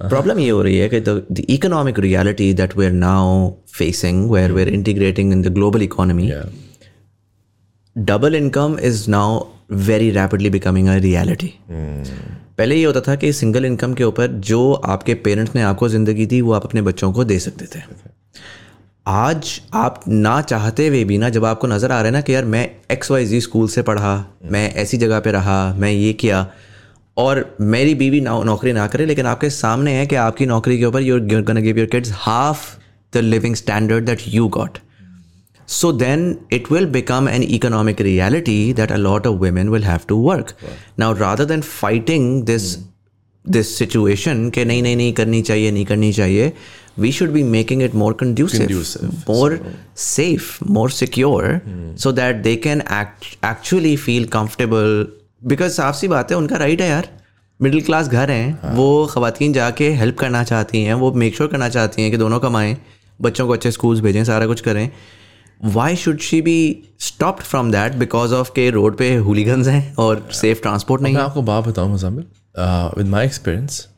प्रॉब्लम 0.00 0.38
ये 0.38 0.50
हो 0.50 0.62
रही 0.62 0.78
है 0.78 0.88
कि 0.88 1.00
the 1.00 1.44
economic 1.48 1.98
reality 1.98 2.54
that 2.54 2.76
we 2.76 2.86
are 2.86 2.92
now 2.92 3.50
facing 3.50 4.30
where 4.30 4.52
we 4.52 4.62
are 4.62 4.68
integrating 4.68 5.32
in 5.32 5.42
the 5.42 5.46
global 5.46 5.82
economy 5.82 6.32
double 7.98 8.34
income 8.34 8.78
is 8.78 9.10
now 9.10 9.44
very 9.70 10.10
rapidly 10.10 10.50
becoming 10.50 10.88
a 10.88 10.96
reality 10.96 11.54
पहले 12.58 12.76
ये 12.76 12.84
होता 12.84 13.00
था 13.00 13.14
कि 13.14 13.32
सिंगल 13.32 13.64
इनकम 13.64 13.94
के 13.94 14.04
ऊपर 14.04 14.26
जो 14.26 14.72
आपके 14.72 15.14
पेरेंट्स 15.14 15.54
ने 15.54 15.62
आपको 15.62 15.88
ज़िंदगी 15.88 16.26
दी 16.26 16.40
वो 16.40 16.52
आप 16.52 16.64
अपने 16.64 16.82
बच्चों 16.82 17.12
को 17.12 17.24
दे 17.24 17.38
सकते 17.38 17.64
थे। 17.64 17.82
आज 19.06 19.60
आप 19.74 20.04
ना 20.08 20.40
चाहते 20.42 20.88
हुए 20.88 21.04
भी 21.04 21.18
ना 21.18 21.28
जब 21.28 21.44
आपको 21.44 21.66
नज़र 21.66 21.92
आ 21.92 21.96
रहा 21.96 22.04
है 22.04 22.10
ना 22.10 22.20
कि 22.20 22.34
यार 22.34 22.44
मैं 22.44 22.70
एक्स 22.90 23.10
वाई 23.10 23.26
जी 23.26 23.40
स्कूल 23.40 23.68
से 23.68 23.82
पढ़ा 23.82 24.26
मैं 24.44 24.74
ऐसी 24.74 24.96
जगह 24.96 25.20
पे 25.20 25.32
रहा 25.32 25.74
मैं 25.74 25.90
ये 25.90 26.12
किया 26.12 26.50
और 27.16 27.56
मेरी 27.60 27.94
बीवी 27.94 28.20
नौ, 28.20 28.42
नौकरी 28.44 28.72
ना 28.72 28.86
करे 28.86 29.06
लेकिन 29.06 29.26
आपके 29.26 29.50
सामने 29.50 29.92
है 29.92 30.06
कि 30.06 30.16
आपकी 30.22 30.46
नौकरी 30.46 30.78
के 30.78 30.84
ऊपर 30.84 31.02
you're 31.02 31.20
gonna 31.20 31.62
give 31.62 31.78
your 31.78 31.86
kids 31.92 32.10
half 32.14 32.66
the 33.12 33.18
living 33.18 33.54
standard 33.56 34.04
that 34.06 34.22
you 34.28 34.48
got 34.56 34.78
so 35.68 35.92
then 35.92 36.36
it 36.52 36.70
will 36.72 36.86
become 36.90 37.28
an 37.28 37.42
economic 37.42 38.00
reality 38.00 38.72
that 38.72 38.92
a 38.92 38.96
lot 38.96 39.26
of 39.26 39.40
women 39.42 39.68
will 39.68 39.84
have 39.84 40.00
to 40.08 40.16
work 40.22 40.54
now 40.98 41.14
rather 41.18 41.44
than 41.44 41.60
fighting 41.60 42.42
this 42.46 42.76
this 43.44 43.76
situation 43.78 44.48
के 44.50 44.64
नहीं 44.64 44.82
नहीं 44.82 44.96
नहीं 44.96 45.12
करनी 45.12 45.42
चाहिए 45.42 45.70
नहीं 45.70 45.84
करनी 45.86 46.12
चाहिए 46.12 46.52
we 46.98 47.10
should 47.12 47.30
be 47.30 47.42
making 47.42 47.82
it 47.82 47.94
more 47.94 48.12
conducive 48.20 48.70
more 49.28 49.58
safe 49.96 50.64
more 50.70 50.90
secure 50.90 51.60
so 51.98 52.12
that 52.12 52.36
they 52.42 52.56
can 52.66 52.80
actually 52.90 53.96
feel 53.96 54.24
comfortable 54.32 55.06
Because 55.42 55.72
साफ़ 55.72 55.96
सी 55.96 56.08
बात 56.08 56.30
है 56.30 56.36
उनका 56.36 56.56
राइट 56.56 56.80
है 56.80 56.88
यार। 56.88 57.08
मिडिल 57.60 57.82
क्लास 57.82 58.08
घर 58.08 58.30
हैं 58.30 58.74
वो 58.74 59.06
खातन 59.06 59.52
जाके 59.52 59.90
हेल्प 59.90 60.18
करना 60.18 60.42
चाहती 60.44 60.82
हैं 60.82 60.94
वो 60.94 61.12
मेक 61.12 61.36
श्योर 61.36 61.50
करना 61.50 61.68
चाहती 61.68 62.02
हैं 62.02 62.10
कि 62.10 62.16
दोनों 62.16 62.38
कमाएँ 62.40 62.76
बच्चों 63.20 63.46
को 63.46 63.52
अच्छे 63.52 63.70
स्कूल्स 63.70 64.00
भेजें 64.00 64.24
सारा 64.24 64.46
कुछ 64.46 64.60
करें। 64.60 64.90
Why 65.64 65.96
should 65.96 66.18
she 66.20 66.40
be 66.42 66.58
stopped 67.00 67.44
from 67.44 67.70
that 67.72 67.94
because 67.94 68.34
of 68.34 68.50
के 68.50 68.70
रोड 68.70 68.96
पे 68.96 69.14
हुलीगन्स 69.16 69.68
हैं 69.68 69.94
और 69.94 70.28
सेफ़ 70.32 70.60
ट्रांसपोर्ट 70.62 71.02
नहीं 71.02 71.14
मैं 71.14 71.20
है? 71.20 71.26
आपको 71.28 71.42
बात 71.42 71.68
बताऊँ 71.68 71.90
Muzammil 71.90 72.24
with 72.98 73.06
my 73.06 73.26
experience 73.26 73.88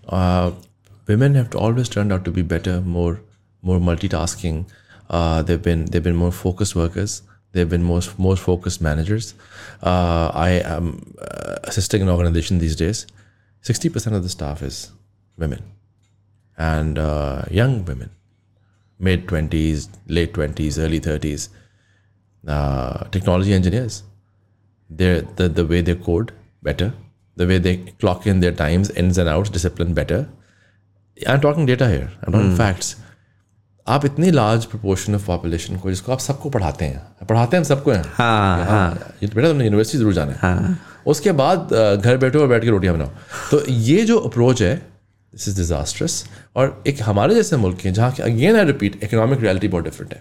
women 1.11 1.37
have 1.37 1.55
always 1.65 1.89
turned 1.93 2.13
out 2.15 2.23
to 2.25 2.33
be 2.37 2.43
better 2.49 2.73
more 2.95 3.13
more 3.63 3.77
multitasking 3.85 4.57
uh, 5.11 5.39
they've 5.43 5.63
been 5.67 5.85
they've 5.93 6.07
been 6.07 6.19
more 6.23 6.35
focused 6.41 6.77
workers. 6.81 7.15
They've 7.59 7.75
been 7.77 7.87
more 7.93 8.03
more 8.27 8.37
focused 8.37 8.81
managers. 8.89 9.35
Uh, 9.93 10.31
i 10.49 10.51
am 10.75 10.91
uh, 11.21 11.57
assisting 11.65 12.03
an 12.03 12.13
organization 12.17 12.59
these 12.65 12.77
days. 12.77 13.07
60% 13.63 14.15
of 14.17 14.23
the 14.23 14.29
staff 14.29 14.63
is 14.63 14.93
women 15.37 15.63
and 16.57 16.99
uh, 16.99 17.43
young 17.51 17.85
women. 17.85 18.11
Mid 19.07 19.27
20s 19.27 19.89
late 20.19 20.33
20s 20.33 20.79
early 20.85 21.01
30s 21.01 21.49
uh, 22.47 23.05
technology 23.17 23.53
engineers. 23.53 24.03
They're 24.91 25.23
the, 25.23 25.49
the 25.49 25.67
way 25.67 25.81
they 25.81 25.95
code 25.95 26.33
better. 26.63 26.93
The 27.37 27.47
way 27.47 27.59
they 27.59 27.77
clock 28.05 28.27
in 28.27 28.41
their 28.41 28.53
times 28.53 28.91
ins 28.91 29.19
and 29.19 29.29
outs 29.29 29.51
discipline 29.51 29.95
better. 29.95 30.29
I'm 31.27 31.41
talking 31.41 31.67
data 31.67 31.89
here. 31.89 32.11
I'm 32.23 32.33
talking 32.33 32.57
facts 32.57 32.97
आप 33.89 34.05
इतनी 34.05 34.31
large 34.31 34.65
proportion 34.67 35.15
of 35.15 35.27
population 35.27 35.77
को 35.77 35.91
जिसको 35.91 36.13
आप 36.13 36.19
सबको 36.21 36.51
पढ़ाते 36.51 36.85
हैं 36.85 37.27
पढ़ाते 37.27 37.57
हैं 37.57 37.63
हम 37.63 37.69
सबको 37.69 37.91
हैं। 37.91 38.03
हाँ 38.15 38.65
हाँ। 38.67 38.91
बेटा 39.25 39.49
तुमने 39.49 39.65
यूनिवर्सिटी 39.65 39.99
ज़रूर 39.99 40.15
जाना 40.15 40.33
है। 40.33 40.39
हाँ, 40.39 40.79
उसके 41.07 41.33
बाद 41.33 41.69
घर 42.03 42.17
बैठो 42.17 42.41
और 42.41 42.49
बैठ 42.49 42.63
के 42.63 42.71
रोटियाँ 42.71 42.95
बनाओ। 42.95 43.09
तो 43.51 43.65
ये 43.69 44.05
जो 44.05 44.19
अप्रोच 44.21 44.63
है 44.63 44.75
दिस 44.77 45.49
इज़ 45.49 45.57
डिजास्ट्रस 45.57 46.25
और 46.57 46.83
एक 46.87 47.03
हमारे 47.03 47.35
जैसे 47.35 47.57
मुल्क 47.57 47.81
हैं 47.85 47.93
जहाँ 47.95 48.11
again 48.23 48.57
I 48.57 48.65
repeat 48.65 49.03
economic 49.05 49.41
reality 49.41 49.69
बहुत 49.69 49.85
डिफरेंट 49.85 50.15
है। 50.15 50.21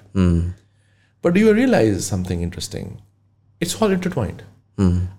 But 1.24 1.38
you 1.38 1.52
realise 1.54 2.00
something 2.02 2.42
interesting 2.42 2.88
it's 3.62 3.82
all 3.84 3.94
intertwined 3.94 4.42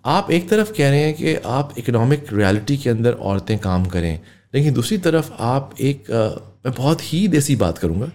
आप 0.07 0.31
एक 0.31 0.49
तरफ़ 0.51 0.73
कह 0.73 0.91
रहे 0.91 1.03
हैं 1.03 1.15
कि 1.15 1.35
आप 1.53 1.75
इकोनॉमिक 1.79 2.33
रियलिटी 2.33 2.77
के 2.77 2.91
अंदर 2.91 3.13
औरतें 3.31 3.59
काम 3.59 3.85
करें 3.87 4.19
लेकिन 4.55 4.75
दूसरी 4.75 4.99
तरफ़ 5.07 5.31
आप 5.41 5.75
एक 5.81 6.11
मैं 6.11 6.73
बहुत 6.75 7.03
ही 7.03 7.27
देसी 7.29 7.57
बात 7.57 7.79
करूँगा। 7.79 8.11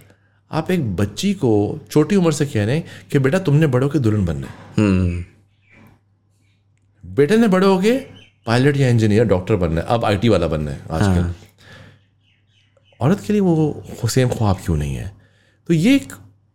आप 0.54 0.72
एक 0.72 0.96
बच्ची 0.96 1.34
को 1.34 1.52
छोटी 1.92 2.16
उम्र 2.16 2.32
से 2.32 2.46
कह 2.46 2.66
रहे 2.66 2.76
हैं 2.76 2.86
कि 3.12 3.20
बेटा 3.20 3.40
तुमने 3.40 3.68
बड़ो 3.68 3.88
के 3.90 4.00
दुल्हन 4.00 4.26
बनना 4.26 4.48
है। 4.48 4.54
बेटे 7.04 7.38
ने 7.38 7.48
बड़े 7.48 7.68
हो 7.68 7.78
गए 7.78 7.98
पायलट 8.46 8.78
या 8.78 8.88
इंजीनियर 8.90 9.26
डॉक्टर 9.26 9.56
बनना 9.56 9.82
है 9.82 9.88
अब 9.88 10.06
आईटी 10.06 10.30
वाला 10.30 10.48
बनना 10.48 10.72
है 10.72 10.82
आजकल। 10.92 11.22
हाँ। 11.22 11.36
औरत 13.02 13.20
के 13.20 13.34
लिए 13.34 13.42
वो 13.42 14.08
सेम 14.10 14.30
ख्वाब 14.30 14.58
क्यों 14.66 14.76
नहीं 14.78 14.96
है? 14.96 15.12
तो 15.70 15.74
ये 15.74 15.96
एक 15.96 16.14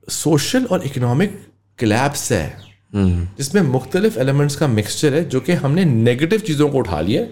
सोशल 0.09 0.65
और 0.65 0.83
इकोनॉमिक 0.83 1.39
क्लैप्स 1.79 2.31
है। 2.33 2.69
जिसमें 2.93 3.63
मुख्तलिफ़ 3.63 4.19
एलिमेंट्स 4.19 4.57
का 4.57 4.67
मिक्सचर 4.67 5.15
है 5.15 5.25
जो 5.29 5.41
कि 5.41 5.53
हमने 5.55 5.85
नेगेटिव 5.85 6.41
चीज़ों 6.41 6.69
को 6.71 6.79
उठा 6.79 7.01
लिया 7.01 7.23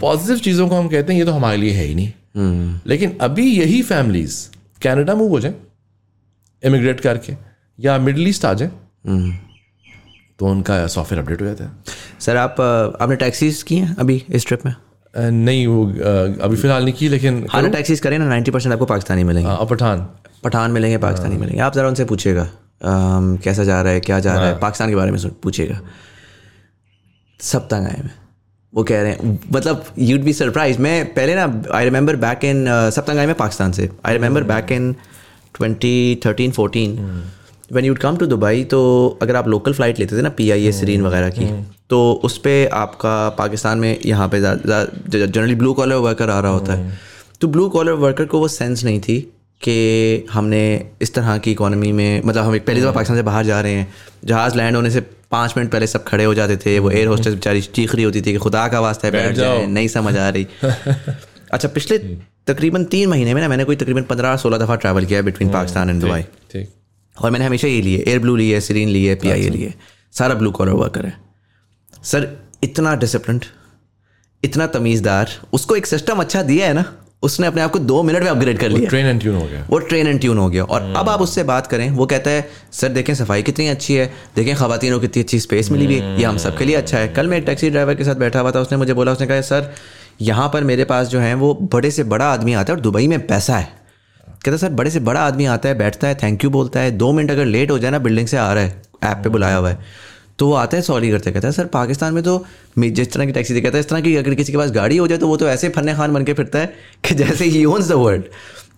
पॉजिटिव 0.00 0.38
चीज़ों 0.38 0.68
को 0.68 0.74
हम 0.74 0.88
कहते 0.88 1.12
हैं 1.12 1.20
ये 1.20 1.26
तो 1.26 1.32
हमारे 1.32 1.56
लिए 1.56 1.72
है 1.72 1.84
ही 1.84 1.94
नहीं। 1.94 2.78
लेकिन 2.86 3.16
अभी 3.20 3.46
यही 3.50 3.82
फैमिलीज़ 3.82 4.36
कनाडा 4.82 5.14
मूव 5.14 5.30
हो 5.30 5.40
जाए। 5.40 5.54
इमिग्रेट 6.62 7.00
करके 7.00 7.34
या 7.78 7.98
मिडल 7.98 8.28
ईस्ट 8.28 8.44
आ 8.44 8.52
जाए 8.54 8.70
तो 10.38 10.46
उनका 10.46 10.86
सॉफ्टवेयर 10.86 11.22
अपडेट 11.22 11.40
हो 11.42 11.46
जाता 11.46 11.64
है। 11.64 11.70
सर 12.20 12.36
आप 12.36 12.60
आपने 13.00 13.16
टैक्सीज 13.16 13.62
की 13.62 13.76
हैं 13.76 13.96
अभी 13.96 14.22
इस 14.30 14.46
ट्रिप 14.46 14.66
में? 14.66 14.74
नहीं 15.14 15.66
वो 15.66 15.84
अभी 15.86 16.56
फ़िलहाल 16.56 16.84
नहीं 16.84 16.94
की 16.94 17.08
लेकिन 17.08 17.46
हाँ 17.50 17.68
टैक्सीज 17.70 18.00
करें। 18.00 18.18
ना 18.18 18.28
नाइन्टी 18.28 18.50
परसेंट 18.50 18.72
आपको 18.72 18.86
पाकिस्तानी 18.86 19.24
मिलेंगे। 19.24 19.50
अ, 19.50 19.64
पठान। 19.64 20.06
पठान 20.44 20.70
मिलेंगे 20.70 20.98
पाकिस्तानी 20.98 21.36
मिलेंगे। 21.36 21.60
आप 21.60 21.74
ज़रा 21.74 21.88
उनसे 21.88 22.04
पूछिएगा 22.04 22.48
कैसा 23.44 23.64
जा 23.64 23.80
रहा 23.82 23.92
है 23.92 24.00
क्या 24.00 24.20
जा 24.20 24.34
रहा 24.34 24.46
है 24.46 24.58
पाकिस्तान 24.58 24.88
के 24.88 24.96
बारे 24.96 25.10
में 25.10 25.28
पूछिएगा। 25.42 25.80
सब 27.40 27.68
तंग 27.68 27.86
आए 27.86 28.00
में 28.04 28.10
वो 28.72 28.82
कह 28.84 29.00
रहे 29.02 29.12
हैं 29.12 29.38
मतलब 29.52 29.84
यूड 29.98 30.20
बी 30.20 30.32
सरप्राइज़ 30.32 30.78
मैं 30.78 31.04
पहले 31.14 31.34
ना 31.34 31.62
आई 31.74 31.84
रिमेंबर 31.84 32.16
बैक 32.16 32.44
इन 32.44 32.64
सब 32.90 33.06
तंग 33.06 33.18
आए 33.18 33.26
में 33.26 33.34
पाकिस्तान 33.34 33.72
से। 33.72 33.88
I 34.06 34.14
remember 34.14 34.42
back 34.44 34.72
in 34.72 34.94
twenty 35.54 36.20
thirteen 36.26 36.50
fourteen 36.50 36.96
when 37.72 37.84
you'd 37.84 37.98
come 37.98 38.16
to 38.16 38.26
Dubai 38.26 38.64
तो 38.64 39.18
अगर 39.22 39.36
आप 39.36 39.48
लोकल 39.48 39.72
फ़्लाइट 39.72 39.98
लेते 39.98 40.16
थे 40.16 40.22
ना 40.22 40.28
पी 40.28 40.50
आई 40.50 40.66
ए 40.66 40.72
सरीन 40.72 41.02
वगैरह 41.02 41.30
की 41.30 41.46
तो 41.90 42.00
उस 42.24 42.38
पर 42.38 42.68
आपका 42.72 43.28
पाकिस्तान 43.28 43.78
में 43.78 43.98
यहाँ 44.06 44.28
पे 44.28 44.40
जनरली 44.40 45.54
ब्लू 45.54 45.72
कॉलर 45.74 45.96
वर्कर 45.96 46.30
आ 46.30 46.40
रहा 46.40 46.52
होता 46.52 46.72
है। 46.72 46.98
तो 47.40 47.48
ब्लू 47.48 47.68
कॉलर 47.68 47.92
वर्कर 47.92 48.24
को 48.24 48.38
वो 48.38 48.48
सेंस 48.48 48.84
नहीं 48.84 49.00
थी 49.00 49.20
कि 49.60 50.26
हमने 50.32 50.62
इस 51.02 51.14
तरह 51.14 51.38
की 51.38 51.52
इकोनॉमी 51.52 51.92
में 51.92 52.22
मतलब 52.24 52.44
हम 52.44 52.54
एक 52.54 52.66
पहली 52.66 52.80
दफ़ा 52.80 52.92
पाकिस्तान 52.92 53.16
से 53.16 53.22
बाहर 53.22 53.44
जा 53.44 53.60
रहे 53.60 53.72
हैं। 53.72 53.92
जहाज़ 54.24 54.56
लैंड 54.56 54.76
होने 54.76 54.90
से 54.90 55.00
पाँच 55.30 55.54
मिनट 55.56 55.70
पहले 55.70 55.86
सब 55.86 56.04
खड़े 56.04 56.24
हो 56.24 56.34
जाते 56.34 56.56
थे। 56.56 56.78
वो 56.78 56.90
एयर 56.90 57.06
होस्टेस 57.06 57.34
बेचारी 57.34 57.60
चीख 57.62 57.94
रही 57.94 58.04
होती 58.04 58.20
थी 58.20 58.32
कि 58.32 58.38
खुदा 58.38 58.66
का 58.68 58.80
वास्ता 58.80 59.06
है 59.08 59.12
बैठ 59.12 59.34
जाए 59.36 59.66
नहीं 59.66 59.88
समझ 59.88 60.16
आ 60.16 60.28
रही। 60.28 60.46
अच्छा 61.52 61.68
पिछले 61.68 61.98
तकरीबन 62.50 62.84
तीन 62.86 63.08
महीने 63.08 63.34
में 63.34 63.40
ना 63.42 63.48
मैंने 63.48 63.64
कोई 63.64 63.76
तकरीबन 63.76 64.02
पंद्रह 64.10 64.36
सोलह 64.38 64.58
दफ़ा 64.58 64.76
ट्रैवल 64.76 65.04
किया 65.04 65.22
बिटवीन 65.22 65.50
पाकिस्तान 65.52 65.90
एंड 65.90 66.00
दुबई 66.02 66.22
ठीक। 66.52 66.68
और 67.16 67.30
मैंने 67.30 67.44
हमेशा 67.44 67.68
ये 67.68 67.80
लिए 67.82 68.04
एयर 68.06 68.18
ब्लू 68.18 68.36
लिए 68.36 68.60
सीरीन 68.62 68.88
लिए 68.88 69.14
पी 69.16 69.30
आई 69.30 69.40
ए 69.40 69.48
लिए। 69.50 69.74
सारा 70.14 70.34
ब्लू 70.34 70.50
कॉलर 70.52 70.72
वर्कर 70.76 71.06
है 71.06 71.12
सर 72.04 72.28
इतना 72.64 72.94
डिसिप्लिन 72.96 73.40
इतना 74.42 74.66
तमीज़दार 74.68 75.30
उसको 75.52 75.76
एक 75.76 75.86
सिस्टम 75.86 76.20
अच्छा 76.20 76.42
दिया 76.44 76.66
है 76.66 76.74
ना 76.74 76.84
उसने 77.22 77.46
अपने 77.46 77.62
आप 77.62 77.70
को 77.70 77.78
दो 77.80 78.02
मिनट 78.02 78.22
में 78.22 78.28
अपग्रेड 78.30 78.58
कर 78.58 78.68
लिया। 78.70 78.88
ट्रेन 78.88 79.06
एंड 79.06 79.20
ट्यून 79.20 79.34
हो 79.36 79.46
गया। 79.46 79.66
वो 79.70 79.78
ट्रेन 79.80 80.06
एंड 80.06 80.20
ट्यून 80.20 80.38
हो 80.38 80.48
गया। 80.50 80.62
और 80.64 80.82
अब 80.96 81.08
आप 81.08 81.20
उससे 81.20 81.42
बात 81.44 81.66
करें 81.66 81.88
वो 81.92 82.06
कहता 82.06 82.30
है 82.30 82.48
सर 82.72 82.88
देखें 82.90 83.14
सफ़ाई 83.14 83.42
कितनी 83.42 83.66
अच्छी 83.68 83.94
है 83.94 84.06
देखें 84.36 84.54
खातनों 84.56 84.96
को 84.96 85.00
कितनी 85.00 85.22
अच्छी 85.22 85.40
स्पेस 85.40 85.70
मिली 85.70 85.84
हुई 85.84 85.94
है 85.96 86.18
ये 86.18 86.24
हम 86.24 86.38
सबके 86.38 86.64
लिए 86.64 86.76
अच्छा 86.76 86.98
है। 86.98 87.08
कल 87.08 87.26
मैं 87.26 87.38
एक 87.38 87.44
टैक्सी 87.46 87.70
ड्राइवर 87.70 87.94
के 87.94 88.04
साथ 88.04 88.14
बैठा 88.24 88.40
हुआ 88.40 88.50
था 88.50 88.60
उसने 88.60 88.78
मुझे 88.78 88.94
बोला 88.94 89.12
उसने 89.12 89.26
कहा 89.26 89.40
सर 89.50 89.72
यहाँ 90.20 90.48
पर 90.52 90.64
मेरे 90.64 90.84
पास 90.84 91.08
जो 91.08 91.20
है 91.20 91.34
वो 91.34 91.52
बड़े 91.72 91.90
से 91.90 92.04
बड़ा 92.04 92.32
आदमी 92.32 92.52
आता 92.52 92.72
है 92.72 92.76
और 92.76 92.82
दुबई 92.82 93.06
में 93.08 93.26
पैसा 93.26 93.56
है। 93.56 93.68
कहता 94.44 94.56
सर 94.56 94.68
बड़े 94.70 94.90
से 94.90 95.00
बड़ा 95.00 95.20
आदमी 95.20 95.44
आता 95.46 95.68
है 95.68 95.78
बैठता 95.78 96.08
है 96.08 96.14
थैंक 96.14 96.44
यू 96.44 96.50
बोलता 96.50 96.80
है 96.80 96.90
दो 96.90 97.12
मिनट 97.12 97.30
अगर 97.30 97.44
लेट 97.44 97.70
हो 97.70 97.78
जाए 97.78 97.90
ना 97.90 97.98
बिल्डिंग 97.98 98.28
से 98.28 98.36
आ 98.36 98.52
रहा 98.52 98.64
है 98.64 98.82
ऐप 99.04 99.20
पे 99.24 99.28
बुलाया 99.28 99.56
हुआ 99.56 99.70
है। 99.70 99.78
तो 100.38 100.46
वो 100.46 100.54
आता 100.54 100.76
है 100.76 100.82
सॉरी 100.82 101.10
करते 101.10 101.30
कहता 101.32 101.48
है 101.48 101.52
सर 101.52 101.64
पाकिस्तान 101.72 102.14
में 102.14 102.22
तो 102.22 102.44
जिस 102.78 103.12
तरह 103.12 103.26
की 103.26 103.32
टैक्सी 103.32 103.60
कहता 103.60 103.76
है 103.76 103.80
इस 103.80 103.88
तरह 103.88 104.00
की 104.00 104.14
अगर 104.16 104.34
किसी 104.34 104.52
के 104.52 104.58
पास 104.58 104.70
गाड़ी 104.70 104.96
हो 104.96 105.08
जाए 105.08 105.18
तो 105.18 105.28
वो 105.28 105.36
तो 105.36 105.48
ऐसे 105.48 105.68
फन्ने 105.68 105.94
खान 105.94 106.14
बन 106.14 106.24
के 106.24 106.32
फिरता 106.32 106.58
है 106.58 106.72
कि 107.04 107.14
जैसे 107.14 107.44
ही 107.44 107.64
ओन्स 107.64 107.88
द 107.88 107.92
वर्ल्ड 107.92 108.24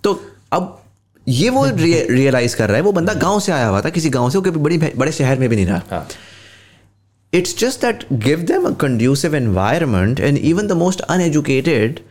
तो 0.04 0.20
अब 0.52 0.78
ये 1.26 1.50
वो 1.50 1.64
रियलाइज़ 1.76 2.56
कर 2.56 2.68
रहा 2.68 2.76
है 2.76 2.82
वो 2.82 2.92
बंदा 2.92 3.14
गाँव 3.14 3.40
से 3.40 3.52
आया 3.52 3.66
हुआ 3.66 3.80
था 3.80 3.90
किसी 3.90 4.10
गाँव 4.10 4.30
से 4.30 4.38
वो 4.38 4.42
कभी 4.42 4.60
बड़ी 4.60 4.78
बड़े 4.96 5.12
शहर 5.12 5.38
में 5.38 5.48
भी 5.48 5.56
नहीं 5.56 5.66
रहा। 5.66 6.06
It's 7.32 7.54
just 7.54 7.80
that 7.80 8.18
give 8.18 8.46
them 8.46 8.66
a 8.66 8.74
conducive 8.74 9.32
environment, 9.32 10.20
and 10.20 10.38
even 10.38 10.66
the 10.66 10.74
most 10.74 11.00
uneducated 11.08 12.04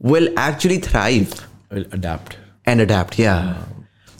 will 0.00 0.28
actually 0.36 0.78
thrive. 0.78 1.46
Will 1.70 1.86
adapt. 1.92 2.36
And 2.66 2.80
adapt, 2.80 3.18
yeah. 3.18 3.52
Wow. 3.52 3.66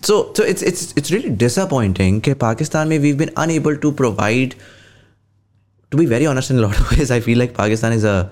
So, 0.03 0.33
so 0.35 0.45
it's 0.45 0.63
it's 0.63 0.93
it's 0.97 1.11
really 1.11 1.31
disappointing 1.31 2.21
that 2.21 2.39
Pakistan 2.39 2.89
may 2.89 2.99
we've 2.99 3.19
been 3.19 3.33
unable 3.37 3.77
to 3.77 3.93
provide. 3.93 4.55
To 5.91 5.97
be 5.97 6.07
very 6.07 6.27
honest, 6.27 6.51
in 6.51 6.59
a 6.59 6.63
lot 6.63 6.79
of 6.79 6.91
ways, 6.93 7.11
I 7.11 7.21
feel 7.21 7.39
like 7.39 7.55
Pakistan 7.55 7.93
is 7.93 8.05
a 8.05 8.31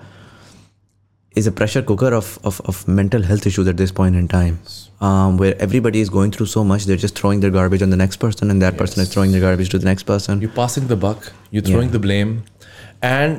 is 1.35 1.47
a 1.47 1.51
pressure 1.51 1.81
cooker 1.81 2.13
of, 2.13 2.39
of, 2.43 2.61
of 2.65 2.87
mental 2.87 3.23
health 3.23 3.45
issues 3.47 3.67
at 3.67 3.77
this 3.77 3.91
point 3.91 4.15
in 4.15 4.27
time 4.27 4.59
um, 5.01 5.37
where 5.37 5.55
everybody 5.59 6.01
is 6.01 6.09
going 6.09 6.31
through 6.31 6.47
so 6.47 6.63
much 6.63 6.85
they're 6.85 7.03
just 7.05 7.19
throwing 7.19 7.39
their 7.39 7.51
garbage 7.51 7.81
on 7.81 7.89
the 7.89 7.97
next 7.97 8.17
person 8.17 8.51
and 8.51 8.61
that 8.61 8.73
yes. 8.73 8.81
person 8.81 9.03
is 9.03 9.13
throwing 9.13 9.31
their 9.31 9.41
garbage 9.41 9.69
to 9.69 9.79
the 9.79 9.89
next 9.91 10.09
person 10.11 10.41
you 10.41 10.49
passing 10.57 10.87
the 10.87 10.91
buck 10.91 11.29
you 11.53 11.61
throwing 11.61 11.91
the 11.91 11.95
blame 11.95 12.41
and 13.03 13.37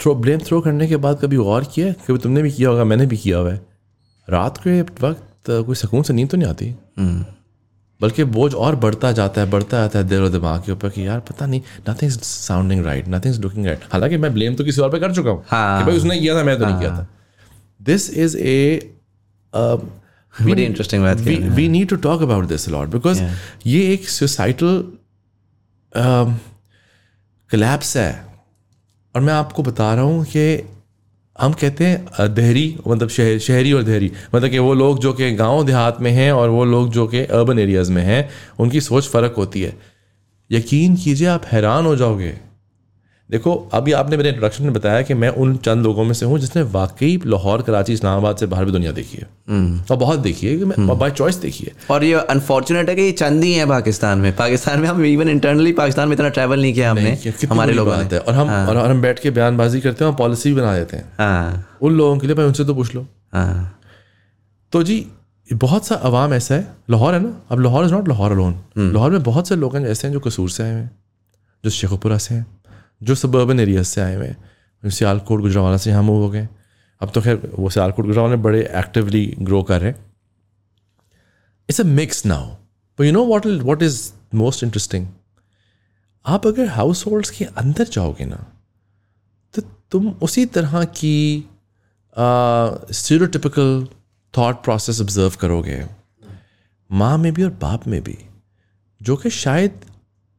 throw 0.00 0.14
blame 0.14 0.40
throw 0.40 0.60
करने 0.60 0.88
के 0.88 0.96
बाद 0.96 1.20
कभी 1.22 1.36
गौर 1.36 1.64
किया 1.64 1.86
है? 1.86 1.92
कभी 1.92 2.18
तुमने 2.18 2.42
भी 2.42 2.52
किया 2.52 2.68
होगा 2.70 2.84
मैंने 2.84 3.06
भी 3.06 3.16
किया 3.16 3.38
हुआ 3.38 3.52
है 3.52 3.60
रात 4.30 4.58
के 4.66 4.80
वक्त 4.82 5.50
कोई 5.50 5.74
सुकून 5.74 6.02
से 6.02 6.12
नींद 6.12 6.30
तो 6.30 6.36
नहीं 6.36 6.48
आती 6.48 6.74
बल्कि 8.00 8.24
बोझ 8.24 8.54
और 8.54 8.76
बढ़ता 8.76 9.12
जाता 9.12 9.40
है 9.40 9.50
बढ़ता 9.50 9.78
जाता 9.78 9.98
है 9.98 10.04
दिल 10.08 10.22
और 10.22 10.28
दिमाग 10.28 10.62
के 10.62 10.72
ऊपर 10.72 10.88
कि 10.88 11.06
यार 11.06 11.20
पता 11.20 11.46
नहीं 11.46 11.60
nothing 11.90 12.10
sounding 12.10 12.84
right 12.84 13.08
nothing 13.08 13.34
looking 13.34 13.66
right 13.66 13.80
हालाँकि 13.92 14.16
मैं 14.16 14.34
ब्लेम 14.34 14.54
तो 14.54 14.64
किसी 14.64 14.80
और 14.80 14.92
पे 14.92 14.98
कर 14.98 15.14
चुका 15.14 15.30
हूँ 15.30 15.44
हाँ। 15.48 15.78
कि 15.78 15.86
भाई 15.86 15.96
उसने 15.96 16.18
किया 16.18 16.34
था 16.34 16.44
मैं 16.44 16.58
तो 16.58 16.64
हाँ, 16.64 16.72
नहीं 16.72 16.80
किया 16.80 16.98
था। 16.98 17.06
दिस 17.82 18.10
इज़ 18.14 18.36
ए 18.38 18.90
बड़ी 19.54 20.64
इंटरेस्टिंग 20.64 21.02
बात 21.02 21.18
need 21.70 21.88
to 21.92 21.98
talk 22.06 22.20
about 22.26 22.48
this 22.52 22.68
a 22.68 22.74
lot 22.74 22.92
because 22.94 23.22
ये 23.66 23.92
एक 23.92 24.08
societal 24.10 24.82
collapse 27.50 27.96
है। 27.96 28.24
और 29.14 29.20
मैं 29.20 29.32
आपको 29.32 29.62
बता 29.62 29.94
रहा 29.94 30.04
हूँ 30.04 30.24
कि 30.24 30.56
हम 31.40 31.52
कहते 31.52 31.84
हैं 31.84 32.34
देहरी 32.34 32.76
मतलब 32.88 33.08
शहर 33.08 33.38
शहरी 33.38 33.72
और 33.72 33.82
देहरी। 33.82 34.10
मतलब 34.34 34.50
कि 34.50 34.58
वो 34.58 34.74
लोग 34.74 34.98
जो 34.98 35.12
कि 35.12 35.30
गाँव 35.32 35.64
देहात 35.66 36.00
में 36.00 36.10
हैं 36.10 36.32
और 36.32 36.48
वो 36.48 36.64
लोग 36.64 36.90
जो 36.90 37.06
कि 37.06 37.18
अर्बन 37.18 37.58
एरियाज़ 37.58 37.92
में 37.92 38.02
हैं, 38.02 38.28
उनकी 38.58 38.80
सोच 38.80 39.08
फ़र्क 39.08 39.34
होती 39.38 39.62
है। 39.62 39.76
यकीन 40.50 40.96
कीजिए 40.96 41.28
आप 41.28 41.44
हैरान 41.52 41.86
हो 41.86 41.96
जाओगे। 41.96 42.49
देखो 43.30 43.54
अभी 43.72 43.92
आपने 43.92 44.16
मेरे 44.16 44.28
इंट्रोडक्शन 44.28 44.64
में 44.64 44.72
बताया 44.72 45.02
कि 45.02 45.14
मैं 45.14 45.28
उन 45.38 45.56
चंद 45.56 45.84
लोगों 45.84 46.04
में 46.04 46.12
से 46.12 46.26
हूँ 46.26 46.38
जिसने 46.38 46.62
वाकई 46.72 47.20
लाहौर 47.26 47.62
कराची 47.62 47.92
इस्लामाबाद 47.92 48.36
से 48.36 48.46
बाहर 48.46 48.64
भी 48.64 48.72
दुनिया 48.72 48.92
देखी 48.92 49.18
है। 49.18 49.28
और 49.90 49.96
बहुत 49.96 50.20
देखी 50.20 50.46
है 50.46 50.56
कि 50.58 50.64
मैं 50.64 50.98
बाई 50.98 51.10
चॉइस 51.10 51.36
देखी 51.36 51.64
है। 51.64 51.72
और 51.90 52.04
ये 52.04 52.14
अनफॉर्चुनेट 52.30 52.88
है 52.88 52.94
कि 52.94 53.02
ये 53.02 53.12
चंद 53.12 53.44
ही 53.44 53.52
है 53.54 53.66
पाकिस्तान 53.66 54.18
में। 54.18 54.34
पाकिस्तान 54.36 54.80
में 54.80 54.88
हम 54.88 55.04
इवन 55.04 55.28
इंटरनली 55.28 55.72
पाकिस्तान 55.72 56.08
में 56.08 56.14
इतना 56.14 56.28
ट्रैवल 56.28 56.60
नहीं 56.60 56.74
किया 56.74 56.90
हमने 56.90 57.16
हमारे 57.50 57.72
लोग 57.72 57.90
आते 57.90 58.16
हैं। 58.16 58.22
और 58.22 58.34
हम 58.34 58.50
और 58.68 58.76
हम 58.86 59.02
बैठ 59.02 59.18
के 59.18 59.30
बयानबाजी 59.30 59.80
करते 59.80 60.04
हैं 60.04 60.10
और 60.12 60.16
पॉलिसी 60.18 60.50
भी 60.50 60.60
बना 60.60 60.76
देते 60.78 60.96
हैं। 60.96 61.04
हाँ। 61.18 61.78
उन 61.82 61.96
लोगों 61.96 62.18
के 62.18 62.26
लिए 62.26 62.36
भाई 62.36 62.46
उनसे 62.46 62.64
तो 62.64 62.74
पूछ 62.74 62.94
लो। 62.94 63.06
हाँ। 63.32 63.78
तो 64.72 64.82
जी 64.82 65.04
बहुत 65.50 65.86
सा 65.86 65.94
अवाम 65.94 66.34
ऐसा 66.34 66.54
है 66.54 66.66
लाहौर 66.90 67.14
है 67.14 67.20
ना? 67.20 67.34
अब 67.50 67.60
Lahore 67.60 67.84
is 67.84 67.92
not 67.92 68.08
Lahore 68.08 68.34
alone 68.36 68.54
Lahore 68.78 69.10
में 69.10 69.22
बहुत 69.22 69.48
से 69.48 69.56
लोग 69.56 69.76
हैं 69.76 69.86
ऐसे 69.86 70.06
हैं 70.06 70.12
जो 70.14 70.20
कसूर 70.20 70.50
से 70.50 70.62
आए 70.62 70.70
हैं 70.70 70.90
जो 71.64 71.70
शेखुपुरा 71.70 72.18
से 72.18 72.34
हैं। 72.34 72.46
जो 73.00 73.14
सबर्बन 73.14 73.60
एरियाज़ 73.60 73.86
से 73.86 74.00
आए 74.00 74.14
हुए 74.14 74.26
हैं। 74.26 74.90
सियालकोट, 74.90 75.40
गुजरावाला 75.40 75.76
से 75.76 75.90
यहाँ 75.90 76.02
मूव 76.02 76.22
हो 76.22 76.30
गए। 76.30 76.48
अब 77.00 77.10
तो 77.10 77.20
खैर, 77.20 77.50
वो 77.54 77.70
सियालकोट, 77.70 78.06
गुजरावाला 78.06 78.36
बड़े 78.38 78.60
एक्टिवली 78.76 79.26
ग्रो 79.40 79.62
कर 79.62 79.80
रहे 79.80 79.90
हैं। 79.90 80.04
It's 81.68 81.80
a 81.80 81.84
mix 81.84 82.24
now 82.26 82.54
but 82.98 83.06
you 83.06 83.12
know 83.12 83.24
what 83.24 83.46
what 83.46 83.82
is 83.82 84.12
most 84.34 84.62
interesting 84.64 85.06
आप 86.24 86.46
अगर 86.46 86.68
हाउस 86.68 87.06
होल्ड्स 87.06 87.30
के 87.30 87.44
अंदर 87.44 87.84
जाओगे 87.84 88.24
ना 88.24 88.44
तो 89.54 89.62
तुम 89.90 90.08
उसी 90.22 90.44
तरह 90.46 90.84
की 90.96 91.44
स्टीरियोटिपिकल 92.16 93.86
थाट 94.34 94.62
प्रोसेस 94.64 95.00
ऑब्ज़र्व 95.00 95.36
करोगे। 95.40 95.84
माँ 96.90 97.16
में 97.18 97.32
भी 97.34 97.42
और 97.42 97.50
बाप 97.50 97.86
में 97.86 98.02
भी, 98.02 98.16
जो 99.00 99.16
कि 99.16 99.30
शायद 99.30 99.80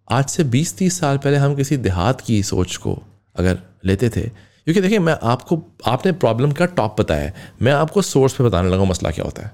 आज 0.08 0.30
से 0.30 0.44
20-30 0.44 1.00
साल 1.00 1.18
पहले 1.18 1.38
हम 1.38 1.56
किसी 1.56 1.78
देहात 1.78 2.22
की 2.22 2.42
सोच 2.44 2.76
को 2.78 3.02
अगर 3.36 3.60
लेते 3.86 4.10
थे, 4.10 4.22
क्योंकि 4.22 4.82
देखिए 4.82 5.00
मैं 5.00 5.18
आपको, 5.24 5.62
आपने 5.86 6.12
प्रॉब्लम 6.12 6.52
का 6.52 6.66
टॉप 6.66 7.00
बताया 7.02 7.24
है। 7.24 7.34
मैं 7.62 7.72
आपको 7.72 8.02
सोर्स 8.02 8.34
पे 8.34 8.44
बताने 8.44 8.70
लगा 8.70 8.84
मसला 8.84 9.12
क्या 9.12 9.26
होता 9.26 9.46
है। 9.46 9.52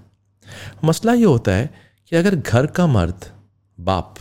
मसला 0.83 1.13
ये 1.13 1.23
होता 1.23 1.51
है 1.51 1.69
कि 2.11 2.15
अगर 2.15 2.35
घर 2.35 2.65
का 2.67 2.87
मर्द, 2.87 3.25
बाप 3.77 4.15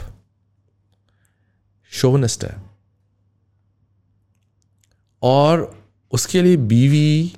शोवनिस्ट 1.92 2.44
है, 2.44 2.54
और 5.22 5.72
उसके 6.12 6.42
लिए 6.42 6.56
बीवी 6.56 7.32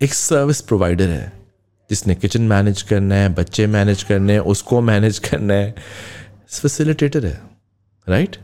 एक 0.00 0.14
सर्विस 0.14 0.60
प्रोवाइडर 0.60 1.08
है, 1.08 1.32
जिसने 1.90 2.14
किचन 2.14 2.42
मैनेज 2.42 2.82
करना 2.82 3.14
है, 3.14 3.28
बच्चे 3.34 3.66
मैनेज 3.66 4.02
करने 4.02 4.32
हैं, 4.32 4.40
उसको 4.40 4.80
मैनेज 4.80 5.18
करना 5.18 5.54
है 5.54 5.74
फैसिलिटेटर 6.50 7.26
है। 7.26 7.55
राइट 8.08 8.36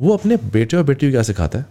वो 0.00 0.14
अपने 0.14 0.36
बेटे 0.36 0.76
और 0.76 0.82
बेटी 0.82 1.06
को 1.06 1.10
क्या 1.10 1.22
सिखाता 1.22 1.58
है? 1.58 1.66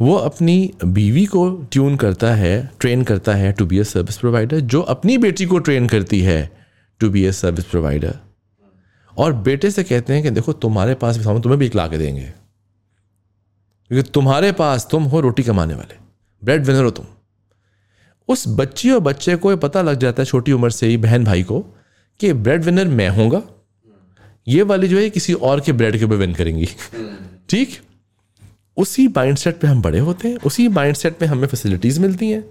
वो 0.00 0.14
अपनी 0.14 0.74
बीवी 0.84 1.26
को 1.26 1.50
ट्यून 1.50 1.96
करता 1.96 2.34
है 2.34 2.70
ट्रेन 2.80 3.04
करता 3.04 3.34
है 3.34 3.52
to 3.52 3.66
be 3.66 3.78
a 3.78 3.82
service 3.82 4.18
provider 4.18 4.60
जो 4.60 4.82
अपनी 4.82 5.18
बेटी 5.18 5.46
को 5.46 5.58
ट्रेन 5.58 5.88
करती 5.88 6.20
है 6.20 6.66
to 7.00 7.10
be 7.10 7.26
a 7.26 7.30
service 7.30 7.64
provider 7.64 8.18
और 9.18 9.32
बेटे 9.32 9.70
से 9.70 9.84
कहते 9.84 10.14
हैं 10.14 10.22
कि 10.22 10.30
देखो, 10.30 10.52
तुम्हारे 10.52 10.94
पास 10.94 11.16
भी 11.16 11.24
तुम्हें 11.24 11.58
भी 11.58 11.66
एक 11.66 11.74
ला 11.74 11.88
के 11.88 11.98
देंगे। 11.98 12.32
क्योंकि 13.88 14.10
तुम्हारे 14.10 14.52
पास 14.52 14.88
तुम 14.90 15.04
हो 15.04 15.20
रोटी 15.20 15.42
कमाने 15.42 15.74
वाले। 15.74 15.96
ब्रेड 16.44 16.64
विनर 16.64 16.84
हो 16.84 16.90
तुम। 16.90 17.06
उस 18.28 18.44
बच्ची 18.48 18.90
और 18.90 19.00
बच्चे 19.00 19.36
को 19.36 19.50
ये 19.50 19.56
पता 19.56 19.82
लग 19.82 19.98
जाता 19.98 20.22
है, 20.22 20.26
छोटी 20.26 20.52
उम्र 20.52 20.70
से 20.70 20.86
ही 20.86 20.96
बहन 20.96 21.24
भाई 21.24 21.42
को, 21.42 21.60
कि 22.20 22.32
ब्रेड 22.32 22.64
विनर 22.64 22.88
मैं 22.88 23.08
होऊँगा। 23.08 23.42
ये 24.46 24.62
वाली 24.62 24.88
जो 24.88 24.98
है 24.98 25.08
किसी 25.10 25.32
और 25.32 25.60
के 25.60 25.72
ब्रेड 25.72 25.98
के 25.98 26.04
ऊपर 26.04 26.16
विन 26.16 26.34
करेंगी। 26.34 26.68
ठीक? 27.48 27.78
उसी 28.76 29.06
माइंडसेट 29.08 29.58
पे 29.60 29.66
हम 29.66 29.80
बड़े 29.82 29.98
होते 29.98 30.28
हैं 30.28 30.36
उसी 30.46 30.68
माइंडसेट 30.70 31.16
पे 31.18 31.26
हमें 31.26 31.46
फैसिलिटीज़ 31.48 32.00
मिलती 32.00 32.30
हैं। 32.30 32.44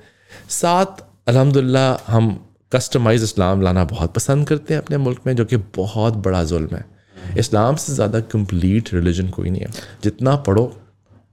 साथ 0.51 1.03
अल्हम्दुलिल्लाह 1.27 2.11
हम 2.11 2.29
कस्टमाइज 2.71 3.23
इस्लाम 3.23 3.61
लाना 3.61 3.83
बहुत 3.85 4.13
पसंद 4.13 4.47
करते 4.47 4.73
हैं 4.73 4.81
अपने 4.81 4.97
मुल्क 4.97 5.19
में 5.27 5.35
जो 5.35 5.45
कि 5.45 5.57
बहुत 5.75 6.13
बड़ा 6.25 6.43
जुल्म 6.43 6.75
है। 6.75 6.85
इस्लाम 7.37 7.75
से 7.75 7.93
ज़्यादा 7.93 8.19
कंप्लीट 8.31 8.93
रिलीजन 8.93 9.29
कोई 9.29 9.49
नहीं 9.49 9.61
है। 9.61 9.69
जितना 10.03 10.35
पढ़ो 10.47 10.63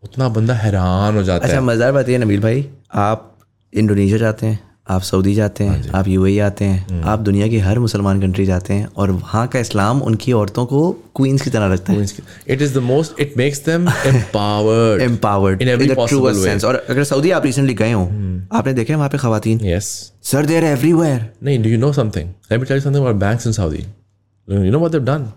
उतना 0.04 0.28
बंदा 0.28 0.54
हैरान 0.54 1.16
हो 1.16 1.22
जाता 1.22 1.36
अच्छा 1.36 1.46
है। 1.46 1.52
अच्छा 1.52 1.66
मज़ेदार 1.66 1.92
बात 1.92 2.08
ये 2.08 2.18
नबील 2.18 2.40
भाई 2.40 2.66
आप 3.00 3.38
इंडोनेशिया 3.72 4.18
जाते 4.18 4.46
हैं 4.46 4.58
आप 4.88 5.02
सऊदी 5.02 5.34
जाते 5.34 5.64
हैं 5.64 5.90
आप 5.90 6.08
यू 6.08 6.40
आते 6.40 6.64
हैं 6.64 7.02
आप 7.02 7.18
दुनिया 7.18 7.48
की 7.48 7.58
हर 7.58 7.78
मुसलमान 7.78 8.20
कंट्री 8.20 8.46
जाते 8.46 8.74
हैं 8.74 8.88
और 8.96 9.10
वहाँ 9.10 9.48
का 9.48 9.58
इस्लाम 9.58 10.02
उनकी 10.02 10.32
औरतों 10.32 10.66
को 10.66 10.92
क्वींस 10.92 11.42
की 11.42 11.50
तरह 11.50 11.72
रखता 11.72 11.92
है। 11.92 12.06
It 12.48 12.62
is 12.62 12.74
the 12.74 12.78
most 12.78 13.20
it 13.20 13.34
makes 13.36 13.64
them 13.64 13.88
empowered 13.88 15.02
empowered 15.02 15.62
in 15.62 15.68
every 15.68 15.88
और 16.66 16.86
अगर 16.90 17.04
सऊदी 17.04 17.30
आप 17.30 17.44
रिसेंटली 17.44 17.74
गए 17.74 17.92
हो 17.92 18.04
आपने 18.52 18.74
देखे 18.74 18.94
वहाँ 18.94 19.08
पे 19.08 19.18
खातन 19.18 19.60
यस 19.62 20.12
सर 20.22 20.46
देर 20.46 20.64
एवरीवेयर 20.64 21.30
नहीं 21.42 21.62
do 21.62 21.68
you 21.68 21.78
know 21.78 21.92
something 21.92 22.30
let 22.52 22.72
me 22.72 23.32
in 23.32 23.36
Saudi 23.36 23.86
you 24.50 24.70
know 24.70 24.78
what 24.78 24.92
done 24.92 25.32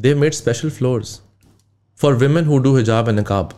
they 0.00 0.30
special 0.30 0.70
floors 0.70 1.20
for 1.96 2.14
women 2.14 2.44
who 2.44 2.58
do 2.58 2.76
hijab 2.76 3.08
and 3.08 3.20
niqab 3.20 3.50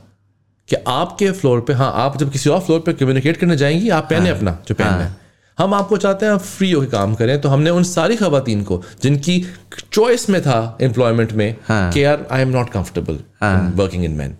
कि 0.71 0.77
आपके 0.89 1.31
फ्लोर 1.31 1.61
पे 1.61 1.73
हाँ 1.73 1.93
आप 1.95 2.19
जब 2.19 2.33
किसी 2.33 2.51
और 2.51 2.61
फ्लोर 2.61 2.81
पे 2.81 2.93
कम्युनिकेट 2.93 3.37
करने 3.37 3.57
जाएँगी 3.57 3.89
आप 3.89 4.05
पहने 4.05 4.31
अपना 4.31 4.65
जो 4.69 4.75
पहनना 4.75 5.05
है। 5.05 5.17
हम 5.59 5.75
आपको 5.75 5.97
चाहते 5.97 6.27
हैं 6.27 6.33
आप 6.33 6.41
फ्री 6.41 6.73
होकर 6.73 6.89
काम 6.89 7.15
करें 7.15 7.41
तो 7.41 7.49
हमने 7.49 7.71
उन 7.71 7.83
सारी 7.83 8.17
खातन 8.17 8.63
को 8.63 8.83
जिनकी 9.03 9.47
चॉइस 9.93 10.31
में 10.31 10.43
था 10.43 10.79
एम्प्लॉयमेंट 10.81 11.33
में 11.33 11.57
हाँ। 11.69 11.93
कि 11.93 12.05
यार 12.05 12.27
I 12.31 12.43
am 12.43 12.49
not 12.49 12.71
comfortable 12.71 13.15
working 13.83 14.05
in 14.05 14.11
man 14.11 14.37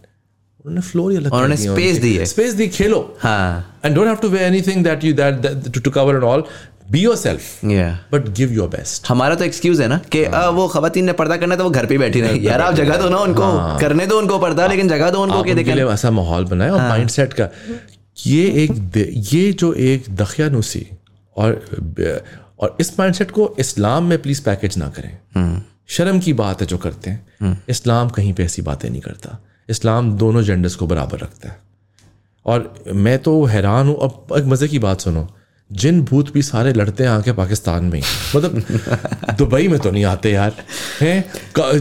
उन्होंने 0.67 0.81
फ्लोर 0.81 1.11
ही 1.11 1.17
अलग 1.17 1.33
उन्होंने 1.33 1.57
space 1.57 1.99
दी 1.99 2.17
है। 2.17 2.27
स्पेस 2.27 2.55
दी 2.55 2.69
खेलो। 2.69 3.17
हाँ। 3.21 3.81
And 3.83 3.97
don't 3.97 4.09
have 4.09 4.21
to 4.25 4.31
wear 4.35 4.53
anything 4.53 4.83
that 4.83 5.05
you 5.05 5.15
that, 5.15 5.43
that 5.43 5.75
to, 5.75 5.81
to 5.85 6.27
cover 6.91 7.03
your 7.03 7.17
all 7.17 7.27
but 7.27 7.37
yourself 7.37 7.71
या 7.71 8.11
but 8.11 8.21
give 8.21 8.57
your 8.59 8.69
best. 8.75 9.09
हमारा 9.09 9.35
तो 9.35 9.45
एक्सक्यूज 9.45 9.81
है 9.81 9.89
ना 9.89 9.99
कि 9.99 10.25
हाँ। 10.25 10.51
वो 10.51 10.69
खातन 10.69 11.05
ने 11.05 11.13
पर्दा 11.13 11.37
करना 11.37 11.55
है 11.55 11.59
तो 11.59 11.65
वो 11.65 11.71
घर 11.71 11.87
पे 11.87 11.99
बैठी 11.99 12.21
रही. 12.21 12.49
यार 12.49 12.61
आप 12.61 12.75
जगह 12.75 12.97
दो 12.97 13.09
ना 13.09 13.17
उनको 13.17 13.79
करने 13.81 14.07
दो 14.07 14.19
उनको 14.19 14.39
पर्दा 14.39 14.67
लेकिन 14.67 14.89
जगह 14.89 15.11
दो 15.11 15.23
उनको 15.23 15.35
हाँ। 15.35 15.45
कि 15.45 15.55
देखें 15.55 15.75
ऐसा 15.75 16.11
माहौल 16.11 16.45
बनाए 16.45 16.71
और 16.71 16.81
माइंड 16.81 17.09
सेट 17.09 17.33
का। 17.33 17.49
ये 18.27 18.45
एक 18.65 18.71
ये 19.33 19.53
जो 19.53 19.73
एक 19.73 20.05
दखियानुसी 20.11 20.87
और 21.37 21.65
और 22.61 22.77
इस 22.81 22.99
माइंडसेट 22.99 23.31
को 23.31 23.57
इस्लाम 23.59 24.05
में 24.05 24.23
प्लीज़ 24.23 24.43
पैकेज 24.43 24.79
ना 24.79 24.89
करें। 24.89 25.63
शर्म 25.87 26.21
की 26.21 26.33
बात 26.33 26.61
है 26.61 26.67
जो 26.67 26.79
करते 26.79 27.11
हैं। 27.11 27.65
इस्लाम 27.69 28.09
कहीं 28.09 28.33
पे 28.33 28.45
ऐसी 28.45 28.63
बातें 28.63 28.91
नहीं 28.91 29.01
करता। 29.01 29.45
इस्लाम 29.69 30.13
दोनों 30.13 30.43
जेंडर्स 30.43 30.75
को 30.75 30.87
बराबर 30.87 31.19
रखता 31.19 31.49
है। 31.49 31.57
और 32.47 32.85
मैं 32.95 33.19
तो 33.19 33.45
हैरान 33.45 33.87
हूँ 33.87 33.99
अब 34.03 34.27
एक 34.39 34.45
मज़े 34.45 34.69
की 34.69 34.79
बात 34.79 35.01
सुनो। 35.01 35.29
जिन 35.73 36.03
भूत 36.03 36.33
भी 36.35 36.43
सारे 36.43 36.73
लड़ते 36.73 37.05
हैं 37.05 37.11
आके 37.11 37.33
पाकिस्तान 37.33 37.85
में 37.85 38.03
मतलब 38.37 38.65
दुबई 39.39 39.69
में 39.69 39.81
तो 39.81 39.91
नहीं 39.91 40.05
आते 40.05 40.31
यार। 40.31 40.53
हैं? 41.01 41.25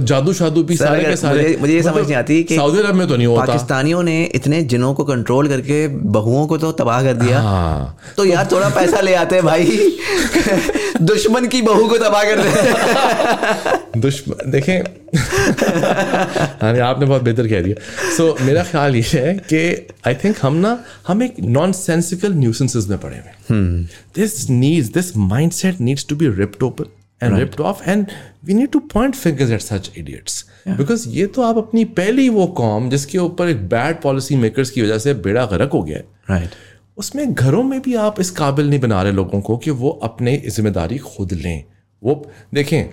जादू 0.06 0.34
शादू 0.34 0.64
भी 0.64 0.78
सारे 0.78 1.04
के 1.04 1.16
सारे। 1.16 1.44
मुझे- 1.44 1.60
मुझे 1.62 1.74
ये 1.74 1.84
समझ 1.84 2.04
नहीं 2.04 2.16
आती 2.16 2.44
कि 2.44 2.56
सऊदी 2.56 2.80
अरब 2.80 2.96
में 2.96 3.08
तो 3.08 3.16
नहीं 3.16 3.28
होता। 3.28 3.46
पाकिस्तानियों 3.46 4.04
ने 4.04 4.24
इतने 4.24 4.62
जिनों 4.62 4.94
को 4.94 5.04
कंट्रोल 5.04 5.48
करके 5.48 5.88
बहुओं 5.88 6.48
को 6.48 6.58
तो 6.58 6.72
तबाह 6.72 7.04
कर 7.04 7.14
दिया। 7.14 7.40
हाँ। 7.40 7.98
तो 8.18 8.26
यार 8.26 8.50
थोड़ा 8.52 8.70
पैसा 8.70 9.02
ले 9.02 9.14
आते 9.16 9.36
हैं 9.36 9.46
भाई। 9.46 9.98
दुश्मन 11.02 11.48
की 11.48 11.62
बहू 11.62 11.88
को 11.88 11.98
तबाह 11.98 12.24
कर 12.24 12.42
दे। 12.42 14.00
दुश्मन 14.00 14.52
देखें 14.52 14.84
हाँ 16.62 16.78
आपने 16.80 17.05
बहुत 17.05 17.24
बेहतर 17.24 17.47
कह 17.47 17.62
दिया। 17.62 17.76
सो 18.18 18.30
so, 18.30 18.41
मेरा 18.41 18.64
ख्याल 18.64 18.95
ये 18.95 19.03
है 19.14 19.34
कि 19.53 19.88
आई 20.07 20.16
थिंक 20.16 20.38
हम 20.41 20.55
ना 20.55 20.78
हम 21.07 21.24
एक 21.24 21.39
नॉन 21.39 21.72
सेंसिकल 21.72 22.34
न्यूसेंसेस 22.34 22.88
में 22.88 22.97
पड़े 22.99 23.18
हुए 23.18 23.86
this 24.16 24.49
needs 24.49 24.89
this 24.93 25.16
mindset 25.51 25.82
needs 25.82 26.05
to 26.10 26.16
be 26.16 26.28
ripped 26.39 26.64
open 26.64 26.86
and 27.24 27.38
ripped 27.39 27.62
off 27.62 27.89
and 27.89 28.05
we 28.45 28.53
need 28.53 28.72
to 28.72 28.80
point 28.93 29.16
fingers 29.16 29.51
at 29.51 29.62
such 29.62 29.91
idiots 29.97 30.45
because 30.68 31.07
ये 31.10 31.26
तो 31.26 31.41
आप 31.41 31.57
अपनी 31.57 31.84
पहली 31.97 32.30
वो 32.30 32.47
कॉम 32.57 32.89
जिसके 32.89 33.18
ऊपर 33.18 33.49
एक 33.49 33.68
बैड 33.70 34.01
पॉलिसी 34.01 34.36
मेकर्स 34.36 34.70
की 34.70 34.82
वजह 34.82 34.97
से 34.97 35.14
बेड़ा 35.14 35.45
गरक 35.45 35.72
हो 35.72 35.84
गया 35.84 35.97
है। 35.97 36.05
राइट 36.30 36.49
उसमें 36.97 37.34
घरों 37.34 37.64
में 37.64 37.80
भी 37.82 37.93
आप 37.95 38.20
इस 38.20 38.30
काबिल 38.32 38.70
नहीं 38.70 38.80
बना 38.80 39.01
रहे 39.03 39.12
लोगों 39.12 39.41
को 39.41 39.57
कि 39.57 39.72
वो 39.72 39.89
अपने 40.03 40.36
ज़िम्मेदारी 40.47 40.97
खुद 40.97 41.34
लें। 41.34 41.64
वो 42.01 42.32
देखें 42.53 42.89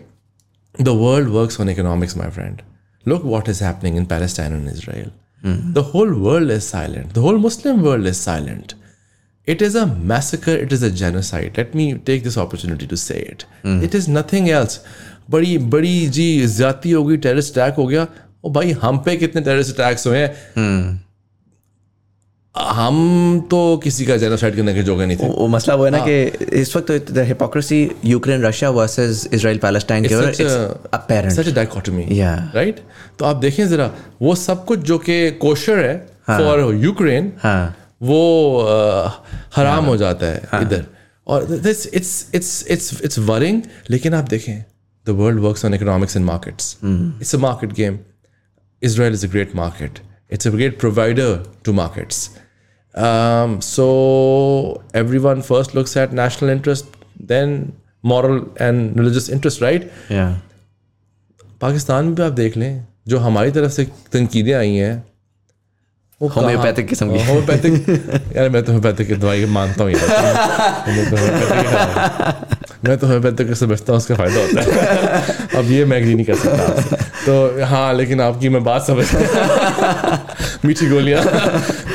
the 0.81 0.89
world 1.03 1.29
works 1.29 1.61
on 1.61 1.69
economics 1.71 2.17
my 2.17 2.31
friend 2.31 2.63
look 3.09 3.25
what 3.25 3.49
is 3.49 3.65
happening 3.65 3.97
in 3.97 4.05
Palestine 4.15 4.53
and 4.53 4.69
Israel 4.77 5.11
the 5.75 5.91
whole 5.95 6.15
world 6.15 6.51
is 6.51 6.63
silent 6.63 7.13
the 7.13 7.19
whole 7.19 7.37
Muslim 7.47 7.81
world 7.81 8.07
is 8.07 8.21
silent 8.21 8.73
it 9.49 9.61
is 9.65 9.75
a 9.81 9.83
massacre. 10.11 10.53
It 10.63 10.73
is 10.77 10.81
a 10.83 10.89
genocide. 11.01 11.59
Let 11.59 11.75
me 11.81 11.85
take 12.07 12.25
this 12.25 12.37
opportunity 12.45 12.87
to 12.93 12.97
say 12.97 13.19
it. 13.35 13.45
It 13.89 13.93
is 13.99 14.09
nothing 14.15 14.49
else. 14.55 14.79
बड़ी 15.31 15.59
बड़ी 15.75 16.07
जी 16.17 16.47
ज़्यादा 16.47 16.97
हो 16.97 17.05
गई 17.05 17.17
terrorist 17.27 17.59
attack 17.59 17.75
हो 17.75 17.87
गया। 17.87 18.07
ओ 18.45 18.51
भाई 18.53 18.73
हम 18.83 18.99
पे 19.05 19.17
कितने 19.17 19.43
टेररिस्ट 19.43 19.81
अटैक्स 19.81 20.07
हुए 20.07 20.19
हैं? 20.19 21.06
हम 22.57 23.41
तो 23.51 23.77
किसी 23.85 24.05
का 24.07 24.17
जेनोसाइड 24.17 24.57
करने 24.57 24.75
के 24.75 24.83
जोगे 24.83 25.07
नहीं 25.07 25.17
थे। 25.17 25.29
वो 25.29 25.47
मसला 25.49 25.75
वो 25.75 25.85
है 25.85 25.91
ना 25.91 25.99
कि 26.07 26.23
इस 26.61 26.77
वक्त 26.77 27.11
the 27.13 27.25
hypocrisy 27.27 27.81
Ukraine 28.05 28.43
Russia 28.45 28.71
versus 28.71 29.29
Israel 29.33 29.59
Palestine 29.59 30.05
के 30.09 30.15
it's 30.29 30.53
apparent 30.95 31.33
such 31.33 31.49
dichotomy 31.55 32.05
Yeah. 32.07 32.55
Right 32.55 32.81
तो 33.19 33.25
आप 33.25 33.37
देखें 33.37 33.69
जरा 33.69 33.91
वो 34.23 34.35
सब 34.35 34.65
कुछ 34.65 34.79
जो 34.91 34.99
कि 34.99 35.31
कोशर 35.41 35.79
है 35.79 35.97
फॉर 36.29 36.75
यूक्रेन 36.85 37.33
हाँ। 37.43 37.75
वो 38.03 38.21
अ, 38.61 39.25
हराम 39.57 39.85
हो। 39.85 39.97
जाता 39.97 40.27
है 40.27 40.63
इधर। 40.63 40.85
और 41.27 41.45
this 41.45 41.87
it's 41.95 42.31
it's 42.35 42.65
it's 42.71 43.01
it's 43.05 43.19
worrying 43.29 43.63
लेकिन 43.91 44.15
आप 44.15 44.29
देखें 44.29 44.59
the 45.07 45.11
world 45.21 45.41
works 45.41 45.65
on 45.65 45.75
economics 45.75 46.17
and 46.17 46.25
markets 46.27 46.77
it's 46.85 47.35
a 47.35 47.39
market 47.39 47.73
game 47.73 47.99
Israel 48.83 49.15
is 49.17 49.23
a 49.27 49.29
great 49.35 49.53
market. 49.59 49.99
It's 50.37 50.47
a 50.49 50.51
great 50.55 50.75
provider 50.81 51.29
to 51.67 51.73
markets. 51.77 52.19
Um, 52.97 53.61
so 53.61 53.87
everyone 54.95 55.43
first 55.43 55.75
looks 55.75 55.97
at 55.97 56.13
national 56.13 56.51
interest, 56.51 56.87
then 57.33 57.73
moral 58.03 58.39
and 58.59 58.97
religious 58.99 59.29
interest, 59.29 59.61
right? 59.61 59.83
Yeah. 60.11 60.33
Pakistan 61.61 62.05
में 62.05 62.15
भी 62.15 62.23
आप 62.23 62.33
देख 62.33 62.57
लें 62.57 62.87
जो 63.09 63.19
हमारी 63.19 63.51
तरफ़ 63.51 63.73
से 63.73 63.85
तनकीदें 64.13 64.53
आई 64.55 64.75
हैं 64.75 65.05
वो 66.23 66.29
Homeopathic 66.29 66.87
किस्म 66.89 67.13
की। 67.13 67.25
होम्योपैथिक 67.25 67.75
यार 68.37 68.49
मैं 68.49 68.63
तो 68.65 68.73
होम्योपैथिक 68.73 69.09
की 69.09 69.15
दवाई 69.15 69.45
मानता 69.45 69.85
हूँ 69.85 69.91
मैं 72.89 72.99
तो 72.99 73.07
homeopathic 73.07 73.21
ही- 73.21 73.21
मैं 73.21 73.25
तो 73.25 73.47
होम्योपैथिक 73.47 73.57
से 73.57 73.67
बचता 73.67 73.93
हूँ 73.93 73.99
उसका 73.99 74.15
फ़ायदा 74.15 74.41
होता 74.41 74.61
है। 74.61 75.37
अब 75.65 75.71
ये 75.71 75.85
मैं 75.85 75.99
एग्री 75.99 76.15
नहीं 76.15 76.27
कर 76.27 76.35
सकता 76.35 76.97
तो 77.27 77.65
हाँ 77.65 77.95
लेकिन 77.95 78.21
आपकी 78.21 78.49
मैं 78.49 78.65
बात 78.65 78.87
समझ 78.87 79.07
मीठी 80.65 80.87
गोलियाँ। 80.87 81.23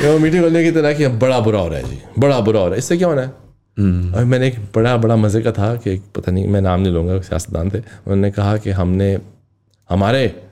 वो 0.04 0.18
मीठी 0.18 0.38
गोलियाँ 0.38 0.64
की 0.64 0.70
तरह 0.70 0.92
कि 0.92 1.04
अब 1.04 1.18
बड़ा 1.18 1.40
बुरा 1.40 1.58
हो 1.60 1.68
रहा 1.68 1.78
है 1.78 1.90
जी। 1.90 1.98
बड़ा 2.18 2.40
बुरा 2.40 2.60
हो 2.60 2.66
रहा 2.66 2.72
है। 2.74 2.78
इससे 2.78 2.96
क्या 2.96 3.08
होना 3.08 3.22
है? 3.22 3.28
और 4.14 4.24
मैंने 4.24 4.46
एक 4.46 4.58
बड़ा 4.74 4.96
बड़ा 4.96 5.16
मज़े 5.16 5.42
का 5.42 5.52
था 5.52 5.74
कि 5.76 6.02
पता 6.16 6.32
नहीं 6.32 6.48
मैं 6.48 6.60
नाम 6.60 6.80
नहीं 6.80 6.92
लूँगा 6.92 7.18
सियासतदान 7.20 7.70
थे। 7.70 7.78
उन्होंने 7.78 8.30
कहा 8.30 8.56
कि 8.56 8.70
हमने 8.70 9.18
हमारे 9.90 10.42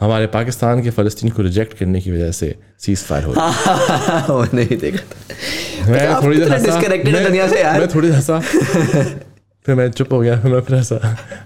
हमारे 0.00 0.26
पाकिस्तान 0.26 0.82
के 0.82 0.90
फ़लस्तीन 0.90 1.30
को 1.30 1.42
रिजेक्ट 1.42 1.78
करने 1.78 2.00
की 2.00 2.12
वजह 2.12 2.30
से 2.30 2.54
सीज 2.80 2.98
फायर 2.98 3.24
हो। 3.24 3.34
नहीं 4.54 4.78
देखा 4.78 4.98
मैं 5.90 6.22
थोड़ी 6.22 6.38
देर 6.38 6.52
हंसा। 6.52 6.80
मैं 7.78 7.88
थोड़ी 7.88 8.08
हंसा। 8.08 8.42
फिर 9.66 9.74
मैं 9.74 9.90
चुप 9.90 10.12
हो 10.12 10.20
गया 10.20 10.40
फिर 10.40 10.52
मैं 10.52 10.60
फिर 10.60 10.76
हंसा 10.76 10.96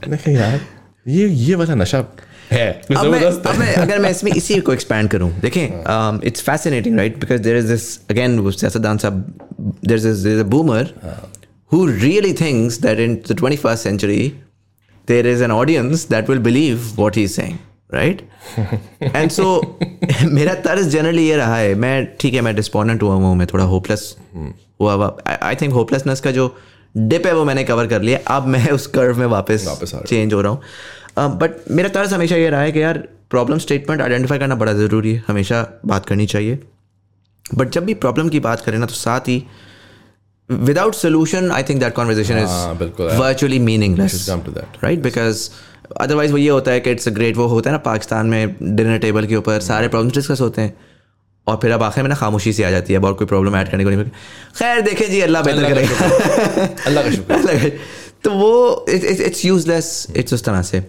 मैंने 0.09 0.17
कहा 0.17 0.33
यार 0.33 0.61
ये 1.09 1.29
ये 1.29 1.55
वाला 1.55 1.75
नशा 1.75 2.05
है। 2.53 2.83
अब 2.97 3.07
मैं, 3.07 3.21
अब 3.21 3.59
मैं 3.59 3.75
अगर 3.75 3.99
मैं 3.99 4.11
इसमें 4.11 4.33
इसी 4.33 4.61
को 4.61 4.73
एक्सपैंड 4.73 5.11
करूँ 5.11 5.31
देखें 5.41 6.21
it's 6.25 6.43
fascinating 6.43 6.97
right 6.99 7.19
because 7.21 7.41
there 7.41 7.57
is 7.57 7.67
this 7.67 7.99
again 8.11 8.39
वो 8.39 8.51
सियासतदान 8.51 8.99
साहब 8.99 9.39
there 9.61 9.97
is 9.97 10.29
a 10.29 10.43
boomer 10.43 10.95
who 11.73 11.79
really 12.03 12.31
thinks 12.33 12.77
that 12.85 13.01
in 13.05 13.15
the 13.31 13.35
21st 13.35 13.87
century 13.87 14.21
there 15.09 15.27
is 15.33 15.43
an 15.47 15.51
audience 15.51 16.05
that 16.13 16.31
will 16.33 16.41
believe 16.47 16.87
what 16.97 17.19
he's 17.21 17.35
saying 17.35 17.59
right? 17.93 18.23
And 19.19 19.35
so 19.35 19.49
मेरा 20.25 20.55
तर्ज 20.55 20.89
generally 20.89 21.29
ये 21.29 21.37
रहा 21.37 21.57
है 21.57 21.75
मैं 21.75 21.95
ठीक 22.21 22.35
है 22.35 22.41
मैं 22.41 22.55
डिस्पोनेंट 22.57 23.03
हुआ 23.03 23.15
हूँ 23.15 23.37
मैं 23.37 23.47
थोड़ा 23.47 23.65
होपलेस 23.65 24.17
हुआ 24.81 24.93
हुआ 24.93 25.17
आई 25.43 25.55
थिंक 25.55 25.73
होपलेसनेस 25.73 26.21
का 26.21 26.31
जो 26.31 26.57
डिप 26.95 27.27
है 27.27 27.35
वो 27.35 27.45
मैंने 27.45 27.65
कवर 27.65 27.87
कर 27.87 28.03
लिया। 28.03 28.19
अब 28.27 28.47
मैं 28.47 28.71
उस 28.71 28.87
कर्व 28.87 29.19
में 29.19 29.27
वापस 29.27 29.65
वापस 29.67 29.95
चेंज 30.09 30.35
हो। 30.35 30.41
रहा 30.41 30.53
हूँ। 30.53 31.39
बट 31.39 31.55
uh, 31.55 31.71
मेरा 31.71 31.89
तर्ज 31.89 32.13
हमेशा 32.15 32.37
ये 32.37 32.49
रहा 32.51 32.61
है 32.61 32.73
कि 32.73 32.83
यार 32.83 32.99
प्रॉब्लम 33.31 33.59
स्टेटमेंट 33.59 34.03
आइडेंटिफाई 34.03 34.39
करना 34.39 34.55
बड़ा 34.55 34.73
ज़रूरी 34.73 35.13
है। 35.15 35.23
हमेशा 35.29 35.63
बात 35.87 36.07
करनी 36.07 36.27
चाहिए। 36.27 36.59
बट 37.47 37.71
जब 37.71 37.85
भी 37.85 37.95
प्रॉब्लम 37.97 38.29
की 38.29 38.41
बात 38.41 38.61
करें 38.61 38.79
ना 38.79 38.87
तो 38.87 38.95
साथ 38.95 39.29
ही 39.29 39.43
without 40.51 40.95
solution 40.95 41.51
I 41.51 41.63
think 41.63 41.81
that 41.81 41.95
conversation 41.95 42.39
is. 42.39 43.19
Virtually 43.19 43.59
meaningless. 43.59 44.29
Right 44.31 45.03
because 45.03 45.49
otherwise 45.97 46.33
वो 46.33 46.39
ये 46.39 46.49
होता 46.49 46.71
है 46.71 46.81
कि 46.81 46.91
इट्स 46.91 47.09
अ 47.09 47.11
ग्रेट 47.11 47.37
वो 47.37 47.47
होता 47.47 47.71
है 47.71 47.75
ना 47.75 47.79
पाकिस्तान 47.85 48.27
में 48.27 48.57
डिनर 48.63 48.99
टेबल 48.99 49.27
के 49.27 49.37
ऊपर 49.37 49.61
सारे 49.61 49.89
प्रॉब्लम्स 49.89 50.15
डिस्कस 50.15 50.41
होते 50.41 50.63
हैं। 50.63 50.77
और 51.49 51.59
फिर 51.63 51.73
अब 51.73 51.83
आखिर 51.83 52.03
में 52.03 52.09
ना 52.11 52.17
खामोशी 52.17 52.53
सी 52.53 52.63
आ 52.63 52.71
जाती 52.71 52.93
है 52.93 52.99
अब 52.99 53.05
और 53.05 53.15
कोई 53.21 53.27
प्रॉब्लम 53.27 53.57
ऐड 53.57 53.71
करने 53.71 53.85
को 53.85 53.91
नहीं 53.91 54.05
खैर 54.59 54.81
देखे 54.91 55.07
जी 55.09 55.21
अल्लाह 55.21 55.43
बेहतर 55.43 55.75
करेगा। 55.75 56.67
अल्लाह 56.87 57.05
का 57.05 57.11
शुक्र। 57.15 57.35
अल्लाह 57.35 57.69
तो 58.25 58.31
वो 58.31 58.87
इट्स 58.89 59.45
यूजलेस 59.45 59.91
इट्स 60.17 60.35
उस 60.35 60.45
तरह 60.45 60.63
से। 60.71 60.85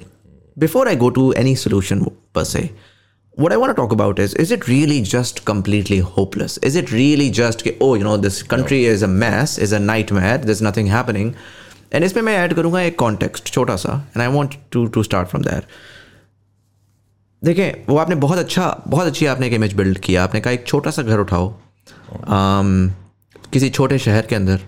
Before 0.57 0.88
I 0.88 0.95
go 1.03 1.10
to 1.18 1.32
any 1.38 1.55
solution 1.55 2.01
पर 2.36 2.43
से 2.43 2.70
what 3.38 3.51
I 3.51 3.57
want 3.57 3.76
talk 3.76 3.93
about 3.93 4.20
is 4.20 4.36
is 4.39 4.53
it 4.53 4.68
really 4.70 4.99
just 5.12 5.39
completely 5.47 5.97
hopeless 6.18 6.60
is 6.64 6.78
it 6.80 6.91
really 6.93 7.30
just 7.38 7.62
कि 7.62 7.74
ओ 7.82 7.95
you 7.95 8.03
know 8.03 8.16
this 8.18 8.41
country 8.53 8.86
is 8.88 9.03
a 9.03 9.07
mess 9.07 9.57
is 9.60 9.76
a 9.76 9.80
nightmare 10.12 10.45
this 10.45 10.64
nothing 10.64 10.89
happening 10.89 11.34
and 11.93 12.03
इसमें 12.05 12.24
मैं 12.24 12.36
add 12.38 12.53
करूँगा 12.53 12.82
एक 12.82 12.97
context 12.99 13.53
छोटा 13.53 13.76
सा 13.84 13.93
and 14.07 14.24
I 14.24 14.30
want 14.34 14.55
to 14.72 14.86
to 14.95 15.03
start 15.03 15.30
from 15.30 15.43
that 15.43 15.64
देखें 17.43 17.85
वो 17.89 17.97
आपने 17.97 18.15
बहुत 18.15 18.37
अच्छा 18.37 18.83
बहुत 18.87 19.07
अच्छी 19.07 19.25
आपने 19.25 19.47
एक 19.47 19.53
इमेज 19.53 19.73
बिल्ड 19.73 19.97
किया। 19.97 20.23
आपने 20.23 20.41
कहा 20.41 20.53
एक 20.53 20.67
छोटा 20.67 20.91
सा 20.91 21.01
घर 21.01 21.19
उठाओ। 21.19 21.53
Um, 22.09 22.91
किसी 23.53 23.69
छोटे 23.69 23.97
शहर 23.97 24.25
के 24.25 24.35
अंदर 24.35 24.59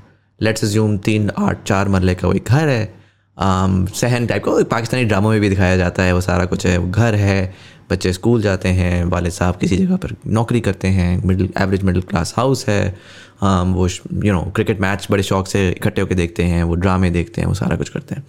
लेट्स 0.42 0.64
अज्यूम 0.64 0.98
तीन 0.98 1.32
आठ 1.38 1.64
चार 1.64 1.90
मरले 1.90 2.16
का 2.16 2.28
वो 2.28 2.34
एक 2.34 2.46
घर 2.48 2.68
है। 2.68 2.94
Um, 3.42 3.94
सहन 3.94 4.28
टाइप 4.28 4.44
का 4.44 4.64
पाकिस्तानी 4.64 5.06
ड्रामों 5.06 5.30
में 5.30 5.42
भी 5.42 5.50
दिखाया 5.50 5.78
जाता 5.78 6.04
है। 6.04 6.14
वो 6.14 6.22
सारा 6.22 6.46
कुछ 6.46 6.66
है। 6.66 6.78
वो 6.78 6.92
घर 6.92 7.16
है। 7.16 7.54
बच्चे 7.90 8.14
स्कूल 8.14 8.42
जाते 8.42 8.70
हैं। 8.70 9.06
वाले 9.06 9.30
साहब 9.30 9.56
किसी 9.56 9.78
जगह 9.78 9.96
पर 9.96 10.16
नौकरी 10.28 10.62
करते 10.62 10.88
हैं। 10.88 11.24
Middle 11.26 11.50
average 11.58 11.84
middle 11.84 12.02
class 12.02 12.34
house 12.38 12.68
है। 12.68 12.96
Um, 13.44 13.74
वो 13.74 13.88
यू 14.26 14.34
नो 14.34 14.42
क्रिकेट 14.42 14.82
मैच 14.82 15.08
बड़े 15.12 15.24
शौक 15.24 15.48
से 15.48 15.70
इकट्ठे 15.70 16.02
होकर 16.02 16.16
देखते 16.16 16.44
हैं। 16.44 16.64
वो 16.64 16.76
ड्रामे 16.76 17.10
देखते 17.10 17.42
हैं। 17.42 17.48
वो 17.48 17.54
सारा 17.54 17.76
कुछ 17.76 17.90
करते 17.90 18.16
हैं। 18.16 18.24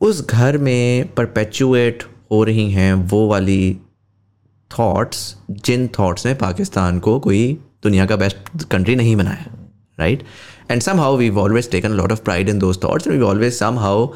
उस 0.00 0.26
घर 0.26 0.58
में 0.58 1.14
परपेचुएट 1.14 2.02
हो 2.32 2.44
रही 2.44 2.72
हैं, 2.72 2.94
वो 2.94 3.28
वाली 3.28 3.76
थाट्स 4.70 5.36
जिन 5.50 5.88
थाट्स 5.88 6.26
ने 6.26 6.34
पाकिस्तान 6.34 6.98
को 6.98 7.20
कोई 7.20 7.58
दुनिया 7.82 8.06
का 8.06 8.16
बेस्ट 8.16 8.64
कंट्री 8.64 8.96
नहीं 8.96 9.16
बनाया 9.16 9.46
right 10.00 10.22
and 10.70 10.82
somehow 11.00 11.16
we 11.16 11.30
always 11.30 11.70
taken 11.70 11.90
lot 11.90 12.12
of 12.12 12.22
pride 12.22 12.48
in 12.48 12.58
those 12.58 12.78
thoughts 12.84 13.06
and 13.06 13.16
we 13.16 13.22
always 13.22 13.52
somehow 13.78 14.14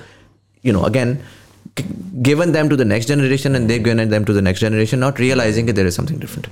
you 0.66 0.72
know 0.72 0.80
again 0.80 1.18
given 2.14 2.52
them 2.52 2.68
to 2.68 2.76
the 2.76 2.80
next 2.80 3.08
generation 3.08 3.56
and 3.56 3.68
they've 3.68 4.04
them 4.04 4.24
to 4.24 4.34
the 4.34 4.36
next 4.36 4.64
generation 4.64 4.98
not 4.98 5.20
realizing 5.20 5.70
there 5.70 5.86
is 5.86 5.94
something 5.94 6.20
different 6.20 6.46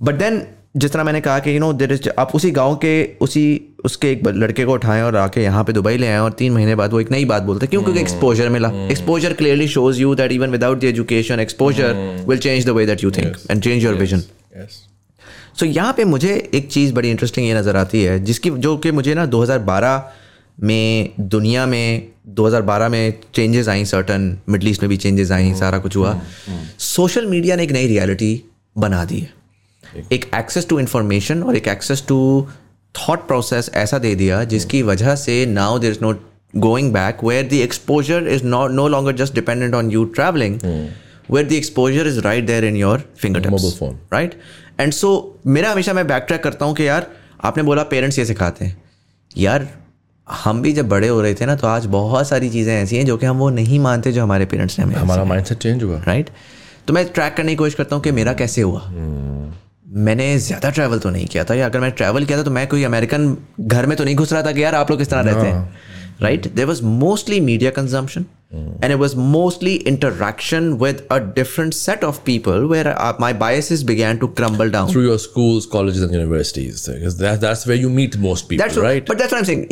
but 0.00 0.14
than 0.14 0.42
जिस 0.76 0.92
तरह 0.92 1.04
मैंने 1.04 1.20
कहा 1.20 1.38
कि 1.38 1.54
you 1.54 1.60
know 1.60 1.72
there 1.72 1.92
is 1.92 2.08
आप 2.18 2.34
उसी 2.34 2.50
गाँव 2.50 2.76
के, 2.76 3.16
उसी 3.20 3.73
उसके 3.84 4.10
एक 4.12 4.26
लड़के 4.26 4.64
को 4.64 4.72
उठाएँ 4.72 5.02
और 5.02 5.16
आके 5.16 5.42
यहाँ 5.42 5.64
पे 5.64 5.72
दुबई 5.72 5.96
ले 5.96 6.08
आए 6.08 6.18
और 6.18 6.32
तीन 6.32 6.52
महीने 6.52 6.74
बाद 6.74 6.92
वो 6.92 7.00
एक 7.00 7.10
नई 7.10 7.24
बात 7.24 7.42
बोलते 7.42 7.66
हैं। 7.66 7.70
क्यों? 7.70 7.82
क्योंकि 7.82 8.00
एक्सपोजर 8.00 8.48
मिला। 8.48 8.68
Exposure 8.90 9.32
clearly 9.32 9.68
shows 9.68 10.00
you 10.00 10.14
that 10.14 10.32
even 10.32 10.50
without 10.50 10.80
the 10.80 10.84
education 10.84 11.40
exposure 11.40 12.24
will 12.28 12.38
change 12.38 12.66
the 12.66 12.70
way 12.70 12.86
that 12.86 13.04
you 13.04 13.10
think 13.10 13.36
and 13.50 13.62
change 13.62 13.84
your 13.84 13.94
vision 13.94 14.22
so 15.58 15.66
यहाँ 15.66 15.92
पे 15.92 16.04
मुझे 16.04 16.32
एक 16.54 16.70
चीज़ 16.72 16.92
बड़ी 16.92 17.10
इंटरेस्टिंग 17.10 17.46
ये 17.46 17.54
नज़र 17.54 17.76
आती 17.76 18.02
है 18.02 18.18
जिसकी 18.24 18.50
जो 18.50 18.76
कि 18.76 18.90
मुझे 18.90 19.14
ना 19.14 19.26
2012 19.26 20.00
में 20.60 21.10
दुनिया 21.20 21.66
में 21.66 22.08
2012 22.36 22.88
में 22.88 23.14
चेंजेस 23.34 23.68
आई 23.68 23.84
सर्टन 23.84 24.36
मिडल 24.48 24.68
ईस्ट 24.68 24.82
में 24.82 24.88
भी 24.88 24.96
चेंजेस 24.96 25.30
आई 25.30 25.54
सारा 25.54 25.78
कुछ 25.78 25.96
हुआ। 25.96 26.20
सोशल 26.78 27.26
मीडिया 27.26 27.56
ने 27.56 27.62
एक 27.62 27.72
नई 27.72 27.86
रियलिटी 27.86 28.42
बना 28.78 29.04
दी 29.04 29.18
है। 29.20 30.04
एक 30.12 30.24
एक्सेस 30.34 30.68
टू 30.68 30.78
इंफॉर्मेशन 30.80 31.42
और 31.42 31.56
एक 31.56 31.68
एक्सेस 31.68 32.04
टू 32.08 32.18
थॉट 32.98 33.26
प्रोसेस 33.26 33.70
ऐसा 33.74 33.98
दे 33.98 34.14
दिया 34.14 34.42
जिसकी 34.44 34.82
वजह 34.82 35.14
से 35.14 35.44
now 35.46 35.78
there 35.78 35.92
is 35.92 35.98
no 36.02 36.12
going 36.56 36.92
back 36.92 37.24
where 37.24 37.48
the 37.48 37.52
exposure 37.52 38.28
is 38.28 38.44
not 38.44 38.70
no 38.70 38.88
longer 38.88 39.16
just 39.16 39.34
dependent 39.34 39.74
on 39.74 39.90
you 39.90 40.04
travelling 40.18 40.60
where 41.30 41.46
the 41.48 41.52
exposure 41.52 42.06
is 42.06 42.20
right 42.20 42.46
there 42.46 42.64
in 42.64 42.76
your 42.76 43.04
finger 43.18 43.48
Mobile 43.50 43.76
phone. 43.78 43.94
Right 44.12 44.34
and 44.80 44.92
so 44.92 45.40
मेरा 45.46 45.70
हमेशा 45.72 45.92
मैं 45.92 46.06
back 46.06 46.24
track 46.26 46.42
करता 46.42 46.64
हूँ 46.64 46.74
कि 46.74 46.88
यार 46.88 47.06
आपने 47.44 47.62
बोला 47.62 47.82
parents 47.82 48.18
ये 48.18 48.24
सिखाते 48.24 48.64
हैं। 48.64 48.82
यार 49.38 49.68
हम 50.28 50.62
भी 50.62 50.72
जब 50.72 50.88
बड़े 50.88 51.08
हो 51.08 51.20
रहे 51.20 51.34
थे 51.34 51.46
ना 51.46 51.54
तो 51.56 51.66
आज 51.66 51.86
बहुत 51.94 52.28
सारी 52.28 52.48
चीज़ें 52.50 52.72
ऐसी 52.74 52.96
हैं 52.96 53.06
जो 53.06 53.16
कि 53.16 53.26
हम 53.26 53.38
वो 53.38 53.48
नहीं 53.50 53.78
मानते 53.80 54.12
जो 54.12 54.22
हमारे 54.22 54.44
पेरेंट्स 54.46 54.78
ने 54.78 54.84
हमें 54.84 54.94
हमारा 54.96 55.24
माइंडसेट 55.24 55.58
चेंज 55.58 55.82
हुआ। 55.82 56.02
राइट 56.06 56.30
तो 56.88 56.92
मैं 56.92 57.04
ट्रैक 57.08 57.34
करने 57.34 57.52
की 57.52 57.56
कोशिश 57.56 57.74
करता 57.74 57.96
हूँ 57.96 58.02
कि 58.04 58.10
मेरा 58.12 58.32
कैसे 58.32 58.62
हुआ। 58.62 58.80
मैंने 59.86 60.38
ज़्यादा 60.38 60.70
ट्रैवल 60.70 60.98
तो 60.98 61.10
नहीं 61.10 61.26
किया 61.26 61.44
था। 61.44 61.54
या 61.54 61.66
अगर 61.66 61.80
मैं 61.80 61.90
ट्रैवल 61.92 62.24
किया 62.24 62.38
था 62.38 62.42
तो 62.42 62.50
मैं 62.50 62.66
कोई 62.68 62.84
अमेरिकन 62.84 63.36
घर 63.60 63.86
में 63.86 63.96
तो 63.96 64.04
नहीं 64.04 64.14
घुस 64.16 64.32
रहा 64.32 64.42
था 64.42 64.52
कि 64.52 64.62
यार 64.62 64.74
आप 64.74 64.90
लोग 64.90 64.98
किस 64.98 65.10
तरह 65.10 65.20
रहते 65.22 65.46
हैं। 65.46 65.76
Right 66.22 66.46
there 66.54 66.66
was 66.66 66.82
mostly 66.84 67.40
media 67.40 67.70
consumption 67.70 68.24
and 68.84 68.94
was 68.94 69.16
mostly 69.16 69.74
interaction 69.74 70.72
with 70.82 71.02
a 71.10 71.18
different 71.36 71.74
set 71.74 72.04
of 72.04 72.20
people 72.26 72.64
where 72.72 72.88
my 73.20 73.32
bias 73.42 73.70
is 73.72 73.84
began 73.86 74.16
to 74.16 74.26
crumble 74.40 74.70
down 74.70 74.92
through 74.92 75.02
your 75.02 75.18
school 75.18 75.58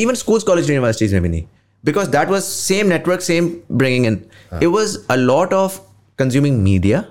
even 0.00 0.14
schools 0.14 0.42
college 0.42 0.70
universities 0.70 1.12
में 1.12 1.22
भी 1.22 1.28
नहीं 1.28 1.42
because 1.84 2.08
that 2.10 2.28
was 2.28 2.44
same 2.44 2.86
network 2.88 3.20
same 3.20 3.50
bringing 3.72 4.06
in 4.06 4.20
it 4.54 4.68
was 4.68 4.96
a 5.10 5.14
lot 5.14 5.54
of 5.54 5.78
consuming 6.18 6.62
media 6.62 7.04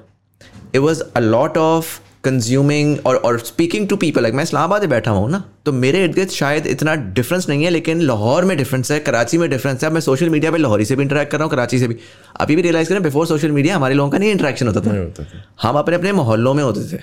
it 0.76 0.82
was 0.82 1.02
a 1.16 1.20
lot 1.20 1.58
of 1.58 2.00
consuming 2.24 2.98
और 3.06 3.16
और 3.18 3.40
speaking 3.40 3.88
to 3.90 3.96
people 3.96 4.22
like 4.22 4.36
मैं 4.36 4.44
इस्लामाबाद 4.44 4.82
में 4.82 4.90
बैठा 4.90 5.12
हूँ 5.12 5.30
ना 5.32 5.44
तो 5.66 5.72
मेरे 5.74 6.04
इर्द 6.04 6.14
गिर्द 6.16 6.30
शायद 6.30 6.68
इतना 6.68 6.96
डिफरेंस 7.14 7.48
नहीं 7.50 7.64
है 7.64 7.70
लेकिन 7.70 8.02
लाहौर 8.02 8.46
में 8.46 8.58
डिफरेंस 8.58 8.92
है 8.92 9.00
कराची 9.00 9.38
में 9.38 9.50
डिफरेंस 9.50 9.84
है। 9.84 9.90
मैं 9.90 10.02
सोशल 10.02 10.30
मीडिया 10.30 10.52
पे 10.52 10.58
लाहौरी 10.58 10.86
से 10.86 10.96
भी 10.96 11.04
इंटरेक्ट 11.04 11.32
कर 11.32 11.38
रहा 11.38 11.46
हूँ 11.46 11.52
कराची 11.52 11.80
से 11.80 11.88
भी। 11.88 11.96
अभी 12.40 12.56
भी 12.56 12.62
रियलाइज़ 12.62 12.90
करें 12.90 13.02
बिफोर 13.04 13.28
सोशल 13.28 13.52
मीडिया 13.52 13.76
हमारे 13.76 13.96
लोगों 13.96 14.12
का 14.12 14.18
नहीं 14.18 14.32
इंटरेक्शन 14.32 14.68
होता 14.68 14.82
था। 14.82 14.98
होता 14.98 15.26
हम 15.62 15.78
अपने 15.78 15.96
अपने 15.96 16.12
मोहल्लों 16.12 16.54
में 16.54 16.64
होते 16.64 16.84
थे। 16.92 17.02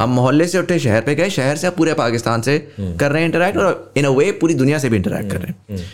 हम 0.00 0.10
मोहल्ले 0.10 0.46
से 0.46 0.58
उठे 0.58 0.78
शहर 0.78 1.00
पे 1.00 1.14
गए 1.14 1.30
शहर 1.30 1.56
से 1.56 1.66
अब 1.66 1.72
पूरे 1.72 1.94
पाकिस्तान 1.94 2.42
से 2.42 2.58
कर 2.80 3.10
रहे 3.10 3.22
हैं 3.22 3.28
इंटरेक्ट 3.28 3.58
और 3.58 3.92
इन 3.96 4.04
अ 4.04 4.10
वे 4.10 4.30
पूरी 4.32 4.54
दुनिया 4.54 4.78
से 4.78 4.88
भी 4.88 4.96
इंटरेक्ट 4.96 5.30
कर 5.32 5.40
रहे 5.40 5.52
हैं। 5.72 5.86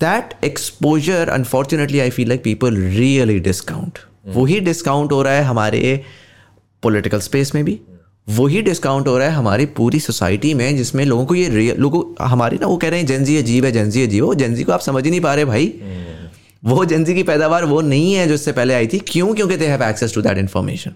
That 0.00 0.34
exposure 0.44 1.28
unfortunately 1.28 2.00
I 2.00 2.10
feel 2.10 2.28
like 2.28 2.42
people 2.42 2.76
really 2.96 3.38
discount 3.40 3.98
वही 4.28 4.60
डिस्काउंट 4.62 5.12
हो 5.12 5.22
रहा 5.22 5.32
है 5.32 5.44
हमारे 5.44 5.80
पॉलिटिकल 6.82 7.20
स्पेस 7.20 7.54
में 7.54 7.64
भी। 7.64 7.78
वही 8.28 8.60
डिस्काउंट 8.62 9.08
हो 9.08 9.16
रहा 9.18 9.28
है 9.28 9.34
हमारी 9.34 9.66
पूरी 9.76 10.00
सोसाइटी 10.00 10.52
में, 10.54 10.76
जिसमें 10.76 11.04
लोगों 11.04 11.24
को 11.26 11.34
ये 11.34 11.74
लोगों 11.74 12.02
हमारी 12.26 12.58
ना 12.60 12.66
वो 12.66 12.76
कह 12.76 12.88
रहे 12.88 12.98
हैं 13.00 13.06
जेंजी 13.06 13.36
अजीब 13.36 13.64
है 13.64 13.72
जेंजी 13.72 14.02
अजीब 14.02 14.24
वो 14.24 14.34
जेंजी 14.34 14.64
को 14.64 14.72
आप 14.72 14.80
समझ 14.80 15.04
ही 15.04 15.10
नहीं 15.10 15.20
पा 15.20 15.34
रहे 15.34 15.44
भाई। 15.44 15.66
वो 16.62 16.84
जेंजी 16.84 17.14
की 17.14 17.22
पैदावार 17.22 17.64
वो 17.64 17.80
नहीं 17.82 18.12
है 18.14 18.26
जो 18.28 18.34
इससे 18.34 18.52
पहले 18.52 18.74
आई 18.74 18.86
थी। 18.86 18.98
क्यों? 18.98 19.34
क्योंकि 19.34 19.56
they 19.56 19.66
have 19.66 19.82
access 19.82 20.14
to 20.14 20.22
that 20.22 20.38
information 20.38 20.94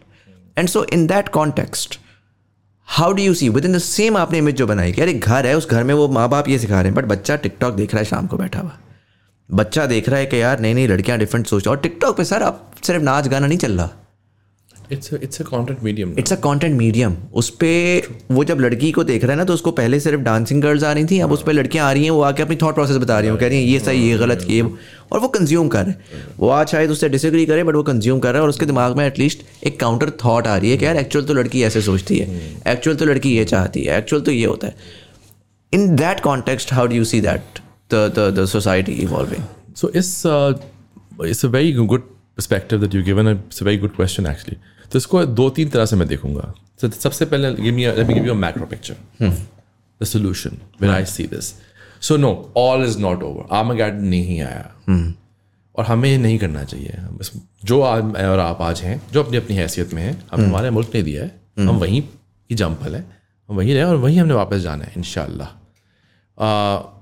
and 0.58 0.68
so 0.68 0.84
in 0.92 1.06
that 1.06 1.28
context 1.28 1.98
how 2.88 3.12
do 3.12 3.22
you 3.22 3.34
see 3.34 3.48
within 3.64 3.72
the 3.72 3.78
same 3.80 4.16
आपने 4.16 4.38
इमेज 4.38 4.56
जो 4.56 4.66
बनाई 4.66 4.92
कि 4.92 5.02
अरे 5.02 5.14
घर 5.14 5.46
है, 5.46 5.56
उस 5.56 5.68
घर 5.68 5.84
में 5.84 5.94
वो 5.94 6.08
माँ 6.08 6.28
बाप 6.28 6.48
ये 6.48 6.58
सिखा 6.58 6.74
रहे 6.74 6.84
हैं 6.84 6.94
बट 6.94 7.04
बच्चा 7.06 7.36
टिकटॉक 7.36 7.74
देख 7.74 7.94
रहा 7.94 8.00
है 8.00 8.04
शाम 8.04 8.26
को 8.26 8.36
बैठा 8.36 8.60
हुआ। 8.60 8.78
बच्चा 9.48 9.86
देख 9.86 10.08
रहा 10.08 10.18
है 10.20 10.26
कि 10.26 10.40
यार 10.42 10.60
नई 10.60 10.74
नई 10.74 10.86
लड़कियाँ 10.86 11.18
डिफरेंट 11.18 11.46
सोच 11.46 11.68
और 11.68 11.76
टिकटॉक 11.78 12.16
पे 12.16 12.24
सर 12.24 12.42
अब 12.42 12.70
सिर्फ़ 12.84 13.02
नाच 13.02 13.28
गाना 13.28 13.46
नहीं 13.46 13.58
चल 13.58 13.72
रहा। 13.72 13.90
इट्स 14.92 15.42
अ 16.32 16.36
कंटेंट 16.36 16.74
मीडियम 16.74 17.16
उस 17.34 17.50
पर 17.62 18.08
वो 18.30 18.44
जब 18.44 18.60
लड़की 18.60 18.90
को 18.92 19.04
देख 19.04 19.22
रहा 19.22 19.32
है 19.32 19.38
ना 19.38 19.44
तो 19.44 19.54
उसको 19.54 19.70
पहले 19.70 20.00
सिर्फ़ 20.00 20.20
डांसिंग 20.20 20.62
गर्ल्स 20.62 20.84
आ 20.84 20.92
रही 20.92 21.04
थी 21.04 21.18
अब 21.20 21.32
उस 21.32 21.42
पर 21.42 21.52
लड़कियाँ 21.52 21.86
आ 21.86 21.92
रही 21.92 22.04
हैं 22.04 22.10
वो 22.10 22.20
आके 22.20 22.42
अपनी 22.42 22.56
थॉट 22.56 22.74
प्रोसेस 22.74 22.96
बता 22.96 23.18
रही 23.20 23.30
हैं 23.30 23.38
कह 23.38 23.48
रही 23.48 23.58
हैं 23.58 23.66
ये 23.66 23.78
सही 23.80 24.08
ये 24.08 24.18
गलत 24.18 24.46
ये 24.50 24.62
और 25.12 25.20
वो 25.20 25.28
कंज्यूम 25.28 25.68
कर 25.68 25.84
रहे 25.84 25.90
हैं। 25.90 26.26
वो 26.38 26.48
आज 26.48 26.68
शायद 26.68 26.90
उससे 26.90 27.08
डिसएग्री 27.08 27.46
करे 27.46 27.64
बट 27.64 27.74
वो 27.74 27.82
कंज्यूम 27.82 28.18
कर 28.20 28.28
रहा 28.28 28.38
है 28.38 28.42
और 28.42 28.48
उसके 28.48 28.66
दिमाग 28.66 28.96
में 28.96 29.06
एटलीस्ट 29.06 29.42
एक 29.64 29.80
काउंटर 29.80 30.10
थॉट 30.24 30.46
आ 30.46 30.56
रही 30.56 30.70
है 30.70 30.76
कि 30.76 30.84
यार 30.84 30.96
एक्चुअल 30.96 31.24
तो 31.24 31.34
लड़की 31.34 31.62
ऐसे 31.62 31.82
सोचती 31.82 32.18
है। 32.18 32.40
एक्चुअल 32.68 32.96
तो 32.96 33.04
लड़की 33.04 33.36
ये 33.36 33.44
चाहती 33.44 33.82
है 33.84 33.98
एक्चुअल 33.98 34.22
तो 34.22 34.30
ये 34.30 34.46
होता 34.46 34.66
है। 34.66 34.76
In 35.72 35.94
that 35.96 36.20
context 36.20 36.72
how 36.72 36.86
do 36.86 36.94
you 36.94 37.04
see 37.04 37.20
that 37.20 37.58
the 37.94 38.46
society 38.52 38.92
evolving 38.92 39.44
it's 39.76 40.12
uh, 40.24 40.52
it's 41.24 41.44
a 41.44 41.48
very 41.48 41.72
good 41.72 42.04
perspective 42.36 42.80
that 42.82 42.94
you've 42.94 43.06
given. 43.06 43.28
It's 43.32 43.60
a 43.60 43.64
very 43.68 43.78
good 43.82 43.94
question 43.96 44.26
actually. 44.30 44.56
तो 44.92 44.98
इसको 44.98 45.24
दो 45.24 45.50
तीन 45.50 45.68
तरह 45.68 45.86
से 45.86 45.96
मैं 45.96 46.08
देखूँगा। 46.08 46.54
So, 46.80 46.90
सबसे 46.92 47.24
पहले 47.24 47.48
a 47.48 48.34
macro 48.34 48.66
picture. 48.70 48.96
The 50.00 50.06
solution 50.06 50.58
when 50.80 50.90
I 50.90 51.04
see 51.04 51.26
this. 51.28 51.46
So 52.00 52.16
no, 52.16 52.30
all 52.54 52.82
is 52.86 52.96
not 53.04 53.22
over. 53.22 53.44
Armageddon 53.52 54.02
नहीं 54.10 54.40
आया। 54.40 54.72
और 55.76 55.84
हमें 55.84 56.08
ये 56.10 56.18
नहीं 56.18 56.38
करना 56.38 56.64
चाहिए। 56.64 56.98
जो 57.64 57.80
आज 57.82 58.04
मैं 58.04 58.26
और 58.26 58.38
आप 58.38 58.60
आज 58.62 58.80
हैं 58.80 59.00
जो 59.12 59.22
अपनी 59.22 59.36
अपनी 59.36 59.56
हैसियत 59.56 59.94
में 59.94 60.02
हैं 60.02 60.24
हम 60.32 60.44
हमारे 60.44 60.70
मुल्क 60.70 60.90
ने 60.94 61.02
दिया 61.02 61.24
है। 61.24 61.40
हम 61.58 61.78
वहीं 61.78 62.02
की 62.02 62.54
जंपल 62.54 62.94
है। 62.96 63.04
हम 63.48 63.56
वहीं 63.56 63.74
रहे 63.74 63.84
और 63.84 63.96
वहीं 63.96 64.18
हमने 64.20 64.34
वापस 64.34 64.58
जाना 64.58 64.84
है 64.84 64.92
इन 64.96 65.02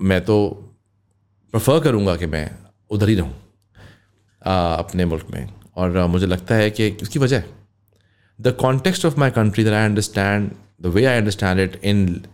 मैं 0.02 0.20
तो 0.20 0.36
प्रेफर 1.52 1.80
करूँगा 1.80 2.16
कि 2.16 2.26
मैं 2.26 2.50
उधर 2.90 3.08
ही 3.08 3.14
रहूँ 3.14 3.34
अपने 4.42 5.04
मुल्क 5.04 5.26
में। 5.30 5.48
और 5.76 6.06
मुझे 6.06 6.26
लगता 6.26 6.54
है 6.54 6.70
कि 6.70 6.90
उसकी 7.02 7.18
वजह 7.18 7.42
the 8.38 8.52
context 8.52 9.04
of 9.04 9.16
my 9.16 9.30
country 9.30 9.62
that 9.64 9.74
I 9.74 9.84
understand, 9.84 10.56
the 10.78 10.90
way 10.90 11.06
I 11.06 11.16
understand 11.16 11.60
it 11.60 11.78
in 11.82 12.26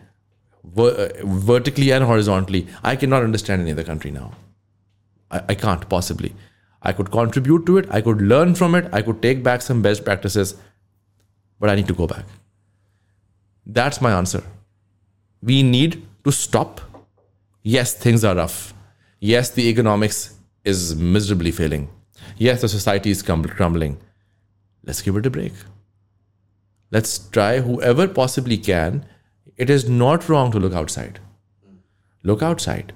ver- 0.64 1.10
uh, 1.10 1.26
vertically 1.26 1.92
and 1.92 2.04
horizontally, 2.04 2.66
I 2.82 2.96
cannot 2.96 3.22
understand 3.22 3.62
any 3.62 3.72
other 3.72 3.84
country 3.84 4.10
now. 4.10 4.32
I, 5.30 5.42
I 5.50 5.54
can't 5.54 5.88
possibly. 5.88 6.34
I 6.82 6.92
could 6.92 7.10
contribute 7.10 7.66
to 7.66 7.78
it. 7.78 7.86
I 7.90 8.00
could 8.00 8.22
learn 8.22 8.54
from 8.54 8.74
it. 8.74 8.88
I 8.92 9.02
could 9.02 9.20
take 9.20 9.42
back 9.42 9.60
some 9.62 9.82
best 9.82 10.04
practices, 10.04 10.54
but 11.58 11.68
I 11.68 11.74
need 11.74 11.88
to 11.88 11.94
go 11.94 12.06
back. 12.06 12.24
That's 13.66 14.00
my 14.00 14.12
answer. 14.12 14.42
We 15.42 15.62
need 15.62 16.06
to 16.24 16.32
stop. 16.32 16.80
Yes, 17.62 17.94
things 17.94 18.24
are 18.24 18.34
rough. 18.34 18.72
Yes, 19.20 19.50
the 19.50 19.68
economics 19.68 20.34
is 20.64 20.96
miserably 20.96 21.50
failing. 21.50 21.90
Yes, 22.38 22.62
the 22.62 22.68
society 22.68 23.10
is 23.10 23.22
crumbling. 23.22 23.98
Let's 24.82 25.02
give 25.02 25.16
it 25.16 25.26
a 25.26 25.30
break. 25.30 25.52
Let's 26.92 27.18
try 27.30 27.52
whoever 27.58 28.06
possibly 28.08 28.56
can. 28.68 29.02
It 29.58 29.70
is 29.70 29.88
not 29.88 30.28
wrong 30.28 30.52
to 30.52 30.60
look 30.64 30.74
outside. 30.74 31.18
Look 32.24 32.42
outside. 32.42 32.92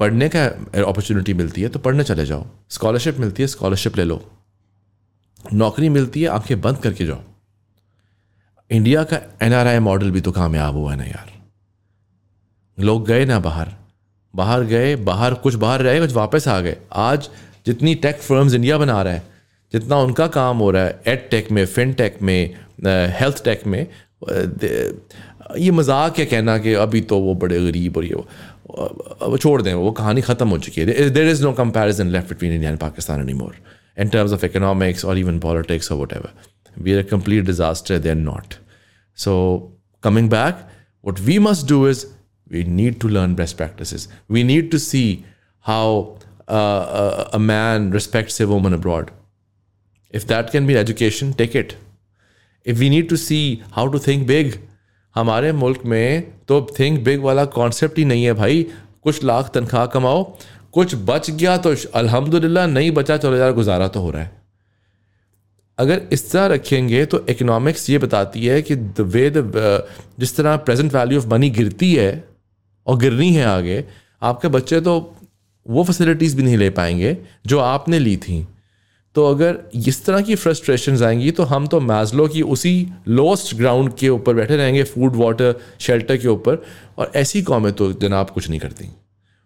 पढ़ने 0.00 0.28
का 0.28 0.44
opportunity 0.82 1.34
मिलती 1.34 1.62
है 1.62 1.68
तो 1.68 1.78
पढ़ने 1.78 2.04
चले 2.04 2.26
जाओ। 2.26 2.46
Scholarship 2.70 3.18
मिलती 3.18 3.42
है 3.42 3.46
स्कॉलरशिप 3.46 3.96
ले 3.96 4.04
लो। 4.04 4.30
नौकरी 5.52 5.88
मिलती 5.88 6.22
है, 6.22 6.28
आँखें 6.28 6.60
बंद 6.60 6.78
करके 6.78 7.06
जाओ। 7.06 7.20
इंडिया 8.70 9.04
का 9.04 9.20
एनआरआई 9.42 9.78
मॉडल 9.78 10.10
भी 10.10 10.20
तो 10.20 10.32
कामयाब 10.32 10.74
हुआ 10.74 10.90
है 10.90 10.96
ना 10.96 11.04
यार। 11.04 11.32
लोग 12.78 13.06
गए 13.06 13.24
ना 13.24 13.38
बाहर। 13.40 13.72
बाहर 14.34 14.64
गए, 14.64 14.96
बाहर 14.96 15.34
कुछ 15.34 15.54
बाहर 15.54 15.82
रहे, 15.82 16.00
कुछ 16.00 16.12
वापस 16.12 16.48
आ 16.48 16.60
गए। 16.60 16.76
आज 16.92 17.28
जितनी 17.66 17.94
टेक 17.94 18.16
फर्म्स 18.16 18.54
इंडिया 18.54 18.78
बना 18.78 19.02
रहा 19.02 19.12
है 19.12 19.35
जितना 19.72 19.98
उनका 20.08 20.26
काम 20.40 20.58
हो 20.58 20.70
रहा 20.70 20.82
है 20.84 21.00
एड 21.08 21.28
टेक 21.30 21.50
में 21.52 21.64
फिन 21.66 21.92
टेक 22.00 22.18
में 22.22 22.54
हेल्थ 23.20 23.44
टेक 23.44 23.66
में 23.66 23.86
दे- 24.30 24.92
ये 25.58 25.70
मज़ाक 25.70 26.18
है 26.18 26.24
कहना 26.26 26.56
कि 26.58 26.72
अभी 26.84 27.00
तो 27.10 27.18
वो 27.20 27.34
बड़े 27.44 27.60
गरीब 27.64 27.96
और 27.96 28.04
ये 28.04 28.14
वो 28.14 29.36
छोड़ 29.38 29.60
दें 29.62 29.72
वो 29.74 29.90
कहानी 30.00 30.20
ख़त्म 30.20 30.48
हो 30.48 30.58
चुकी 30.66 30.80
है 30.80 31.08
there 31.10 31.28
is 31.28 31.42
no 31.44 31.52
comparison 31.62 32.06
left 32.16 32.28
between 32.28 32.52
India 32.52 32.70
and 32.70 32.78
Pakistan 32.80 33.20
anymore 33.44 33.54
in 34.04 34.10
terms 34.12 34.32
of 34.36 34.42
economics 34.46 35.02
or 35.10 35.12
even 35.18 35.36
politics 35.42 35.86
or 35.92 35.96
whatever. 35.98 36.30
We 36.86 36.94
are 36.94 36.98
a 37.02 37.04
complete 37.12 37.46
disaster. 37.50 37.96
They're 38.06 38.24
not. 38.24 38.56
So, 39.18 39.36
coming 40.06 40.28
back, 40.34 40.58
what 41.00 41.22
we 41.28 41.36
must 41.44 41.66
do 41.70 41.78
is 41.92 42.02
we 42.56 42.64
need 42.80 42.98
to 43.04 43.08
learn 43.08 43.36
best 43.38 43.56
practices. 43.60 44.04
We 44.28 44.42
need 44.50 44.70
to 44.74 44.78
see 44.78 45.24
how 45.70 45.86
uh, 46.48 46.58
a, 47.04 47.30
a 47.38 47.40
man 47.46 47.90
respects 47.90 48.38
a. 48.48 49.15
If 50.12 50.26
that 50.26 50.50
can 50.50 50.66
be 50.66 50.76
education, 50.76 51.32
take 51.34 51.54
it. 51.56 51.76
If 52.66 52.78
we 52.78 52.88
need 52.90 53.08
to 53.10 53.16
see 53.16 53.62
how 53.76 53.86
to 53.94 53.98
think 54.04 54.26
big, 54.28 54.56
हमारे 55.14 55.52
मुल्क 55.52 55.84
में 55.86 56.32
तो 56.48 56.60
think 56.78 57.02
big 57.04 57.20
वाला 57.22 57.44
concept 57.54 57.98
ही 57.98 58.04
नहीं 58.04 58.24
है 58.24 58.32
भाई। 58.34 58.62
कुछ 59.02 59.22
लाख 59.24 59.50
तनख्वाह 59.54 59.86
कमाओ 59.86 60.22
कुछ 60.74 60.94
बच 61.08 61.30
गया 61.30 61.56
तो 61.56 61.74
अल्हम्दुलिल्लाह 61.94 62.66
नहीं 62.66 62.90
बचा 62.92 63.16
चलो 63.16 63.36
यार 63.36 63.52
गुजारा 63.52 63.88
तो 63.88 64.00
हो 64.00 64.10
रहा 64.10 64.22
है। 64.22 64.30
अगर 65.78 66.02
इस 66.12 66.30
तरह 66.32 66.46
रखेंगे 66.54 67.04
तो 67.06 67.24
इकोनॉमिक्स 67.30 67.88
ये 67.90 67.98
बताती 67.98 68.44
है 68.46 68.60
कि 68.62 68.76
द 68.76 69.00
वे 69.14 69.30
द 69.30 69.86
जिस 70.18 70.36
तरह 70.36 70.56
प्रेजेंट 70.56 70.94
वैल्यू 70.94 71.18
ऑफ़ 71.20 71.26
मनी 71.28 71.50
गिरती 71.50 71.92
है 71.94 72.12
और 72.86 72.98
गिरनी 72.98 73.32
है 73.34 73.44
आगे 73.44 73.84
आपके 74.22 74.48
बच्चे 74.48 74.80
तो 74.80 74.94
वो 75.66 75.84
फैसिलिटीज़ 75.84 76.36
भी 76.36 76.42
नहीं 76.42 76.56
ले 76.56 76.70
पाएँगे 76.70 77.16
जो 77.46 77.58
आपने 77.60 77.98
ली 77.98 78.16
थी। 78.16 78.46
तो 79.16 79.24
अगर 79.24 79.58
इस 79.74 80.04
तरह 80.04 80.20
की 80.20 80.34
फ्रस्ट्रेशन 80.34 81.04
आएँगी 81.04 81.30
तो 81.30 81.42
हम 81.42 81.66
तो 81.66 81.80
मैजलो 81.80 82.28
की 82.28 82.42
उसी 82.42 82.88
लोस्ट 83.08 83.54
ग्राउंड 83.56 83.94
के 83.94 84.08
ऊपर 84.08 84.34
बैठे 84.34 84.56
रहेंगे 84.56 84.82
फ़ूड 84.82 85.16
वाटर 85.16 85.54
शेल्टर 85.80 86.16
के 86.16 86.28
ऊपर 86.28 86.66
और 86.98 87.12
ऐसी 87.16 87.42
कौमें 87.42 87.72
तो 87.72 87.92
जनाब 87.92 88.30
कुछ 88.30 88.48
नहीं 88.48 88.60
करती 88.60 88.88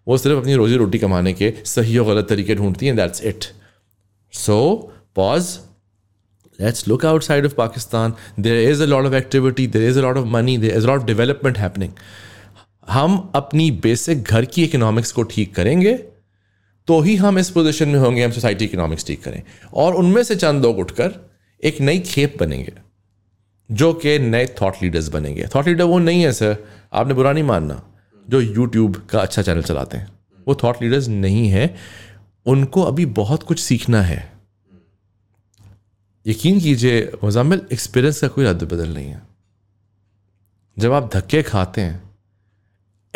वो 0.09 0.19
सिर्फ़ 0.19 0.39
अपनी 0.39 0.55
रोजी 0.55 0.77
रोटी 0.77 0.99
कमाने 0.99 1.33
के 1.33 1.53
सही 1.65 1.99
और 1.99 2.07
गलत 2.07 2.29
तरीके 2.29 2.55
ढूंढती 2.55 2.87
हैं 2.87 2.97
that's 2.97 3.25
it 3.25 3.45
so 4.33 4.93
pause 5.15 5.59
let's 6.61 6.89
look 6.89 7.05
of 7.05 7.57
Pakistan. 7.57 8.13
There 8.45 8.73
is 8.73 8.81
a 8.81 8.87
lot 8.87 9.07
of 9.07 9.15
activity, 9.15 9.67
there 9.67 9.89
is 9.91 9.97
a 9.97 10.03
lot 10.03 10.17
of 10.17 10.27
money, 10.27 10.57
there 10.57 10.79
is 10.79 10.85
a 10.85 10.89
lot 10.89 11.01
of 11.01 11.07
development 11.07 11.57
happening. 11.57 11.91
हम 12.89 13.33
अपनी 13.35 13.71
बेसिक 13.71 14.23
घर 14.23 14.45
की 14.45 14.65
इकोनॉमिक्स 14.65 15.13
को 15.13 15.23
ठीक 15.23 15.55
करेंगे 15.55 15.99
तो 16.91 17.01
ही 17.01 17.15
हम 17.17 17.39
इस 17.39 17.51
पोजीशन 17.51 17.89
में 17.89 17.99
होंगे, 17.99 18.25
हम 18.25 18.31
सोसाइटी 18.31 18.65
इकोनॉमिक्स 18.65 19.07
ठीक 19.07 19.23
करें। 19.25 19.43
और 19.75 19.95
उनमें 19.95 20.23
से 20.23 20.37
चंद 20.37 20.63
लोग 20.63 20.79
उठकर 20.79 21.13
एक 21.63 21.81
नई 21.81 21.99
खेप 21.99 22.35
बनेंगे, 22.41 22.73
जो 23.71 23.93
कि 23.95 24.19
नए 24.19 24.47
थॉट 24.63 24.83
लीडर्स 24.83 25.09
बनेंगे। 25.09 25.47
थॉट 25.55 25.67
लीडर 25.67 25.85
वो 25.85 25.99
नहीं 25.99 26.23
है 26.23 26.33
सर 26.33 26.57
आपने 26.93 27.15
बुरा 27.15 27.33
नहीं 27.33 27.45
मानना। 27.45 27.83
जो 28.29 28.41
यूट्यूब 28.41 28.97
का 29.11 29.21
अच्छा 29.21 29.43
चैनल 29.43 29.63
चलाते 29.63 29.97
हैं, 29.97 30.09
वो 30.49 30.55
थॉट 30.55 30.83
लीडर्स 30.83 31.09
नहीं 31.09 31.49
है। 31.49 31.75
उनको 32.47 32.83
अभी 32.83 33.07
बहुत 33.07 33.43
कुछ 33.43 33.61
सीखना 33.61 34.03
है। 34.03 34.33
यकीन 36.27 36.61
कीजिए 36.61 37.11
मुजम्मिल 37.25 37.63
एक्सपीरियंस 37.73 38.21
का 38.21 38.29
कोई 38.29 38.45
रद्द 38.45 38.63
बदल 38.63 38.89
नहीं 38.89 39.09
है। 39.09 39.23
जब 40.79 40.93
आप 40.93 41.11
धक्के 41.15 41.43
खाते 41.43 41.81
हैं 41.81 42.10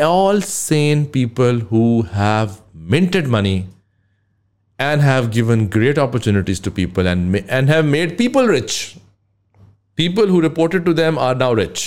all 0.01 0.41
sane 0.43 1.05
people 1.05 1.61
who 1.61 2.05
have 2.13 2.57
minted 2.93 3.29
money 3.33 3.59
and 4.79 5.03
have 5.03 5.27
given 5.35 5.61
great 5.69 5.99
opportunities 5.99 6.59
to 6.65 6.73
people 6.79 7.07
and 7.11 7.37
and 7.59 7.71
have 7.73 7.87
made 7.87 8.11
people 8.19 8.49
rich. 8.49 8.75
People 9.99 10.27
who 10.27 10.41
reported 10.41 10.85
to 10.89 10.95
them 11.01 11.21
are 11.27 11.35
now 11.35 11.53
rich. 11.61 11.85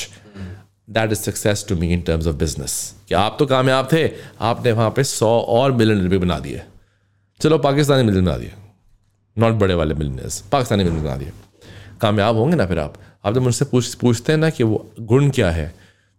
That 0.89 1.11
is 1.11 1.19
success 1.19 1.65
to 1.69 1.75
me 1.75 1.87
in 1.93 2.01
terms 2.01 2.27
of 2.27 2.35
business 2.35 2.95
कि 3.07 3.15
आप 3.15 3.35
तो 3.39 3.45
कामयाब 3.45 3.89
थे, 3.91 4.09
आपने 4.41 4.71
वहाँ 4.71 4.89
पे 4.89 5.03
सौ 5.03 5.39
और 5.39 5.71
मिलियन 5.71 6.03
रुपये 6.03 6.19
बना 6.19 6.39
दिए। 6.39 6.61
चलो, 7.41 7.57
पाकिस्तानी 7.57 8.03
मिलियन 8.03 8.25
बना 8.25 8.37
दिए। 8.37 8.53
नॉट 9.37 9.53
बड़े 9.53 9.73
वाले 9.73 9.93
मिलियनर्स 9.93 10.41
पाकिस्तानी 10.41 10.83
मिलियन 10.83 11.03
बना 11.03 11.15
दिए। 11.15 11.31
कामयाब 12.01 12.35
होंगे 12.35 12.55
ना 12.55 12.65
फिर 12.65 12.79
आप? 12.79 12.93
आप 13.25 13.33
जब 13.33 13.41
मुझसे 13.41 13.65
पूछ, 13.65 13.93
पूछते 13.93 14.31
हैं 14.31 14.39
ना 14.39 14.49
कि 14.49 14.63
वो 14.63 14.91
गुण 14.99 15.29
क्या 15.29 15.51
है 15.51 15.73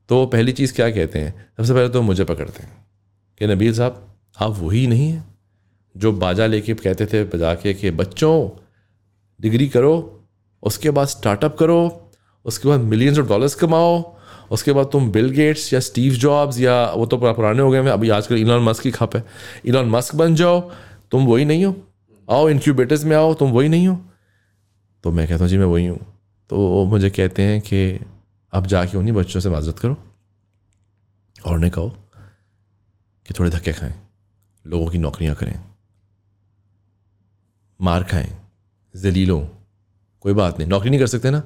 तो 0.08 0.26
पहली 0.26 0.52
चीज़ 0.52 0.74
क्या 0.74 0.90
कहते 0.90 1.18
हैं? 1.18 1.52
सबसे 1.56 1.74
पहले 1.74 1.88
तो 1.88 2.02
मुझे 2.02 2.24
पकड़ते 2.24 2.62
हैं। 2.62 2.86
कि 3.38 3.46
नबील 3.46 3.74
साहब, 3.74 4.14
आप 4.40 4.56
वही 4.58 4.86
नहीं 4.86 5.10
हैं 5.10 5.38
जो 5.96 6.12
बाजा 6.12 6.46
लेके 6.46 6.74
कहते 6.74 7.06
थे 7.06 7.24
बजा 7.24 7.54
के 7.54 7.74
कि 7.74 7.90
बच्चों, 7.90 8.60
डिग्री 9.40 9.68
करो, 9.68 10.24
उसके 10.62 10.90
बाद 10.90 11.06
स्टार्टअप 11.06 11.56
करो, 11.58 12.10
उसके 12.44 12.68
बाद 12.68 12.80
मिलियंस 12.80 13.18
ऑफ़ 13.18 13.26
डॉलर्स 13.26 13.54
कमाओ, 13.54 14.16
उसके 14.50 14.72
बाद 14.72 14.86
तुम 14.86 15.12
बिल 15.12 15.30
गेट्स 15.30 15.74
या 15.74 15.80
स्टीव 15.80 16.12
जॉब्स 16.12 16.60
या 16.60 16.90
वो 16.90 17.06
तो 17.06 17.16
पुराने 17.16 17.62
हो 17.62 17.70
गए 17.70 17.82
हैं, 17.82 17.90
अभी 17.90 18.08
आजकल 18.08 18.36
इलॉन 18.36 18.62
मस्क 18.62 18.82
की 18.82 18.90
खप 18.90 19.16
है। 19.16 19.24
इलॉन 19.64 19.86
मस्क 19.86 20.14
बन 20.14 20.34
जाओ, 20.34 20.72
तुम 21.10 21.26
वही 21.26 21.44
नहीं 21.44 21.64
हो। 21.64 21.76
आओ 22.30 22.48
इंक्यूबेटर्स 22.48 23.04
में 23.04 23.16
आओ, 23.16 23.34
तुम 23.34 23.50
वही 23.50 23.68
नहीं 23.68 23.88
हो। 23.88 24.00
तो 25.04 25.10
मैं 25.10 25.28
कहता 25.28 25.44
हूँ, 25.44 25.48
जी, 25.48 25.58
मैं 25.58 25.64
वही 25.64 25.86
हूँ। 25.86 26.00
तो 26.50 26.56
वो 26.56 26.84
मुझे 26.84 27.10
कहते 27.10 27.42
हैं 27.42 27.60
कि 27.60 28.00
अब 28.52 28.66
जाके 28.66 28.98
उन्हीं 28.98 29.14
बच्चों 29.14 29.40
से 29.40 29.50
माजरत 29.50 29.78
करो 29.78 29.96
और 31.36 31.54
उन्हें 31.54 31.70
कहो 31.72 31.88
कि 33.26 33.34
थोड़े 33.38 33.50
धक्के 33.50 33.72
खाएँ, 33.72 33.94
लोगों 34.64 34.88
की 34.88 34.98
नौकरियाँ 34.98 35.34
करें, 35.34 35.58
मार 37.80 38.04
खाएँ, 38.04 38.30
जलीलों 38.94 39.40
कोई 40.24 40.32
बात 40.34 40.58
नहीं, 40.58 40.68
नौकरी 40.68 40.90
नहीं 40.90 41.00
कर 41.00 41.06
सकते 41.06 41.30
ना? 41.30 41.42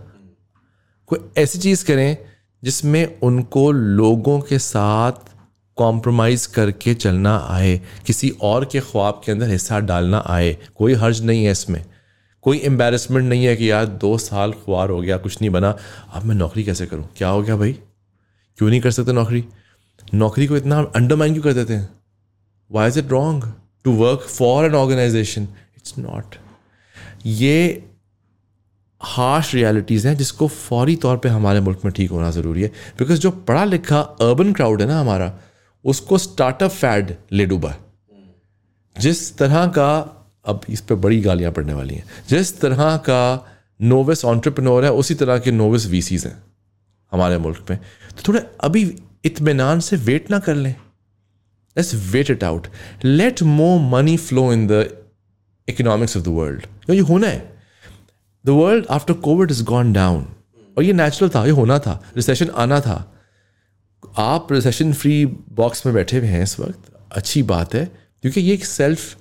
कोई 1.10 1.18
ऐसी 1.38 1.58
चीज़ 1.58 1.84
करें 1.84 2.16
जिसमें 2.62 3.20
उनको 3.20 3.70
लोगों 3.72 4.40
के 4.40 4.58
साथ 4.58 5.30
कॉम्प्रोमाइज़ 5.78 6.48
करके 6.54 6.94
चलना 6.94 7.36
आए, 7.50 7.80
किसी 8.06 8.30
और 8.42 8.64
के 8.64 8.80
ख्वाब 8.80 9.20
के 9.24 9.32
अंदर 9.32 9.50
हिस्सा 9.50 9.80
डालना 9.80 10.22
आए, 10.26 10.56
कोई 10.76 10.94
हर्ज 10.94 11.22
नहीं 11.22 11.44
है 11.44 11.52
इसमें। 11.52 11.84
कोई 12.42 12.58
एम्बेरसमेंट 12.58 13.28
नहीं 13.28 13.44
है 13.44 13.56
कि 13.56 13.70
यार 13.70 13.86
दो 13.86 14.18
साल 14.18 14.52
खुआर 14.52 14.90
हो 14.90 15.00
गया, 15.00 15.16
कुछ 15.16 15.40
नहीं 15.40 15.50
बना। 15.50 15.76
अब 16.12 16.24
मैं 16.24 16.34
नौकरी 16.34 16.64
कैसे 16.64 16.86
करूँ? 16.86 17.08
क्या 17.16 17.28
हो 17.28 17.42
गया 17.42 17.56
भाई? 17.56 17.72
क्यों 18.58 18.70
नहीं 18.70 18.80
कर 18.80 18.90
सकते 18.90 19.12
नौकरी? 19.12 19.44
नौकरी 20.14 20.46
को 20.46 20.56
इतना 20.56 20.82
अंडरमाइन 20.96 21.32
क्यों 21.32 21.42
कर 21.42 21.52
देते 21.52 21.74
हैं? 21.74 21.88
Why 22.72 22.88
is 22.88 22.98
it 22.98 23.10
wrong 23.10 23.52
to 23.84 23.92
work 23.92 24.20
for 24.20 24.64
an 24.64 24.74
organisation 24.74 25.42
it's 25.76 25.94
not 25.98 26.36
ये 27.26 27.84
हार्श 29.02 29.54
रियलिटीज़ 29.54 30.08
हैं 30.08 30.16
जिसको 30.16 30.48
फौरी 30.48 30.96
तौर 30.96 31.16
पे 31.16 31.28
हमारे 31.28 31.60
मुल्क 31.60 31.80
में 31.84 31.92
ठीक 31.94 32.10
होना 32.10 32.30
ज़रूरी 32.30 32.62
है। 32.62 32.68
बिकॉज़ 32.98 33.18
जो 33.18 33.30
पढ़ा 33.30 33.64
लिखा 33.64 34.00
अर्बन 34.00 34.52
क्राउड 34.52 34.80
है 34.80 34.86
ना 34.86 35.00
हमारा, 35.00 35.32
उसको 35.84 36.18
स्टार्टअप 36.18 36.70
फैड 36.70 37.14
ले 37.32 37.46
डूबा। 37.46 37.76
जिस 39.00 39.36
तरह 39.38 39.66
का 39.66 40.18
अब 40.44 40.60
इस 40.68 40.80
पर 40.80 40.94
बड़ी 40.94 41.20
गालियाँ 41.20 41.52
पड़ने 41.52 41.72
वाली 41.72 41.94
हैं। 41.94 42.04
जिस 42.28 42.60
तरह 42.60 42.96
का 42.96 43.48
नोविस 43.80 44.24
ऑन्टरप्रनोर 44.24 44.84
है, 44.84 44.92
उसी 44.92 45.14
तरह 45.14 45.38
के 45.38 45.50
नोविस 45.50 45.86
वीसीज 45.86 46.26
हैं 46.26 46.42
हमारे 47.12 47.38
मुल्क 47.38 47.66
में। 47.70 47.78
तो 47.78 48.22
थोड़े 48.28 48.46
अभी 48.60 49.02
इतमान 49.24 49.80
से 49.80 49.96
वेट 49.96 50.30
ना 50.30 50.38
कर 50.38 50.54
लें। 50.54 50.74
Let's 51.76 51.94
wait 51.94 52.30
it 52.30 52.44
out 52.44 52.66
let 53.04 53.42
more 53.42 53.80
money 53.80 54.16
flow 54.16 54.52
in 54.52 54.66
the 54.66 54.88
economics 55.68 56.16
of 56.16 56.24
the 56.24 56.28
world 56.28 56.66
ये 56.90 56.98
होना 56.98 57.28
है। 57.28 57.58
The 58.46 58.48
world 58.48 58.86
after 58.90 59.14
Covid 59.14 59.50
is 59.50 59.64
gone 59.64 59.92
down 59.92 60.26
और 60.78 60.82
ये 60.82 60.92
नेचुरल 60.92 61.30
था, 61.34 61.44
ये 61.44 61.50
होना 61.50 61.78
था। 61.78 62.02
रिसेशन 62.16 62.48
आना 62.48 62.80
था। 62.80 63.08
आप 64.18 64.52
रिसेशन 64.52 64.92
फ्री 64.92 65.26
बॉक्स 65.26 65.86
में 65.86 65.94
बैठे 65.94 66.18
हुए 66.18 66.28
हैं 66.28 66.42
इस 66.42 66.60
वक्त। 66.60 66.92
अच्छी 67.12 67.42
बात 67.42 67.74
है, 67.74 67.84
क्योंकि 68.22 68.40
ये 68.40 68.54
एक 68.54 68.64
सेल्फ 68.64 69.16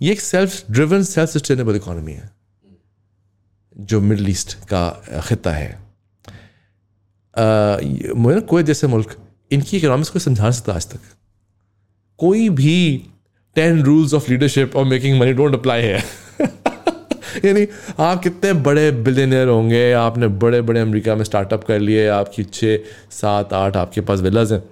ये 0.00 0.12
एक 0.12 0.20
self 0.20 0.70
driven 0.70 1.02
self 1.04 1.30
sustainable 1.30 1.76
economy 1.76 2.12
है, 2.12 2.30
जो 3.76 4.00
मिडल 4.00 4.28
ईस्ट 4.30 4.54
का 4.64 4.88
खत्ता 5.20 5.50
है। 5.50 5.78
मुझे 8.16 8.40
कोई 8.42 8.62
जैसे 8.62 8.86
मुल्क, 8.86 9.16
इनकी 9.50 9.76
इकोनॉमिक्स 9.76 10.10
को 10.10 10.18
समझा 10.18 10.50
सकता 10.50 10.72
आज 10.72 10.86
तक। 10.88 11.00
कोई 12.18 12.48
भी 12.50 13.06
टेन 13.56 13.82
रूल्स 13.82 14.14
ऑफ़ 14.14 14.30
लीडरशिप 14.30 14.76
और 14.76 14.84
मेकिंग 14.84 15.18
मनी 15.20 15.32
डोंट 15.32 15.54
अप्लाई 15.54 15.82
है 15.82 16.02
यानी 17.44 17.66
आप 18.00 18.22
कितने 18.22 18.52
बड़े 18.52 18.90
बिलियनियर 18.92 19.48
होंगे, 19.48 19.92
आपने 19.92 20.28
बड़े 20.28 20.60
बड़े 20.62 20.80
अमेरिका 20.80 21.14
में 21.14 21.24
स्टार्टअप 21.24 21.64
कर 21.64 21.78
लिए, 21.78 22.06
आपकी 22.08 22.44
छः 22.44 22.78
सात, 23.10 23.52
आठ 23.52 23.76
आपके 23.76 24.00
पास 24.00 24.20
विलाज 24.20 24.52
हैं। 24.52 24.62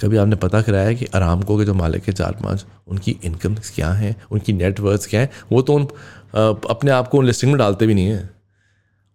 कभी 0.00 0.16
आपने 0.16 0.36
पता 0.36 0.60
कराया 0.62 0.86
है 0.86 0.94
कि 0.94 1.06
आरामको 1.14 1.56
के 1.58 1.64
जो 1.64 1.74
मालिक 1.74 2.06
है 2.08 2.12
चार 2.14 2.32
पाँच, 2.42 2.64
उनकी 2.88 3.16
इनकम 3.24 3.54
क्या 3.74 3.90
हैं, 3.92 4.14
उनकी 4.30 4.52
नेटवर्थ 4.52 5.08
क्या 5.10 5.20
हैं? 5.20 5.30
वो 5.52 5.62
तो 5.62 5.74
उन 5.74 5.84
अपने 6.70 6.90
आप 6.90 7.08
को 7.08 7.18
उन 7.18 7.26
लिस्टिंग 7.26 7.52
में 7.52 7.58
डालते 7.58 7.86
भी 7.86 7.94
नहीं 7.94 8.06
हैं। 8.06 8.30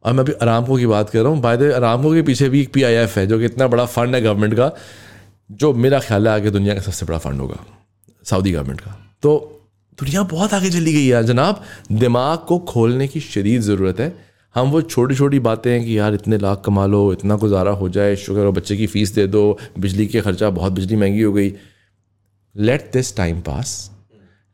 और 0.05 0.13
मैं 0.13 0.19
अभी 0.19 0.33
आरामको 0.33 0.77
की 0.77 0.85
बात 0.85 1.09
कर 1.09 1.19
रहा 1.19 1.31
हूँ। 1.31 1.41
बाय 1.41 1.71
आरामको 1.71 2.13
के 2.13 2.21
पीछे 2.21 2.49
भी 2.49 2.61
एक 2.61 2.73
पी 2.73 2.83
आई 2.83 2.93
एफ़ 2.93 3.19
है, 3.19 3.25
जो 3.27 3.39
कि 3.39 3.45
इतना 3.45 3.67
बड़ा 3.67 3.85
फंड 3.85 4.15
है 4.15 4.21
गवर्नमेंट 4.21 4.53
का, 4.53 4.71
जो 5.51 5.73
मेरा 5.75 5.99
ख्याल 5.99 6.27
है 6.27 6.33
आगे 6.33 6.51
दुनिया 6.51 6.75
का 6.75 6.81
सबसे 6.81 7.05
बड़ा 7.05 7.17
फंड 7.17 7.41
होगा 7.41 7.57
सऊदी 8.25 8.51
गवर्नमेंट 8.51 8.81
का। 8.81 8.97
तो 9.21 9.37
दुनिया 9.97 10.23
बहुत 10.23 10.53
आगे 10.53 10.69
चली 10.69 10.93
गई 10.93 11.07
है 11.07 11.23
जनाब। 11.23 11.63
दिमाग 11.91 12.39
को 12.39 12.59
खोलने 12.59 13.07
की 13.07 13.19
शदीद 13.19 13.61
ज़रूरत 13.61 13.99
है। 13.99 14.28
हम 14.55 14.69
वो 14.71 14.81
छोटी 14.81 15.15
छोटी 15.15 15.39
बातें 15.39 15.71
हैं 15.71 15.83
कि 15.85 15.97
यार 15.99 16.13
इतने 16.13 16.37
लाख 16.37 16.61
कमा 16.65 16.85
लो, 16.85 17.11
इतना 17.13 17.35
गुजारा 17.35 17.71
हो 17.71 17.89
जाए, 17.89 18.15
शुगर 18.15 18.45
और 18.45 18.51
बच्चे 18.51 18.77
की 18.77 18.87
फ़ीस 18.87 19.13
दे 19.13 19.27
दो, 19.27 19.57
बिजली 19.79 20.07
के 20.07 20.21
खर्चा, 20.21 20.49
बहुत 20.49 20.73
बिजली 20.73 20.95
महँगी 20.95 21.21
हो 21.21 21.33
गई। 21.33 21.53
Let 22.55 22.89
this 22.93 23.15
time 23.17 23.41
pass 23.41 23.91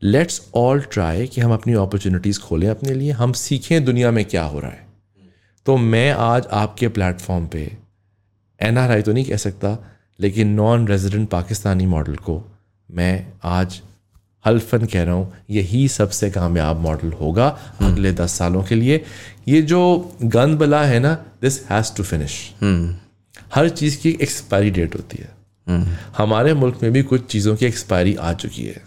let's 0.02 0.40
all 0.54 0.80
try 0.82 1.26
कि 1.26 1.40
हम 1.40 1.52
अपनी 1.52 1.74
अपॉर्चुनिटीज़ 1.74 2.40
खोलें 2.40 2.68
अपने 2.68 2.94
लिए। 2.94 3.10
हम 3.10 3.32
सीखें 3.32 3.84
दुनिया 3.84 4.10
में 4.10 4.24
क्या 4.24 4.42
हो 4.42 4.58
रहा 4.60 4.70
है। 4.70 4.86
तो 5.66 5.76
मैं 5.76 6.10
आज 6.12 6.46
आपके 6.52 6.88
प्लेटफॉर्म 6.88 7.46
पे 7.46 7.70
एन 8.60 8.78
आर 8.78 8.90
आई 8.90 9.02
तो 9.02 9.12
नहीं 9.12 9.24
कह 9.24 9.36
सकता, 9.36 9.76
लेकिन 10.20 10.48
नॉन 10.48 10.86
रेजिडेंट 10.88 11.28
पाकिस्तानी 11.28 11.86
मॉडल 11.86 12.16
को 12.16 12.42
मैं 12.90 13.26
आज 13.44 13.80
हल्फन 14.44 14.84
कह 14.86 15.02
रहा 15.02 15.14
हूँ 15.14 15.32
यही 15.50 15.86
सबसे 15.88 16.30
कामयाब 16.30 16.80
मॉडल 16.80 17.12
होगा 17.12 17.46
अगले 17.80 18.12
दस 18.12 18.32
सालों 18.32 18.62
के 18.62 18.74
लिए। 18.74 19.04
ये 19.48 19.62
जो 19.62 19.80
गंद 20.22 20.58
बला 20.58 20.82
है 20.84 20.98
ना 20.98 21.14
दिस 21.42 21.60
हैज़ 21.70 21.96
टू 21.96 22.02
फिनिश 22.02 22.38
हर 23.54 23.68
चीज़ 23.68 23.98
की 23.98 24.10
एक्सपायरी 24.22 24.70
डेट 24.70 24.94
होती 24.94 25.22
है। 25.22 25.34
हमारे 26.18 26.54
मुल्क 26.54 26.78
में 26.82 26.92
भी 26.92 27.02
कुछ 27.02 27.26
चीज़ों 27.26 27.56
की 27.56 27.66
एक्सपायरी 27.66 28.14
आ 28.14 28.32
चुकी 28.32 28.64
है। 28.64 28.82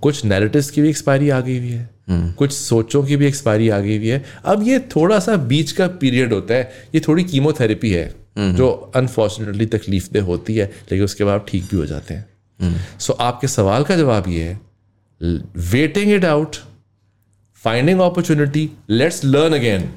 कुछ 0.00 0.24
नैरेटिव्स 0.24 0.70
की 0.70 0.82
भी 0.82 0.88
एक्सपायरी 0.88 1.30
आ 1.30 1.40
गई 1.40 1.58
हुई 1.58 1.70
है। 1.70 1.88
कुछ 2.32 2.52
सोचों 2.52 3.02
की 3.04 3.16
भी 3.16 3.26
एक्सपायरी 3.26 3.68
आ 3.68 3.78
गई 3.78 3.96
हुई 3.96 4.08
है। 4.08 4.24
अब 4.44 4.62
ये 4.62 4.78
थोड़ा 4.96 5.18
सा 5.18 5.36
बीच 5.36 5.72
का 5.72 5.86
पीरियड 6.00 6.32
होता 6.32 6.54
है। 6.54 6.72
ये 6.94 7.00
थोड़ी 7.00 7.24
कीमोथेरेपी 7.24 7.90
है 7.90 8.14
जो 8.38 8.68
अनफॉर्चुनेटली 8.96 9.66
तकलीफ़ 9.66 10.08
दे 10.12 10.18
होती 10.20 10.56
है 10.56 10.66
लेकिन 10.66 11.04
उसके 11.04 11.24
बाद 11.24 11.44
ठीक 11.48 11.64
भी 11.64 11.76
हो 11.76 11.86
जाते 11.86 12.14
हैं। 12.14 12.26
सो 12.98 13.12
so, 13.12 13.20
आपके 13.20 13.48
सवाल 13.48 13.84
का 13.84 13.96
जवाब 13.96 14.28
ये 14.28 14.42
है 14.42 14.60
waiting 15.20 16.10
it 16.10 16.24
out, 16.24 16.62
finding 17.52 18.00
opportunity. 18.00 18.70
Let's 18.88 19.22
learn 19.24 19.52
again. 19.52 19.88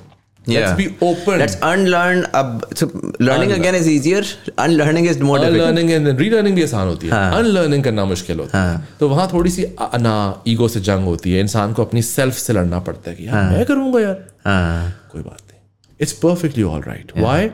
Yeah. 0.46 0.60
Let's 0.60 0.78
be 0.78 0.86
open. 1.02 1.40
Let's 1.40 1.56
unlearn. 1.62 2.24
अब 2.36 2.62
so 2.76 2.86
learning 3.20 3.52
Unlearn. 3.52 3.60
again 3.60 3.76
is 3.76 3.88
easier. 3.88 4.22
Unlearning 4.58 5.06
is 5.06 5.20
more 5.20 5.38
difficult. 5.40 5.70
Unlearning 5.70 5.92
and 5.96 6.20
relearning 6.20 6.56
भी 6.56 6.64
आसान 6.64 6.88
होती 6.88 7.08
है 7.08 7.14
हाँ. 7.14 7.42
Unlearning 7.42 7.84
करना 7.84 8.06
मुश्किल 8.06 8.40
होता 8.40 8.64
है 8.64 8.76
हाँ. 8.76 8.88
तो 9.00 9.10
वहाँ 9.10 9.30
थोड़ी 9.34 9.52
सी 9.52 9.66
ना 9.80 10.44
ईगो 10.48 10.68
से 10.68 10.80
जंग 10.90 11.06
होती 11.06 11.34
है 11.34 11.40
इंसान 11.40 11.74
को 11.74 11.86
अपनी 11.86 12.02
सेल्फ 12.02 12.36
से 12.38 12.54
लड़ना 12.54 12.80
पड़ता 12.88 13.10
है 13.10 13.16
कि 13.18 13.28
यार 13.28 13.36
हाँ. 13.36 13.52
मैं 13.52 13.66
करूँगा 13.66 14.00
यार 14.02 14.26
हाँ. 14.46 15.10
कोई 15.12 15.22
बात 15.22 15.42
नहीं 15.52 15.60
it's 16.02 16.14
perfectly 16.24 16.64
all 16.64 16.82
right 16.88 17.12
why 17.18 17.48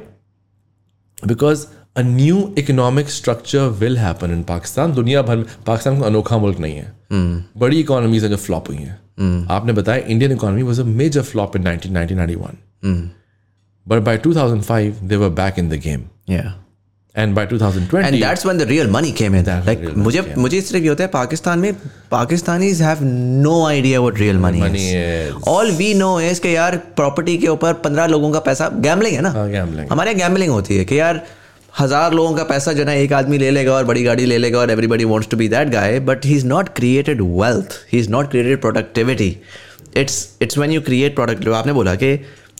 because 1.27 1.65
a 1.97 2.01
new 2.01 2.55
economic 2.57 3.09
structure 3.09 3.59
will 3.59 3.97
happen 3.97 4.31
in 4.31 4.43
Pakistan 4.43 4.93
दुनिया 4.93 5.21
भर 5.21 5.35
में 5.35 5.45
पाकिस्तान 5.67 5.99
का 5.99 6.05
अनोखा 6.05 6.37
मुल्क 6.37 6.59
नहीं 6.59 6.75
है। 6.75 6.91
Mm. 7.13 7.59
बड़ी 7.61 7.79
इकोनॉमीज 7.79 8.23
हैं 8.23 8.29
जो 8.29 8.37
फ्लॉप 8.37 8.67
हुई 8.69 8.77
हैं। 8.77 8.97
Mm. 8.97 9.51
आपने 9.51 9.73
बताया 9.73 10.03
Indian 10.07 10.31
economy 10.31 10.63
was 10.63 10.81
a 10.81 10.83
major 10.83 11.21
flop 11.21 11.55
in 11.55 11.63
1991 11.63 13.09
but 13.87 14.01
by 14.01 14.17
2005 14.17 15.01
they 15.03 15.15
were 15.15 15.29
back 15.29 15.59
in 15.59 15.69
the 15.69 15.73
game 15.73 16.03
and 17.15 17.35
by 17.35 17.47
2020 17.47 18.05
and 18.05 18.15
that's 18.23 18.45
when 18.45 18.57
the 18.57 18.61
real 18.61 18.89
money 18.91 19.11
came 19.11 19.35
in 19.35 19.45
like 19.65 19.93
मुझे 19.97 20.33
मुझे 20.37 20.57
इस 20.57 20.69
तरह 20.69 20.79
की 20.79 20.87
होता 20.87 21.03
है 21.03 21.09
पाकिस्तान 21.09 21.59
में 21.59 21.73
Pakistanis 22.11 22.81
have 22.81 23.03
no 23.03 23.65
idea 23.67 23.99
what 23.99 24.19
real 24.19 24.37
money 24.37 24.61
is 24.65 25.43
all 25.47 25.71
we 25.71 25.93
know 25.93 26.19
is 26.21 26.41
कि 26.41 26.55
यार 26.55 26.77
प्रॉपर्टी 26.95 27.37
के 27.37 27.47
ऊपर 27.47 27.81
15 27.85 28.09
लोगों 28.09 28.31
का 28.31 28.39
पैसा 28.39 28.69
गैम्बलिंग 28.69 29.15
है 29.15 29.21
ना? 29.21 29.33
गैम्बलिंग 29.47 29.91
हमारे 29.91 30.13
गैम्बलिंग 30.13 30.51
होती 30.51 30.77
है 30.77 30.85
कि 30.85 30.99
यार 30.99 31.25
हज़ार 31.79 32.13
लोगों 32.13 32.35
का 32.35 32.43
पैसा 32.43 32.73
जो 32.73 32.83
है 32.85 33.01
एक 33.01 33.13
आदमी 33.13 33.37
ले 33.37 33.49
लेगा 33.51 33.73
और 33.73 33.85
बड़ी 33.85 34.03
गाड़ी 34.03 34.25
ले 34.25 34.37
लेगा 34.37 34.59
और 34.59 34.71
everybody 34.71 35.03
wants 35.05 35.29
to 35.29 35.37
be 35.37 35.47
that 35.49 35.69
guy 35.69 35.99
but 35.99 36.25
he 36.25 36.35
is 36.35 36.45
not 36.47 36.69
created 36.75 37.21
wealth 37.21 37.73
he 37.93 37.99
is 37.99 38.09
not 38.09 38.29
created 38.31 38.61
productivity 38.61 39.27
it's 39.97 40.17
it's 40.41 40.57
when 40.57 40.71
you 40.71 40.81
create 40.81 41.15
productivity 41.15 41.57
आपने 41.57 41.73
बोला 41.73 41.95
कि 41.95 42.15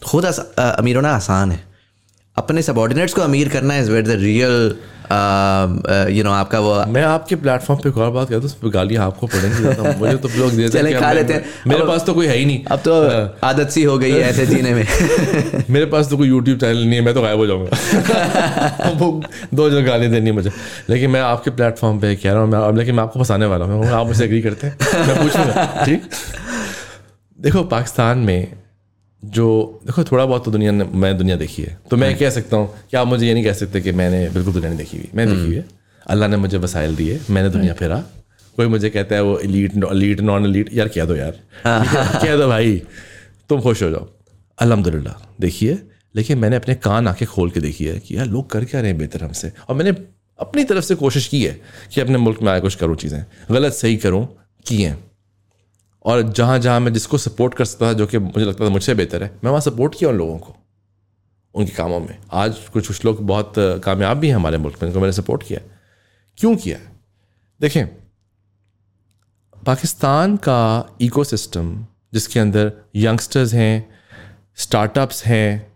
खुद 0.06 0.26
अमीर 0.26 0.96
होना 0.96 1.12
आसान 1.12 1.52
है। 1.52 1.64
अपने 2.38 2.62
सबॉर्डिनेट्स 2.62 3.14
को 3.14 3.22
अमीर 3.22 3.50
करना 3.50 3.78
is 3.78 3.92
wait 3.92 4.06
the 4.06 4.10
real 4.22 4.76
you 6.12 6.24
know 6.24 6.32
आपका 6.32 6.60
वो 6.60 6.74
मैं 6.86 7.02
आपके 7.04 7.36
प्लेटफॉर्म 7.36 7.80
पे 7.82 7.90
एक 7.90 7.98
और 7.98 8.10
बात 8.12 8.30
करता 8.30 8.48
हूँ 8.64 8.72
गालियाँ 8.72 9.06
आपको 9.06 9.28
पड़ेंगी 9.28 9.64
मुझे 10.00 10.16
तो 10.18 10.30
लोग 10.38 10.52
देते 10.52 10.80
हैं 10.80 11.00
खा 11.00 11.12
लेते 11.12 11.34
हैं। 11.34 11.46
मेरे 11.68 11.82
अब- 11.82 11.90
पास 11.90 12.06
तो 12.06 12.14
कोई 12.14 12.28
है 12.28 12.38
ही 12.38 12.46
नहीं। 12.46 12.64
अब 12.66 12.80
तो 12.80 12.94
आदत 13.48 13.70
सी 13.70 13.84
हो 13.84 13.98
गई 13.98 14.12
है 14.12 14.20
ऐसे 14.20 14.46
जीने 14.46 14.74
में। 14.74 14.86
मेरे 15.70 15.86
पास 15.86 16.10
तो 16.10 16.18
कोई 16.18 16.28
यूट्यूब 16.28 16.60
चैनल 16.60 16.78
नहीं 16.78 16.94
है 16.94 17.02
मैं 17.02 17.14
तो 17.14 17.22
गायब 17.22 17.38
हो 17.38 17.46
जाऊँगा। 17.48 18.92
वो 18.96 19.22
दो 19.54 19.70
जो 19.70 19.84
गाली 19.84 20.08
देनी 20.08 20.26
है 20.26 20.32
मुझे। 20.32 20.52
लेकिन 20.90 21.10
मैं 21.10 21.22
आपके 21.22 21.52
प्लेटफॉर्म 21.52 22.00
पे 22.00 22.16
कह 22.16 22.32
रहा 22.32 22.42
हूँ 22.42 22.50
मैं 22.52 22.78
लेकिन 22.78 22.96
मैं 22.96 23.04
आपको 23.04 23.20
फंसाने 23.20 23.46
वाला 23.46 23.66
हूँ। 23.66 23.88
आप 23.88 24.08
मुझसे 24.08 24.26
एग्री 24.26 24.42
करते 24.42 24.68
हैं। 24.68 25.08
मैं 25.08 25.18
पूछूँगा 25.24 25.84
ठीक? 25.86 26.10
देखो 27.40 27.64
पाकिस्तान 27.64 28.18
में 28.18 28.65
जो 29.26 29.46
देखो 29.86 30.04
थोड़ा 30.04 30.26
बहुत 30.26 30.46
तो 30.46 30.52
दुनिया 30.52 30.72
ने 30.72 30.84
मैं 30.84 31.18
दुनिया 31.18 31.36
देखी 31.36 31.62
है। 31.64 31.78
तो 31.90 31.98
मैं 31.98 32.18
कह 32.18 32.30
सकता 32.30 32.58
हूँ 32.58 32.70
कि 32.92 32.98
आप 32.98 33.08
मुझे 33.08 33.26
ये 33.28 33.34
नहीं 33.34 33.44
कह 33.44 33.54
सकते 33.54 33.82
कि 33.82 33.92
मैंने 33.94 34.28
बिल्कुल 34.30 34.54
दुनिया 34.54 34.70
नहीं 34.70 34.78
देखी 34.78 34.98
हुई? 34.98 35.10
मैं 35.14 35.28
देखी 35.28 35.42
हुई 35.42 35.56
है। 35.56 35.66
अल्लाह 36.06 36.30
ने 36.30 36.38
मुझे 36.38 36.58
वसाइल 36.58 36.96
दिए 36.96 37.20
मैंने 37.30 37.50
दुनिया 37.50 37.74
फिरा। 37.74 37.98
कोई 38.58 38.68
मुझे 38.68 38.90
कहता 38.90 39.16
है 39.16 39.22
वो 39.24 39.38
एलीट 39.40 39.74
एलीट 39.84 40.22
नॉन 40.22 40.46
एलीट 40.46 40.74
यार 40.74 40.88
कह 40.88 41.06
दो 41.06 41.16
यार। 41.16 41.40
कह 41.66 42.36
दो 42.38 42.48
भाई 42.48 42.82
तुम 43.50 43.62
खुश 43.62 43.84
हो 43.84 43.90
जाओ। 43.90 44.08
अल्हम्दुलिल्लाह 44.58 45.26
देखिए 45.42 45.78
लेकिन 46.16 46.38
मैंने 46.40 46.56
अपने 46.56 46.76
कान 46.78 47.08
आँखें 47.08 47.28
खोल 47.28 47.50
के 47.50 47.60
देखी 47.60 47.86
है 47.86 47.98
कि 48.00 48.18
यार 48.18 48.26
लोग 48.28 48.50
कर 48.52 48.66
क्या 48.66 48.82
रहे 48.82 48.92
हैं 48.92 48.98
बेहतर 48.98 49.24
हमसे। 49.24 49.52
और 49.70 49.76
मैंने 49.76 49.96
अपनी 50.40 50.64
तरफ़ 50.64 50.84
से 50.86 50.96
कोशिश 50.96 51.28
की 51.28 51.44
है 51.44 51.60
कि 51.94 52.02
अपने 52.02 52.18
मुल्क 52.18 52.42
में 52.42 52.52
आए 52.52 52.62
कुछ 52.62 52.76
करूँ 52.76 52.96
चीज़ें। 52.98 53.24
गलत 53.52 53.74
सही 53.74 53.98
करूँ 53.98 54.28
की 54.66 54.82
हैं 54.82 54.98
और 56.06 56.22
जहाँ 56.24 56.58
जहाँ 56.60 56.80
मैं 56.80 56.94
जिसको 56.94 57.18
सपोर्ट 57.18 57.54
कर 57.54 57.66
सकता 57.66 57.86
था, 57.86 57.94
जो 57.94 58.06
कि 58.08 58.18
मुझे 58.20 58.46
लगता 58.46 58.66
था 58.66 58.70
मुझसे 58.70 58.94
बेहतर 58.96 59.24
है, 59.24 59.30
मैं 59.44 59.52
वहाँ 59.52 59.62
सपोर्ट 59.62 59.96
किया 60.00 60.10
उन 60.10 60.18
लोगों 60.18 60.38
को, 60.38 60.56
उनके 61.56 61.72
कामों 61.72 62.00
में। 62.00 62.18
आज 62.34 62.58
कुछ 62.74 62.88
कुछ 62.88 63.06
लोग 63.06 63.22
बहुत 63.24 63.54
कामयाब 63.86 64.18
भी 64.18 64.28
हैं 64.28 64.36
हमारे 64.36 64.58
मुल्क 64.58 64.82
में 64.82 64.88
उनको 64.90 65.00
मैंने 65.00 65.14
सपोर्ट 65.14 65.44
किया 65.44 65.60
क्यों 66.38 66.56
किया 66.56 66.78
देखें, 67.62 67.86
पाकिस्तान 69.58 70.36
का 70.38 70.98
इकोसिस्टम 71.02 71.86
जिसके 72.14 72.40
अंदर 72.40 72.72
यंगस्टर्स 72.96 73.54
हैं 73.54 73.88
स्टार्टअप्स 74.58 75.24
हैं 75.26 75.74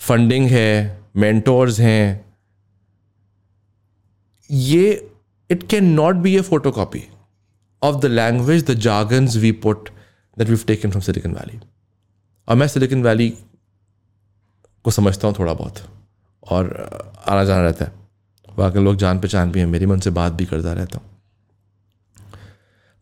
फंडिंग 0.00 0.46
है 0.48 1.00
मेंटोर्स 1.16 1.80
हैं, 1.80 2.24
ये 4.50 5.10
it 5.50 5.68
can 5.68 5.92
not 5.94 6.16
be 6.16 6.36
a 6.36 6.40
photocopy 6.72 7.06
of 7.82 8.00
the 8.00 8.08
language, 8.08 8.62
the 8.62 8.74
jargons 8.74 9.38
we 9.38 9.52
put 9.52 9.90
that 10.36 10.48
we've 10.48 10.66
taken 10.66 10.90
from 10.90 11.02
Silicon 11.02 11.34
Valley. 11.34 11.60
और 12.48 12.56
मैं 12.56 12.68
सिलिकन 12.68 13.02
वैली 13.02 13.34
को 14.84 14.90
समझता 14.90 15.28
हूँ 15.28 15.34
थोड़ा 15.38 15.54
बहुत 15.54 15.78
और 16.50 16.90
आना 17.28 17.44
जाना 17.44 17.62
रहता 17.62 17.84
है। 17.84 17.92
वहाँ 18.56 18.72
के 18.72 18.78
लोग 18.78 18.96
जान 18.96 19.18
पहचान 19.20 19.52
भी 19.52 19.60
हैं 19.60 19.66
मेरी 19.66 19.86
मैं 19.86 19.92
उनसे 19.92 20.10
बात 20.10 20.32
भी 20.32 20.44
करता 20.44 20.72
रहता 20.72 20.98
हूँ। 20.98 21.06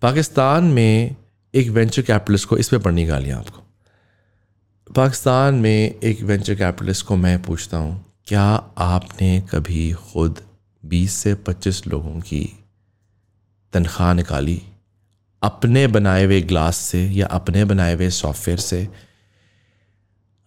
पाकिस्तान 0.02 0.64
में 0.64 1.16
एक 1.54 1.68
वेंचर 1.68 2.02
कैपिटलिस्ट 2.02 2.48
को 2.48 2.56
इस 2.56 2.68
पर 2.68 2.78
पढ़नी 2.78 3.04
गालियाँ 3.04 3.38
आपको। 3.38 3.62
पाकिस्तान 4.96 5.54
में 5.54 5.94
एक 6.00 6.20
वेंचर 6.20 6.54
कैपिटलिस्ट 6.54 7.06
को 7.06 7.16
मैं 7.16 7.42
पूछता 7.42 7.76
हूँ 7.76 8.04
क्या 8.26 8.72
आपने 8.78 9.40
कभी 9.40 9.92
खुद 9.92 10.40
20 10.86 11.08
से 11.08 11.34
25 11.34 11.86
लोगों 11.86 12.20
की 12.20 12.57
तनख्वाह 13.72 14.12
निकाली, 14.14 14.60
अपने 15.42 15.86
बनाए 15.86 16.24
हुए 16.24 16.40
ग्लास 16.42 16.76
से 16.76 17.06
या 17.08 17.26
अपने 17.26 17.64
बनाए 17.64 17.94
हुए 17.94 18.08
सॉफ्टवेयर 18.10 18.58
से, 18.58 18.88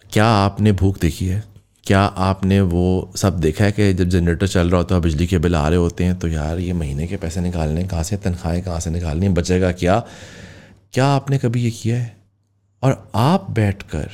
क्या 0.10 0.26
आपने 0.26 0.72
भूख 0.72 1.00
देखी 1.00 1.26
है? 1.26 1.44
क्या 1.84 2.00
आपने 2.02 2.60
वो 2.62 3.12
सब 3.16 3.40
देखा 3.40 3.66
है 3.66 3.72
कि 3.72 3.94
जब 3.94 4.10
जनरेटर 4.10 4.48
चल 4.48 4.70
रहा 4.70 4.78
होता 4.78 4.96
है 4.96 5.02
बिजली 5.02 5.28
के 5.28 5.38
बिल 5.38 5.56
आ 5.56 5.68
रहे 5.68 5.78
होते 5.78 6.04
हैं 6.04 6.18
तो 6.20 6.28
यार 6.28 6.60
ये 6.60 6.74
महीने 6.74 7.08
के 7.08 7.18
पैसे 7.18 7.42
निकालने 7.42 7.84
कहाँ 7.84 8.04
से 8.04 8.18
तनख्वाहें, 8.18 8.62
कहाँ 8.64 8.80
से 8.80 8.90
निकालनी 8.90 9.30
बचेगा 9.30 9.72
क्या? 9.72 10.00
क्या 10.94 11.06
आपने 11.06 11.38
कभी 11.38 11.64
ये 11.64 11.72
किया 11.72 11.98
है? 11.98 12.16
और 12.84 13.12
आप 13.16 13.50
बैठकर 13.52 14.10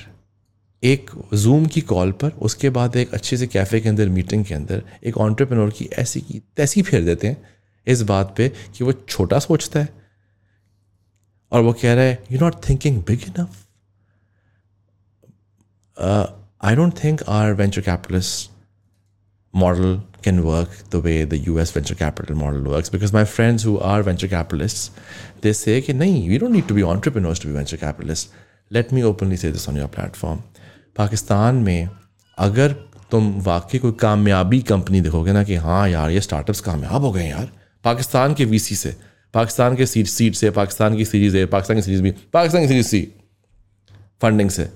एक 0.84 1.10
जूम 1.34 1.66
की 1.66 1.82
कॉल 1.82 2.12
पर, 2.12 2.30
उसके 2.32 2.70
बाद 2.70 2.96
एक 2.96 3.14
अच्छे 3.14 3.38
से 3.38 3.48
कैफ़े 3.48 3.80
के 3.80 3.90
अंदर, 3.90 4.10
मीटिंग 4.10 4.46
के 4.46 4.54
अंदर, 4.54 4.84
एक 5.04 5.18
ऑन्टरप्रेन्योर 5.18 5.70
की 5.70 5.90
ऐसी 5.94 6.22
की 6.22 6.42
तैसी 6.58 6.82
फेर 6.82 7.04
देते 7.04 7.28
हैं 7.28 7.38
इस 7.88 8.02
बात 8.02 8.34
पे 8.38 8.50
कि 8.50 8.84
वो 8.84 8.92
छोटा 8.92 9.40
सोचता 9.40 9.80
है। 9.80 9.90
और 11.52 11.62
वो 11.62 11.74
कह 11.74 11.94
रहे 11.94 12.10
हैं 12.10 12.24
you 12.32 12.40
not 12.40 12.56
thinking 12.70 13.04
big 13.04 13.22
enough 13.22 13.68
I 16.62 16.76
don't 16.76 16.94
think 17.04 17.24
our 17.24 17.54
venture 17.54 17.82
capitalist 17.82 18.52
model 19.56 20.02
can 20.24 20.40
work 20.40 20.70
the 20.92 20.96
way 20.96 21.26
the 21.26 21.34
U 21.34 21.60
S 21.60 21.78
venture 21.78 21.96
capital 21.96 22.34
model 22.34 22.60
work 22.60 22.92
because 22.92 23.14
my 23.14 23.24
friends 23.24 23.66
who 23.66 23.78
are 23.78 24.02
venture 24.02 24.28
capitalist 24.28 24.92
they 25.44 25.54
say 25.54 25.82
कि 25.82 25.94
नहीं 25.94 26.30
you 26.30 26.40
don't 26.40 26.52
need 26.52 26.68
to 26.68 26.76
be 26.76 26.82
entrepreneur 26.82 27.36
to 27.38 27.50
be 27.50 27.56
venture 27.56 27.78
capitalist 27.78 28.30
let 28.72 28.94
me 28.94 29.02
openly 29.02 29.38
say 29.38 29.52
this 29.52 29.70
on 29.70 29.78
your 29.78 29.88
platform 29.88 30.42
Pakistan 30.96 31.56
में 31.56 31.90
अगर 32.38 32.74
तुम 33.12 33.42
वाकई 33.42 33.80
कोई 33.80 33.92
कामयाबी 33.92 34.62
company 34.62 35.02
देखोगे 35.02 35.32
ना 35.32 35.44
कि 35.44 35.56
हाँ 35.56 35.90
यार, 35.90 36.10
ये 36.10 36.22
स्टार्टअप्स 36.22 36.60
कामयाब 36.60 37.02
हो 37.02 37.12
गए 37.12 37.30
यार 37.30 37.67
पाकिस्तान 37.88 38.34
के 38.34 38.46
वीसी 38.46 38.76
से, 38.76 38.96
पाकिस्तान 39.34 39.76
के 39.76 39.86
सीट 39.86 40.08
सीट 40.08 40.36
से, 40.36 40.50
पाकिस्तान 40.52 40.98
की 40.98 41.06
सीरीज़ 41.06 41.38
है 41.38 41.46
पाकिस्तान 41.46 41.78
की 41.78 41.82
सीरीज़ 41.82 42.02
भी 42.02 42.12
पाकिस्तान 42.34 42.62
की 42.62 42.68
सीरीज़ 42.68 42.88
सी 42.88 43.02
फंडिंग 44.22 44.50
से। 44.50 44.70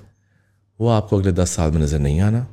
वो 0.80 0.90
आपको 0.90 1.18
अगले 1.20 1.32
दस 1.32 1.52
साल 1.52 1.72
में 1.72 1.82
नज़र 1.82 2.00
नहीं 2.00 2.22
आना। 2.22 2.48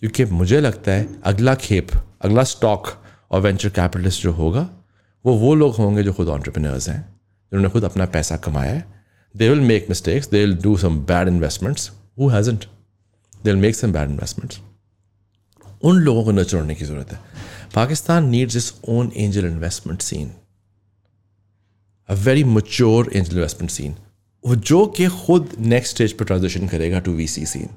क्योंकि 0.00 0.24
मुझे 0.24 0.60
लगता 0.60 0.92
है 0.92 1.08
अगला 1.24 1.54
खेप, 1.54 1.88
अगला 2.22 2.44
स्टॉक 2.44 2.88
और 3.30 3.40
वेंचर 3.40 3.68
कैपिटलिस्ट 3.68 4.22
जो 4.22 4.32
होगा, 4.32 4.68
वो 5.26 5.34
वो 5.34 5.54
लोग 5.54 5.74
होंगे 5.74 6.02
जो 6.02 6.12
खुद 6.12 6.28
ऑन्टरप्रेन्योर्स 6.28 6.88
हैं, 6.88 7.00
जिन्होंने 7.52 7.68
खुद 7.68 7.84
अपना 7.84 8.06
पैसा 8.06 8.36
कमाया 8.36 8.72
है। 8.72 8.84
They 9.36 9.48
will 9.48 9.60
make 9.60 9.86
mistakes 9.88 10.28
they 10.28 10.40
will 10.40 10.56
do 10.56 10.76
some 10.76 10.98
bad 11.00 11.28
investments 11.28 11.90
who 12.18 12.28
hasn't 12.28 12.64
they 13.44 13.50
will 13.50 13.60
make 13.62 13.76
some 13.76 13.92
bad 13.92 14.10
investments 14.10 14.60
उन 15.82 15.96
लोगों 15.96 16.24
को 16.24 16.32
नचर 16.32 16.58
होने 16.58 16.74
की 16.74 16.84
ज़रूरत 16.84 17.12
है। 17.12 17.20
Pakistan 17.76 18.28
needs 18.28 18.56
its 18.56 18.74
own 18.88 19.12
angel 19.16 19.46
investment 19.46 20.00
scene 20.00 20.30
a 22.08 22.14
very 22.14 22.44
mature 22.44 23.10
angel 23.16 23.32
investment 23.32 23.70
scene 23.70 23.96
वो 24.46 24.56
जो 24.56 24.86
कि 24.86 25.06
खुद 25.06 25.56
नेक्स्ट 25.58 25.94
स्टेज 25.94 26.12
पर 26.12 26.24
ट्रांजिशन 26.24 26.68
करेगा 26.68 27.00
टू 27.00 27.12
वी 27.12 27.26
सी 27.26 27.46
सीन 27.46 27.68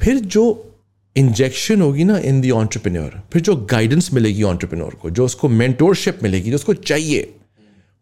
फिर 0.00 0.18
जो 0.18 0.72
इंजेक्शन 1.16 1.80
होगी 1.80 2.04
ना 2.04 2.18
इन 2.18 2.40
दी 2.40 2.50
ऑन्टरप्रेन्योर 2.50 3.22
फिर 3.32 3.42
जो 3.42 3.56
गाइडेंस 3.56 4.12
मिलेगी 4.12 4.42
ऑन्टरप्रेन्योर 4.42 4.94
को, 4.94 5.10
जो 5.10 5.24
उसको 5.24 5.48
मेंटोरशिप 5.48 6.18
मिलेगी, 6.22 6.50
जो 6.50 6.56
उसको 6.56 6.74
चाहिए, 6.74 7.34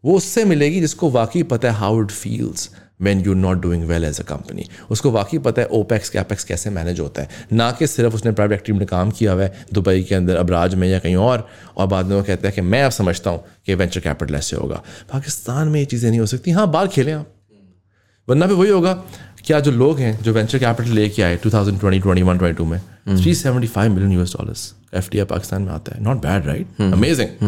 वो 0.05 0.17
उससे 0.17 0.45
मिलेगी 0.45 0.81
जिसको 0.81 1.11
वाकई 1.11 1.43
पता 1.43 1.71
है 1.71 1.75
how 1.75 2.03
it 2.03 2.11
feels 2.11 2.71
when 3.01 3.21
you 3.21 3.35
not 3.35 3.61
doing 3.61 3.85
well 3.85 4.05
as 4.05 4.21
a 4.21 4.23
company 4.25 4.65
उसको 4.91 5.11
वाकई 5.11 5.39
पता 5.39 5.63
है 5.63 5.69
ओपेक्स 5.73 6.11
कैपेक्स 6.11 6.45
कैसे 6.45 6.71
मैनेज 6.71 7.01
होता 7.01 7.23
है? 7.23 7.29
ना 7.53 7.71
कि 7.71 7.87
सिर्फ़ 7.87 8.15
उसने 8.15 8.33
प्राइवेट 8.33 8.59
एक्टिव 8.59 8.77
में 8.77 8.87
काम 8.87 9.11
किया 9.11 9.33
हुआ 9.33 9.43
है 9.43 9.67
दुबई 9.73 10.03
के 10.03 10.15
अंदर 10.15 10.37
अबराज 10.37 10.75
में 10.75 10.89
या 10.89 10.99
कहीं 10.99 11.17
और 11.17 11.49
और 11.77 11.87
बाद 11.87 12.07
में 12.07 12.17
वो 12.17 12.23
कहता 12.23 12.49
है 12.49 12.53
कि 12.53 12.61
मैं 12.61 12.83
अब 12.85 12.91
समझता 12.93 13.31
हूँ 13.31 13.45
कि 13.67 13.75
वेंचर 13.75 14.01
कैपिटल 14.01 14.35
ऐसे 14.35 14.57
होगा। 14.57 14.83
पाकिस्तान 15.13 15.69
में 15.69 15.79
ये 15.81 15.87
चीज़ें 15.87 16.09
नहीं 16.11 16.21
हो 16.21 16.27
सकती। 16.27 16.51
हाँ 16.51 16.71
बाहर 16.71 16.89
खेलें 16.89 17.13
आप। 17.13 17.27
वरना 18.29 18.47
भी 18.47 18.55
वही 18.55 18.71
होगा। 18.71 18.93
क्या 19.45 19.59
जो 19.61 19.71
लोग 19.71 19.99
हैं 19.99 20.23
जो 20.23 20.33
वेंचर 20.33 20.59
कैपिटल 20.59 20.91
लेके 20.91 21.23
आए 21.23 21.37
2020 21.37 22.01
21 22.03 22.39
22 22.39 22.67
में 22.67 22.81
375 23.09 23.89
million 23.89 24.13
US 24.13 24.33
dollars 24.33 24.73
F 24.95 25.11
Pakistan 25.25 25.63
में 25.63 25.73
आता 25.73 25.95
है। 25.97 26.03
नॉट 26.03 26.23
बैड 26.23 26.47
राइट 26.47 26.81
अमेजिंग 26.83 27.43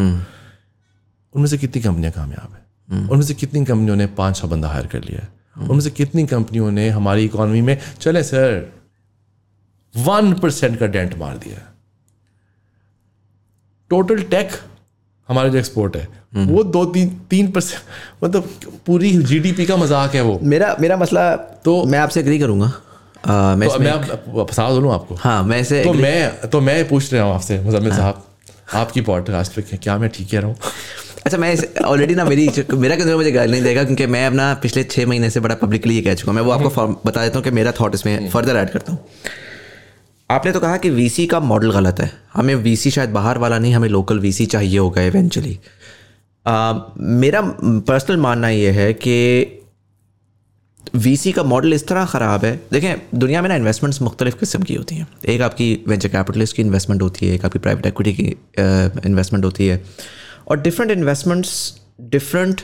उनमें 1.35 1.47
से 1.47 1.57
कितनी 1.57 1.81
कंपनियाँ 1.81 2.11
कामयाब 2.11 2.53
है? 2.53 3.07
उनमें 3.09 3.25
से 3.25 3.33
कितनी 3.33 3.65
कंपनियों 3.65 3.95
ने 3.95 4.05
पाँच 4.17 4.37
छः 4.37 4.47
बंदा 4.47 4.67
हायर 4.67 4.85
कर 4.87 5.03
लिया 5.03 5.21
है? 5.21 5.36
उनमें 5.59 5.79
से 5.81 5.89
कितनी 5.91 6.25
कंपनियों 6.27 6.71
ने 6.71 6.89
हमारी 6.89 7.25
इकोनॉमी 7.25 7.61
में 7.61 7.77
चले 8.01 8.23
सर 8.23 8.71
वन 9.93 10.33
परसेंट 10.33 10.77
का 10.79 10.87
डेंट 10.87 11.17
मार 11.17 11.37
दिया। 11.37 11.59
टोटल 13.91 14.21
टेक 14.31 14.51
हमारा 15.29 15.49
जो 15.49 15.57
एक्सपोर्ट 15.57 15.95
है 15.95 16.07
वो 16.47 16.63
दो 16.65 16.83
तीन 16.87 17.09
तीन 17.29 17.51
परसेंट 17.51 18.23
मतलब 18.23 18.49
पूरी 18.85 19.11
जीडीपी 19.23 19.65
का 19.65 19.77
मज़ाक 19.77 20.15
है 20.15 20.21
वो। 20.21 20.39
मेरा 20.43 20.75
मेरा 20.79 20.97
मसला 20.97 21.35
तो 21.65 21.83
मैं 21.85 21.99
आपसे 21.99 22.19
एग्री 22.19 22.39
करूँगा। 22.39 22.71
आ, 23.25 23.55
मैं 23.55 23.69
तो 23.69 23.79
मैं 23.79 23.91
आप 23.91 24.47
फंसा 24.49 24.69
दूँ 24.71 24.93
आपको? 24.93 25.15
हाँ 25.15 25.43
मैं 25.43 25.59
इसे 25.61 25.83
तो 25.83 25.93
मैं 25.93 26.49
तो 26.49 26.61
मैं 26.61 26.87
पूछ 26.89 27.13
रहा 27.13 27.23
हूँ 27.23 27.33
आपसे 27.35 27.59
मुजम्मिल 27.61 27.95
साहब। 27.95 28.23
आपकी 28.73 29.01
पॉडकास्ट 29.01 29.53
पे 29.53 29.77
क्या 29.77 29.97
मैं 29.97 30.09
ठीक 30.09 30.29
कह 30.31 30.39
रहा 30.39 30.47
हूँ? 30.47 30.57
अच्छा 31.25 31.37
मैं 31.37 31.55
ऑलरेडी 31.83 32.15
ना 32.15 32.25
मेरी 32.25 32.49
मेरा 32.73 32.95
किसी 32.95 33.13
मुझे 33.13 33.31
गाइड 33.31 33.49
नहीं 33.49 33.61
देगा 33.61 33.83
क्योंकि 33.83 34.05
मैं 34.07 34.25
अपना 34.27 34.53
पिछले 34.53 34.83
छः 34.83 35.05
महीने 35.05 35.29
से 35.29 35.39
बड़ा 35.39 35.55
पब्लिकली 35.55 35.95
ये 35.95 36.01
कह 36.01 36.13
चुका 36.13 36.31
हूँ। 36.31 36.35
मैं 36.35 36.45
वो 36.45 36.51
आपको 36.51 36.87
बता 37.05 37.21
देता 37.21 37.37
हूँ 37.37 37.43
कि 37.43 37.51
मेरा 37.51 37.71
थॉट 37.71 37.95
इसमें 37.95 38.29
फर्दर 38.29 38.55
ऐड 38.55 38.69
करता 38.69 38.91
हूँ। 38.91 38.99
आपने 40.29 40.51
तो 40.51 40.59
कहा 40.59 40.77
कि 40.77 40.89
वीसी 40.89 41.27
का 41.27 41.39
मॉडल 41.39 41.71
गलत 41.71 41.99
है। 41.99 42.11
हमें 42.33 42.55
वीसी 42.55 42.91
शायद 42.91 43.09
बाहर 43.09 43.37
वाला 43.37 43.59
नहीं 43.59 43.73
हमें 43.73 43.89
लोकल 43.89 44.19
वीसी 44.19 44.45
चाहिए 44.45 44.77
होगा 44.79 45.01
इवेंचुअली 45.01 45.59
मेरा 46.99 47.41
पर्सनल 47.61 48.17
मानना 48.17 48.49
ये 48.49 48.71
है 48.71 48.93
कि 48.93 49.56
वीसी 50.95 51.31
का 51.31 51.43
मॉडल 51.43 51.73
इस 51.73 51.87
तरह 51.87 52.05
ख़राब 52.05 52.45
है। 52.45 52.55
देखें 52.71 53.19
दुनिया 53.19 53.41
में 53.41 53.49
ना 53.49 53.55
इन्वेस्टमेंट्स 53.55 54.01
मुख्तलिफ़ 54.01 54.35
किस्म 54.35 54.63
की 54.63 54.75
होती 54.75 54.95
हैं। 54.95 55.07
एक 55.25 55.41
आपकी 55.41 55.73
वेंचर 55.87 56.09
कैपिटलिस्ट 56.09 56.55
की 56.55 56.61
इन्वेस्टमेंट 56.61 57.01
होती 57.01 57.27
है 57.27 57.35
एक 57.35 57.45
आपकी 57.45 57.59
प्राइवेट 57.59 57.85
एक्विटी 57.85 58.13
की 58.13 58.25
इन्वेस्टमेंट 59.05 59.45
होती 59.45 59.67
है। 59.67 59.83
और 60.47 60.61
different 60.61 60.91
investments 60.91 61.73
different 62.01 62.61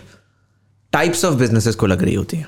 types 0.94 1.26
of 1.26 1.36
businesses 1.36 1.76
को 1.76 1.88
लग 1.88 2.04
रही 2.04 2.14
होती 2.16 2.38
हैं। 2.38 2.48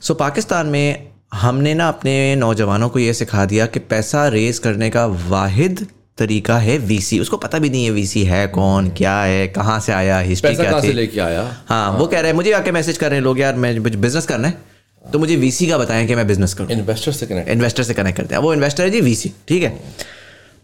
सो 0.00 0.12
so, 0.12 0.18
पाकिस्तान 0.20 0.66
में 0.66 1.06
हमने 1.32 1.74
ना 1.74 1.88
अपने 1.88 2.34
नौजवानों 2.36 2.88
को 2.88 2.98
ये 2.98 3.12
सिखा 3.14 3.44
दिया 3.44 3.66
कि 3.66 3.80
पैसा 3.80 4.26
रेज 4.28 4.58
करने 4.58 4.90
का 4.90 5.06
वाहिद 5.06 5.86
तरीका 6.18 6.58
है 6.58 6.76
वीसी 6.78 7.18
उसको 7.18 7.36
पता 7.36 7.58
भी 7.58 7.70
नहीं 7.70 7.84
है 7.84 7.90
वीसी 7.90 8.22
है 8.24 8.46
कौन 8.48 8.88
क्या 8.90 9.16
है 9.20 9.46
कहाँ 9.48 9.78
से 9.80 9.92
आया 9.92 10.18
हिस्ट्री 10.18 10.54
क्या 10.56 10.80
थी। 10.80 10.92
लेके 10.92 11.20
आया? 11.20 11.42
हाँ, 11.42 11.90
हाँ। 11.90 11.98
वो 11.98 12.06
कह 12.06 12.20
रहे 12.20 12.30
हैं 12.30 12.36
मुझे 12.36 12.52
आके 12.52 12.72
मैसेज 12.72 12.98
कर 12.98 13.08
रहे 13.08 13.18
हैं 13.18 13.24
लोग 13.24 13.40
यार 13.40 13.54
मैं 13.54 13.78
मुझे 13.78 13.96
बिज़नेस 13.96 14.26
करना 14.26 14.48
है। 14.48 14.73
तो 15.04 15.18
मुझे 15.18 15.36
वीसी 15.36 15.66
का 15.66 15.78
बताएँ 15.78 16.06
कि 16.06 16.14
मैं 16.14 16.26
बिज़नेस 16.26 16.54
करूँ। 16.54 16.70
इन्वेस्टर 16.70 17.12
से 17.12 17.26
कनेक्ट 17.26 17.50
इन्वेस्टर 17.50 17.82
से 17.82 17.94
कनेक्ट 17.94 18.18
करते 18.18 18.34
हैं। 18.34 18.42
वो 18.42 18.52
इन्वेस्टर 18.54 18.84
है 18.84 18.90
जी 18.90 19.00
वीसी 19.00 19.32
ठीक 19.48 19.62
है? 19.62 19.78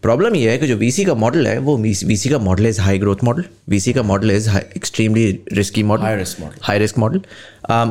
प्रॉब्लम 0.03 0.35
ये 0.35 0.51
है 0.51 0.59
कि 0.59 0.67
जो 0.67 0.77
वीसी 0.77 1.05
का 1.05 1.15
मॉडल 1.15 1.47
है 1.47 1.59
वो 1.61 1.77
वीसी 1.79 2.29
का 2.29 2.39
model 2.39 2.67
is 2.67 2.81
high 2.81 2.99
growth 2.99 3.25
model 3.25 3.45
VC 3.69 3.93
का 3.93 4.03
model 4.03 4.31
is 4.31 4.49
extremely 4.51 5.27
risky 5.53 5.83
model 5.83 6.05
High 6.05 6.19
risk 6.21 6.41
model. 6.41 6.63
High 6.63 6.79
risk 6.79 6.99
model 6.99 7.21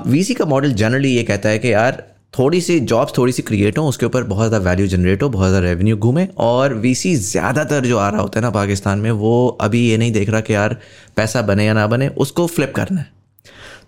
VC 0.07 0.33
का 0.33 0.45
मॉडल 0.45 0.73
जनरली 0.73 1.11
ये 1.11 1.23
कहता 1.23 1.49
है 1.49 1.59
कि 1.59 1.73
यार 1.73 2.03
थोड़ी 2.37 2.61
सी 2.61 2.79
जॉब्स 2.79 3.13
थोड़ी 3.17 3.31
सी 3.33 3.41
क्रिएट 3.41 3.77
हो 3.77 3.85
उसके 3.87 4.05
ऊपर 4.05 4.23
बहुत 4.23 4.47
ज़्यादा 4.47 4.69
वैल्यू 4.69 4.87
जनरेट 4.87 5.23
हो 5.23 5.29
बहुत 5.29 5.49
ज़्यादा 5.49 5.67
रेवेन्यू 5.67 5.97
घूमे 5.97 6.27
और 6.37 6.73
वीसी 6.79 7.15
ज़्यादातर 7.15 7.85
जो 7.85 7.97
आ 7.97 8.09
रहा 8.09 8.21
होता 8.21 8.39
है 8.39 8.43
ना 8.43 8.49
पाकिस्तान 8.49 8.99
में 8.99 9.11
वो 9.21 9.47
अभी 9.61 9.85
ये 9.89 9.97
नहीं 9.97 10.11
देख 10.11 10.29
रहा 10.29 10.41
कि 10.41 10.53
यार 10.53 10.77
पैसा 11.17 11.41
बने 11.41 11.65
या 11.65 11.73
ना 11.73 11.85
बने 11.87 12.07
उसको 12.17 12.47
फ्लिप 12.47 12.73
करना 12.75 12.99
है। 12.99 13.07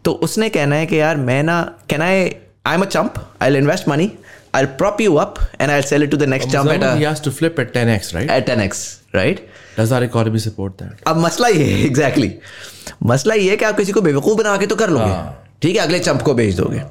तो 0.05 0.11
उसने 0.23 0.49
कहना 0.49 0.75
है 0.75 0.85
कि 0.85 0.99
यार 0.99 1.17
मैं 1.19 1.41
ना 1.43 1.61
can 1.89 2.01
I 2.01 2.29
am 2.67 2.81
a 2.81 2.85
chump 2.85 3.13
I 3.41 3.55
invest 3.55 3.87
money 3.87 4.11
I 4.55 4.65
prop 4.79 4.99
you 5.01 5.13
up 5.19 5.39
and 5.59 5.71
I'll 5.73 5.85
sell 5.91 6.03
it 6.05 6.11
to 6.13 6.17
the 6.21 6.27
next 6.31 6.51
chump 6.53 6.71
at, 6.71 6.83
he 6.97 7.05
has 7.05 7.21
to 7.27 7.31
flip 7.37 7.59
at 7.59 7.69
10x 7.75 8.09
right? 8.15 8.31
At 8.37 8.49
10x 8.49 8.81
right? 9.15 9.39
Does 9.77 9.93
our 9.97 10.01
economy 10.07 10.41
support 10.45 10.75
that? 10.81 11.07
अब 11.07 11.17
मसला 11.17 11.47
ये 11.47 11.63
है 11.63 11.85
exactly 11.85 12.27
exactly. 12.27 12.93
मसला 13.03 13.33
ये 13.33 13.49
है 13.49 13.57
कि 13.57 13.65
आप 13.65 13.77
किसी 13.77 13.91
को 13.91 14.01
बेवकूफ़ 14.01 14.37
बना 14.37 14.57
के 14.57 14.67
तो 14.67 14.75
कर 14.75 14.89
लोगे। 14.89 15.31
ठीक 15.61 15.75
है 15.75 15.81
अगले 15.81 15.99
चंप 15.99 16.21
को 16.21 16.33
भेज 16.33 16.55
दोगे। 16.55 16.83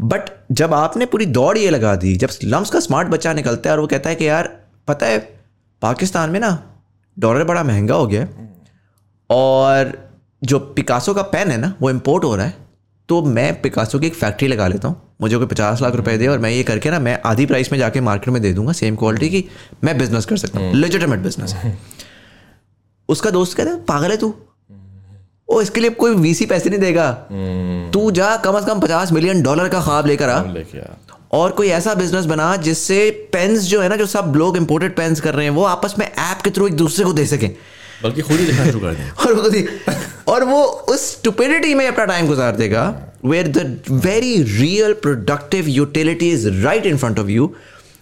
बट 0.00 0.30
जब 0.52 0.74
आपने 0.74 1.06
पूरी 1.06 1.26
दौड़ 1.26 1.58
ये 1.58 1.70
लगा 1.70 1.94
दी 1.96 2.16
जब 2.16 2.28
लम्स 2.44 2.70
का 2.70 2.80
स्मार्ट 2.80 3.08
बच्चा 3.08 3.32
निकलता 3.32 3.70
है 3.70 3.76
और 3.76 3.80
वो 3.80 3.86
कहता 3.86 4.10
है 4.10 4.16
कि 4.16 4.28
यार 4.28 4.56
पता 4.88 5.06
है 5.06 5.18
पाकिस्तान 5.82 6.30
में 6.30 6.40
ना 6.40 6.62
डॉलर 7.18 7.44
बड़ा 7.44 7.64
महँगा 7.64 7.94
हो 7.94 8.06
गया 8.06 8.20
है 8.20 8.54
और 9.30 9.92
जो 10.42 10.58
पिकासो 10.58 11.14
का 11.14 11.22
पेन 11.22 11.50
है 11.50 11.56
ना 11.56 11.74
वो 11.82 11.90
इम्पोर्ट 11.90 12.24
हो 12.24 12.36
रहा 12.36 12.46
है। 12.46 12.67
तो 13.08 13.22
मैं 13.22 13.60
पिकासो 13.60 13.98
की 13.98 14.06
एक 14.06 14.14
फैक्ट्री 14.14 14.48
लगा 14.48 14.68
लेता 14.68 14.88
हूँ। 14.88 15.02
मुझे 15.20 15.36
कोई 15.36 15.46
पचास 15.46 15.82
लाख 15.82 15.94
रुपए 15.94 16.16
दे 16.18 16.26
और 16.26 16.38
मैं 16.38 16.50
ये 16.50 16.62
करके 16.62 16.90
ना 16.90 16.98
मैं 16.98 17.18
आधी 17.26 17.46
प्राइस 17.46 17.72
में 17.72 17.78
जाके 17.78 18.00
मार्केट 18.00 18.28
में 18.28 18.42
दे 18.42 18.52
दूँगा 18.52 18.72
सेम 18.72 18.96
क्वालिटी 18.96 19.28
की 19.28 19.44
मैं 19.84 19.98
बिज़नेस 19.98 20.24
कर 20.24 20.36
सकता 20.36 20.60
हूँ। 20.60 20.74
लेजिटमेट 20.74 21.20
बिज़नेस 21.20 21.52
है। 21.52 21.78
उसका 23.08 23.30
दोस्त 23.30 23.56
कहता 23.56 23.70
है 23.70 23.84
पागल 23.84 24.10
है 24.10 24.16
तू? 24.16 24.34
ओ 25.50 25.60
इसके 25.62 25.80
लिए 25.80 25.90
कोई 25.90 26.14
वीसी 26.14 26.46
पैसे 26.46 26.70
नहीं 26.70 26.80
देगा। 26.80 27.12
तू 27.92 28.10
जा 28.10 28.36
कम 28.36 28.60
से 28.60 28.66
कम 28.66 28.80
पचास 28.80 29.12
मिलियन 29.12 29.42
डॉलर 29.42 29.68
का 29.68 29.80
ख्वाब 29.80 30.06
लेकर 30.06 30.28
आ। 30.28 30.38
आ। 30.38 31.16
और 31.32 31.50
कोई 31.50 31.68
ऐसा 31.68 31.94
बिज़नेस 31.94 32.24
बना 32.24 32.56
जिससे 32.56 33.10
पेन्स 33.32 33.62
जो 33.62 33.80
है 33.80 33.88
ना 33.88 33.96
जो 33.96 34.06
सब 34.06 34.32
लोग 34.36 34.56
इंपोर्टेड 34.56 34.96
पेन्स 34.96 35.20
कर 35.20 35.34
रहे 35.34 35.44
हैं 35.44 35.52
वो 35.52 35.64
आपस 35.64 35.94
में 35.98 36.06
ऐप 36.06 36.42
के 36.44 36.50
थ्रू 36.50 36.66
एक 36.66 36.74
दूसरे 36.74 37.04
को 37.04 37.12
दे 37.12 37.26
सकें। 37.26 37.54
बल्कि 38.02 38.22
खुद 38.22 38.36
ही 38.36 38.44
लिखना 38.46 38.64
शुरू 38.64 38.80
कर 38.80 38.94
दें। 38.94 39.10
और 39.26 39.32
वो 39.34 39.42
खुद- 39.42 40.28
और 40.28 40.44
वो 40.44 40.62
उस 40.62 41.12
स्टुपिडिटी 41.12 41.74
में 41.74 41.86
अपना 41.88 42.04
टाइम 42.04 42.26
गुजार 42.26 42.56
देगा 42.56 43.12
where 43.24 43.48
the 43.48 43.80
very 43.90 44.42
real 44.42 44.92
productive 44.92 45.68
utility 45.68 46.30
is 46.30 46.48
right 46.48 46.86
in 46.86 46.96
front 46.96 47.18
of 47.18 47.26
you 47.26 47.54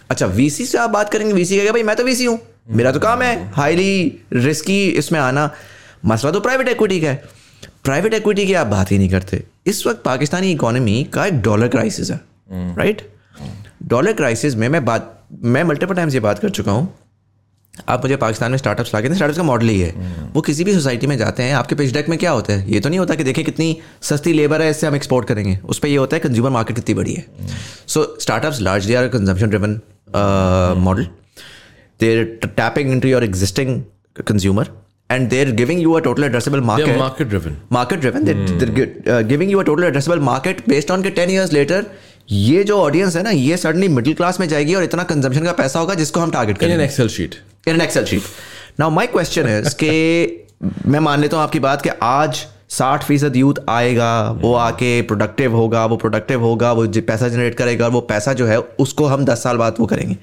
अच्छा 0.09 0.25
वीसी 0.25 0.65
से 0.65 0.77
आप 0.77 0.89
बात 0.89 1.09
करेंगे 1.09 1.33
वीसी 1.33 1.57
कहेगा 1.57 1.71
भाई 1.71 1.83
मैं 1.83 1.95
तो 1.95 2.03
वीसी 2.03 2.25
हूँ। 2.25 2.39
मेरा 2.69 2.91
तो 2.91 2.99
काम 2.99 3.21
है 3.21 3.51
हाईली 3.53 4.21
रिस्की 4.33 4.87
इसमें 4.89 5.19
आना। 5.19 5.51
मसला 6.05 6.31
तो 6.31 6.39
प्राइवेट 6.39 6.69
इक्विटी 6.69 7.01
का 7.01 7.07
है। 7.07 7.23
प्राइवेट 7.83 8.13
इक्विटी 8.13 8.45
की 8.47 8.53
आप 8.53 8.67
बात 8.67 8.91
ही 8.91 8.97
नहीं 8.97 9.09
करते। 9.09 9.43
इस 9.65 9.87
वक्त 9.87 10.01
पाकिस्तानी 10.05 10.51
इकोनॉमी 10.51 11.03
का 11.13 11.25
एक 11.25 11.41
डॉलर 11.41 11.67
क्राइसिस 11.67 12.11
है 12.11 12.19
राइट 12.51 13.09
डॉलर 13.83 14.13
क्राइसिस 14.13 14.55
में 14.55 14.69
मैं 14.69 14.85
बात 14.85 15.13
मैं 15.43 15.63
मल्टीपल 15.63 15.95
टाइम्स 15.95 16.13
ये 16.13 16.19
बात 16.19 16.39
कर 16.39 16.49
चुका 16.49 16.71
हूँ 16.71 16.93
आप 17.89 18.01
मुझे 18.03 18.15
पाकिस्तान 18.15 18.51
में 18.51 18.57
स्टार्टअप्स 18.57 18.93
ला 18.93 19.01
के 19.01 19.07
स्टार्टअप्स 19.07 19.37
का 19.37 19.43
मॉडल 19.43 19.67
ही। 19.67 19.79
है 19.79 19.91
वो 20.33 20.41
किसी 20.41 20.63
भी 20.63 20.73
सोसाइटी 20.73 21.07
में 21.07 21.17
जाते 21.17 21.43
हैं 21.43 21.53
आपके 21.55 21.75
पिच 21.75 21.93
डेक 21.93 22.09
में 22.09 22.17
क्या 22.19 22.31
होता 22.31 22.53
है? 22.53 22.71
ये 22.71 22.79
तो 22.79 22.89
नहीं 22.89 22.99
होता 22.99 23.15
कि 23.15 23.23
देखें 23.23 23.45
कितनी 23.45 23.77
सस्ती 24.01 24.33
लेबर 24.33 24.61
है 24.61 24.69
इससे 24.69 24.87
हम 24.87 24.95
एक्सपोर्ट 24.95 25.27
करेंगे। 25.27 25.59
उस 25.65 25.79
पर 25.79 25.87
ये 25.87 25.97
होता 25.97 26.15
है 26.15 26.19
कंज्यूमर 26.19 26.49
मार्केट 26.49 26.75
कितनी 26.75 26.95
बड़ी 26.95 27.13
है। 27.13 27.25
So 27.87 28.17
startups 28.21 28.61
largely 28.61 28.93
are 28.93 29.07
consumption 29.07 29.49
driven 29.49 29.79
model 30.77 31.07
they're 31.99 32.39
tapping 32.45 32.91
into 32.99 33.07
your 33.07 33.23
existing 33.23 33.81
consumer 34.27 34.69
and 35.11 35.29
they're 35.29 35.51
giving 35.51 35.81
you 35.81 35.93
a 35.93 35.99
total 35.99 36.23
addressable 36.23 36.59
They're 36.59 36.95
market 36.95 36.97
market 36.97 37.29
driven. 37.33 37.53
Market 37.77 38.01
driven. 38.05 38.25
They, 38.27 38.35
they're 38.61 38.75
gi- 38.77 39.11
uh, 39.11 39.21
giving 39.31 39.53
you 39.53 39.61
a 39.61 39.65
total 39.69 39.89
addressable 39.89 40.23
market 40.27 40.65
based 40.73 40.91
on 40.95 41.03
के 41.03 41.11
10 41.11 41.29
years 41.29 41.53
later 41.57 41.83
ये 42.31 42.63
जो 42.63 42.79
audience 42.79 43.15
है 43.15 43.23
ना 43.23 43.29
ये 43.29 43.57
suddenly 43.57 43.87
middle 43.87 44.13
class 44.13 44.39
में 44.39 44.47
जाएगी 44.49 44.73
और 44.75 44.83
इतना 44.83 45.03
कंजम्पशन 45.03 45.43
का 45.43 45.51
पैसा 45.51 45.79
होगा 45.79 45.93
जिसको 45.93 46.19
हम 46.19 46.31
टारगेट 46.31 46.57
करेंगे। 46.57 46.87
Excel 46.87 47.09
sheet. 47.09 47.35
In 47.67 47.75
an 47.75 47.81
Excel 47.81 48.05
sheet 48.05 48.21
now 48.79 48.89
my 48.89 49.07
question 49.07 49.47
is 49.49 49.75
कि 49.75 50.45
मैं 50.87 50.99
मान 50.99 51.19
लेता 51.19 51.37
हूँ 51.37 51.43
आपकी 51.43 51.59
बात 51.59 51.81
कि 51.81 51.89
आज 52.03 52.45
साठ 52.69 53.03
फ़ीसद 53.03 53.35
यूथ 53.35 53.53
आएगा 53.69 54.09
वो 54.31 54.53
आके 54.55 55.01
प्रोडक्टिव 55.01 55.55
होगा 55.55 55.85
वो 55.85 55.97
प्रोडक्टिव 55.97 56.41
होगा 56.41 56.71
वो 56.73 56.87
पैसा 56.87 57.27
जनरेट 57.27 57.55
करेगा 57.55 57.85
और 57.85 57.91
वो 57.91 58.01
पैसा 58.01 58.33
जो 58.33 58.45
है 58.45 58.57
उसको 58.79 59.05
हम 59.05 59.25
दस 59.25 59.43
साल 59.43 59.57
बाद 59.57 59.75
वो 59.79 59.85
करेंगे। 59.85 60.17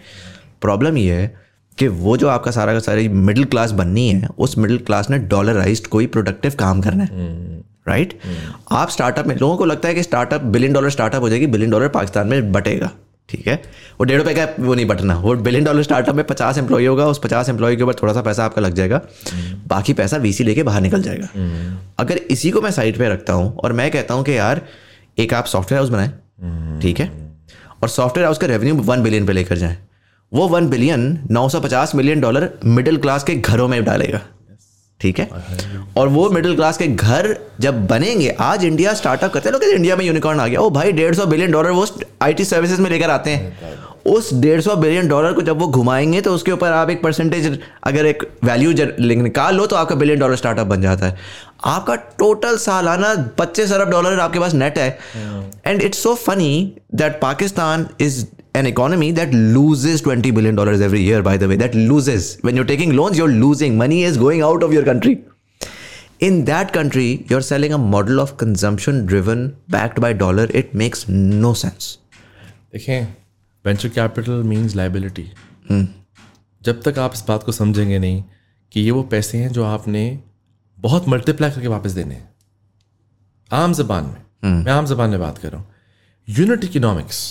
प्रॉब्लम 0.61 0.97
ये 0.97 1.13
है 1.13 1.35
कि 1.79 1.89
वो 1.89 2.17
जो 2.17 2.29
आपका 2.29 2.51
सारा 2.51 2.73
का 2.73 2.79
सारी 2.79 3.09
मिडिल 3.09 3.45
क्लास 3.45 3.71
बननी 3.73 4.09
है 4.09 4.29
उस 4.39 4.59
मिडिल 4.59 4.79
क्लास 4.79 5.11
ने 5.11 5.19
डॉलराइज्ड 5.19 5.87
कोई 5.87 6.07
प्रोडक्टिव 6.07 6.53
काम 6.59 6.81
करना 6.81 7.05
है। 7.05 7.09
राइट 7.87 8.19
आप 8.73 8.91
स्टार्टअप 8.91 9.27
में, 9.27 9.35
लोगों 9.37 9.57
को 9.57 9.65
लगता 9.65 9.89
है 9.89 9.95
कि 9.95 10.03
स्टार्टअप 10.03 10.43
बिलियन 10.43 10.73
डॉलर 10.73 10.91
स्टार्टअप 10.91 11.23
हो 11.23 11.29
जाएगी 11.29 11.47
बिलियन 11.47 11.71
डॉलर 11.71 11.89
पाकिस्तान 11.89 12.29
में 12.29 12.53
बटेगा, 12.53 12.91
ठीक 13.29 13.47
है? 13.47 13.55
वो 14.01 14.05
डेढ़ 14.05 14.19
रुपये 14.19 14.35
का 14.35 14.47
वो 14.61 14.75
नहीं 14.75 14.87
बटना, 14.87 15.15
वो 15.17 15.35
बिलियन 15.37 15.65
डॉलर 15.65 15.83
स्टार्टअप 15.83 16.15
में 16.15 16.25
पचास 16.27 16.59
एम्प्लॉय 16.59 16.87
होगा, 16.87 17.07
उस 17.07 17.21
पचास 17.25 17.49
एम्प्लॉय 17.49 17.77
के 17.77 17.83
ऊपर 17.83 17.95
थोड़ा 17.95 18.13
सा 18.13 18.23
पैसा 18.23 18.45
आपका 18.45 18.63
लग 18.63 18.75
जाएगा, 18.75 19.01
बाकी 19.67 19.93
पैसा 19.93 20.17
वीसी 20.17 20.45
लेके 20.45 20.63
बाहर 20.63 20.81
निकल 20.81 21.03
जाएगा। 21.03 21.29
अगर 21.99 22.17
इसी 22.31 22.51
को 22.51 22.61
मैं 22.61 22.71
साइड 22.71 22.99
पे 22.99 23.09
रखता 23.09 23.33
हूँ 23.33 23.57
और 23.57 23.73
मैं 23.73 23.91
कहता 23.91 24.15
हूँ 24.15 24.25
कि 24.25 24.37
यार, 24.37 24.61
एक 25.19 25.35
आप 25.35 25.47
सॉफ्टवेयर 25.47 25.81
हाउस 25.81 25.91
बनाएँ, 25.91 26.81
ठीक 26.81 27.01
है? 27.01 27.11
और 27.83 27.89
सॉफ्टवेयर 27.89 28.25
हाउस 28.25 28.39
का 28.39 28.47
रेवेन्यू 28.47 28.75
वन 28.75 29.03
बिलियन 29.03 29.27
पे 29.27 29.33
लेकर 29.33 29.57
जाएँ, 29.57 29.77
वो 30.33 30.49
one 30.49 30.69
billion 30.69 31.19
950 31.31 31.95
million 31.95 32.21
dollar 32.21 32.49
middle 32.65 32.97
class 32.97 33.25
के 33.25 33.35
घरों 33.35 33.69
में 33.69 33.85
डालेगा। 33.85 34.21
ठीक 35.01 35.19
है? 35.19 35.29
और 35.97 36.09
वो 36.09 36.29
मिडिल 36.31 36.55
क्लास 36.57 36.77
के 36.79 36.87
घर 36.87 37.37
जब 37.61 37.87
बनेंगे 37.87 38.29
आज 38.41 38.65
इंडिया 38.65 38.95
स्टार्टअप 38.95 39.33
करते 39.33 39.49
हैं 39.49 39.53
लोग 39.53 39.65
इंडिया 39.65 39.97
में 39.97 40.05
यूनिकॉर्न 40.05 40.41
आ 40.41 40.47
गया। 40.47 40.61
ओ 40.61 40.71
भाई 40.71 40.93
डेढ़ 40.93 41.15
सौ 41.15 41.27
बिलियन 41.27 41.53
डॉलर 41.53 41.71
वो 41.71 41.87
आईटी 42.23 42.45
सर्विसेज़ 42.45 42.81
में 42.81 42.91
लेकर 42.91 43.11
आते 43.11 43.31
हैं। 43.31 43.73
उस 44.07 44.33
डेढ़ 44.35 44.61
सौ 44.61 44.77
बिलियन 44.77 45.09
डॉलर 45.09 45.33
को 45.33 45.43
जब 45.43 45.59
वो 45.59 45.67
घुमाएँगे 45.69 46.21
तो 46.21 46.35
उसके 46.35 46.53
ऊपर 46.53 46.73
आप 46.73 46.91
एक 46.91 47.03
परसेंटेज 47.03 47.59
अगर 47.85 48.07
एक 48.07 48.23
वैल्यू 48.45 48.73
निकाल 49.23 49.57
लो 49.57 49.67
तो 49.67 49.77
आपका 49.77 49.95
बिलियन 49.95 50.19
डॉलर 50.19 50.37
स्टार्टअप 50.37 50.67
बन 50.67 50.83
जाता 50.83 51.07
है। 51.07 51.17
आपका 51.65 51.95
टोटल 52.19 52.57
सालाना 52.57 53.15
पच्चीस 53.39 53.73
अरब 53.73 53.91
डॉलर 53.91 54.21
आपके 54.21 54.39
पास 54.39 54.55
नेट 54.55 54.79
है। 54.79 54.99
And 55.67 55.83
it's 55.83 56.03
so 56.03 56.15
funny 56.17 56.73
that 56.95 57.21
Pakistan 57.21 57.87
is 58.01 58.25
an 58.56 58.66
economy 58.66 59.12
that 59.12 59.34
loses 59.58 60.02
20 60.02 60.32
billion 60.32 60.56
dollars 60.56 60.82
every 60.82 61.02
year 61.02 61.22
by 61.22 61.36
the 61.38 61.48
way 61.48 61.58
that 61.64 61.76
loses 61.76 62.30
when 62.42 62.56
you're 62.56 62.70
taking 62.72 62.96
loans 63.00 63.18
you're 63.18 63.36
losing 63.46 63.78
money 63.78 64.04
is 64.04 64.18
going 64.18 64.42
out 64.42 64.64
of 64.64 64.74
your 64.74 64.84
country 64.84 65.14
in 66.20 66.46
that 66.46 66.74
country 66.74 67.26
you're 67.30 67.46
selling 67.50 67.74
a 67.74 67.78
model 67.78 68.20
of 68.20 68.36
consumption 68.38 69.06
driven 69.06 69.44
backed 69.70 70.02
by 70.06 70.12
dollar 70.14 70.48
it 70.62 70.74
makes 70.84 71.08
no 71.10 71.54
sense 71.64 71.98
देखें 72.74 73.06
venture 73.66 73.90
capital 73.90 74.44
means 74.48 74.76
liability 74.76 75.24
जब 76.62 76.82
तक 76.86 77.00
आप 77.00 77.14
इस 77.14 77.24
बात 77.28 77.44
को 77.44 77.52
समझेंगे 77.52 78.00
नहीं 78.00 78.24
कि 78.72 78.82
ये 78.82 78.92
वो 78.92 79.04
पैसे 79.14 79.38
हैं 79.38 79.52
जो 79.54 79.64
आपने 79.64 80.04
बहुत 80.78 81.08
मल्टीप्लाई 81.10 81.52
करके 81.52 81.68
वापस 81.68 81.92
देने 81.92 82.16
हैं 82.16 82.30
आम 83.52 83.74
जबान 83.74 84.04
में 84.06 84.64
मैं 84.64 84.72
आम 84.72 84.86
जबान 84.86 85.10
में 85.10 85.20
बात 85.20 85.38
कर 85.38 85.50
रहा 85.52 85.62
हूँ 85.62 85.68
unit 86.28 86.64
economics 86.64 87.22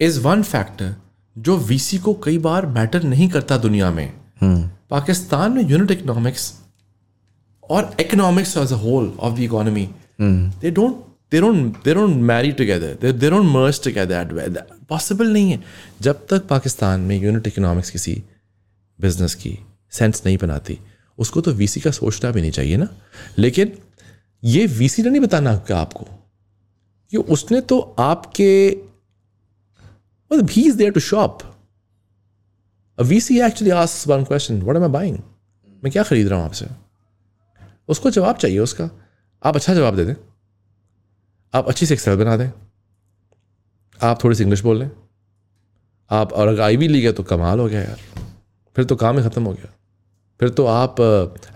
is 0.00 0.20
one 0.20 0.42
factor 0.42 0.96
जो 1.38 1.56
वीसी 1.56 1.98
को 1.98 2.14
कई 2.14 2.38
बार 2.38 2.66
मैटर 2.66 3.02
नहीं 3.02 3.28
करता 3.28 3.58
दुनिया 3.58 3.90
में। 3.90 4.12
पाकिस्तान 4.90 5.52
में 5.52 5.62
यूनिट 5.62 5.90
इकोनॉमिक्स 5.90 6.54
और 7.70 7.96
a 8.00 8.04
whole 8.04 9.06
of 9.06 9.36
the 9.36 9.48
economy 9.48 9.86
they 10.60 10.76
don't 10.78 10.94
they 11.34 11.44
don't 11.44 11.64
they 11.64 11.94
don't 11.96 12.14
marry 12.14 12.56
together. 12.60 12.96
They, 12.96 13.20
they 13.20 13.30
don't 13.30 13.56
merge 13.56 13.80
together 13.80 14.24
that 14.24 14.38
way 14.38 14.56
That- 14.56 15.20
नहीं 15.20 15.50
है। 15.50 15.64
जब 16.00 16.26
तक 16.26 16.46
पाकिस्तान 16.46 17.00
में 17.00 17.20
यूनिट 17.20 17.46
इकोनॉमिक्स 17.46 17.90
किसी 17.90 18.22
बिज़नेस 19.00 19.34
की 19.34 19.58
सेंस 19.90 20.22
नहीं 20.26 20.38
बनाती 20.42 20.78
उसको 21.18 21.40
तो 21.40 21.52
वीसी 21.52 21.80
का 21.80 21.90
सोचना 21.90 22.30
भी 22.30 22.40
नहीं 22.40 22.50
चाहिए 22.50 22.76
ना। 22.76 22.88
लेकिन 23.38 23.72
ये 24.44 24.66
वीसी 24.66 25.02
ने 25.02 25.10
नहीं 25.10 25.20
बताना 25.20 25.52
आपका। 25.52 25.80
आपको 25.80 26.06
कि 27.10 27.16
उसने 27.16 27.60
तो 27.60 27.96
आपके 27.98 28.78
मतलब 30.32 30.48
he 30.48 30.62
is 30.70 30.76
there 30.76 30.92
to 30.92 31.00
shop. 31.00 31.42
A 32.98 33.04
VC 33.04 33.40
actually 33.48 33.72
asks 33.72 34.06
one 34.06 34.24
question, 34.26 34.64
what 34.66 34.76
am 34.76 34.82
I 34.82 34.92
buying? 34.98 35.20
मैं 35.84 35.92
क्या 35.92 36.02
खरीद 36.02 36.28
रहा 36.28 36.38
हूँ 36.38 36.46
आपसे? 36.46 36.66
उसको 37.88 38.10
जवाब 38.10 38.36
चाहिए 38.36 38.58
उसका। 38.58 38.90
आप 39.44 39.56
अच्छा 39.56 39.74
जवाब 39.74 39.96
दे 39.96 40.04
दें। 40.04 40.14
आप 41.54 41.68
अच्छी 41.68 41.86
से 41.86 41.94
एक्सेल 41.94 42.16
बना 42.16 42.36
दें। 42.36 42.50
आप 44.02 44.24
थोड़ी 44.24 44.36
सी 44.36 44.42
इंग्लिश 44.42 44.60
बोल 44.60 44.78
लें। 44.78 44.90
आप 46.10 46.32
और 46.32 46.48
अगर 46.48 46.60
आई 46.60 46.76
भी 46.76 46.88
ली 46.88 47.00
गया 47.00 47.12
तो 47.12 47.22
कमाल 47.22 47.58
हो 47.58 47.68
गया 47.68 47.80
यार। 47.80 47.98
फिर 48.76 48.84
तो 48.84 48.96
काम 48.96 49.18
ही 49.18 49.24
ख़त्म 49.24 49.44
हो 49.44 49.52
गया। 49.52 49.72
फिर 50.40 50.48
तो 50.48 50.66
आप 50.66 50.96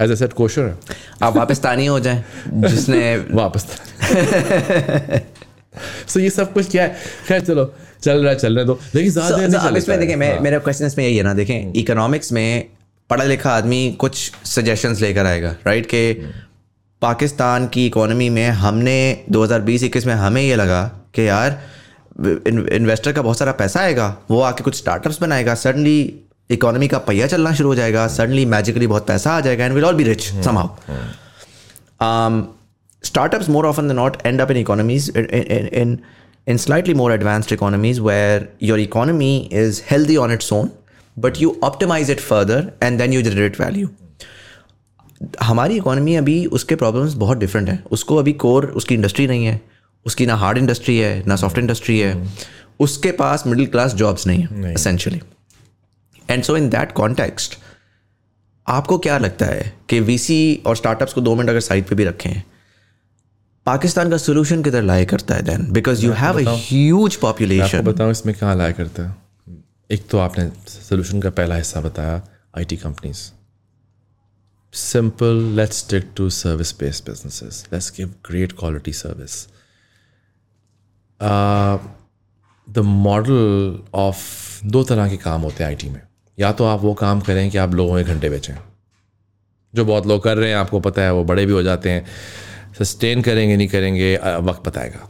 एज 0.00 0.10
ए 0.10 0.16
सेट 0.16 0.32
कोशर 0.32 0.68
हैं। 0.68 0.78
आप 1.22 1.36
वापस्तानी 1.36 1.86
हो 1.86 2.00
जाएँ 2.00 2.24
जिसने 2.48 3.16
वापस 3.32 3.66
सो 6.08 6.20
ये 6.20 6.30
सब 6.30 6.52
कुछ 6.52 6.70
क्या 6.70 6.82
है? 6.84 6.98
खैर 7.28 7.40
चलो। 7.40 7.74
चल 8.04 8.22
रहा 8.22 8.30
है 8.30 8.38
चल 8.38 8.52
रहा 8.52 8.60
है 8.60 8.66
तो 8.66 8.80
लेकिन 8.94 9.10
ज़्यादा 9.10 9.44
इसमें 9.44 9.58
चलेगा। 9.70 9.96
देखें 9.96 10.16
मैं। 10.16 10.40
मेरा 10.40 10.58
क्वेश्चन 10.58 10.86
इसमें 10.86 11.04
यही 11.04 11.16
है 11.16 11.22
ना 11.22 11.34
देखें 11.34 11.72
इकोनॉमिक्स 11.72 12.32
में 12.32 12.66
पढ़ा 13.10 13.24
लिखा 13.24 13.50
आदमी 13.50 13.92
कुछ 13.92 14.32
सजेशंस 14.44 15.00
लेकर 15.00 15.26
आएगा 15.26 15.56
राइट 15.66 15.86
के 15.86 16.12
पाकिस्तान 17.02 17.66
की 17.66 17.86
इकोनॉमी 17.86 18.30
में 18.30 18.48
हमने 18.48 19.24
2020-21 19.32 20.06
में 20.06 20.14
हमें 20.14 20.42
ये 20.42 20.56
लगा 20.56 20.84
कि 21.14 21.28
यार 21.28 21.62
इन्वेस्टर 22.72 23.12
का 23.12 23.22
बहुत 23.22 23.38
सारा 23.38 23.52
पैसा 23.52 23.80
आएगा 23.80 24.16
वो 24.30 24.40
आके 24.40 24.64
कुछ 24.64 24.74
स्टार्टअप्स 24.74 25.22
बनाएगा 25.22 25.54
सडनली 25.54 26.20
इकोनॉमी 26.50 26.88
का 26.88 26.98
पहिया 26.98 27.26
चलना 27.26 27.54
शुरू 27.54 27.68
हो 27.68 27.74
जाएगा 27.74 28.08
सडनली 28.08 28.46
मैजिकली 28.46 28.86
बहुत 28.86 29.06
पैसा 29.06 29.32
आ 29.32 29.40
जाएगा 29.40 29.64
and 29.64 29.74
we'll 29.74 29.84
all 29.84 29.94
be 29.94 30.04
rich 30.04 30.22
somehow 30.44 30.68
um, 32.02 32.48
startups 33.04 33.48
more 33.48 33.66
often 33.66 33.86
than 33.86 33.96
not 33.96 34.16
end 34.26 34.40
up 34.40 34.50
in 34.50 34.56
economies 34.56 35.08
in, 36.46 36.58
slightly 36.58 36.94
more 36.94 37.10
advanced 37.12 37.52
economies 37.52 38.00
where 38.00 38.48
your 38.58 38.78
economy 38.78 39.48
is 39.50 39.80
healthy 39.80 40.16
on 40.16 40.30
its 40.30 40.52
own 40.52 40.70
but 41.16 41.40
you 41.40 41.50
optimize 41.70 42.08
it 42.08 42.20
further 42.20 42.60
and 42.80 43.00
then 43.00 43.12
you 43.12 43.22
generate 43.22 43.58
value. 43.64 43.88
हमारी 45.42 45.76
economy 45.76 46.14
अभी 46.16 46.44
उसके 46.58 46.74
problems 46.74 47.14
बहुत 47.14 47.38
different 47.38 47.68
हैं। 47.68 47.82
उसको 47.92 48.16
अभी 48.16 48.32
core 48.44 48.66
उसकी 48.66 48.94
industry 48.94 49.26
नहीं 49.26 49.44
है। 49.46 49.60
उसकी 50.06 50.26
ना 50.26 50.34
हार्ड 50.36 50.58
इंडस्ट्री 50.58 50.96
है 50.98 51.22
ना 51.26 51.36
सॉफ्ट 51.36 51.58
इंडस्ट्री 51.58 51.98
है। 51.98 52.14
उसके 52.80 53.12
पास 53.12 53.46
मिडिल 53.46 53.66
क्लास 53.66 53.94
जॉब्स 53.94 54.26
नहीं 54.26 54.42
है 54.42 54.72
essentially 54.72 55.20
and 56.30 56.42
so 56.42 56.56
in 56.56 56.68
that 56.68 56.92
context 56.92 57.58
आपको 58.66 58.98
क्या 58.98 59.18
लगता 59.18 59.46
है 59.46 59.72
कि 59.88 60.00
वीसी 60.00 60.62
और 60.66 60.76
स्टार्टअप्स 60.76 61.12
को 61.12 61.20
दो 61.20 61.34
मिनट 61.34 61.50
अगर 61.50 61.60
साइड 61.60 61.84
पे 61.84 61.94
भी 61.94 62.04
रखें 62.04 62.42
पाकिस्तान 63.66 64.10
का 64.10 64.16
सोल्यूशन 64.16 64.62
किधर 64.62 64.82
लाया 64.82 65.04
करता 65.04 65.34
है 65.34 65.42
then 65.42 65.70
because 65.72 66.04
you 66.04 66.12
have 66.12 66.38
a 66.40 66.54
huge 66.60 67.16
population 67.16 67.80
बताऊँ 67.82 68.10
इसमें 68.10 68.34
कहाँ 68.34 68.56
लाया 68.56 68.72
करता 68.72 69.02
है? 69.02 69.14
एक 69.90 70.06
तो 70.10 70.18
आपने 70.18 70.50
सोल्यूशन 70.68 71.20
का 71.20 71.30
पहला 71.30 71.56
हिस्सा 71.56 71.80
बताया 71.80 72.20
IT 72.58 72.76
companies 72.76 73.20
simple 74.72 75.42
let's 75.56 75.78
stick 75.78 76.10
to 76.16 76.28
service 76.30 76.72
based 76.78 77.08
businesses 77.10 77.64
let's 77.72 77.92
give 77.96 78.14
great 78.26 78.52
quality 78.52 78.92
service 78.92 79.46
the 82.68 82.78
model 82.78 83.78
of 83.94 84.18
दो 84.66 84.82
तरह 84.84 85.08
के 85.08 85.16
काम 85.16 85.40
होते 85.40 85.62
हैं 85.64 85.70
आईटी 85.70 85.88
में. 85.88 86.00
या 86.38 86.52
तो 86.52 86.64
आप 86.64 86.80
वो 86.80 86.94
काम 86.94 87.20
करें 87.20 87.50
कि 87.50 87.58
आप 87.58 87.74
लोगों 87.74 87.96
के 87.96 88.04
घंटे 88.04 88.28
बेचें। 88.30 88.54
जो 89.74 89.84
बहुत 89.84 90.06
लोग 90.06 90.22
कर 90.24 90.36
रहे 90.36 90.48
हैं 90.48 90.56
आपको 90.56 90.80
पता 90.80 91.02
है 91.02 91.12
वो 91.14 91.24
बड़े 91.24 91.44
भी 91.46 91.52
हो 91.52 91.62
जाते 91.62 91.90
हैं। 91.90 92.06
सस्टेन 92.82 93.22
करेंगे, 93.22 93.56
नहीं 93.56 93.68
करेंगे 93.68 94.14
वक्त 94.42 94.68
बताएगा। 94.68 95.08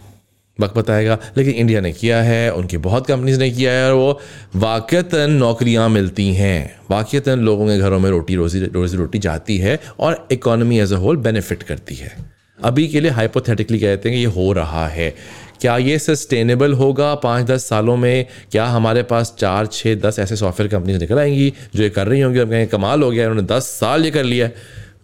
वक्त 0.58 0.76
बताएगा, 0.76 1.18
लेकिन 1.36 1.54
इंडिया 1.54 1.80
ने 1.80 1.92
किया 1.92 2.20
है, 2.22 2.52
उनकी 2.52 2.76
बहुत 2.78 3.06
कंपनीज़ 3.06 3.38
ने 3.40 3.50
किया 3.50 3.72
है, 3.72 3.86
और 3.86 3.94
वो 3.94 4.20
वाक़ता 4.56 5.26
नौकरियाँ 5.26 5.88
मिलती 5.88 6.32
हैं। 6.34 6.80
वाक़ता 6.90 7.34
लोगों 7.34 7.66
के 7.66 7.78
घरों 7.78 7.98
में 7.98 8.10
रोटी 8.10 8.34
रोजी 8.34 8.60
रोजी 8.66 8.96
रोटी 8.96 9.18
जाती 9.18 9.56
है, 9.58 9.78
और 10.00 10.26
economy 10.32 10.78
as 10.80 10.92
a 10.92 10.96
whole 10.96 11.16
benefit 11.18 11.62
करती 11.62 11.94
है। 11.94 12.12
अभी 12.58 12.86
के 12.88 13.00
लिए 13.00 13.10
हाइपोथेटिकली 13.10 13.78
कहते 13.78 14.08
हैं 14.08 14.18
कि 14.18 14.24
ये 14.24 14.32
हो 14.32 14.52
रहा 14.52 14.86
है। 14.88 15.14
क्या 15.60 15.76
ये 15.78 15.98
सस्टेनेबल 15.98 16.72
होगा 16.72 17.14
पाँच 17.14 17.46
दस 17.46 17.64
सालों 17.64 17.96
में? 17.96 18.26
क्या 18.52 18.66
हमारे 18.66 19.02
पास 19.04 19.34
चार 19.38 19.66
छः 19.68 19.94
दस 20.00 20.18
ऐसे 20.18 20.36
सॉफ्टवेयर 20.36 20.70
कंपनीज़ 20.70 20.98
निकल 20.98 21.18
आएँगी 21.18 21.52
जो 21.74 21.82
ये 21.82 21.90
कर 21.90 22.06
रही 22.06 22.20
होंगी 22.20 22.38
हम 22.38 22.50
कहेंगे 22.50 22.66
कमाल 22.66 23.02
हो 23.02 23.10
गया 23.10 23.28
उन्होंने 23.30 23.48
दस 23.48 23.66
साल 23.80 24.04
ये 24.04 24.10
कर 24.10 24.24
लिया 24.24 24.50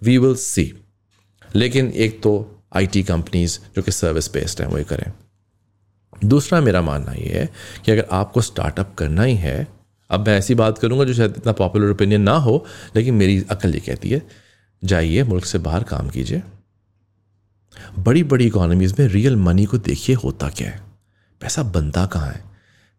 वी 0.02 0.18
विल 0.18 0.34
सी 0.36 0.72
लेकिन 1.48 1.92
एक 1.96 2.20
तो 2.22 2.34
आईटी 2.76 3.02
कंपनीज़ 3.02 3.58
जो 3.76 3.82
कि 3.82 3.92
सर्विस 3.92 4.32
बेस्ड 4.32 4.62
हैं 4.62 4.68
वो 4.68 4.78
ये 4.78 4.84
करें। 4.84 5.12
दूसरा 6.24 6.60
मेरा 6.60 6.82
मानना 6.82 7.12
ये 7.12 7.38
है 7.38 7.48
कि 7.84 7.92
अगर 7.92 8.06
आपको 8.12 8.40
स्टार्टअप 8.40 8.94
करना 8.94 9.22
ही 9.22 9.34
है, 9.34 9.68
अब 10.10 10.26
मैं 10.26 10.38
ऐसी 10.38 10.54
बात 10.54 10.78
करूँगा 10.78 11.04
जो 11.04 11.14
शायद 11.14 11.34
इतना 11.36 11.52
पॉपुलर 11.52 11.90
ओपिनियन 11.90 12.22
ना 12.22 12.32
हो, 12.32 12.66
लेकिन 12.96 13.14
मेरी 13.14 13.44
अकल 13.50 13.74
ये 13.74 13.80
कहती 13.80 14.10
है, 14.10 14.26
जाइए 14.84 15.22
मुल्क 15.22 15.44
से 15.44 15.58
बाहर 15.58 15.82
काम 15.82 16.08
कीजिए। 16.08 16.42
बड़ी 17.98 18.24
बड़ी 18.24 18.46
इकोनॉमीज़ 18.46 18.94
में 18.98 19.08
रियल 19.08 19.36
मनी 19.36 19.64
को 19.64 19.78
देखिए 19.78 20.16
होता 20.16 20.48
क्या 20.48 20.68
है? 20.68 20.80
पैसा 21.40 21.62
बनता 21.62 22.06
कहाँ 22.06 22.28
है? 22.28 22.44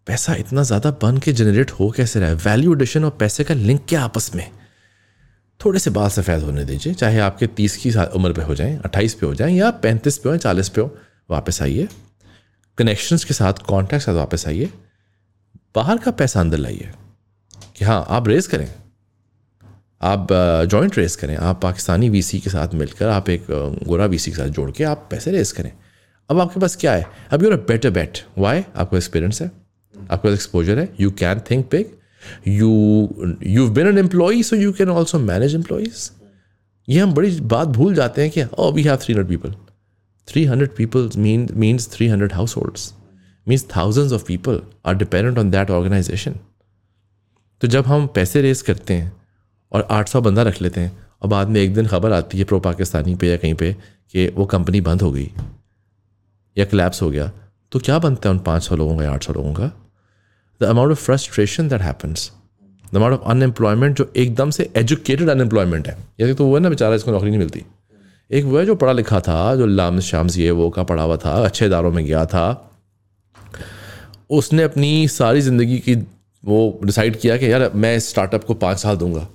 पैसा 0.07 0.33
इतना 0.33 0.63
ज़्यादा 0.63 0.91
बन 0.91 1.17
के 1.17 1.33
जनरेट 1.33 1.71
हो 1.71 1.89
कैसे 1.89 2.19
रहा 2.19 2.29
है? 2.29 2.35
वैल्यू 2.35 2.73
एडिशन 2.73 3.03
और 3.03 3.11
पैसे 3.11 3.43
का 3.43 3.53
लिंक 3.53 3.85
क्या 3.89 4.01
आपस 4.01 4.31
में? 4.35 4.51
थोड़े 5.59 5.79
से 5.79 5.89
बाल 5.89 6.09
सफ़ेद 6.09 6.43
होने 6.43 6.63
दीजिए, 6.65 6.93
चाहे 6.93 7.19
आपके 7.19 7.47
तीस 7.47 7.75
की 7.77 7.91
उम्र 7.91 8.33
पे 8.33 8.41
हो 8.41 8.55
जाएँ, 8.55 8.77
अट्ठाईस 8.77 9.13
पे 9.13 9.25
हो 9.25 9.33
जाएँ, 9.35 9.53
या 9.53 9.71
पैंतीस 9.83 10.17
पे 10.17 10.29
हो 10.29 10.37
चालीस 10.37 10.69
पे 10.69 10.81
हो, 10.81 10.95
वापस 11.29 11.61
आइए। 11.61 11.87
कनेक्शंस 12.77 13.23
के 13.23 13.33
साथ 13.33 13.53
कॉन्टैक्ट 13.67 14.05
साथ 14.05 14.13
वापस 14.13 14.47
आइए। 14.47 14.69
बाहर 15.75 15.97
का 15.97 16.11
पैसा 16.11 16.39
अंदर 16.39 16.57
लाइए 16.57 16.91
कि 17.77 17.85
हाँ 17.85 18.05
आप 18.09 18.27
रेस 18.27 18.47
करें। 18.47 18.67
आप 20.01 20.27
जॉइंट 20.69 20.97
रेस 20.97 21.15
करें। 21.15 21.35
आप 21.37 21.61
पाकिस्तानी 21.61 22.09
वीसी 22.09 22.39
के 22.39 22.49
साथ 22.49 22.73
मिलकर 22.73 23.07
आप 23.09 23.29
एक 23.29 23.45
गोरा 23.87 24.05
वीसी 24.05 24.31
के 24.31 24.37
साथ 24.37 24.47
जोड़ 24.49 24.69
के 24.71 24.83
आप 24.83 25.07
पैसे 25.11 25.31
रेस 25.31 25.51
करें। 25.51 25.71
अब 26.29 26.39
आपके 26.39 26.59
पास 26.59 26.75
क्या 26.75 26.93
है? 26.93 27.05
अब 27.31 27.43
you're 27.43 27.53
a 27.53 27.57
better 27.67 27.89
bet 27.89 28.19
why 28.37 28.63
आपको 28.75 28.97
एक्सपीरियंस 28.97 29.41
है। 29.41 29.51
आपके 29.95 30.27
पास 30.27 30.33
एक्सपोजर 30.33 30.79
है। 30.79 30.89
You 30.99 31.11
can 31.11 31.39
think 31.51 31.65
big 31.71 31.98
you 32.47 33.09
you 33.43 33.69
been 33.69 33.87
an 33.87 33.97
employee 33.97 34.43
so 34.43 34.55
you 34.55 34.71
can 34.71 34.89
also 34.89 35.19
manage 35.19 35.55
employees 35.55 36.11
ये 36.89 36.99
हम 36.99 37.13
बड़ी 37.13 37.39
बात 37.39 37.67
भूल 37.67 37.95
जाते 37.95 38.21
हैं 38.21 38.31
कि 38.31 38.43
ओ 38.57 38.71
we 38.71 38.83
have 38.83 38.95
three 38.95 39.13
hundred 39.13 39.27
people 39.27 39.55
three 40.27 40.45
hundred 40.45 40.69
people 40.75 41.09
mean 41.17 41.49
means 41.53 41.91
three 41.91 42.07
hundred 42.07 42.33
household 42.57 42.93
means 43.47 43.65
thousands 43.77 44.13
of 44.13 44.25
people 44.25 44.61
are 44.85 44.95
dependent 44.95 45.37
on 45.37 45.49
that 45.49 45.69
organisation 45.69 46.35
तो 47.61 47.67
जब 47.67 47.85
हम 47.85 48.07
पैसे 48.07 48.41
रेस 48.41 48.61
करते 48.61 48.93
हैं 48.93 49.21
और 49.73 49.87
800 49.91 50.15
बंदा 50.15 50.41
रख 50.41 50.61
लेते 50.61 50.81
हैं, 50.81 50.97
और 51.21 51.29
बाद 51.29 51.47
में 51.47 51.61
एक 51.61 51.73
दिन 51.73 51.87
खबर 51.87 52.11
आती 52.11 52.37
है 52.37 52.43
प्रो 52.43 52.59
पाकिस्तानी 52.59 53.15
पे 53.15 53.27
या 53.27 53.37
कहीं 53.37 53.53
पे 53.53 53.73
कि 54.11 54.27
वो 54.27 54.45
कंपनी 54.45 54.81
बंद 54.81 55.01
हो 55.01 55.11
गई 55.11 55.31
या 56.57 56.65
क्लैप्स 56.65 57.01
हो 57.01 57.09
गया 57.09 57.31
तो 57.71 57.79
क्या 57.79 57.99
बनता 57.99 58.29
है 58.29 58.35
उन 58.35 58.41
500 58.41 58.71
लोगों 58.71 58.97
का 58.97 59.03
या 59.03 59.13
800 59.13 59.29
लोगों 59.29 59.53
का? 59.53 59.88
The 60.61 60.65
amount 60.65 60.91
of 60.91 60.99
frustration 60.99 61.67
that 61.69 61.81
happens 61.81 62.31
the 62.93 62.95
amount 62.95 63.19
of 63.19 63.29
unemployment 63.29 63.97
जो 63.97 64.11
एकदम 64.15 64.49
से 64.49 64.69
एजुकेटेड 64.77 65.29
अनएम्प्लॉयमेंट 65.29 65.87
है। 65.87 65.97
जैसे 66.19 66.33
तो 66.33 66.45
वो 66.45 66.55
है 66.55 66.61
ना 66.61 66.69
बेचारा, 66.69 66.95
इसको 66.95 67.11
नौकरी 67.11 67.29
नहीं 67.29 67.39
मिलती। 67.39 67.65
एक 68.31 68.45
वह 68.45 68.63
जो 68.65 68.75
पढ़ा 68.75 68.91
लिखा 68.91 69.19
था, 69.19 69.55
जो 69.55 69.65
लाम 69.65 69.99
शाम्स 69.99 70.37
ये 70.37 70.51
वो 70.51 70.69
का 70.69 70.83
पढ़ा 70.83 71.03
हुआ 71.03 71.17
था, 71.17 71.33
अच्छे 71.45 71.65
इदारों 71.65 71.91
में 71.91 72.05
गया 72.05 72.25
था। 72.25 72.71
उसने 74.29 74.63
अपनी 74.63 75.07
सारी 75.07 75.41
ज़िंदगी 75.41 75.77
की 75.79 75.95
वो 76.43 76.79
डिसाइड 76.83 77.19
किया 77.19 77.37
कि 77.37 77.51
यार, 77.51 77.71
मैं 77.75 77.95
इस 77.95 78.09
स्टार्टअप 78.09 78.43
को 78.43 78.53
पाँच 78.55 78.77
साल 78.77 78.97
दूँगा। 78.97 79.27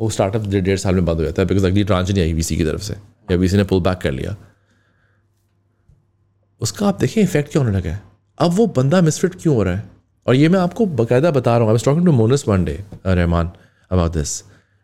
वो 0.00 0.10
स्टार्टअप 0.10 0.46
डेढ़ 0.46 0.78
साल 0.78 0.94
में 0.94 1.04
बंद 1.04 1.16
हो 1.16 1.24
जाता 1.24 1.42
है 1.42 1.48
बिकॉज़ 1.48 1.66
अगली 1.66 1.84
ट्रांच 1.84 2.10
नहीं 2.10 2.22
आई 2.22 2.32
वीसी 2.32 2.56
की 2.56 2.64
तरफ़ 2.64 2.82
से। 2.82 2.94
या 3.30 3.36
वीसी 3.36 3.56
ने 3.56 3.64
पुल 3.64 3.80
बैक 3.80 3.98
कर 3.98 4.12
लिया। 4.12 4.36
उसका 6.60 6.88
आप 6.88 6.98
देखें 7.00 7.20
इफ़ेक्ट 7.22 7.52
क्या 7.52 7.62
होने 7.62 7.76
लगा 7.76 7.90
है। 7.90 8.02
अब 8.38 8.52
वो 8.52 8.66
बंदा 8.76 9.00
मिसफिट 9.00 9.34
क्यों 9.34 9.54
हो 9.56 9.62
रहा 9.62 9.74
है? 9.74 9.95
और 10.26 10.34
ये 10.34 10.48
मैं 10.48 10.60
आपको 10.60 10.86
बकायदा 10.86 11.30
बता 11.30 11.56
रहा 11.58 11.70
हूँ। 11.70 11.78
Talking 11.78 12.06
to 12.06 12.12
Monis 12.12 12.44
one 12.48 12.64
day 12.64 12.84
Rahman 13.06 13.50
about 13.90 14.12
this 14.12 14.42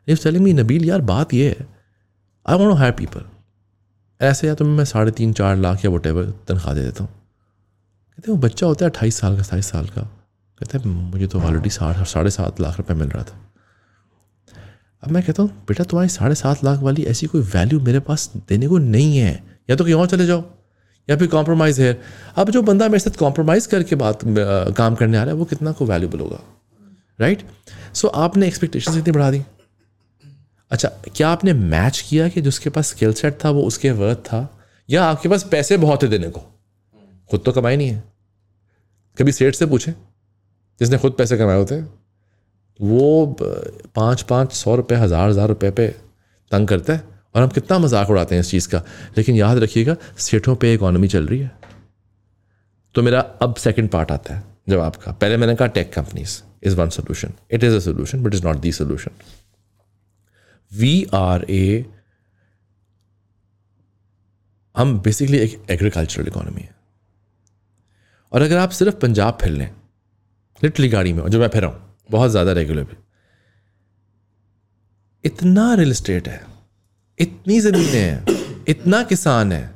if 0.08 0.22
telling 0.24 0.44
me 0.44 0.52
Nabeel, 0.52 0.84
यार, 0.84 1.00
बात 1.00 1.34
ये 1.34 1.48
है। 1.48 1.66
I 2.46 2.56
want 2.56 2.70
to 2.70 2.74
hire 2.74 2.92
people 2.92 3.24
ऐसे 4.20 4.46
या 4.46 4.54
तो 4.54 4.64
मैं 4.64 4.84
साढ़े 4.84 5.10
तीन, 5.10 5.32
चार 5.32 5.56
लाख 5.56 5.84
या 5.84 5.90
वट 5.90 6.06
तनख्वाह 6.48 6.74
दे 6.74 6.82
देता 6.82 7.04
हूँ। 7.04 7.10
कहते 7.10 8.30
हैं, 8.30 8.36
वो 8.36 8.42
बच्चा 8.42 8.66
होता 8.66 8.84
है 8.84 8.90
अट्ठाईस 8.90 9.16
साल 9.16 9.36
का 9.36 9.42
सताईस 9.42 9.66
साल 9.66 9.86
का। 9.86 10.02
कहते 10.60 10.78
हैं, 10.78 10.86
मुझे 10.86 11.26
तो 11.26 11.40
ऑलरेडी 11.40 11.70
साठ, 11.70 12.06
साढ़े 12.06 12.30
सात 12.30 12.60
लाख 12.60 12.78
रुपए 12.78 12.94
मिल 12.94 13.08
रहा 13.08 13.22
था। 13.22 13.38
अब 15.02 15.10
मैं 15.10 15.22
कहता 15.22 15.42
हूँ, 15.42 15.50
बेटा, 15.68 15.84
तुम्हारी 15.84 16.08
साढ़े 16.08 16.34
सात 16.34 16.64
लाख 16.64 16.80
वाली 16.80 17.04
ऐसी 17.04 17.26
कोई 17.26 17.40
वैल्यू 17.40 17.80
मेरे 17.80 18.00
पास 18.00 18.32
देने 18.48 18.68
को 18.68 18.78
नहीं 18.78 19.18
है। 19.18 19.44
या 19.70 19.76
तो 19.76 19.84
कहीं 19.84 19.94
और 19.94 20.06
चले 20.06 20.26
जाओ। 20.26 20.44
या 21.08 21.16
फिर 21.16 21.28
कॉम्प्रोमाइज़ 21.28 21.80
है। 21.82 22.00
अब 22.36 22.50
जो 22.50 22.62
बंदा 22.62 22.88
मेरे 22.88 22.98
साथ 22.98 23.18
कॉम्प्रोमाइज़ 23.18 23.68
करके 23.68 23.96
बात 23.96 24.20
काम 24.24 24.94
करने 24.94 25.18
आ 25.18 25.22
रहा 25.22 25.32
है, 25.32 25.38
वो 25.38 25.44
कितना 25.44 25.72
को 25.72 25.86
वैल्यूबल 25.86 26.20
होगा? 26.20 26.40
राइट 27.18 27.42
सो 27.94 28.08
आपने 28.08 28.46
एक्सपेक्टेशन 28.46 28.98
इतनी 28.98 29.12
बढ़ा 29.12 29.30
दी? 29.30 29.42
अच्छा 30.70 30.88
क्या 31.08 31.28
आपने 31.28 31.52
मैच 31.52 32.00
किया 32.00 32.28
कि 32.28 32.40
जिसके 32.40 32.70
पास 32.70 32.88
स्किल 32.88 33.12
सेट 33.14 33.38
था, 33.44 33.50
वो 33.50 33.62
उसके 33.62 33.90
वर्थ 33.92 34.18
था? 34.18 34.48
या 34.88 35.04
आपके 35.04 35.28
पास 35.28 35.42
पैसे 35.50 35.76
बहुत 35.78 36.02
थे 36.02 36.08
देने 36.08 36.28
को? 36.28 36.40
खुद 37.30 37.42
तो 37.44 37.52
कमाई 37.52 37.76
नहीं 37.76 37.88
है। 37.88 38.02
कभी 39.16 39.32
सेठ 39.32 39.54
से 39.54 39.66
पूछे, 39.66 39.92
जिसने 40.80 40.98
खुद 40.98 41.12
पैसे 41.12 41.36
कमाए 41.38 41.56
होते? 41.56 41.74
हैं 41.74 42.00
वो 42.80 43.36
पाँच 43.96 44.22
पाँच 44.22 44.52
सौ 44.52 44.74
रुपये 44.76 44.98
हज़ार 44.98 45.28
हज़ार 45.30 45.48
रुपये 45.48 45.70
पे 45.70 45.86
तंग 46.50 46.68
करता 46.68 46.92
है। 46.92 47.11
और 47.34 47.42
हम 47.42 47.48
कितना 47.50 47.78
मज़ाक 47.78 48.10
उड़ाते 48.10 48.34
हैं 48.34 48.40
इस 48.40 48.50
चीज़ 48.50 48.68
का। 48.68 48.82
लेकिन 49.16 49.36
याद 49.36 49.58
रखिएगा, 49.58 49.96
सेठों 50.18 50.54
पे 50.56 50.72
इकॉनमी 50.74 51.08
चल 51.08 51.26
रही 51.26 51.38
है। 51.40 51.50
तो 52.94 53.02
मेरा 53.02 53.20
अब 53.42 53.54
सेकंड 53.56 53.90
पार्ट 53.90 54.10
आता 54.12 54.34
है, 54.34 54.42
जवाब 54.68 54.96
का। 54.96 55.12
पहले 55.12 55.36
मैंने 55.36 55.54
कहा 55.54 55.68
tech 55.68 55.92
companies 55.92 56.40
is 56.62 56.76
one 56.76 56.88
solution 56.90 57.32
it 57.50 57.64
is 57.64 57.74
a 57.74 57.78
solution 57.80 58.22
but 58.22 58.34
is 58.34 58.44
not 58.44 58.56
the 58.56 58.72
solution 58.72 59.10
we 60.72 61.06
are 61.14 61.44
a 61.50 61.84
हम 64.74 64.98
बेसिकली 65.00 65.38
एक 65.38 65.60
एग्रीकल्चरल 65.70 66.26
इकोनॉमी 66.28 66.60
है। 66.60 66.74
और 68.32 68.42
अगर 68.42 68.56
आप 68.56 68.70
सिर्फ़ 68.70 68.96
पंजाब 68.96 69.38
फिर 69.42 69.52
लें 69.52 69.70
लिटली 70.60 70.88
गाड़ी 70.88 71.12
में 71.12 71.28
जो 71.28 71.40
मैं 71.40 71.48
फिर 71.48 71.62
रहा 71.62 71.70
हूँ 71.70 71.96
बहुत 72.10 72.30
ज़्यादा 72.30 72.52
रेगुलर 72.52 72.84
भी। 72.84 72.96
इतना 75.24 75.72
रियल 75.74 75.90
इस्टेट 75.90 76.28
है। 76.28 76.40
इतनी 77.18 77.60
ज़मीनें 77.60 78.00
हैं, 78.00 78.64
इतना 78.68 79.02
किसान 79.02 79.52
है, 79.52 79.74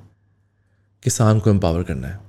किसान 1.03 1.41
को 1.41 1.51
एम्पावर 1.51 1.83
करना 1.83 2.09
है। 2.09 2.21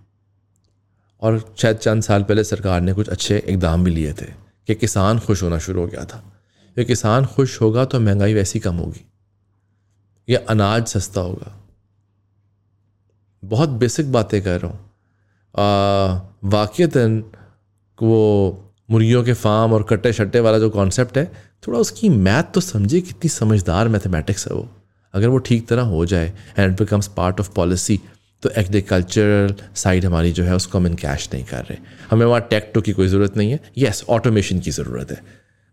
और 1.21 1.53
शायद 1.57 1.77
चंद 1.77 2.03
साल 2.03 2.23
पहले 2.23 2.43
सरकार 2.43 2.81
ने 2.81 2.93
कुछ 2.93 3.09
अच्छे 3.09 3.37
इकदाम 3.39 3.83
भी 3.83 3.91
लिए 3.91 4.13
थे 4.13 4.25
कि 4.67 4.75
किसान 4.75 5.19
खुश 5.19 5.43
होना 5.43 5.57
शुरू 5.57 5.81
हो 5.81 5.87
गया 5.87 6.05
था। 6.05 6.23
ये 6.77 6.85
किसान 6.85 7.25
खुश 7.25 7.61
होगा 7.61 7.85
तो 7.85 7.99
महँगाई 7.99 8.33
वैसी 8.33 8.59
कम 8.59 8.75
होगी। 8.75 9.05
या 10.27 10.39
अनाज 10.49 10.87
सस्ता 10.87 11.21
होगा। 11.21 11.53
बहुत 13.43 13.69
बेसिक 13.69 14.11
बातें 14.11 14.41
कर 14.41 14.61
रहा 14.61 14.71
हूँ। 14.71 14.79
वाक़ता 16.43 17.05
वो 17.99 18.73
मुर्गियों 18.89 19.23
के 19.23 19.33
फार्म 19.33 19.73
और 19.73 19.83
कट्टे 19.83 20.13
शट्टे 20.13 20.39
वाला 20.39 20.59
जो 20.59 20.69
कॉन्सेप्ट 20.69 21.17
है, 21.17 21.31
थोड़ा 21.67 21.79
उसकी 21.79 22.09
मैथ 22.09 22.43
तो 22.43 22.61
समझिए, 22.61 23.01
कितनी 23.01 23.29
समझदार 23.29 23.87
मैथमेटिक्स 23.87 24.47
है 24.47 24.55
वो। 24.55 24.69
अगर 25.17 25.27
वो 25.27 25.37
ठीक 25.47 25.67
तरह 25.67 25.81
हो 25.95 26.05
जाए 26.05 26.31
and 26.57 26.71
it 26.71 26.77
becomes 26.79 27.07
part 27.17 27.39
of 27.39 27.49
policy 27.55 27.99
तो 28.43 28.49
एग्रीकल्चरल 28.57 29.53
साइड 29.75 30.05
हमारी 30.05 30.31
जो 30.31 30.43
है, 30.43 30.55
उसको 30.55 30.77
हम 30.77 30.93
कैश 30.95 31.29
नहीं 31.33 31.43
कर 31.45 31.63
रहे। 31.63 31.77
हमें 32.11 32.25
वहाँ 32.25 32.41
टेक 32.49 32.71
टू 32.73 32.81
की 32.81 32.91
कोई 32.93 33.07
ज़रूरत 33.07 33.37
नहीं 33.37 33.51
है। 33.51 33.59
येस 33.77 34.03
ऑटोमेशन 34.09 34.59
की 34.59 34.71
ज़रूरत 34.71 35.11
है। 35.11 35.21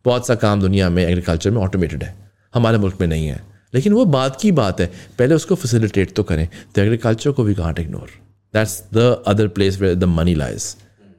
बहुत 0.04 0.26
सा 0.26 0.34
काम 0.34 0.60
दुनिया 0.60 0.88
में 0.90 1.04
एग्रीकल्चर 1.04 1.50
में 1.50 1.60
ऑटोमेटेड 1.62 2.04
है। 2.04 2.14
हमारे 2.54 2.78
मुल्क 2.78 2.96
में 3.00 3.06
नहीं 3.08 3.26
है। 3.26 3.40
लेकिन 3.74 3.92
वो 3.92 4.04
बात 4.06 4.38
की 4.40 4.52
बात 4.52 4.80
है। 4.80 4.86
पहले 5.18 5.34
उसको 5.34 5.54
फैसिलिटेट 5.54 6.14
तो 6.16 6.22
करें। 6.22 6.48
तो 6.74 6.82
एग्रीकल्चर 6.82 7.30
को 7.30 7.44
we 7.44 7.54
can't 7.54 7.80
ignore 7.80 8.10
that's 8.54 8.82
the 8.94 9.24
other 9.26 9.48
place 9.48 9.80
where 9.80 9.94
the 9.94 10.04
money 10.14 10.34
lies 10.34 10.74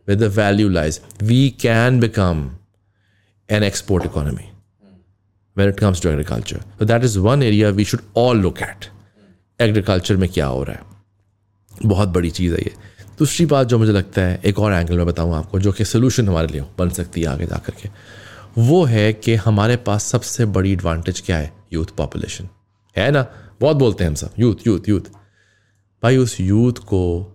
where 0.08 0.20
the 0.20 0.32
value 0.36 0.70
lies 0.70 1.00
we 1.24 1.50
can 1.62 2.00
become 2.00 2.50
an 3.50 3.64
export 3.64 4.04
economy 4.06 4.55
when 5.58 5.74
it 5.74 5.84
comes 5.84 6.06
to 6.06 6.16
agriculture. 6.16 6.64
So 6.64 6.88
that 6.88 7.04
is 7.04 7.18
one 7.18 7.40
area 7.42 7.78
we 7.78 7.86
should 7.86 8.02
all 8.18 8.46
look 8.46 8.58
at. 8.58 8.86
Agriculture 9.62 10.16
में 10.16 10.30
क्या 10.30 10.46
हो 10.46 10.64
रहा 10.64 10.76
है? 10.76 10.84
बहुत 11.86 12.10
बड़ी 12.10 12.32
चीज़ 12.32 12.54
है 12.54 12.60
ये। 12.60 12.74
दूसरी 13.20 13.46
बात 13.46 13.68
जो 13.68 13.78
मुझे 13.78 13.92
लगता 13.92 14.22
है, 14.22 14.42
एक 14.46 14.60
और 14.60 14.74
एंगल 14.74 14.98
में 14.98 15.06
बताऊँ 15.06 15.36
आपको, 15.36 15.60
जो 15.60 15.72
कि 15.72 15.86
सोल्यूशन 15.86 16.28
हमारे 16.28 16.48
लिए 16.48 16.66
बन 16.78 16.90
सकती 16.90 17.22
है 17.22 17.28
आगे 17.28 17.46
जा 17.46 17.58
कर 17.58 17.74
के, 17.82 17.90
वो 18.58 18.84
है 18.84 19.14
कि 19.14 19.36
हमारे 19.36 19.76
पास 19.76 20.04
सबसे 20.04 20.46
बड़ी 20.46 20.72
एडवांटेज 20.72 21.22
क्या 21.22 21.38
है? 21.38 21.54
यूथ 21.74 21.86
पॉपुलेशन 21.86 22.50
है 22.98 23.12
ना? 23.12 23.28
बहुत 23.62 23.78
बोलते 23.78 24.04
हैं 24.04 24.10
हम 24.10 24.16
सब 24.16 24.34
यूथ 24.40 24.56
यूथ 24.68 24.80
यूथ 24.90 25.02
भाई, 26.04 26.18
उस 26.18 26.40
यूथ 26.40 26.74
को 26.74 27.32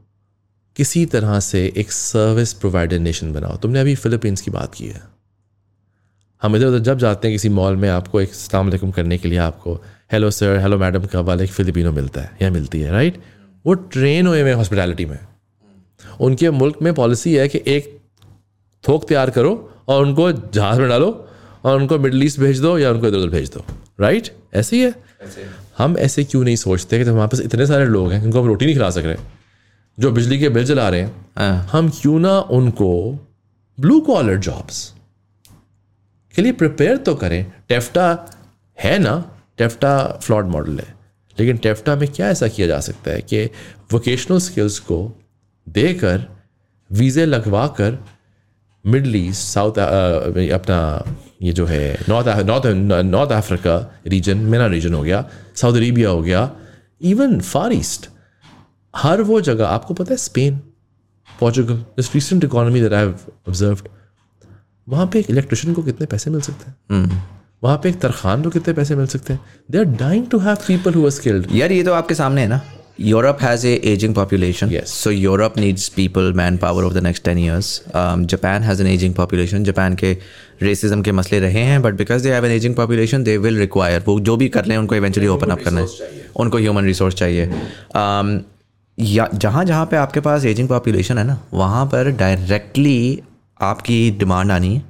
किसी 0.77 1.07
तरह 1.07 1.41
से 1.41 1.73
एक 1.77 1.93
सर्विस 1.93 2.53
प्रोवाइडर 2.53 2.99
नेशन 2.99 3.33
बनाओ। 3.33 3.57
तुमने 3.57 3.81
अभी 3.81 3.95
फिलीपींस 3.95 4.41
की 4.41 4.51
बात 4.51 4.75
की 4.75 4.87
है। 4.87 5.03
हम 6.43 6.57
इधर 6.57 6.67
उधर 6.67 6.79
जब 6.79 6.99
जाते 6.99 7.29
हैं 7.29 7.35
किसी 7.35 7.49
मॉल 7.49 7.77
में 7.77 7.89
आपको 7.89 8.21
एक 8.21 8.35
सलाम 8.35 8.71
करने 8.71 9.19
के 9.19 9.29
लिए 9.29 9.39
आपको 9.39 9.75
हेलो 10.13 10.31
सर 10.31 10.59
हेलो 10.59 10.79
मैडम 10.79 11.05
का 11.05 11.21
वाला 11.21 11.45
एक 11.45 11.51
फिलिपिनो 11.51 11.93
मिलता 11.93 12.21
है 12.21 12.37
या 12.43 12.51
मिलती 12.51 12.81
है 12.81 12.91
राइट 12.91 13.19
वो 13.67 13.75
ट्रेन 13.75 14.27
हुए 14.27 14.43
में 14.45 14.55
हॉस्पिटैलिटी 14.55 15.05
में। 15.05 15.19
उनके 16.21 16.51
मुल्क 16.51 16.77
में 16.83 16.95
पॉलिसी 16.95 17.35
है 17.35 17.49
कि 17.49 17.61
एक 17.67 17.99
थोक 18.89 19.09
तैयार 19.09 19.31
करो 19.31 19.53
और 19.89 20.03
उनको 20.03 20.33
जहाज़ 20.33 20.81
में 20.81 20.89
डालो 20.89 21.29
और 21.65 21.77
उनको 21.77 21.99
मिडल 21.99 22.23
ईस्ट 22.25 22.41
भेज 22.41 22.61
दो 22.61 22.79
या 22.79 22.91
उनको 22.91 23.09
इधर 23.09 23.17
उधर 23.17 23.29
भेज 23.29 23.51
दो 23.51 23.65
राइट 24.01 24.29
ऐसे 24.55 24.77
ही 24.77 24.83
है। 24.83 24.95
ऐसे। 25.23 25.47
हम 25.79 25.99
ऐसे 25.99 26.25
क्यों 26.25 26.45
नहीं 26.45 26.57
सोचते 26.57 26.99
कि 26.99 27.11
हमारे 27.11 27.29
पास 27.29 27.41
इतने 27.41 27.67
सारे 27.67 27.85
लोग 27.85 28.13
हैं 28.13 28.23
जिनको 28.23 28.41
हम 28.41 28.47
रोटी 28.47 28.65
नहीं 28.65 28.75
खिला 28.75 28.91
सक 28.91 29.03
रहे 29.05 29.17
जो 29.99 30.11
बिजली 30.11 30.39
के 30.39 30.49
बिल 30.49 30.67
चला 30.67 30.89
रहे 30.89 31.01
हैं। 31.01 31.27
हाँ। 31.37 31.69
हम 31.73 31.91
क्यों 31.91 32.19
ना 32.19 32.39
उनको 32.41 32.91
ब्लू 33.81 34.01
कॉलर 34.01 34.37
जॉब्स 34.37 34.95
के 36.35 36.43
लिए 36.43 36.53
प्रिपेयर 36.53 36.97
तो 36.97 37.15
करें। 37.15 37.45
टेफ्टा 37.69 38.07
है 38.79 38.99
ना? 38.99 39.15
टेफ्टा 39.59 39.97
फ्लॉड 40.23 40.47
मॉडल 40.47 40.79
है। 40.79 40.95
लेकिन 41.37 41.57
टेफ्टा 41.57 41.95
में 41.97 42.09
क्या 42.09 42.29
ऐसा 42.29 42.49
किया 42.49 42.67
जा 42.67 42.81
सकता 42.81 43.11
है 43.11 43.21
कि 43.23 43.45
वोकेशनल 43.93 44.39
स्किल्स 44.39 44.79
को 44.79 44.99
देकर 45.67 46.25
वीज़े 46.91 47.25
लगवा 47.27 47.67
कर 47.79 47.99
मिडल 48.85 49.17
ईस्ट 49.17 49.43
साउथ 49.43 49.79
अपना, 49.79 51.17
ये 51.43 51.53
जो 51.53 51.67
है 51.67 51.99
north 52.09 52.29
north 52.47 52.67
north 53.07 53.33
Africa 53.33 53.77
region 54.07 54.39
मेरा 54.53 54.67
रीजन 54.67 54.95
हो 54.95 55.03
गया 55.03 55.25
साउथ 55.57 55.77
अरेबिया 55.77 56.09
हो 56.09 56.23
गया 56.23 56.51
इवन 57.03 57.41
फार 57.41 57.73
ईस्ट 57.73 58.09
हर 58.95 59.23
वो 59.23 59.41
जगह, 59.41 59.67
आपको 59.67 59.95
पता 59.95 60.13
है 60.13 60.17
Spain 60.17 60.57
Portugal 61.29 61.77
this 61.97 62.15
recent 62.15 62.45
economy 62.45 62.81
that 62.81 62.93
I 62.93 63.05
have 63.05 63.19
observed 63.49 63.89
वहाँ 64.89 65.07
पे 65.07 65.19
एक 65.19 65.31
इलेक्ट्रिशियन 65.31 65.75
को 65.75 65.83
कितने 65.83 66.07
पैसे 66.07 66.31
मिल 66.31 66.41
सकते 66.41 66.71
हैं? 66.71 67.23
वहाँ 67.65 67.77
पे 67.83 67.89
एक 67.89 68.01
तरखान 68.01 68.43
को 68.43 68.51
कितने 68.51 68.75
पैसे 68.75 68.95
मिल 68.97 69.07
सकते 69.07 69.33
हैं? 69.33 69.41
They 69.71 69.79
are 69.79 69.85
dying 69.85 70.27
to 70.31 70.39
have 70.39 70.57
people 70.67 70.95
who 70.95 71.05
are 71.05 71.11
skilled 71.11 71.47
यार 71.55 71.73
ये 71.73 71.83
तो 71.83 71.93
आपके 71.95 72.15
सामने 72.15 72.41
है 72.41 72.49
ना? 72.49 72.61
Europe 73.01 73.39
has 73.43 73.67
a 73.67 73.73
ageing 73.87 74.15
population 74.15 74.71
Yes. 74.71 74.85
So 74.85 75.11
Europe 75.11 75.59
needs 75.59 75.89
people 75.89 76.33
manpower 76.57 76.85
of 76.85 76.95
the 76.95 77.03
next 77.03 77.25
ten 77.25 77.39
years 77.39 77.83
Japan 77.97 78.63
has 78.63 78.81
an 78.83 78.89
ageing 78.89 79.15
population 79.15 79.65
Japan 79.65 79.95
के 79.95 80.13
racism 80.63 81.03
के 81.03 81.13
मसले 81.13 81.39
रहे 81.41 81.63
हैं 81.65 81.81
but 81.83 81.95
because 81.95 82.23
they 82.23 82.33
have 82.33 82.47
an 82.47 82.53
ageing 82.53 82.75
population 82.75 83.25
they 83.25 83.37
will 83.37 83.59
require 83.59 84.03
वो 84.07 84.19
जो 84.21 84.37
भी 84.37 84.49
कर 84.49 84.67
लें 84.67 84.77
उनको 84.77 84.95
इवेंचुअली 84.95 85.29
ओपन 85.29 85.51
अप 85.51 85.63
करना 85.65 85.81
है। 85.81 85.87
उनको 86.37 86.59
ह्यूमन 86.59 86.85
रिसोर्स 86.85 87.15
चाहिए। 87.15 87.47
Um, 87.47 88.39
या 88.99 89.29
जहाँ 89.35 89.65
जहाँ 89.65 89.87
पे 89.87 89.97
आपके 89.97 90.21
पास 90.21 90.45
एजिंग 90.45 90.69
पॉपुलेशन 90.69 91.19
है 91.19 91.25
ना 91.25 91.39
वहाँ 91.55 91.87
पर 91.87 92.11
डायरेक्टली 92.11 93.23
आपकी 93.63 94.11
डिमांड 94.19 94.51
आनी 94.53 94.75
है। 94.75 94.83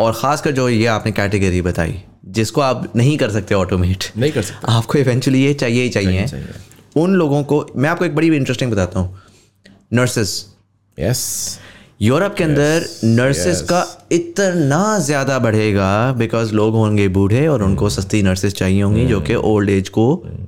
और 0.00 0.12
ख़ासकर 0.14 0.52
जो 0.52 0.68
ये 0.68 0.86
आपने 0.88 1.12
कैटेगरी 1.12 1.62
बताई 1.62 1.94
जिसको 2.30 2.60
आप 2.60 2.92
नहीं 2.96 3.16
कर 3.18 3.30
सकते 3.30 3.54
ऑटोमेट 3.54 4.04
नहीं 4.16 4.32
कर 4.32 4.42
सकते। 4.42 4.72
आपको 4.72 4.98
इवेंचुअली 4.98 5.42
ये 5.42 5.54
चाहिए 5.54 5.82
ही 5.82 5.88
चाहिए, 5.90 6.26
चाहिए 6.26 6.46
उन 6.96 7.14
लोगों 7.14 7.42
को 7.44 7.64
मैं 7.76 7.90
आपको 7.90 8.04
एक 8.04 8.14
बड़ी 8.14 8.36
इंटरेस्टिंग 8.36 8.70
बताता 8.72 9.00
हूँ। 9.00 9.20
नर्सेस 9.92 10.44
यस 10.98 11.58
यूरोप 12.02 12.34
के 12.34 12.44
अंदर 12.44 12.84
नर्सेस 13.04 13.60
का 13.70 13.84
इतना 14.12 14.98
ज़्यादा 14.98 15.38
बढ़ेगा 15.38 15.90
बिकॉज़ 16.12 16.52
लोग 16.54 16.74
होंगे 16.74 17.06
बूढ़े 17.08 17.46
और 17.48 17.62
उनको 17.62 17.88
सस्ती 17.90 18.22
नर्सेस 18.22 18.54
चाहिए 18.54 18.82
होंगी 18.82 19.06
जो 19.06 19.20
कि 19.20 19.34
ओल्ड 19.34 19.70
एज 19.70 19.88
को 19.88 20.04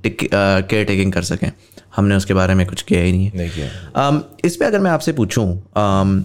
केयर 0.06 0.84
टेकिंग 0.84 1.12
कर 1.12 1.22
सकें। 1.24 1.50
हमने 1.96 2.16
उसके 2.16 2.34
बारे 2.34 2.54
में 2.54 2.66
कुछ 2.66 2.82
किया 2.82 3.00
ही 3.00 3.12
नहीं 3.12 3.26
है। 3.26 3.70
um, 3.94 4.20
इस 4.44 4.56
पर 4.56 4.64
अगर 4.64 4.80
मैं 4.80 4.90
आपसे 4.90 5.12
पूछूँ 5.12 5.46
um, 5.76 6.20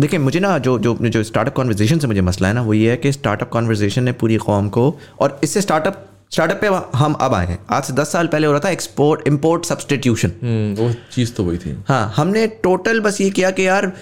देखिए 0.00 0.18
मुझे 0.18 0.40
ना 0.40 0.56
जो 0.58 0.78
जो 0.78 0.94
जो 1.04 1.22
स्टार्टअप 1.22 1.54
कॉन्वर्जेशन 1.54 1.98
से 1.98 2.06
मुझे 2.06 2.20
मसला 2.20 2.48
है 2.48 2.54
ना 2.54 2.62
वो 2.62 2.74
ये 2.74 2.90
है 2.90 2.96
कि 2.96 3.12
स्टार्टअप 3.12 3.50
कॉन्वर्जेशन 3.50 4.02
ने 4.04 4.12
पूरी 4.20 4.36
कौम 4.36 4.68
को 4.68 4.84
और 5.20 5.38
इससे 5.44 5.60
स्टार्टअप 5.60 6.06
स्टार्टअप 6.32 6.60
पे 6.60 6.66
हम 6.98 7.12
अब 7.20 7.34
आए 7.34 7.46
हैं। 7.46 7.58
आज 7.70 7.84
से 7.84 7.92
दस 7.92 8.12
साल 8.12 8.26
पहले 8.26 8.46
हो 8.46 8.52
रहा 8.52 8.60
था 8.64 8.70
एक्सपोर्ट 8.70 9.26
इम्पोर्ट 9.28 9.64
सब्सटीट्यूशन 9.64 10.32
हम्म, 10.42 10.74
वो 10.74 10.92
चीज़ 11.12 11.32
तो 11.34 11.44
वही 11.44 11.58
थी। 11.58 11.76
हाँ 11.88 12.12
हमने 12.16 12.46
टोटल 12.64 13.00
बस 13.00 13.20
ये 13.20 13.30
किया 13.30 13.50
कि 13.50 13.66
यार 13.66 13.92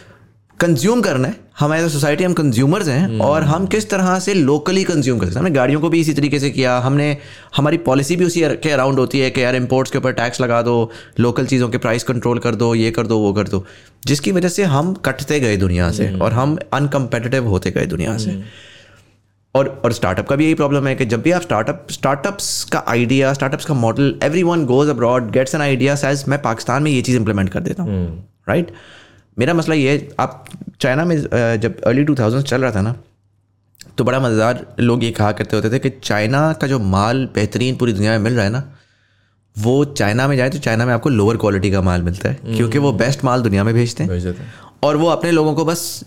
कंज्यूम 0.61 1.01
करना 1.01 1.29
है। 1.29 1.37
हमारे 1.59 1.83
तो 1.83 1.89
सोसाइटी 1.89 2.25
हम 2.25 2.33
कंज्यूमर्स 2.33 2.89
हैं 2.89 3.19
और 3.21 3.43
हम 3.43 3.67
किस 3.67 3.89
तरह 3.91 4.19
से 4.19 4.35
लोकली 4.35 4.83
कंज्यूम 4.85 5.19
कर 5.19 5.27
सकते 5.27 5.35
हैं। 5.35 5.41
हमने 5.41 5.55
गाड़ियों 5.55 5.81
को 5.81 5.89
भी 5.89 6.01
इसी 6.01 6.15
तरीके 6.15 6.39
से 6.41 6.51
किया 6.51 6.77
हमने 6.79 7.17
हमारी 7.57 7.77
पॉलिसी 7.87 8.17
भी 8.17 8.25
उसी 8.25 8.41
के 8.63 8.71
अराउंड 8.71 8.99
होती 8.99 9.21
है 9.21 9.31
कि 9.31 9.43
यार 9.43 9.57
इंपोर्ट्स 9.57 9.91
के 9.91 9.99
ऊपर 9.99 10.13
टैक्स 10.13 10.41
लगा 10.41 10.61
दो 10.63 10.91
लोकल 11.21 11.47
चीज़ों 11.47 11.69
के 11.69 11.79
प्राइस 11.79 12.05
कंट्रोल 12.05 12.39
कर 12.39 12.55
दो 12.55 12.75
ये 12.75 12.91
कर 12.91 13.07
दो 13.07 13.19
वो 13.19 13.33
कर 13.33 13.49
दो। 13.49 13.65
जिसकी 14.07 14.33
वजह 14.33 14.49
से 14.49 14.65
हम 14.67 14.93
कटते 15.05 15.41
गए 15.41 15.57
दुनिया 15.57 15.91
से 15.91 16.13
और 16.15 16.33
हम 16.33 16.57
अनकम्पेटिटिव 16.73 17.47
होते 17.47 17.71
गए 17.71 17.87
दुनिया 17.87 18.17
से। 18.19 18.43
और 19.55 19.69
और 19.85 19.93
स्टार्टअप 19.93 20.29
का 20.29 20.37
भी 20.37 20.45
यही 20.45 20.55
प्रॉब्लम 20.55 20.87
है 20.87 20.95
कि 20.97 21.05
जब 21.07 21.23
भी 21.23 21.31
आप 21.31 21.43
स्टार्टअप 21.43 21.87
स्टार्टअप्स 21.91 22.65
का 22.65 22.83
आइडिया 22.89 23.33
स्टार्टअप्स 23.33 23.65
का 23.65 23.75
model 23.77 24.15
every 24.25 24.43
one 24.43 24.65
goes 24.67 24.89
abroad 24.89 25.31
gets 25.33 25.55
an 25.55 25.61
idea 25.61 25.95
size 25.97 26.25
मैं 26.29 26.41
पाकिस्तान 26.43 26.83
में 26.83 26.91
ये 26.91 27.01
चीज़ 27.03 27.17
इंप्लीमेंट 27.17 27.49
कर 27.49 27.61
देता 27.61 27.83
हूँ। 27.83 28.07
राइट 28.49 28.71
मेरा 29.39 29.55
मसला 29.55 29.75
ये 29.75 29.91
है 29.91 30.09
आप 30.21 30.45
चाइना 30.81 31.05
में 31.05 31.17
जब 31.61 31.81
अर्ली 31.87 32.05
टू 32.05 32.15
थाउज़ेंड 32.15 32.45
चल 32.45 32.61
रहा 32.63 32.71
था 32.71 32.81
ना 32.81 32.95
तो 33.99 34.05
बड़ा 34.05 34.21
मज़ेदार 34.21 34.65
लोग 34.81 35.05
ये 35.05 35.11
कहा 35.11 35.31
करते 35.33 35.57
होते 35.57 35.71
थे 35.71 35.79
कि 35.79 35.91
चाइना 36.03 36.53
का 36.53 36.67
जो 36.67 36.79
माल 36.79 37.25
बेहतरीन 37.35 37.77
पूरी 37.77 37.93
दुनिया 37.93 38.13
में 38.13 38.19
मिल 38.19 38.35
रहा 38.35 38.45
है 38.45 38.51
ना 38.51 38.63
वो 39.57 39.85
चाइना 39.85 40.29
में 40.29 40.37
जाए 40.37 40.51
तो 40.51 40.59
चाइना 40.59 40.87
में 40.87 40.93
आपको 40.95 41.09
लोअर 41.11 41.37
क्वालिटी 41.37 41.71
का 41.71 41.81
माल 41.83 42.03
मिलता 42.03 42.29
है 42.29 42.57
क्योंकि 42.57 42.79
वो 42.79 42.93
बेस्ट 42.95 43.25
माल 43.25 43.43
दुनिया 43.43 43.65
में 43.65 43.75
भेजते 43.75 44.05
हैं। 44.05 44.37
और 44.83 44.97
वो 44.97 45.09
अपने 45.09 45.31
लोगों 45.31 45.55
को 45.55 45.65
बस 45.65 46.05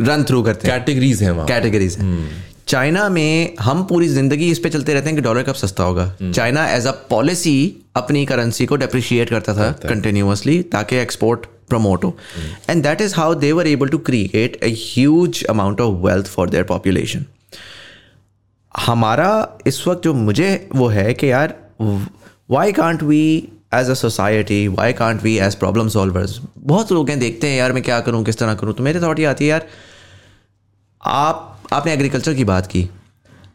रन 0.00 0.24
थ्रू 0.24 0.42
करते 0.42 0.68
हैं। 0.68 0.78
कैटेगरीज 0.78 1.22
हैं 1.22 1.46
कैटेगरीज 1.46 1.96
हैं। 1.98 2.28
चाइना 2.68 3.08
में 3.08 3.54
हम 3.60 3.82
पूरी 3.84 4.08
ज़िंदगी 4.08 4.50
इस 4.50 4.58
पे 4.58 4.70
चलते 4.70 4.94
रहते 4.94 5.08
हैं 5.08 5.16
कि 5.16 5.22
डॉलर 5.22 5.42
कब 5.42 5.54
सस्ता 5.54 5.84
होगा। 5.84 6.12
चाइना 6.22 6.68
एज 6.70 6.86
अ 6.86 6.92
पॉलिसी 7.10 7.56
अपनी 7.96 8.24
करेंसी 8.26 8.66
को 8.66 8.76
डेप्रिशिएट 8.76 9.30
करता 9.30 9.54
था 9.54 9.70
कंटिन्यूसली 9.84 10.62
ताकि 10.72 10.96
एक्सपोर्ट 10.96 11.46
प्रमोट 11.70 12.04
हो 12.04 12.16
and 12.70 12.82
that 12.82 13.00
is 13.00 13.14
how 13.14 13.34
they 13.34 13.52
were 13.52 13.66
able 13.66 13.88
to 13.88 13.98
create 14.08 14.62
a 14.64 14.68
huge 14.78 15.44
amount 15.44 15.80
of 15.80 16.04
wealth 16.06 16.26
for 16.26 16.50
their 16.50 16.64
population 16.64 17.24
हमारा 18.74 19.30
इस 19.66 19.86
वक्त 19.86 20.02
जो 20.04 20.14
मुझे 20.14 20.68
वो 20.74 20.88
है 20.88 21.12
कि 21.14 21.30
यार 21.30 21.54
why 22.50 22.72
can't 22.72 23.02
we 23.02 23.22
as 23.74 23.90
a 23.90 23.94
society 23.94 24.66
why 24.68 24.92
can't 24.92 25.22
we 25.22 25.36
as 25.38 25.54
problem 25.54 25.88
solvers 25.88 26.40
बहुत 26.58 26.92
लोग 26.92 27.10
हैं, 27.10 27.18
देखते 27.18 27.46
हैं 27.46 27.58
यार 27.58 27.72
मैं 27.72 27.82
क्या 27.82 28.00
करूँ, 28.00 28.24
किस 28.24 28.38
तरह 28.38 28.54
करूँ। 28.54 28.74
तो 28.74 28.82
मेरे 28.82 29.00
थॉट 29.00 29.18
ये 29.18 29.24
आती 29.24 29.44
है, 29.44 29.50
यार, 29.50 29.66
आप, 31.02 31.68
आपने 31.72 31.92
एग्रीकल्चर 31.92 32.34
की 32.34 32.44
बात 32.44 32.66
की। 32.66 32.88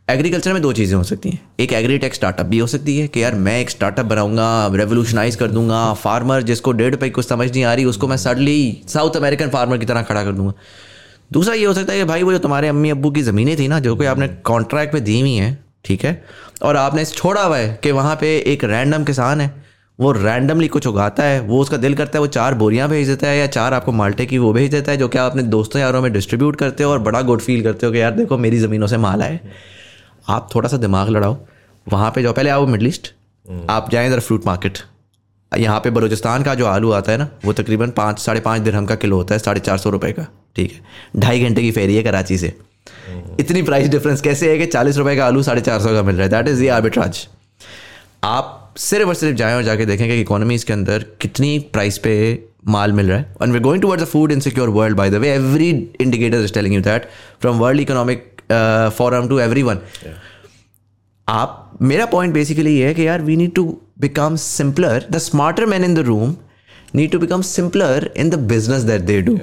एग्रीकल्चर 0.07 0.53
में 0.53 0.61
दो 0.61 0.71
चीज़ें 0.73 0.95
हो 0.95 1.03
सकती 1.03 1.29
हैं। 1.29 1.39
एक 1.59 1.71
एग्रीटेक 1.73 2.13
स्टार्टअप 2.13 2.45
भी 2.45 2.57
हो 2.57 2.65
सकती 2.67 2.97
है 2.97 3.07
कि 3.07 3.21
यार 3.23 3.35
मैं 3.35 3.59
एक 3.59 3.69
स्टार्टअप 3.69 4.05
बनाऊँगा 4.05 4.67
रेवोल्यूशनाइज 4.73 5.35
कर 5.35 5.47
दूँगा 5.47 5.93
फार्मर 5.93 6.41
जिसको 6.43 6.71
डेढ़ 6.71 6.91
रुपये 6.91 7.09
कुछ 7.09 7.27
समझ 7.27 7.49
नहीं 7.51 7.63
आ 7.63 7.73
रही, 7.73 7.85
उसको 7.85 8.07
मैं 8.07 8.17
सडनली 8.17 8.83
साउथ 8.87 9.15
अमेरिकन 9.17 9.49
फार्मर 9.49 9.77
की 9.77 9.85
तरह 9.85 10.01
खड़ा 10.01 10.23
कर 10.23 10.31
दूँगा। 10.31 10.53
दूसरा 11.33 11.53
ये 11.53 11.65
हो 11.65 11.73
सकता 11.73 11.93
है 11.93 11.99
कि 11.99 12.05
भाई 12.05 12.23
वो 12.23 12.31
जो 12.31 12.39
तुम्हारे 12.39 12.67
अम्मी 12.67 12.89
अब्बू 12.89 13.11
की 13.11 13.21
ज़मीनें 13.21 13.57
थी 13.59 13.67
ना, 13.67 13.79
जो 13.79 13.95
कि 13.95 14.05
आपने 14.05 14.27
कॉन्ट्रैक्ट 14.27 14.93
पर 14.93 14.99
दी 14.99 15.19
हुई 15.19 15.33
हैं, 15.33 15.57
ठीक 15.85 16.05
है? 16.05 16.23
और 16.61 16.75
आपने 16.77 17.05
छोड़ा 17.05 17.43
हुआ 17.43 17.57
है 17.57 17.79
कि 17.83 17.91
वहाँ 17.91 18.15
पर 18.15 18.25
एक 18.25 18.63
रैंडम 18.63 19.03
किसान 19.03 19.41
है, 19.41 19.53
वो 19.99 20.11
रैंडमली 20.13 20.67
कुछ 20.67 20.87
उगाता 20.87 21.23
है, 21.23 21.39
वो 21.41 21.61
उसका 21.61 21.77
दिल 21.77 21.93
करता 21.95 22.17
है, 22.17 22.21
वो 22.21 22.27
चार 22.29 22.53
बोरियाँ 22.55 22.89
भेज 22.89 23.07
देता 23.07 23.27
है 23.27 23.37
या 23.37 23.47
चार 23.49 23.73
आपको 23.73 23.91
माल्टे 23.91 24.25
की 24.25 24.37
वो 24.37 24.53
भेज 24.53 24.71
देता 24.71 24.91
है, 24.91 24.97
जो 24.97 25.07
कि 25.07 25.17
आप 25.17 25.31
अपने 25.31 25.43
दोस्तों 25.51 25.81
यारों 25.81 26.01
में 26.01 26.11
डिस्ट्रीब्यूट 26.13 26.55
करते 26.55 26.83
हो 26.83 26.91
और 26.91 26.99
बड़ा 26.99 27.21
गुड 27.21 27.41
फील 27.41 27.63
करते 27.63 27.85
हो 27.85 27.91
कि 27.91 28.01
यार 28.01 28.11
देखो 28.11 28.37
मेरी 28.37 28.59
ज़मीनों 28.59 28.87
से 28.87 28.97
माल 28.97 29.21
आए 29.21 29.39
आप 30.27 30.49
थोड़ा 30.55 30.69
सा 30.69 30.77
दिमाग 30.77 31.09
लड़ाओ, 31.09 31.37
वहाँ 31.87 32.11
पे 32.11 32.21
जाओ, 32.23 32.33
पहले 32.33 32.49
आओ 32.49 32.65
मिडल 32.67 32.87
ईस्ट, 32.87 33.13
आप 33.69 33.89
जाएँ 33.91 34.09
ज़रा 34.09 34.19
फ्रूट 34.21 34.45
मार्केट 34.47 34.77
यहाँ 35.51 35.79
पे 35.79 35.89
बलूचिस्तान 35.89 36.43
का 36.43 36.53
जो 36.55 36.65
आलू 36.65 36.91
आता 36.91 37.11
है 37.11 37.17
ना, 37.17 37.27
वो 37.45 37.53
तकरीबन 37.53 37.89
पाँच, 37.89 38.19
साढ़े 38.19 38.39
पाँच 38.41 38.61
दिरहम 38.61 38.85
का 38.85 38.95
किलो 38.95 39.15
होता 39.15 39.35
है, 39.35 39.39
साढ़े 39.39 39.59
चार 39.59 39.77
सौ 39.77 39.89
रुपये 39.89 40.11
का, 40.11 40.25
ठीक 40.55 40.71
है? 40.71 40.81
ढाई 41.17 41.43
घंटे 41.43 41.61
की 41.61 41.71
फेरी 41.71 41.95
है 41.95 42.03
कराची 42.03 42.37
से। 42.37 42.53
इतनी 43.39 43.61
प्राइस 43.61 43.87
डिफरेंस 43.89 44.21
कैसे 44.21 44.49
है 44.51 44.57
कि 44.57 44.65
चालीस 44.65 44.97
रुपए 44.97 45.15
का 45.15 45.25
आलू 45.25 45.43
साढ़े 45.43 45.61
चार 45.61 45.79
सौ 45.81 45.93
का 45.93 46.03
मिल 46.03 46.15
रहा 46.15 46.23
है? 46.23 46.29
दैट 46.29 46.47
इज़ 46.47 46.59
दी 46.59 46.67
आर्बिट्राज 46.69 47.27
आप 48.23 48.73
सिर्फ़ 48.77 49.07
और 49.07 49.15
सिर्फ़ 49.15 49.37
जाएँ 49.37 49.55
और 49.55 49.63
जाके 49.63 49.85
देखें 49.85 50.07
कि 50.07 50.19
इकोनॉमीज 50.21 50.63
के 50.63 50.73
अंदर 50.73 51.05
कितनी 51.21 51.57
प्राइस 51.73 51.97
पे 51.97 52.15
माल 52.67 52.91
मिल 52.93 53.09
रहा 53.09 53.17
है। 53.17 53.35
And 53.41 53.53
we 53.53 53.59
going 53.59 53.81
towards 53.81 54.03
a 54.03 54.07
food 54.07 54.31
insecure 54.31 54.69
world 54.69 54.97
by 54.97 55.09
the 55.09 55.15
way 55.15 55.33
every 55.33 55.69
indicator 56.01 56.37
is 56.37 56.53
telling 56.53 56.75
you 56.75 56.81
that 56.81 57.09
from 57.41 57.59
World 57.59 57.81
Economic 57.81 58.34
Forum 58.89 59.27
to 59.27 59.39
every 59.39 59.63
one 59.63 59.79
आप 61.27 61.77
मेरा 61.81 62.05
पॉइंट 62.05 62.33
बेसिकली 62.33 62.77
ये 62.77 62.87
है 62.87 62.93
कि 62.93 63.07
यार 63.07 63.21
we 63.21 63.35
need 63.35 63.55
to 63.55 63.81
become 63.99 64.35
simpler 64.35 65.05
the 65.11 65.17
smarter 65.17 65.65
man 65.65 65.83
in 65.83 65.95
the 65.95 65.99
room 65.99 66.35
need 66.95 67.11
to 67.11 67.19
become 67.19 67.41
simpler 67.41 68.13
in 68.17 68.29
the 68.29 68.35
business 68.35 68.81
that 68.81 69.01
they 69.01 69.21
do 69.21 69.39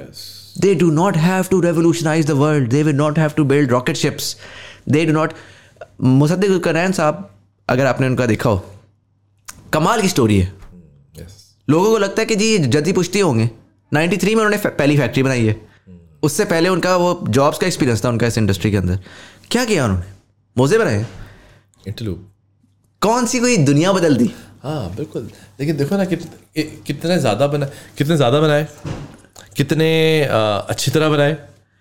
they 0.58 0.74
do 0.74 0.90
not 0.90 1.16
have 1.16 1.44
to 1.44 1.60
revolutionise 1.60 2.26
the 2.26 2.30
world 2.30 2.68
they 2.68 2.82
will 2.82 2.96
not 2.96 3.18
have 3.18 3.30
to 3.30 3.44
build 3.44 3.70
rocket 3.70 3.96
ships 3.96 4.36
they 4.88 5.04
do 5.04 5.12
not 5.12 5.32
मुसदिकन 6.02 6.92
साहब 6.92 7.30
अगर 7.68 7.86
आपने 7.86 8.06
उनका 8.06 8.26
देखा 8.26 8.50
हो 8.50 8.66
कमाल 9.72 10.02
की 10.02 10.08
story 10.08 10.38
है। 10.38 10.52
hmm, 10.52 11.28
लोगों 11.70 11.90
को 11.90 11.98
लगता 11.98 12.22
है 12.22 12.26
कि 12.26 12.36
जी 12.36 12.58
जदी 12.58 12.92
पुष्टि 12.92 13.20
होंगे। 13.20 13.50
93 13.94 14.24
में 14.24 14.44
उन्होंने 14.44 14.56
पहली 14.56 14.98
फैक्ट्री 14.98 15.22
बनाई 15.22 15.46
है। 15.46 15.71
उससे 16.22 16.44
पहले 16.44 16.68
उनका 16.68 16.96
वो 16.96 17.24
जॉब्स 17.28 17.58
का 17.58 17.66
एक्सपीरियंस 17.66 18.04
था 18.04 18.08
उनका 18.08 18.26
इस 18.26 18.38
इंडस्ट्री 18.38 18.70
के 18.70 18.76
अंदर। 18.76 18.98
क्या 19.50 19.64
किया 19.64 19.84
उन्होंने? 19.84 20.06
मोजे 20.56 20.78
बनाए? 20.78 21.04
Interlude. 21.88 22.18
कौन 23.02 23.26
सी 23.26 23.40
कोई 23.40 23.56
दुनिया 23.66 23.92
बदल 23.92 24.16
दी? 24.16 24.30
हाँ 24.62 24.94
बिल्कुल। 24.96 25.30
लेकिन 25.60 25.76
देखो 25.76 25.96
ना 25.96 26.04
कित, 26.04 26.22
कितने 26.86 27.18
ज़्यादा 27.18 27.46
बना 27.46 27.66
कितने 27.98 28.16
ज़्यादा 28.16 28.40
बनाए? 28.40 28.66
कितने 29.56 29.88
अच्छी 30.22 30.90
तरह 30.90 31.08
बनाए? 31.08 31.36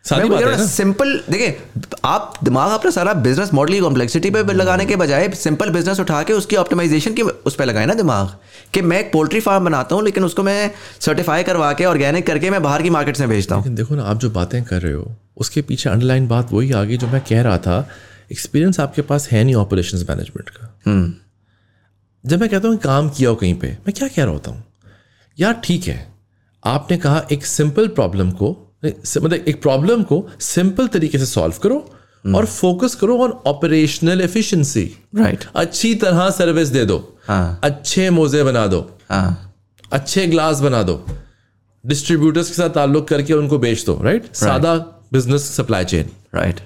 सिंपल 0.05 1.19
देखिए 1.29 1.57
आप 2.05 2.33
दिमाग 2.43 2.71
अपना 2.71 2.91
सारा 2.91 3.13
बिज़नेस 3.13 3.53
मॉडल 3.53 3.73
की 3.73 3.79
कॉम्प्लेक्सिटी 3.79 4.29
पे 4.31 4.41
लगाने 4.53 4.85
के 4.85 4.95
बजाय 4.95 5.29
सिंपल 5.29 5.69
बिज़नेस 5.69 5.99
उठा 5.99 6.21
के 6.23 6.33
उसकी 6.33 6.55
ऑप्टिमाइजेशन 6.55 7.13
की 7.13 7.21
उस 7.21 7.55
पर 7.55 7.65
लगाए 7.65 7.85
ना 7.85 7.93
दिमाग। 7.93 8.35
कि 8.73 8.81
मैं 8.81 8.99
एक 8.99 9.11
पोल्ट्री 9.13 9.39
फार्म 9.39 9.65
बनाता 9.65 9.95
हूँ 9.95 10.03
लेकिन 10.03 10.23
उसको 10.23 10.43
मैं 10.43 10.71
सर्टिफाई 10.99 11.43
करवा 11.43 11.71
के 11.73 11.85
ऑर्गेनिक 11.85 12.25
करके 12.27 12.49
मैं 12.49 12.61
बाहर 12.63 12.81
की 12.81 12.89
मार्केट 12.89 13.17
से 13.17 13.27
भेजता 13.27 13.55
हूँ। 13.55 13.73
देखो 13.75 13.95
ना 13.95 14.03
आप 14.03 14.17
जो 14.17 14.29
बातें 14.29 14.63
कर 14.63 14.81
रहे 14.81 14.93
हो 14.93 15.11
उसके 15.37 15.61
पीछे 15.61 15.89
अंडरलाइन 15.89 16.27
बात 16.27 16.51
वही 16.53 16.71
आ 16.71 16.83
गई 16.83 16.97
जो 16.97 17.07
मैं 17.07 17.21
कह 17.21 17.41
रहा 17.41 17.57
था 17.57 17.87
एक्सपीरियंस 18.31 18.79
आपके 18.79 19.01
पास 19.01 19.27
है 19.29 19.43
नहीं 19.43 19.55
ऑपरेशंस 19.55 20.05
मैनेजमेंट 20.09 20.49
का। 20.49 20.65
जब 22.23 22.39
मैं 22.41 22.49
कहता 22.49 22.67
हूँ 22.67 22.77
काम 22.77 23.09
किया 23.09 23.29
हो 23.29 23.35
कहीं 23.35 23.53
पे 23.59 23.67
मैं 23.67 23.93
क्या 23.93 24.07
कह 24.07 24.23
रहा 24.23 24.33
होता 24.33 24.51
हूँ? 24.51 24.63
यार 25.37 25.61
ठीक 25.63 25.87
है 25.87 26.05
आपने 26.63 26.97
कहा 26.97 27.25
एक 27.31 27.45
सिंपल 27.45 27.87
प्रॉब्लम 27.87 28.31
को 28.31 28.51
मतलब 28.85 29.33
एक 29.33 29.61
प्रॉब्लम 29.61 30.03
को 30.03 30.27
सिंपल 30.39 30.87
तरीके 30.87 31.17
से 31.17 31.25
सॉल्व 31.25 31.55
करो 31.63 31.97
Hmm. 32.25 32.35
और 32.35 32.45
फोकस 32.45 32.95
करो 32.95 33.17
ऑन 33.17 33.31
ऑपरेशनल 33.47 34.21
एफिशिएंसी 34.21 34.83
राइट 35.15 35.45
अच्छी 35.55 35.93
तरह 35.95 36.29
सर्विस 36.29 36.67
दे 36.67 36.83
दो। 36.85 36.97
हाँ। 37.27 37.59
अच्छे 37.63 38.09
मोजे 38.09 38.43
बना 38.43 38.65
दो। 38.67 38.81
हाँ। 39.09 39.53
अच्छे 39.91 40.25
ग्लास 40.27 40.59
बना 40.59 40.81
दो। 40.83 41.05
डिस्ट्रीब्यूटर्स 41.85 42.47
के 42.47 42.53
साथ 42.53 42.69
ताल्लुक 42.69 43.07
करके 43.07 43.33
उनको 43.33 43.57
बेच 43.59 43.85
दो 43.85 43.99
राइट 44.03 44.21
right? 44.23 44.35
सादा 44.35 44.75
बिज़नेस 45.13 45.49
सप्लाई 45.55 45.85
चेन 45.85 46.09
राइट 46.35 46.59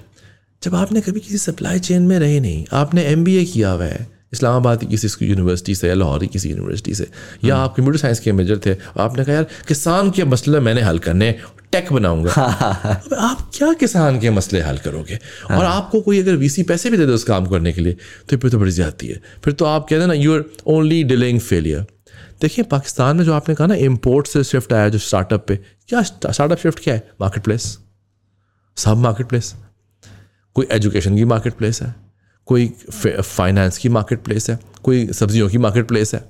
जब 0.62 0.74
आपने 0.74 1.00
कभी 1.00 1.20
किसी 1.20 1.38
सप्लाई 1.38 1.78
चेन 1.78 2.02
में 2.02 2.18
रहे 2.18 2.40
नहीं 2.40 2.64
आपने 2.72 3.04
एमबीए 3.04 3.44
किया 3.44 3.70
हुआ 3.70 3.84
है 3.84 4.06
इस्लामाबाद 4.36 4.80
की 4.80 4.86
किसी 4.86 5.08
यूनिवर्सिटी 5.22 5.74
से 5.74 5.88
या 5.88 5.94
लाहौर 5.96 6.20
की 6.20 6.26
किसी 6.28 6.50
यूनिवर्सिटी 6.50 6.94
से। 6.94 7.10
या 7.44 7.56
आप 7.56 7.74
कंप्यूटर 7.76 7.98
साइंस 7.98 8.20
के 8.20 8.32
मेजर 8.34 8.58
थे 8.66 8.76
आपने 9.00 9.24
कहा 9.24 9.34
यार 9.34 9.46
किसान 9.68 10.10
के 10.10 10.24
मसले 10.26 10.60
मैंने 10.60 10.82
हल 10.82 10.98
करने 11.00 11.34
टेक 11.72 11.92
बनाऊँगा। 11.92 12.30
अब 12.32 13.14
आप 13.20 13.50
क्या 13.54 13.72
किसान 13.74 14.20
के 14.20 14.30
मसले 14.30 14.60
हल 14.62 14.78
करोगे? 14.78 15.18
और 15.50 15.64
आपको 15.64 16.00
कोई 16.00 16.20
अगर 16.20 16.36
वीसी 16.36 16.62
पैसे 16.64 16.90
भी 16.90 16.96
दे 16.96 17.06
दे 17.06 17.12
उस 17.12 17.24
काम 17.24 17.46
करने 17.46 17.72
के 17.72 17.80
लिए 17.80 17.96
तो 18.28 18.36
फिर 18.36 18.50
तो 18.50 18.58
बड़ी 18.58 18.70
ज़्यादा 18.72 19.06
है। 19.06 19.20
फिर 19.44 19.52
तो 19.52 19.64
आप 19.64 19.82
कहते 19.82 20.00
हैं 20.00 20.08
ना 20.08 20.14
you 20.14 20.34
are 20.34 20.44
only 20.68 21.02
delaying 21.04 21.40
failure 21.40 21.86
देखिए 22.42 22.64
पाकिस्तान 22.70 23.16
में 23.16 23.24
जो 23.24 23.32
आपने 23.32 23.54
कहा 23.54 23.66
ना 23.66 23.74
इम्पोर्ट 23.82 24.26
से 24.26 24.44
शिफ्ट 24.44 24.72
आया 24.72 24.88
जो 24.88 24.98
स्टार्टअप 25.00 25.44
पे 25.48 25.56
क्या 25.88 26.02
स्टार्टअप 26.04 26.58
शिफ्ट 26.58 26.82
क्या 26.84 26.94
है? 26.94 27.08
मार्केट 27.20 27.44
प्लेस 27.44 27.76
सब 28.76 28.96
मार्केट 28.98 29.26
प्लेस 29.26 29.54
कोई 30.56 30.66
एजुकेशन 30.72 31.16
की 31.16 31.24
मार्केट 31.26 31.54
प्लेस 31.54 31.82
है? 31.82 31.94
कोई 32.46 32.66
फाइनेंस 32.68 33.78
की 33.78 33.88
मार्केट 33.88 34.22
प्लेस 34.22 34.50
है, 34.50 34.58
कोई 34.82 35.06
सब्जियों 35.12 35.48
की 35.48 35.58
मार्केट 35.58 35.88
प्लेस 35.88 36.14
है। 36.14 36.24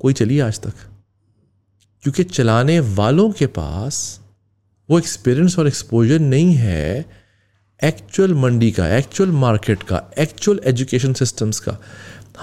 कोई 0.00 0.12
चली 0.12 0.38
आज 0.40 0.60
तक। 0.60 0.72
क्योंकि 2.02 2.24
चलाने 2.24 2.78
वालों 2.80 3.30
के 3.32 3.46
पास 3.46 4.20
वो 4.88 4.98
एक्सपीरियंस 4.98 5.58
और 5.58 5.68
एक्सपोजर 5.68 6.18
नहीं 6.18 6.54
है 6.54 7.04
एक्चुअल 7.84 8.34
मंडी 8.34 8.70
का 8.70 8.88
एक्चुअल 8.96 9.30
मार्केट 9.30 9.82
का 9.82 10.02
एक्चुअल 10.18 10.60
एजुकेशन 10.64 11.12
सिस्टम्स 11.12 11.60
का। 11.60 11.76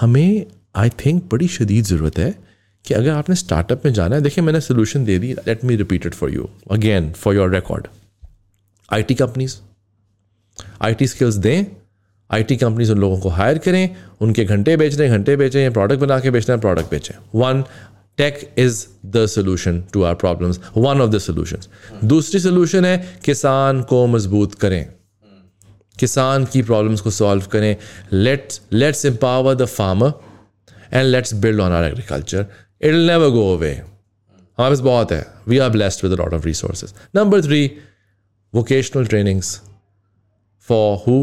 हमें 0.00 0.46
आई 0.76 0.90
थिंक 1.04 1.22
बड़ी 1.32 1.48
शदीद 1.48 1.84
ज़रूरत 1.84 2.18
है 2.18 2.34
कि 2.84 2.94
अगर 2.94 3.10
आपने 3.10 3.34
स्टार्टअप 3.34 3.84
में 3.84 3.92
जाना 3.92 4.16
है, 4.16 4.22
देखिए 4.22 4.44
मैंने 4.44 4.60
सोल्यूशन 4.60 5.04
दे 5.04 5.18
दी 5.18 5.32
let 5.32 5.64
me 5.64 5.76
repeat 5.76 6.06
it 6.06 6.14
for 6.14 6.30
you 6.30 6.48
again 6.70 7.12
for 7.12 7.34
your 7.34 7.54
record 7.54 7.86
IT 8.92 9.14
companies 9.14 9.56
IT 10.80 11.06
skills 11.06 11.34
दें 11.34 11.64
आईटी 12.34 12.56
कंपनीज़ 12.56 12.92
उन 12.92 12.98
लोगों 12.98 13.18
को 13.18 13.28
हायर 13.30 13.58
करें, 13.58 13.96
उनके 14.20 14.44
घंटे 14.44 14.76
बेच 14.76 14.94
रहे 14.94 15.08
हैं, 15.08 15.16
घंटे 15.18 15.36
बेचें 15.36 15.60
या 15.62 15.70
प्रोडक्ट 15.70 16.00
बना 16.00 16.18
के 16.20 16.30
बेचना 16.30 16.54
है 16.54 16.60
प्रोडक्ट 16.60 16.90
बेचें 16.90 17.14
one 17.34 17.64
tech 18.18 18.38
is 18.58 18.84
the 19.06 19.24
solution 19.26 19.82
to 19.92 20.02
our 20.02 20.14
problems 20.14 20.60
one 20.76 21.00
of 21.00 21.10
the 21.10 21.18
solution 21.20 22.06
दूसरी 22.08 22.40
सोल्यूशन 22.40 22.84
है, 22.84 23.18
किसान 23.24 23.82
को 23.82 24.06
मज़बूत 24.06 24.54
करें। 24.54 24.86
किसान 25.98 26.44
की 26.44 26.62
प्रॉब्लम्स 26.62 27.00
को 27.00 27.10
सॉल्व 27.10 27.46
करें। 27.52 27.76
Let's 28.12 28.60
let's 28.72 29.04
empower 29.06 29.54
the 29.54 29.64
farmer 29.66 30.12
and 30.92 31.06
let's 31.06 31.34
build 31.34 31.60
on 31.60 31.72
our 31.72 31.84
agriculture 31.84 32.46
it 32.80 32.92
will 32.92 33.06
never 33.06 33.28
go 33.30 33.52
away 33.56 33.72
हमारे 33.72 34.70
पास 34.70 34.80
बहुत 34.80 35.12
है। 35.12 35.26
We 35.48 35.58
are 35.58 35.70
blessed 35.70 36.04
with 36.04 36.18
lot 36.20 36.34
of 36.34 36.44
resources 36.46 36.94
number 37.16 37.42
three 37.42 37.70
vocational 38.54 39.06
trainings 39.06 39.60
for 40.68 40.98
who? 40.98 41.16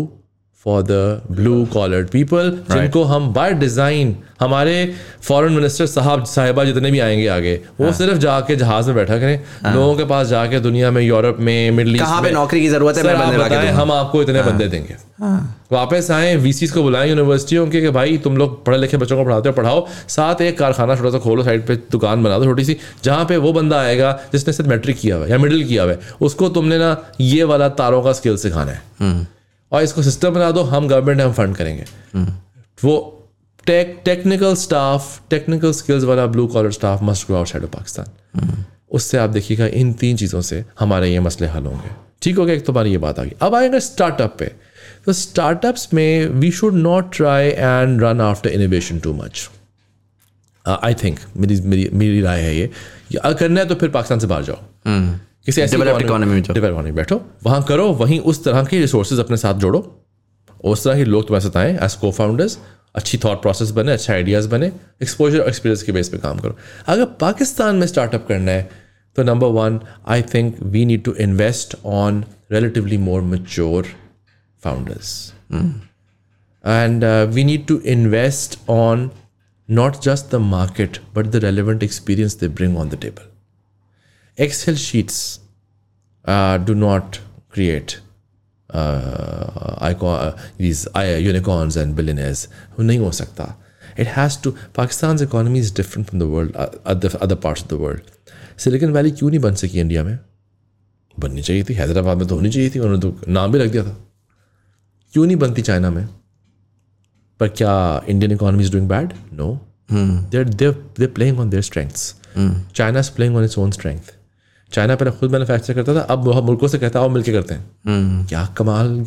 For 0.66 0.82
the 0.84 1.22
blue 1.32 1.64
collared 1.66 2.10
people 2.10 2.52
जिनको 2.72 3.04
हम 3.04 3.32
by 3.34 3.54
design 3.54 4.16
हमारे 4.42 4.74
foreign 5.24 5.54
minister 5.54 5.86
साहब 5.86 6.24
साहिबा 6.26 6.64
जितने 6.64 6.92
भी 6.92 7.00
आएँगे 7.00 7.28
आगे 7.28 7.54
वो 7.80 7.86
हाँ। 7.86 7.94
सिर्फ़ 7.94 8.18
जाके 8.18 8.56
जहाज़ 8.56 8.88
में 8.88 8.96
बैठा 8.96 9.18
करें 9.18 9.40
हाँ. 9.64 9.74
लोगों 9.76 9.96
के 9.96 10.06
पास 10.06 10.28
जाके 10.28 10.60
दुनिया 10.60 10.92
में 10.92 11.02
यूरोप 11.02 11.38
में 11.40 11.72
मिडल 11.72 11.96
ईस्ट 11.96 12.24
में 12.24 12.32
नौकरी 12.32 12.62
की 12.62 12.68
ज़रूरत 12.70 12.98
है 12.98 13.04
मैं 13.04 13.40
बंदे। 13.40 13.68
हम 13.70 13.92
आपको 13.92 14.22
इतने 14.22 14.40
हाँ. 14.40 14.52
बंदे 14.52 14.68
देंगे 14.68 14.96
हाँ. 15.20 15.66
वापस 15.72 16.12
आए 16.12 16.36
वीसीस 16.36 16.72
को 16.72 16.84
बुलाएँ 16.84 17.10
यूनिवर्सिटियों 17.10 17.68
के 17.68 17.82
कि 17.82 17.90
भाई 17.90 18.18
तुम 18.18 18.38
लोग 18.38 18.64
पढ़े 18.66 18.78
लिखे 18.78 18.98
बच्चों 18.98 19.18
को 19.18 19.26
पढ़ाते 19.26 19.50
हो 19.50 19.56
पढ़ाओ 19.56 19.86
साथ 20.10 20.42
एक 20.42 20.58
कारखाना 20.60 20.96
छोटा 20.96 21.10
सा 21.10 21.20
खोलो 21.20 21.44
साइड 21.44 21.68
पे 21.68 21.76
दुकान 21.92 22.24
बना 22.24 22.40
दो 22.40 22.46
छोटी 22.46 22.66
सी 22.66 22.78
जहाँ 23.04 23.26
पे 23.26 23.38
वो 23.40 23.54
बंदा 23.54 23.82
आएगा 23.82 24.18
जिसने 24.32 24.54
सिर्फ़ 24.54 24.70
मैट्रिक 24.70 25.00
किया 25.00 25.16
हुआ 25.16 25.26
है 25.26 25.32
या 25.32 25.38
मिडिल 25.40 25.68
किया 25.68 25.84
हुआ 25.84 25.92
है 25.92 26.00
उसको 26.22 26.50
तुमने 26.50 26.78
ना 26.78 26.96
ये 27.22 27.44
वाला 27.44 27.70
तारों 27.82 28.02
का 28.04 28.14
स्किल 28.14 28.38
सिखाना 28.38 28.72
है 28.72 29.41
और 29.72 29.84
इसको 29.84 30.04
सिस्टम 30.04 30.30
बना 30.30 30.52
दो 30.52 30.62
हम 30.64 30.88
गवर्नमेंट 30.88 31.22
हम 31.22 31.34
फंड 31.34 31.56
करेंगे। 31.56 31.86
वो 32.84 32.98
tech 33.66 34.02
technical 34.06 34.56
staff 34.56 35.22
technical 35.30 35.72
skills 35.72 36.04
वाला 36.04 36.26
blue 36.28 36.48
collar 36.48 36.72
staff 36.72 37.04
must 37.04 37.28
go 37.28 37.36
outside 37.36 37.64
of 37.64 37.72
Pakistan 37.72 38.64
उससे 38.92 39.18
आप 39.18 39.30
देखिएगा 39.30 39.66
इन 39.66 39.94
तीन 39.94 40.18
चीज़ों 40.18 40.42
से 40.42 40.64
हमारे 40.80 41.12
ये 41.12 41.20
मसले 41.20 41.48
हल 41.48 41.66
होंगे। 41.66 41.90
ठीक 42.22 42.38
हो 42.38 42.46
गया 42.46 42.56
एक 42.56 42.66
तुम्हारी 42.66 42.92
ये 42.92 42.98
बात 42.98 43.20
आ 43.20 43.24
गई। 43.24 43.32
अब 43.42 43.56
आएँगे 43.56 43.80
स्टार्टअप 43.80 44.36
पे। 44.40 44.46
तो 45.06 45.14
स्टार्टअप्स 45.14 45.88
में 45.94 46.28
we 46.30 46.52
should 46.52 46.74
not 46.74 47.16
try 47.16 47.48
and 47.48 48.04
run 48.04 48.22
after 48.22 48.50
innovation 48.50 49.00
too 49.00 49.14
much 49.14 49.50
I 50.66 50.94
think 50.94 51.20
मेरी 51.38 51.60
मेरी 51.62 51.90
मेरी 51.94 52.22
राय 52.22 52.42
है 52.42 52.56
ये। 52.56 52.70
करना 53.16 53.60
है 53.60 53.68
तो 53.68 53.76
फिर 53.76 53.90
पाकिस्तान 53.90 54.20
से 54.20 54.28
बाहर 54.28 54.44
जाओ। 54.44 54.60
किसी 55.46 55.62
ऐसी 55.62 55.78
economy 55.78 56.84
में 56.84 56.96
बैठो। 56.96 57.22
वहाँ 57.44 57.64
करो 57.70 57.88
वहीं 57.94 58.20
उस 58.20 58.44
तरह 58.44 58.64
के 58.64 58.80
रिसोर्सेज 58.80 59.20
अपने 59.20 59.38
साथ 59.38 59.54
जोड़ो। 59.60 59.80
उस 60.64 60.84
तरह 60.84 60.96
के 60.98 61.06
लोग 61.06 61.28
तुम्हारे 61.28 61.50
साथ 61.50 61.58
आए 61.58 61.78
एज 61.84 61.94
को 62.02 62.12
फाउंडर्स 62.12 62.58
अच्छी 62.96 63.18
थॉट 63.18 63.42
प्रोसेस 63.42 63.72
बने 63.72 63.92
अच्छे 63.92 64.14
आइडियाज़ 64.14 64.48
बने 64.50 64.68
एक्सपोजर 65.02 65.40
एक्सपीरियंस 65.40 65.84
के 65.84 65.92
बेस 65.92 66.10
पे 66.10 66.18
काम 66.18 66.40
करो। 66.40 66.56
अगर 66.88 67.06
पाकिस्तान 67.22 67.76
में 67.76 67.88
स्टार्टअप 67.88 68.26
करना 68.28 68.52
है 68.52 68.70
तो 69.16 69.24
number 69.24 69.48
one 69.56 69.80
I 70.08 70.22
think 70.34 70.62
we 70.64 70.86
need 70.86 71.04
to 71.04 71.14
invest 71.20 71.76
on 71.86 72.24
relatively 72.54 72.98
more 73.00 73.22
mature 73.32 73.86
founders 74.64 75.34
and 75.54 77.04
we 77.34 77.44
need 77.44 77.66
to 77.68 77.80
invest 77.96 78.60
on 78.70 79.10
not 79.70 80.02
just 80.04 80.32
the 80.32 80.40
market 80.52 80.98
but 81.16 81.26
the 81.26 81.44
relevant 81.46 81.84
experience 81.84 82.40
they 82.40 82.48
bring 82.48 82.78
on 82.78 82.90
the 82.90 83.02
table. 83.06 83.31
Excel 84.46 84.76
sheets 84.76 85.18
uh, 86.26 86.58
do 86.70 86.76
not 86.76 87.20
create 87.50 88.00
uh, 88.70 89.76
icon, 89.82 90.16
uh, 90.20 90.38
these 90.58 90.88
uh, 90.96 91.02
unicorns 91.30 91.78
and 91.78 91.96
billionaires. 91.96 92.48
नहीं 92.80 93.00
हो 93.00 93.12
सकता. 93.12 93.54
It 93.98 94.08
has 94.18 94.38
to. 94.46 94.56
Pakistan's 94.74 95.22
economy 95.22 95.60
is 95.60 95.72
different 95.80 96.10
from 96.10 96.20
the 96.20 96.28
world, 96.34 96.56
uh, 96.56 96.70
other 96.86 97.12
other 97.26 97.40
parts 97.48 97.64
of 97.64 97.72
the 97.74 97.80
world. 97.86 98.12
Silicon 98.66 98.94
Valley 98.98 99.12
क्यों 99.20 99.30
नहीं 99.30 99.40
बन 99.40 99.56
सकी 99.64 99.80
India 99.80 100.04
में? 100.04 100.18
बननी 101.20 101.42
चाहिए 101.42 101.64
थी 101.70 101.74
हैदराबाद 101.74 102.18
में 102.18 102.28
तो 102.28 102.36
होनी 102.36 102.50
चाहिए 102.50 102.70
थी 102.76 102.80
उन्होंने 102.80 103.02
तो 103.02 103.32
नाम 103.32 103.52
भी 103.52 103.60
रख 103.60 103.72
दिया 103.72 103.84
था 103.84 103.96
क्यों 105.14 105.26
नहीं 105.26 105.36
बनती 105.38 105.62
चाइना 105.62 105.90
में 105.92 106.08
पर 107.40 107.48
क्या 107.48 107.74
Indian 108.10 108.32
economy 108.32 108.64
is 108.64 108.72
doing 108.72 108.88
bad 108.90 109.14
no 109.34 109.50
there 110.32 110.50
there 110.50 110.72
there 111.00 111.08
playing 111.16 111.40
on 111.40 111.50
their 111.50 111.64
strengths 111.70 112.14
China 112.76 113.00
is 113.00 113.12
playing 113.16 113.36
on 113.38 113.44
its 113.44 113.58
own 113.60 113.72
strength 113.72 114.14
China 114.74 114.96
पहले 114.96 115.12
खुद 115.12 115.32
मैन्युफैक्चर 115.32 115.74
करता 115.74 115.96
था 115.96 116.02
अब 116.10 116.28
मुल्कों 116.44 116.68
से 116.68 116.80
कहता 116.80 117.00
है 117.00 117.06
और 117.06 117.12
मिलके 117.12 117.32
करते 117.32 117.54
हैं। 117.54 118.28
क्या 118.28 118.46
कमाल। 118.58 119.06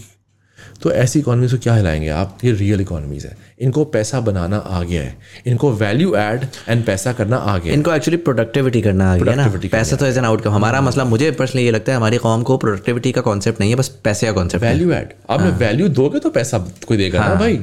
तो 0.82 0.90
ऐसी 0.92 1.18
इकोनॉमीज 1.18 1.52
को 1.52 1.58
क्या 1.58 1.74
हिलाएँगे 1.74 2.08
आप? 2.08 2.38
ये 2.44 2.52
रियल 2.52 2.80
इकोनॉमीज 2.80 3.24
है। 3.26 3.36
इनको 3.60 3.84
पैसा 3.86 4.20
बनाना 4.20 4.56
आ 4.56 4.82
गया 4.82 5.02
है। 5.02 5.16
इनको 5.46 5.70
वैल्यू 5.72 6.14
ऐड 6.16 6.44
एंड 6.68 6.84
पैसा 6.84 7.12
करना 7.12 7.36
आ 7.36 7.56
गया 7.58 7.72
है। 7.72 7.74
इनको 7.74 7.92
एक्चुअली 7.92 8.16
प्रोडक्टिविटी 8.18 8.82
करना 8.82 9.12
आ 9.12 9.16
गया 9.16 9.34
ना। 9.34 9.48
पैसा 9.72 9.96
तो 9.96 10.06
एज 10.06 10.18
एन 10.18 10.24
आउटकम 10.24 10.50
हमारा 10.50 10.80
मसला 10.80 11.04
मुझे 11.04 11.30
पर्सनली 11.30 11.64
ये 11.64 11.70
लगता 11.70 11.92
है 11.92 11.96
हमारी 11.98 12.18
कौम 12.18 12.42
को 12.42 12.56
प्रोडक्टिविटी 12.56 13.12
का 13.12 13.20
कॉन्सेप्ट 13.20 13.60
नहीं 13.60 13.70
है 13.70 13.76
बस 13.76 13.88
पैसे 14.04 14.26
का 14.26 14.32
कॉन्सेप्ट 14.32 14.64
है। 14.64 14.72
वैल्यू 14.72 14.92
ऐड 14.92 15.12
आपने 15.30 15.50
वैल्यू 15.58 15.88
दोगे 15.90 16.18
तो 16.18 16.30
पैसा 16.30 16.58
कोई 16.86 16.96
देगा 16.96 17.28
ना 17.28 17.34
भाई। 17.34 17.56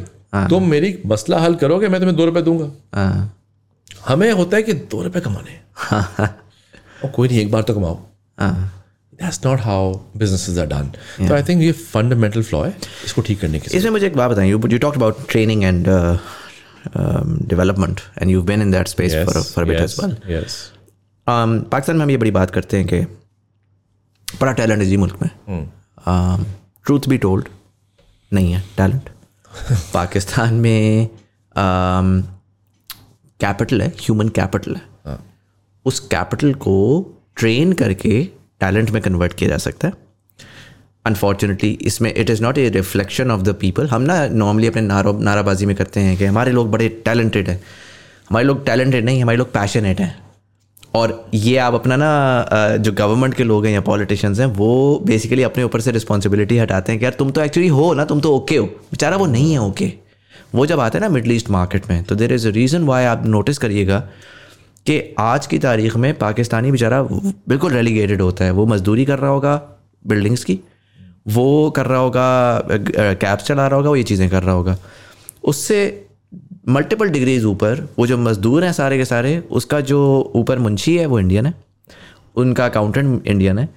तुम 0.49 0.69
मेरी 0.69 0.97
मसला 1.05 1.39
हल 1.39 1.55
करोगे 1.55 1.87
मैं 1.87 1.99
तुम्हें 1.99 2.17
दो 2.17 2.25
रुपए 2.25 2.41
दूँगा। 2.41 2.71
हाँ। 2.95 3.37
हमें 4.07 4.31
होता 4.31 4.57
है 4.57 4.63
कि 4.63 4.73
दो 4.73 5.03
रुपए 5.03 5.19
कमाने 5.19 5.51
हैं। 5.51 6.35
और 7.03 7.09
कोई 7.11 7.27
नहीं 7.27 7.39
एक 7.39 7.51
बार 7.51 7.61
तो 7.61 7.73
कमाओ। 7.73 7.95
That's 9.13 9.39
not 9.45 9.59
how 9.61 9.93
businesses 10.17 10.57
are 10.57 10.65
done 10.67 10.91
तो 11.27 11.33
आई 11.35 11.43
थिंक 11.43 11.61
ये 11.63 11.71
फंडामेंटल 11.71 12.43
फ्लॉ 12.43 12.63
है 12.65 12.75
इसको 13.05 13.21
ठीक 13.21 13.39
करने 13.41 13.59
की 13.59 13.77
इसमें 13.77 13.91
मुझे 13.91 14.05
एक 14.07 14.15
बात 14.17 14.31
बताएँ 14.31 14.49
you 14.49 14.77
talked 14.77 14.97
about 14.97 15.29
training 15.29 15.63
and 15.63 15.87
development 17.47 18.01
and 18.17 18.31
you 18.31 18.41
been 18.43 18.61
in 18.61 18.71
that 18.71 18.87
space 18.87 19.15
for 19.25 19.41
for 19.43 19.65
bit 19.65 19.79
as 19.79 19.95
well 20.03 20.15
yes 20.35 20.57
Pakistan 21.27 21.95
में 21.95 22.03
हम 22.03 22.11
ये 22.11 22.17
बड़ी 22.17 22.31
बात 22.31 22.51
करते 22.51 22.77
हैं 22.77 22.87
कि 22.87 23.01
बड़ा 24.27 24.51
टैलेंट 24.51 24.81
है 24.81 24.87
जी 24.87 24.97
मुल्क 24.97 25.17
में। 25.21 25.29
ट्रूथ 26.85 27.07
बी 27.09 27.17
टोल्ड 27.17 27.47
नहीं 28.31 28.51
है 28.53 28.63
टैलेंट 28.77 29.09
पाकिस्तान 29.93 30.53
में 30.53 31.07
कैपिटल 33.39 33.81
है 33.81 33.87
ह्यूमन 33.99 34.29
कैपिटल 34.29 34.75
है। 34.75 34.81
उस 35.85 35.99
कैपिटल 36.07 36.53
को 36.53 36.77
ट्रेन 37.37 37.73
करके 37.73 38.23
टैलेंट 38.61 38.89
में 38.91 39.01
कन्वर्ट 39.01 39.33
किया 39.33 39.49
जा 39.49 39.57
सकता 39.57 39.87
है। 39.87 39.93
अनफॉर्चुनेटली 41.05 41.69
इसमें 41.81 42.13
it 42.13 42.29
is 42.29 42.41
not 42.43 42.57
a 42.57 42.67
reflection 42.69 43.31
of 43.31 43.41
the 43.41 43.55
people 43.61 43.87
हम 43.87 44.01
ना 44.01 44.25
नॉर्मली 44.27 44.67
अपने 44.67 44.81
नारो 44.81 45.17
नाराबाजी 45.19 45.65
में 45.65 45.75
करते 45.75 45.99
हैं 45.99 46.17
कि 46.17 46.25
हमारे 46.25 46.51
लोग 46.51 46.71
बड़े 46.71 46.89
टैलेंटेड 47.05 47.49
हैं। 47.49 47.61
हमारे 48.29 48.45
लोग 48.45 48.65
टैलेंटेड 48.65 49.05
नहीं, 49.05 49.21
हमारे 49.21 49.37
लोग 49.37 49.51
पैशनेट 49.53 49.99
हैं। 49.99 50.15
और 50.95 51.29
ये 51.33 51.57
आप 51.57 51.73
अपना 51.73 51.95
ना 51.95 52.77
जो 52.77 52.91
गवर्नमेंट 52.91 53.33
के 53.33 53.43
लोग 53.43 53.65
हैं 53.65 53.73
या 53.73 53.81
पॉलिटिशियंस 53.81 54.39
हैं, 54.39 54.45
वो 54.47 55.01
बेसिकली 55.05 55.43
अपने 55.43 55.63
ऊपर 55.63 55.81
से 55.81 55.91
रिस्पॉन्सिबिलिटी 55.91 56.57
हटाते 56.57 56.91
हैं 56.91 56.99
कि 56.99 57.05
यार 57.05 57.13
तुम 57.19 57.31
तो 57.31 57.41
एक्चुअली 57.41 57.69
हो 57.69 57.93
ना, 57.93 58.05
तुम 58.05 58.21
तो 58.21 58.35
ओके 58.35 58.57
हो। 58.57 58.65
बेचारा 58.65 59.17
वो 59.17 59.25
नहीं 59.27 59.51
है 59.51 59.59
ओके 59.59 59.91
वो 60.55 60.65
जब 60.65 60.79
आता 60.79 60.99
है 60.99 61.01
ना 61.01 61.09
मिडल 61.09 61.31
ईस्ट 61.31 61.49
मार्केट 61.49 61.89
में 61.89 62.03
तो 62.03 62.15
there 62.15 62.33
is 62.33 62.47
a 62.47 62.51
reason 62.51 62.83
why 62.83 63.05
आप 63.05 63.25
नोटिस 63.25 63.57
करिएगा 63.57 64.03
कि 64.85 65.01
आज 65.19 65.47
की 65.47 65.59
तारीख 65.59 65.95
में 65.95 66.13
पाकिस्तानी 66.17 66.71
बेचारा 66.71 67.01
बिल्कुल 67.03 67.71
रेलीगेटेड 67.71 68.21
होता 68.21 68.45
है। 68.45 68.51
वो 68.51 68.65
मजदूरी 68.65 69.05
कर 69.05 69.19
रहा 69.19 69.29
होगा 69.31 69.55
बिल्डिंग्स 70.05 70.43
की, 70.43 70.59
वो 71.27 71.69
कर 71.69 71.85
रहा 71.85 71.99
होगा 71.99 72.61
कैब्स 72.69 73.43
चला 73.43 73.67
रहा 73.67 73.77
होगा, 73.77 73.89
वो 73.89 73.95
ये 73.95 74.03
चीज़ें 74.03 74.29
कर 74.29 74.43
रहा 74.43 74.55
होगा। 74.55 74.77
उससे 75.43 76.07
मल्टीपल 76.69 77.09
डिग्रीज 77.09 77.45
ऊपर 77.45 77.87
वो 77.99 78.07
जो 78.07 78.17
मजदूर 78.17 78.63
हैं 78.63 78.71
सारे 78.73 78.97
के 78.97 79.05
सारे, 79.05 79.37
उसका 79.51 79.79
जो 79.81 80.31
ऊपर 80.35 80.59
मुंशी 80.59 80.97
है, 80.97 81.05
वो 81.05 81.19
इंडियन 81.19 81.45
है। 81.45 81.53
उनका 82.35 82.65
अकाउंटेंट 82.65 83.27
इंडियन 83.27 83.59
है। 83.59 83.67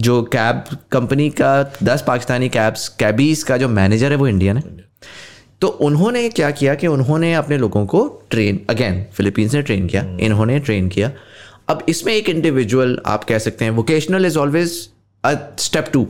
जो 0.00 0.22
कैब 0.22 0.64
कंपनी 0.92 1.28
का, 1.30 1.62
दस 1.82 2.04
पाकिस्तानी 2.06 2.48
कैब्स 2.48 2.88
कैबीज 2.88 3.42
का 3.42 3.56
जो 3.56 3.68
मैनेजर 3.68 4.10
है, 4.12 4.16
वो 4.16 4.28
इंडियन 4.28 4.56
है। 4.56 4.62
तो 5.62 5.68
उन्होंने 5.86 6.28
क्या 6.28 6.50
किया 6.50 6.74
कि 6.74 6.86
उन्होंने 6.86 7.32
अपने 7.34 7.56
लोगों 7.58 7.84
को 7.86 8.06
ट्रेन 8.30 8.60
अगेन 8.70 9.04
फिलीपींस 9.14 9.54
ने 9.54 9.62
ट्रेन 9.62 9.86
किया 9.86 10.02
इन्होंने 10.20 10.58
ट्रेन 10.60 10.88
किया। 10.88 11.10
अब 11.68 11.84
इसमें 11.88 12.12
एक 12.14 12.28
इंडिविजुअल 12.28 12.98
आप 13.06 13.24
कह 13.24 13.38
सकते 13.38 13.64
हैं 13.64 13.72
vocational 13.72 14.26
is 14.26 14.38
always 14.38 14.72
a 15.24 15.34
step 15.58 15.90
to 15.92 16.06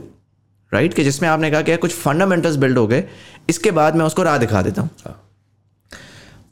right 0.71 0.93
कि 0.93 1.03
जिसमें 1.03 1.29
आपने 1.29 1.51
कहा 1.51 1.61
कि 1.61 1.75
कुछ 1.77 1.91
फंडामेंटल्स 1.93 2.55
बिल्ड 2.55 2.77
हो 2.77 2.87
गए 2.87 3.03
इसके 3.49 3.71
बाद 3.71 3.95
मैं 3.95 4.05
उसको 4.05 4.23
राह 4.23 4.37
दिखा 4.37 4.61
देता 4.61 4.81
हूँ। 4.81 4.89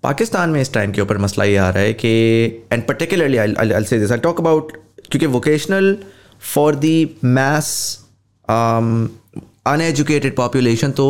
पाकिस्तान 0.04 0.50
में 0.50 0.62
इस 0.62 0.74
टाइम 0.74 0.92
के 0.92 1.02
ऊपर 1.02 1.18
मसला 1.18 1.46
ये 1.46 1.58
आ 1.58 1.70
रहा 1.70 1.84
है 1.84 1.94
कि 1.94 2.10
and 2.72 2.86
particularly 2.88 3.38
I 3.38 3.84
say 3.84 4.00
this 4.00 4.12
I 4.12 4.18
talk 4.20 4.40
about 4.40 4.72
क्योंकि 5.12 5.26
vocational 5.26 5.98
for 6.54 6.76
the 6.76 6.96
mass 7.24 7.74
uneducated 8.48 10.36
population 10.36 10.92
तो 10.92 11.08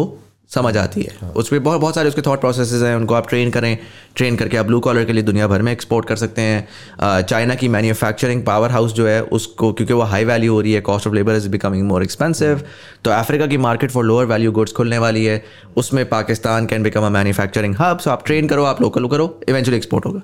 समझ 0.52 0.76
आती 0.78 1.02
है। 1.02 1.30
उसमें 1.32 1.64
बहुत 1.64 1.82
बहुत 1.82 1.96
सारे 1.96 2.10
उसके 2.10 2.22
थॉट 2.22 2.40
प्रोसेसेस 2.40 2.82
हैं 2.82 2.96
उनको 2.96 3.14
आप 3.14 3.28
ट्रेन 3.30 3.52
करें। 3.52 3.78
ट्रेन 4.16 4.36
करके 4.36 4.58
आप 4.58 4.66
ब्लू 4.66 4.80
कॉलर 4.80 5.06
के 5.06 5.14
लिए 5.14 5.24
दुनिया 5.24 5.48
भर 5.48 5.62
में 5.62 5.72
एक्सपोर्ट 5.72 6.08
कर 6.08 6.16
सकते 6.16 6.42
हैं। 6.42 7.22
चाइना 7.22 7.56
की 7.56 7.68
मैन्युफैक्चरिंग 7.68 8.44
पावर 8.46 8.72
हाउस 8.72 8.94
जो 8.94 9.08
है 9.08 9.22
उसको 9.24 9.72
क्योंकि 9.74 9.94
वो 9.94 10.02
हाई 10.04 10.26
वैल्यू 10.26 10.54
हो 10.54 10.62
रही 10.62 10.74
है 10.74 10.82
cost 10.82 11.08
of 11.08 11.16
labour 11.16 11.36
is 11.36 11.48
becoming 11.50 11.88
more 11.88 12.04
expensive 12.04 12.64
तो 13.06 13.12
अफ्रीका 13.12 13.48
की 13.48 13.58
market 13.60 13.92
for 13.92 14.06
lower 14.06 14.26
value 14.26 14.52
goods 14.52 14.74
खुलने 14.74 14.98
वाली 14.98 15.26
है। 15.26 15.44
उसमें 15.78 16.08
Pakistan 16.10 16.66
can 16.66 16.84
become 16.84 17.06
a 17.06 17.10
manufacturing 17.10 17.76
hub 17.80 18.00
so 18.00 18.12
आप 18.12 18.26
ट्रेन 18.26 18.48
करो 18.48 18.64
आप 18.66 18.82
लोकल 18.82 19.08
करो 19.08 19.40
इवेंचुअली 19.50 19.78
एक्सपोर्ट 19.78 20.06
होगा। 20.06 20.22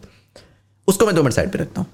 उसको 0.87 1.05
मैं 1.05 1.15
दो 1.15 1.23
मिनट 1.23 1.33
साइड 1.33 1.51
पर 1.51 1.59
रखता 1.59 1.81
हूँ। 1.81 1.87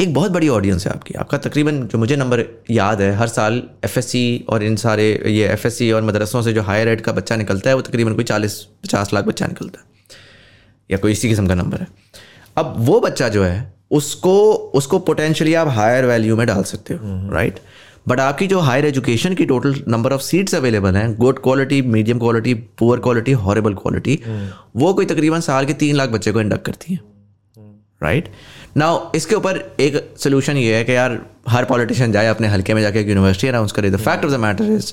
एक 0.00 0.12
बहुत 0.14 0.32
बड़ी 0.32 0.48
ऑडियंस 0.48 0.86
है 0.86 0.92
आपकी। 0.92 1.14
आपका 1.14 1.38
तकरीबन 1.38 1.80
जो 1.82 1.98
मुझे 1.98 2.16
नंबर 2.16 2.44
याद 2.70 3.00
है 3.00 3.12
हर 3.14 3.28
साल 3.28 3.62
एफएससी 3.84 4.44
और 4.48 4.62
इन 4.62 4.76
सारे 4.76 5.06
ये 5.26 5.48
एफएससी 5.48 5.90
और 5.92 6.02
मदरसों 6.02 6.42
से 6.42 6.52
जो 6.52 6.62
हायर 6.62 6.88
एड 6.88 7.00
का 7.00 7.12
बच्चा 7.12 7.36
निकलता 7.36 7.70
है 7.70 7.76
वो 7.76 7.82
तकरीबन 7.82 8.14
कोई 8.14 8.24
चालीस 8.24 8.62
पचास 8.84 9.12
लाख 9.14 9.24
बच्चा 9.24 9.46
निकलता 9.46 9.80
है। 9.80 9.86
या 10.90 10.98
कोई 10.98 11.12
इसी 11.12 11.28
किस्म 11.28 11.46
का 11.46 11.54
नंबर 11.54 11.80
है। 11.80 11.86
अब 12.56 12.74
वो 12.78 13.00
बच्चा 13.00 13.28
जो 13.28 13.44
है 13.44 13.74
उसको 13.90 14.52
उसको 14.74 14.98
पोटेंशियली 14.98 15.54
आप 15.54 15.68
हायर 15.68 16.06
वैल्यू 16.06 16.36
में 16.36 16.46
डाल 16.46 16.62
सकते 16.62 16.94
हो 16.94 17.00
राइट 17.32 17.60
बट 18.08 18.20
आपकी 18.20 18.46
जो 18.46 18.58
हायर 18.58 18.84
एजुकेशन 18.84 19.34
की 19.34 19.44
total 19.44 19.74
number 19.88 20.12
of 20.12 20.22
seats 20.22 20.54
available 20.54 20.96
हैं 20.96 21.14
good 21.16 21.42
quality 21.42 21.82
medium 21.82 22.18
quality 22.18 22.54
poor 22.54 23.00
quality 23.00 23.32
horrible 23.32 23.74
quality 23.74 24.18
वो 24.76 24.94
कोई 24.94 25.06
तकरीबन 25.06 25.40
साल 25.40 25.66
के 25.66 25.72
तीन 25.72 25.96
लाख 25.96 26.08
बच्चे 26.08 26.32
को 26.32 26.40
इंडक्ट 26.40 26.64
करती 26.66 26.92
हैं 26.92 27.00
राइट 28.02 28.28
नाउ 28.78 29.10
इसके 29.14 29.34
ऊपर 29.34 29.56
एक 29.80 29.94
सोल्यूशन 30.22 30.56
ये 30.56 30.74
है 30.76 30.84
कि 30.84 30.94
यार 30.94 31.18
हर 31.48 31.64
पॉलिटिशियन 31.64 32.12
जाए 32.12 32.26
अपने 32.26 32.48
हल्के 32.48 32.74
में 32.74 32.82
जाके 32.82 33.00
एक 33.00 33.08
यूनिवर्सिटी 33.08 33.48
अनाउंस 33.48 33.72
करे। 33.72 33.90
The 33.90 33.96
fact 33.96 34.24
of 34.24 34.32
the 34.32 34.36
matter 34.40 34.64
is 34.72 34.92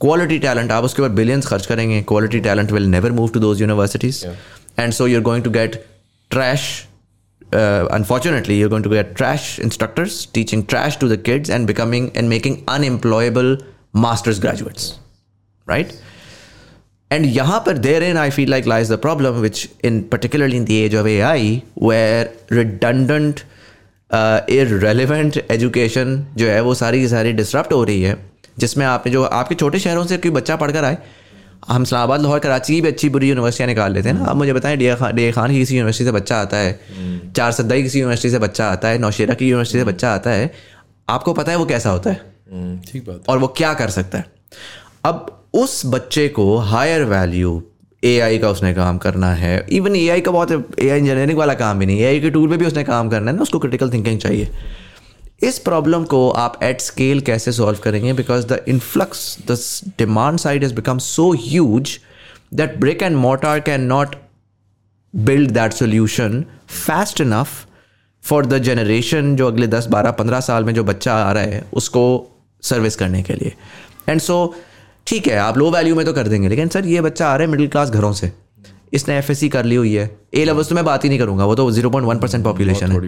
quality 0.00 0.38
talent 0.38 0.72
आप 0.72 0.84
उसके 0.84 1.02
ऊपर 1.02 1.12
बिलियंस 1.20 1.46
खर्च 1.46 1.66
करेंगे 1.66 2.02
quality 2.08 2.40
talent 2.48 2.72
will 2.72 2.86
never 2.96 3.12
move 3.20 3.28
to 3.34 3.40
those 3.40 3.60
universities 3.60 4.24
and 4.78 4.92
so 4.92 5.06
you 5.06 5.16
are 5.16 5.22
going 5.30 5.44
to 5.44 5.50
get 5.50 5.84
trash 6.30 6.68
unfortunately 7.96 8.54
you're 8.60 8.70
going 8.70 8.84
to 8.84 8.90
get 8.92 9.10
trash 9.18 9.44
instructors 9.64 10.14
teaching 10.36 10.62
trash 10.72 10.96
to 11.02 11.08
the 11.10 11.18
kids 11.28 11.50
and 11.56 11.68
becoming 11.70 12.08
and 12.20 12.28
making 12.32 12.56
unemployable 12.68 13.50
master's 14.04 14.40
graduates. 14.44 14.88
Right? 15.66 15.92
And 17.12 17.24
yahan 17.24 17.60
par 17.64 17.74
therein 17.74 18.16
i 18.16 18.30
feel 18.38 18.50
like 18.50 18.66
lies 18.66 18.90
the 18.92 18.98
problem 19.06 19.44
which 19.44 19.68
in 19.84 20.00
particularly 20.14 20.56
in 20.56 20.64
the 20.64 20.76
age 20.86 20.94
of 20.94 21.06
ai 21.06 21.60
where 21.82 22.24
redundant 22.52 23.34
uh, 24.14 24.40
irrelevant 24.50 25.34
education 25.34 26.22
जो 26.36 26.46
है 26.46 26.60
वो 26.60 26.74
सारी 26.74 27.00
की 27.00 27.08
सारी 27.08 27.32
disrupt 27.32 27.72
हो 27.72 27.84
रही 27.84 28.02
है 28.02 28.30
जिसमें 28.58 28.86
आपने 28.86 29.12
जो 29.12 29.24
आपके 29.24 29.54
छोटे 29.54 29.78
शहरों 29.78 30.06
से 30.06 30.16
कोई 30.16 30.30
बच्चा 30.30 30.56
पढ़कर 30.56 30.84
आए 30.84 30.98
हम 31.68 31.82
इस्लामाबाद 31.82 32.22
लाहौर 32.22 32.38
कराची 32.38 32.74
की 32.74 32.80
भी 32.80 32.88
अच्छी 32.88 33.08
बुरी 33.08 33.28
यूनिवर्सिटियाँ 33.28 33.66
निकाल 33.66 33.92
लेते 33.92 34.08
हैं 34.08 34.18
ना। 34.18 34.24
आप 34.24 34.36
मुझे 34.36 34.52
बताएँ 34.52 34.76
डी 34.76 34.94
खान 34.94 35.16
डी 35.16 35.32
खान 35.32 35.50
की 35.50 35.58
किसी 35.58 35.74
यूनिवर्सिटी 35.76 36.04
से 36.04 36.12
बच्चा 36.12 36.36
आता 36.36 36.56
है? 36.56 36.80
चार 37.36 37.52
सद्दाई 37.52 37.82
किसी 37.82 38.00
यूनिवर्सिटी 38.00 38.30
से 38.30 38.38
बच्चा 38.38 38.68
आता 38.68 38.88
है? 38.88 38.98
नौशेरा 38.98 39.34
की 39.34 39.48
यूनिवर्सिटी 39.48 39.78
से 39.78 39.84
बच्चा 39.84 40.12
आता 40.12 40.30
है? 40.30 40.54
आपको 41.08 41.32
पता 41.32 41.52
है 41.52 41.58
वो 41.58 41.66
कैसा 41.66 41.90
होता 41.90 42.10
है? 42.10 42.16
ठीक 42.92 43.04
बात 43.08 43.22
और 43.28 43.38
वो 43.38 43.48
क्या 43.48 43.74
कर 43.74 43.90
सकता 43.90 44.18
है? 44.18 44.24
अब 45.04 45.35
उस 45.54 45.82
बच्चे 45.86 46.28
को 46.28 46.56
हायर 46.56 47.04
वैल्यू 47.04 47.62
ए 48.04 48.18
आई 48.20 48.38
का 48.38 48.48
उसने 48.50 48.72
काम 48.74 48.98
करना 48.98 49.32
है। 49.34 49.66
इवन 49.72 49.96
ए 49.96 50.08
आई 50.08 50.20
का 50.20 50.30
बहुत 50.30 50.50
ए 50.52 50.88
आई 50.88 50.98
इंजीनियरिंग 50.98 51.38
वाला 51.38 51.54
काम 51.54 51.78
भी 51.78 51.86
नहीं 51.86 52.00
ए 52.00 52.04
आई 52.06 52.20
के 52.20 52.30
टूल 52.30 52.48
पे 52.50 52.56
भी 52.56 52.66
उसने 52.66 52.84
काम 52.84 53.08
करना 53.10 53.30
है 53.30 53.36
ना, 53.36 53.42
उसको 53.42 53.58
क्रिटिकल 53.58 53.90
थिंकिंग 53.92 54.18
चाहिए। 54.18 54.50
इस 55.42 55.58
प्रॉब्लम 55.58 56.04
को 56.04 56.28
आप 56.32 56.58
एट 56.62 56.80
स्केल 56.80 57.20
कैसे 57.20 57.52
सॉल्व 57.52 57.78
करेंगे? 57.84 58.12
Because 58.12 58.46
the 58.46 58.60
influx 58.68 59.38
the 59.50 59.58
demand 59.98 60.38
side 60.38 60.64
is 60.64 60.74
become 60.74 60.98
so 60.98 61.30
huge 61.38 61.98
that 62.54 62.78
brick 62.80 63.02
and 63.02 63.16
mortar 63.16 63.60
can 63.60 63.82
not 63.84 64.16
build 65.14 65.50
that 65.50 65.72
solution 65.72 66.44
fast 66.68 67.20
enough 67.20 67.48
for 68.24 68.46
the 68.46 68.58
generation 68.58 69.34
जो 69.36 69.46
अगले 69.46 69.66
दस, 69.66 69.86
बारह, 69.86 70.10
पंद्रह 70.10 70.40
साल 70.40 70.64
में 70.64 70.72
जो 70.74 70.84
बच्चा 70.84 71.14
आ 71.14 71.32
रहा 71.32 71.42
है, 71.42 71.64
उसको 71.72 72.02
सर्विस 72.62 72.96
करने 72.96 73.22
के 73.22 73.34
लिए। 73.34 73.52
एंड 74.08 74.20
सो 74.20 74.54
ठीक 75.06 75.26
है 75.28 75.36
आप 75.38 75.58
लो 75.58 75.70
वैल्यू 75.70 75.94
में 75.96 76.04
तो 76.06 76.12
कर 76.12 76.28
देंगे 76.28 76.48
लेकिन 76.48 76.68
सर 76.68 76.86
ये 76.86 77.00
बच्चा 77.00 77.28
आ 77.28 77.34
रहा 77.36 77.44
है 77.44 77.50
मिडिल 77.50 77.68
क्लास 77.68 77.90
घरों 77.90 78.12
से। 78.12 78.32
इसने 78.92 79.16
एफएससी 79.18 79.48
कर 79.48 79.64
ली 79.64 79.74
हुई 79.74 79.92
है। 79.94 80.10
ए 80.34 80.44
लेवल्स 80.44 80.68
तो 80.68 80.74
मैं 80.74 80.84
बात 80.84 81.04
ही 81.04 81.08
नहीं 81.08 81.18
करूँगा 81.18 81.44
वो 81.44 81.54
तो 81.54 81.70
zero 81.70 81.90
point 81.90 82.08
one 82.08 82.18
percent 82.18 82.44
population 82.44 82.92
है। 82.92 83.00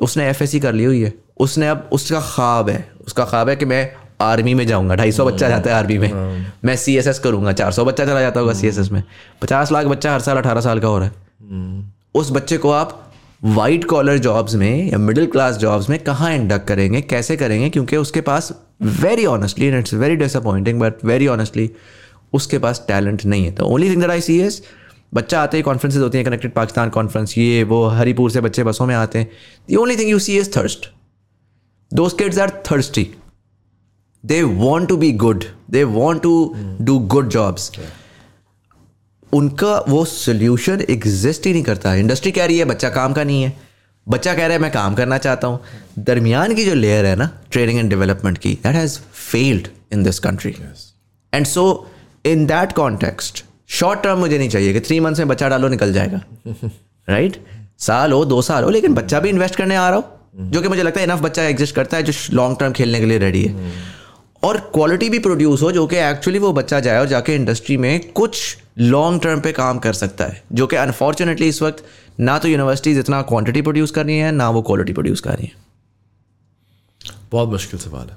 उसने 0.00 0.28
एफएससी 0.28 0.60
कर 0.60 0.72
ली 0.72 0.84
हुई 0.84 1.00
है। 1.00 1.12
उसने 1.40 1.68
अब 1.68 1.88
उसका 1.92 2.20
ख्वाब 2.20 2.68
है 2.70 2.86
उसका 3.06 3.24
ख्वाब 3.24 3.48
है 3.48 3.56
कि 3.56 3.64
मैं 3.64 3.88
आर्मी 4.20 4.54
में 4.54 4.66
जाऊँगा 4.66 4.94
ढाई 4.94 5.12
सौ 5.12 5.24
बच्चा 5.24 5.48
जाता 5.48 5.70
है 5.70 5.76
आर्मी 5.76 5.98
में। 5.98 6.10
हाँ। 6.12 6.52
मैं 6.64 6.76
सी 6.76 6.96
एस 6.96 7.06
एस 7.06 7.18
करूँगा 7.18 7.52
चार 7.52 7.72
सौ 7.72 7.84
बच्चा 7.84 8.04
चला 8.06 8.20
जाता 8.20 8.40
होगा 8.40 8.52
सी 8.52 8.68
एस 8.68 8.78
एस 8.78 8.90
में। 8.92 9.02
पचास 9.42 9.72
लाख 9.72 9.86
बच्चा 9.86 10.12
हर 10.14 10.20
साल 10.20 10.36
अठारह 10.36 10.60
साल 10.60 10.80
का 10.80 10.88
हो 10.88 10.98
रहा 10.98 11.08
है। 11.08 11.14
हम्म। 11.50 11.84
उस 12.14 12.30
बच्चे 12.30 12.56
को 12.56 12.70
आप 12.70 12.98
वाइट 13.44 13.84
कॉलर 13.84 14.18
जॉब्स 14.18 14.54
में 14.54 14.90
या 14.90 14.98
मिडिल 14.98 15.26
क्लास 15.26 15.56
जॉब्स 15.56 15.88
में 15.90 15.98
कहाँ 15.98 16.34
इंडक्ट 16.34 16.66
करेंगे 16.68 17.00
कैसे 17.02 17.36
करेंगे 17.36 17.70
क्योंकि 17.70 17.96
उसके 17.96 18.20
पास 18.20 18.52
very 18.82 19.24
honestly 19.26 19.66
and 19.66 19.78
it's 19.78 19.94
very 19.94 20.16
disappointing 20.16 20.80
but 20.80 21.04
very 21.04 21.26
honestly 21.26 21.70
उसके 22.32 22.58
पास 22.58 22.84
टैलेंट 22.88 23.24
नहीं 23.24 23.44
है 23.44 23.52
तो 23.52 23.66
only 23.66 23.90
thing 23.90 24.00
that 24.00 24.10
I 24.10 24.20
see 24.20 24.40
is 24.42 24.60
बच्चा 25.14 25.42
आते 25.42 25.56
ही 25.56 25.62
कॉन्फ्रेंसेज 25.62 26.02
होती 26.02 26.18
हैं 26.18 26.26
कनेक्टेड 26.26 26.52
पाकिस्तान 26.52 26.90
कॉन्फ्रेंस 26.90 27.36
ये 27.38 27.62
वो 27.64 27.86
हरीपुर 27.88 28.30
से 28.30 28.40
बच्चे 28.40 28.64
बसों 28.64 28.86
में 28.86 28.94
आते 28.94 29.18
हैं 29.18 29.30
the 29.68 29.76
only 29.76 29.96
thing 29.96 30.10
you 30.10 30.18
see 30.18 30.38
is 30.38 30.50
thirst 30.56 30.88
those 31.92 32.12
kids 32.12 32.38
are 32.38 32.50
thirsty 32.70 33.10
they 34.24 34.42
want 34.42 34.88
to 34.88 34.96
be 34.96 35.12
good 35.24 35.44
they 35.70 35.84
want 35.84 36.22
to 36.22 36.54
do 36.80 36.98
good 36.98 37.28
jobs 37.28 37.70
उनका 39.32 39.78
वो 39.88 40.04
सोल्यूशन 40.04 40.80
एग्जिस्ट 40.90 41.46
ही 41.46 41.52
नहीं 41.52 41.62
करता. 41.62 41.94
इंडस्ट्री 41.94 42.32
कह 42.32 42.46
रही 42.46 42.58
है 42.58 42.64
बच्चा 42.64 42.88
काम 42.88 43.12
का 43.12 43.24
नहीं 43.24 43.42
है. 43.42 43.56
बच्चा 44.08 44.34
कह 44.34 44.44
रहा 44.44 44.52
है 44.52 44.58
मैं 44.58 44.70
काम 44.72 44.94
करना 44.94 45.18
चाहता 45.18 45.46
हूँ. 45.46 45.60
दरमियान 45.98 46.54
की 46.54 46.64
जो 46.64 46.74
लेयर 46.74 47.06
है 47.06 47.16
ना 47.16 47.30
ट्रेनिंग 47.50 47.78
एंड 47.78 47.90
डेवलपमेंट 47.90 48.38
की 48.38 48.52
that 48.54 48.74
has 48.74 48.98
failed 49.12 49.68
in 49.92 50.02
this 50.02 50.18
country 50.18 50.54
and 51.34 51.46
so 51.46 51.90
in 52.26 52.46
that 52.46 52.72
context 52.72 53.44
short 53.68 54.02
term 54.02 54.18
मुझे 54.18 54.38
नहीं 54.38 54.48
चाहिए 54.48 54.72
कि 54.72 54.80
थ्री 54.80 55.00
मंथ्स 55.00 55.18
में 55.18 55.28
बच्चा 55.28 55.48
डालो 55.48 55.68
निकल 55.68 55.92
जाएगा. 55.92 56.20
Right 57.08 57.32
right? 57.36 57.46
साल 57.78 58.12
हो 58.12 58.24
दो 58.24 58.42
साल 58.42 58.64
हो 58.64 58.70
लेकिन 58.70 58.94
बच्चा 58.94 59.20
भी 59.20 59.28
इन्वेस्ट 59.28 59.56
करने 59.56 59.76
आ 59.76 59.88
रहा 59.90 59.98
हो 59.98 60.18
जो 60.40 60.62
कि 60.62 60.68
मुझे 60.68 60.82
लगता 60.82 61.00
है 61.00 61.06
इनफ 61.06 61.20
बच्चा 61.20 61.42
एग्जिस्ट 61.42 61.74
करता 61.74 61.96
है 61.96 62.02
जो 62.02 62.12
लॉन्ग 62.32 62.56
टर्म 62.60 62.72
खेलने 62.72 63.00
के 63.00 63.06
लिए 63.06 63.18
रेडी 63.18 63.42
है. 63.44 63.72
और 64.42 64.56
क्वालिटी 64.74 65.08
भी 65.10 65.18
प्रोड्यूस 65.18 65.62
हो 65.62 65.72
जो 65.72 65.86
कि 65.86 65.96
एक्चुअली 65.96 66.38
वो 66.38 66.52
बच्चा 66.52 66.80
जाए 66.80 66.98
और 66.98 67.06
जाके 67.06 67.34
इंडस्ट्री 67.34 67.76
में 67.76 68.12
कुछ 68.12 68.56
लॉन्ग 68.78 69.22
टर्म 69.22 69.40
पे 69.40 69.52
काम 69.52 69.78
कर 69.78 69.92
सकता 69.92 70.24
है 70.24 70.42
जो 70.52 70.66
कि 70.66 70.76
अनफॉर्चुनेटली 70.76 71.48
इस 71.48 71.62
वक्त 71.62 71.84
ना 72.18 72.38
तो 72.38 72.48
यूनिवर्सिटीज़ 72.48 72.98
इतना 72.98 73.20
क्वांटिटी 73.22 73.62
प्रोड्यूस 73.62 73.90
कर 73.90 74.06
रही 74.06 74.18
हैं, 74.18 74.32
ना 74.32 74.48
वो 74.50 74.62
क्वालिटी 74.62 74.92
प्रोड्यूस 74.92 75.20
कर 75.20 75.36
रही 75.36 75.46
हैं। 75.46 75.56
बहुत 77.32 77.48
मुश्किल 77.48 77.80
सवाल 77.80 78.08
है। 78.08 78.16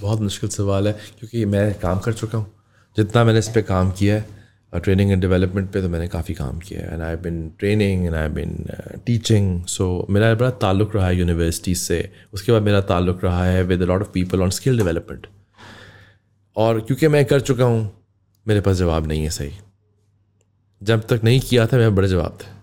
बहुत 0.00 0.20
मुश्किल 0.20 0.50
सवाल 0.50 0.88
है, 0.88 0.92
क्योंकि 1.18 1.44
मैं 1.44 1.72
काम 1.80 1.98
कर 1.98 2.12
चुका 2.12 2.38
हूँ। 2.38 2.52
जितना 2.96 3.24
मैंने 3.24 3.38
इस 3.38 3.48
पर 3.48 3.62
काम 3.64 3.90
किया 3.90 4.14
है 4.14 4.34
ट्रेनिंग 4.72 5.10
एंड 5.12 5.20
डेवलपमेंट 5.20 5.70
पे 5.72 5.80
तो 5.82 5.88
मैंने 5.88 6.06
काफ़ी 6.08 6.34
काम 6.34 6.58
किया 6.58 6.80
है। 6.80 6.92
And 6.92 7.02
I 7.02 7.16
been 7.16 7.48
training 7.58 8.04
and 8.06 8.14
I 8.14 8.28
been 8.28 8.56
teaching 9.06 9.64
so 9.66 10.06
मेरा 10.10 10.34
बड़ा 10.34 10.50
ताल्लुक़ 10.62 10.92
रहा 10.94 11.06
है 11.06 11.16
यूनिवर्सिटी 11.16 11.74
से। 11.74 11.98
उसके 12.32 12.52
बाद 12.52 12.62
मेरा 12.62 12.80
ताल्लुक़ 12.82 13.22
रहा 13.22 13.44
है 13.44 13.62
with 13.62 13.82
lot 13.82 14.02
of 14.02 14.10
people 14.10 14.42
on 14.42 14.50
skill 14.50 14.76
development 14.78 15.26
और 16.56 16.80
क्योंकि 16.80 17.08
मैं 17.08 17.24
कर 17.24 17.40
चुका 17.40 17.64
हूँ, 17.64 17.90
मेरे 18.46 18.60
पास 18.60 18.76
जवाब 18.76 19.06
नहीं 19.06 19.22
है 19.22 19.30
सही। 19.30 19.52
जब 20.80 21.06
तक 21.06 21.20
नहीं 21.24 21.40
किया 21.40 21.66
था, 21.66 21.76
मेरे 21.76 21.90
बड़े 21.90 22.08
जवाब 22.08 22.38
थे। 22.42 22.55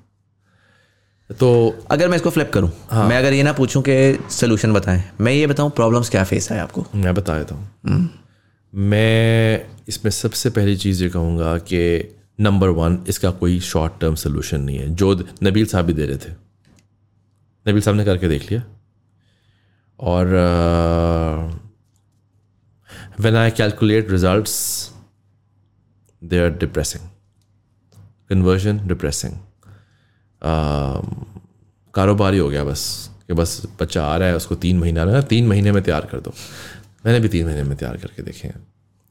तो 1.39 1.49
अगर 1.91 2.09
मैं 2.09 2.15
इसको 2.15 2.29
फ्लिप 2.29 2.51
करूँ 2.53 2.71
हाँ। 2.89 3.07
मैं 3.09 3.17
अगर 3.17 3.33
ये 3.33 3.43
ना 3.43 3.53
पूछूँ 3.53 3.81
कि 3.87 3.93
सोल्यूशन 4.31 4.73
बताएँ 4.73 5.03
मैं 5.21 5.31
ये 5.31 5.47
बताऊँ 5.47 5.71
प्रॉब्लम्स 5.71 6.09
क्या 6.09 6.23
फेस 6.23 6.51
है 6.51 6.59
आपको? 6.59 6.85
मैं 6.95 7.13
बता 7.13 7.37
देता 7.37 7.55
हूँ। 7.55 7.69
हम्म। 7.87 8.09
मैं 8.73 9.65
इसमें 9.87 10.11
सबसे 10.11 10.49
पहली 10.49 10.75
चीज़ 10.77 11.03
ये 11.03 11.09
कहूँगा 11.09 11.57
कि 11.57 11.81
नंबर 12.39 12.69
वन 12.69 12.97
इसका 13.07 13.31
कोई 13.31 13.59
शॉर्ट 13.59 13.93
टर्म 14.01 14.15
सोल्यूशन 14.15 14.61
नहीं 14.61 14.77
है। 14.77 14.89
जो 14.95 15.13
नबील 15.43 15.65
साहब 15.65 15.85
भी 15.85 15.93
दे 15.93 16.05
रहे 16.05 16.17
थे। 16.17 16.31
नबील 17.65 17.81
साहब 17.81 17.97
ने 17.97 18.05
करके 18.05 18.27
देख 18.27 18.51
लिया। 18.51 18.63
और 19.99 20.27
when 23.19 23.35
I 23.35 23.51
calculate 23.51 24.11
result 24.11 24.47
they 26.21 26.39
are 26.39 26.49
depressing 26.49 27.09
conversion 28.29 28.87
depressing 28.87 29.33
कारोबारी 31.93 32.37
हो 32.37 32.49
गया 32.49 32.63
बस 32.63 33.09
कि 33.27 33.33
बस 33.33 33.61
बच्चा 33.81 34.05
आ 34.05 34.15
रहा 34.17 34.27
है 34.27 34.35
उसको 34.35 34.55
तीन 34.55 34.79
महीना 34.79 35.03
ना 35.05 35.21
तीन 35.21 35.47
महीने 35.47 35.71
में 35.71 35.81
तैयार 35.83 36.05
कर 36.05 36.19
दो। 36.19 36.33
मैंने 37.05 37.19
भी 37.19 37.27
तीन 37.27 37.45
महीने 37.45 37.63
में 37.63 37.77
तैयार 37.77 37.97
करके 37.97 38.23
देखे 38.23 38.47
हैं। 38.47 38.65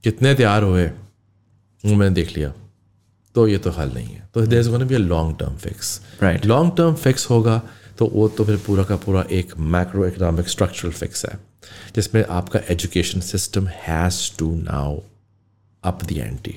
कितने 0.04 0.34
तैयार 0.34 0.62
हुए 0.62 0.86
वो 0.86 1.94
मैंने 1.94 2.14
देख 2.14 2.36
लिया। 2.36 2.52
तो 3.34 3.46
ये 3.48 3.58
तो 3.58 3.70
हल 3.70 3.90
नहीं 3.90 4.14
है। 4.14 4.28
तो 4.34 4.46
there 4.46 4.60
is 4.60 4.70
gonna 4.70 4.86
be 4.86 4.94
a 4.94 4.98
long 4.98 5.36
term 5.38 5.56
fix 5.56 6.00
right 6.22 6.46
long 6.46 6.76
term 6.76 6.94
fix 6.94 7.30
होगा 7.30 7.60
तो 7.98 8.06
वो 8.06 8.28
तो 8.28 8.44
फिर 8.44 8.56
पूरा 8.56 8.84
का 8.84 8.96
पूरा 8.96 9.24
एक 9.30 9.52
मैक्रो 9.58 10.06
इकोनॉमिक 10.06 10.48
स्ट्रक्चरल 10.48 10.90
फिक्स 10.90 11.24
है 11.26 11.38
जिसमें 11.96 12.24
आपका 12.30 12.60
education 12.70 13.20
system 13.20 13.66
has 13.66 14.20
to 14.38 14.54
now 14.54 14.98
up 15.84 16.04
the 16.04 16.18
ante 16.18 16.54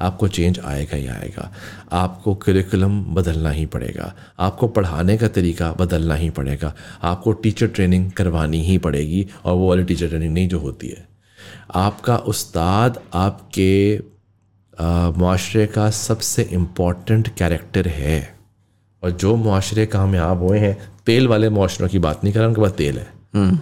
आपको 0.00 0.28
चेंज 0.28 0.60
आएगा 0.60 0.96
ही 0.96 1.06
आएगा। 1.06 1.52
आपको 1.92 2.34
करिकुलम 2.34 3.02
बदलना 3.04 3.50
ही 3.50 3.66
पड़ेगा। 3.66 4.14
आपको 4.38 4.68
पढ़ाने 4.68 5.16
का 5.18 5.28
तरीका 5.28 5.72
बदलना 5.72 6.14
ही 6.14 6.30
पड़ेगा। 6.30 6.74
आपको 7.02 7.32
टीचर 7.32 7.66
ट्रेनिंग 7.66 8.10
करवानी 8.10 8.62
ही 8.62 8.78
पड़ेगी 8.78 9.26
और 9.44 9.54
वो 9.54 9.68
वाली 9.68 9.84
टीचर 9.84 10.08
ट्रेनिंग 10.08 10.34
नहीं 10.34 10.48
जो 10.48 10.58
होती 10.58 10.88
है। 10.88 11.08
आपका 11.74 12.16
उस्ताद 12.16 13.00
आपके 13.14 14.00
माशरे 15.18 15.66
का 15.66 15.90
सबसे 15.90 16.42
इंपॉर्टेंट 16.42 17.28
कैरेक्टर 17.28 17.88
है। 17.88 18.34
और 19.02 19.10
जो 19.10 19.36
माशरे 19.36 19.86
कामयाब 19.86 20.42
हुए 20.42 20.58
हैं 20.58 20.78
तेल 21.06 21.28
वाले 21.28 21.50
माशरों 21.50 21.88
की 21.88 21.98
बात 21.98 22.24
नहीं 22.24 22.34
कर 22.34 22.40
रहा 22.40 22.48
उनके 22.48 22.60
पास 22.60 22.70
तेल 22.70 22.98
है। 22.98 23.12
हम्म। 23.34 23.58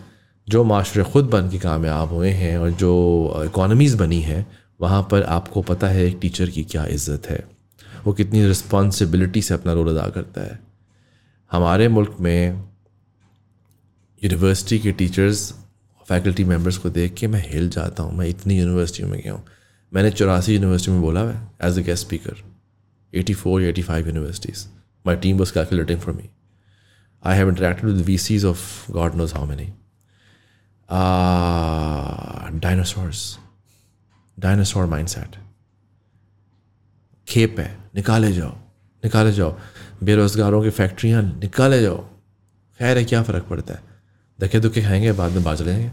जो 0.49 0.65
माशरे 0.65 1.05
ख़ुद 1.05 1.25
बन 1.25 1.51
के 1.51 1.59
कामयाब 1.59 2.09
हुए 2.09 2.31
हैं 2.31 2.59
और 2.59 2.71
जो 2.71 3.43
इकोनमीज़ 3.47 3.97
बनी 3.97 4.21
हैं 4.21 4.60
वहाँ 4.81 5.03
पर 5.11 5.23
आपको 5.23 5.63
पता 5.63 5.89
है 5.89 6.05
एक 6.07 6.19
टीचर 6.21 6.51
की 6.51 6.63
क्या 6.65 6.85
इज़्ज़त 6.87 7.27
है। 7.31 7.45
वो 8.05 8.13
कितनी 8.13 8.47
रिस्पॉन्सिबिलिटी 8.47 9.43
से 9.43 9.55
अपना 9.55 9.73
रोल 9.73 9.89
अदा 9.91 10.09
करता 10.11 10.41
है। 10.43 10.59
हमारे 11.53 11.89
मुल्क 11.89 12.17
में 12.21 12.65
यूनिवर्सिटी 14.23 14.79
के 14.79 14.93
टीचर्स 14.93 15.53
फैकल्टी 16.07 16.45
मेंबर्स 16.45 16.77
को 16.79 16.91
देख 16.91 17.15
के 17.15 17.27
मैं 17.27 17.43
हिल 17.49 17.69
जाता 17.71 18.03
हूँ। 18.03 18.17
मैं 18.19 18.27
इतनी 18.29 18.59
यूनिवर्सिटियों 18.59 19.09
में 19.09 19.21
गया 19.21 19.33
हूँ। 19.33 19.45
मैंने 19.93 20.11
चौरासी 20.11 20.55
यूनिवर्सिटी 20.55 20.93
में 20.93 21.01
बोला 21.03 21.21
है 21.21 21.37
as 21.65 21.79
a 21.79 21.83
guest 21.83 22.07
speaker 22.07 22.37
eighty 23.13 23.35
four 23.35 23.63
eighty 23.63 23.83
five 23.83 24.07
universities 24.07 24.67
my 25.05 25.17
team 25.17 25.39
was 25.39 25.53
calculating 25.55 26.01
for 26.01 26.15
me 26.15 26.29
I 27.23 27.37
have 27.37 27.49
interacted 27.49 27.91
with 27.91 28.05
VCs 28.19 28.45
of 28.45 28.93
God 28.93 29.15
knows 29.15 29.35
how 29.35 29.47
many 29.47 29.67
dinosaurs 32.61 33.39
dinosaur 34.41 34.87
mindset 35.09 35.37
खेप 37.29 37.59
है, 37.59 37.77
निकाले 37.95 38.33
जाओ 38.33 38.57
निकाले 39.03 39.33
जाओ। 39.33 39.57
बेरोज़गारों 40.05 40.63
की 40.63 40.71
फैक्ट्रियाँ 40.71 41.23
निकाले 41.23 41.81
जाओ। 41.83 41.99
खैर 42.81 42.99
है 42.99 43.05
क्या 43.05 43.23
फ़र्क 43.23 43.45
पड़ता 43.45 43.75
है? 43.75 43.83
धक्के 44.39 44.61
धुक्के 44.61 44.83
खाएँगे, 44.83 45.13
बाद 45.13 45.33
में 45.33 45.43
बाज 45.45 45.63
लेंगे। 45.63 45.91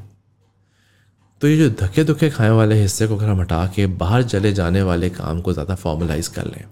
तो 1.41 1.47
ये 1.47 1.57
जो 1.57 1.69
धक्के 1.77 2.03
धुक्के 2.03 2.29
खाने 2.29 2.49
वाले 2.49 2.75
हिस्से 2.81 3.07
को 3.07 3.15
अगर 3.17 3.29
हम 3.29 3.41
हटा 3.41 3.65
के 3.75 3.85
बाहर 3.95 4.23
चले 4.23 4.51
जाने 4.53 4.81
वाले 4.83 5.09
काम 5.09 5.41
को 5.41 5.53
ज़्यादा 5.53 5.75
फॉर्मलाइज 5.75 6.27
कर 6.27 6.45
लें। 6.45 6.63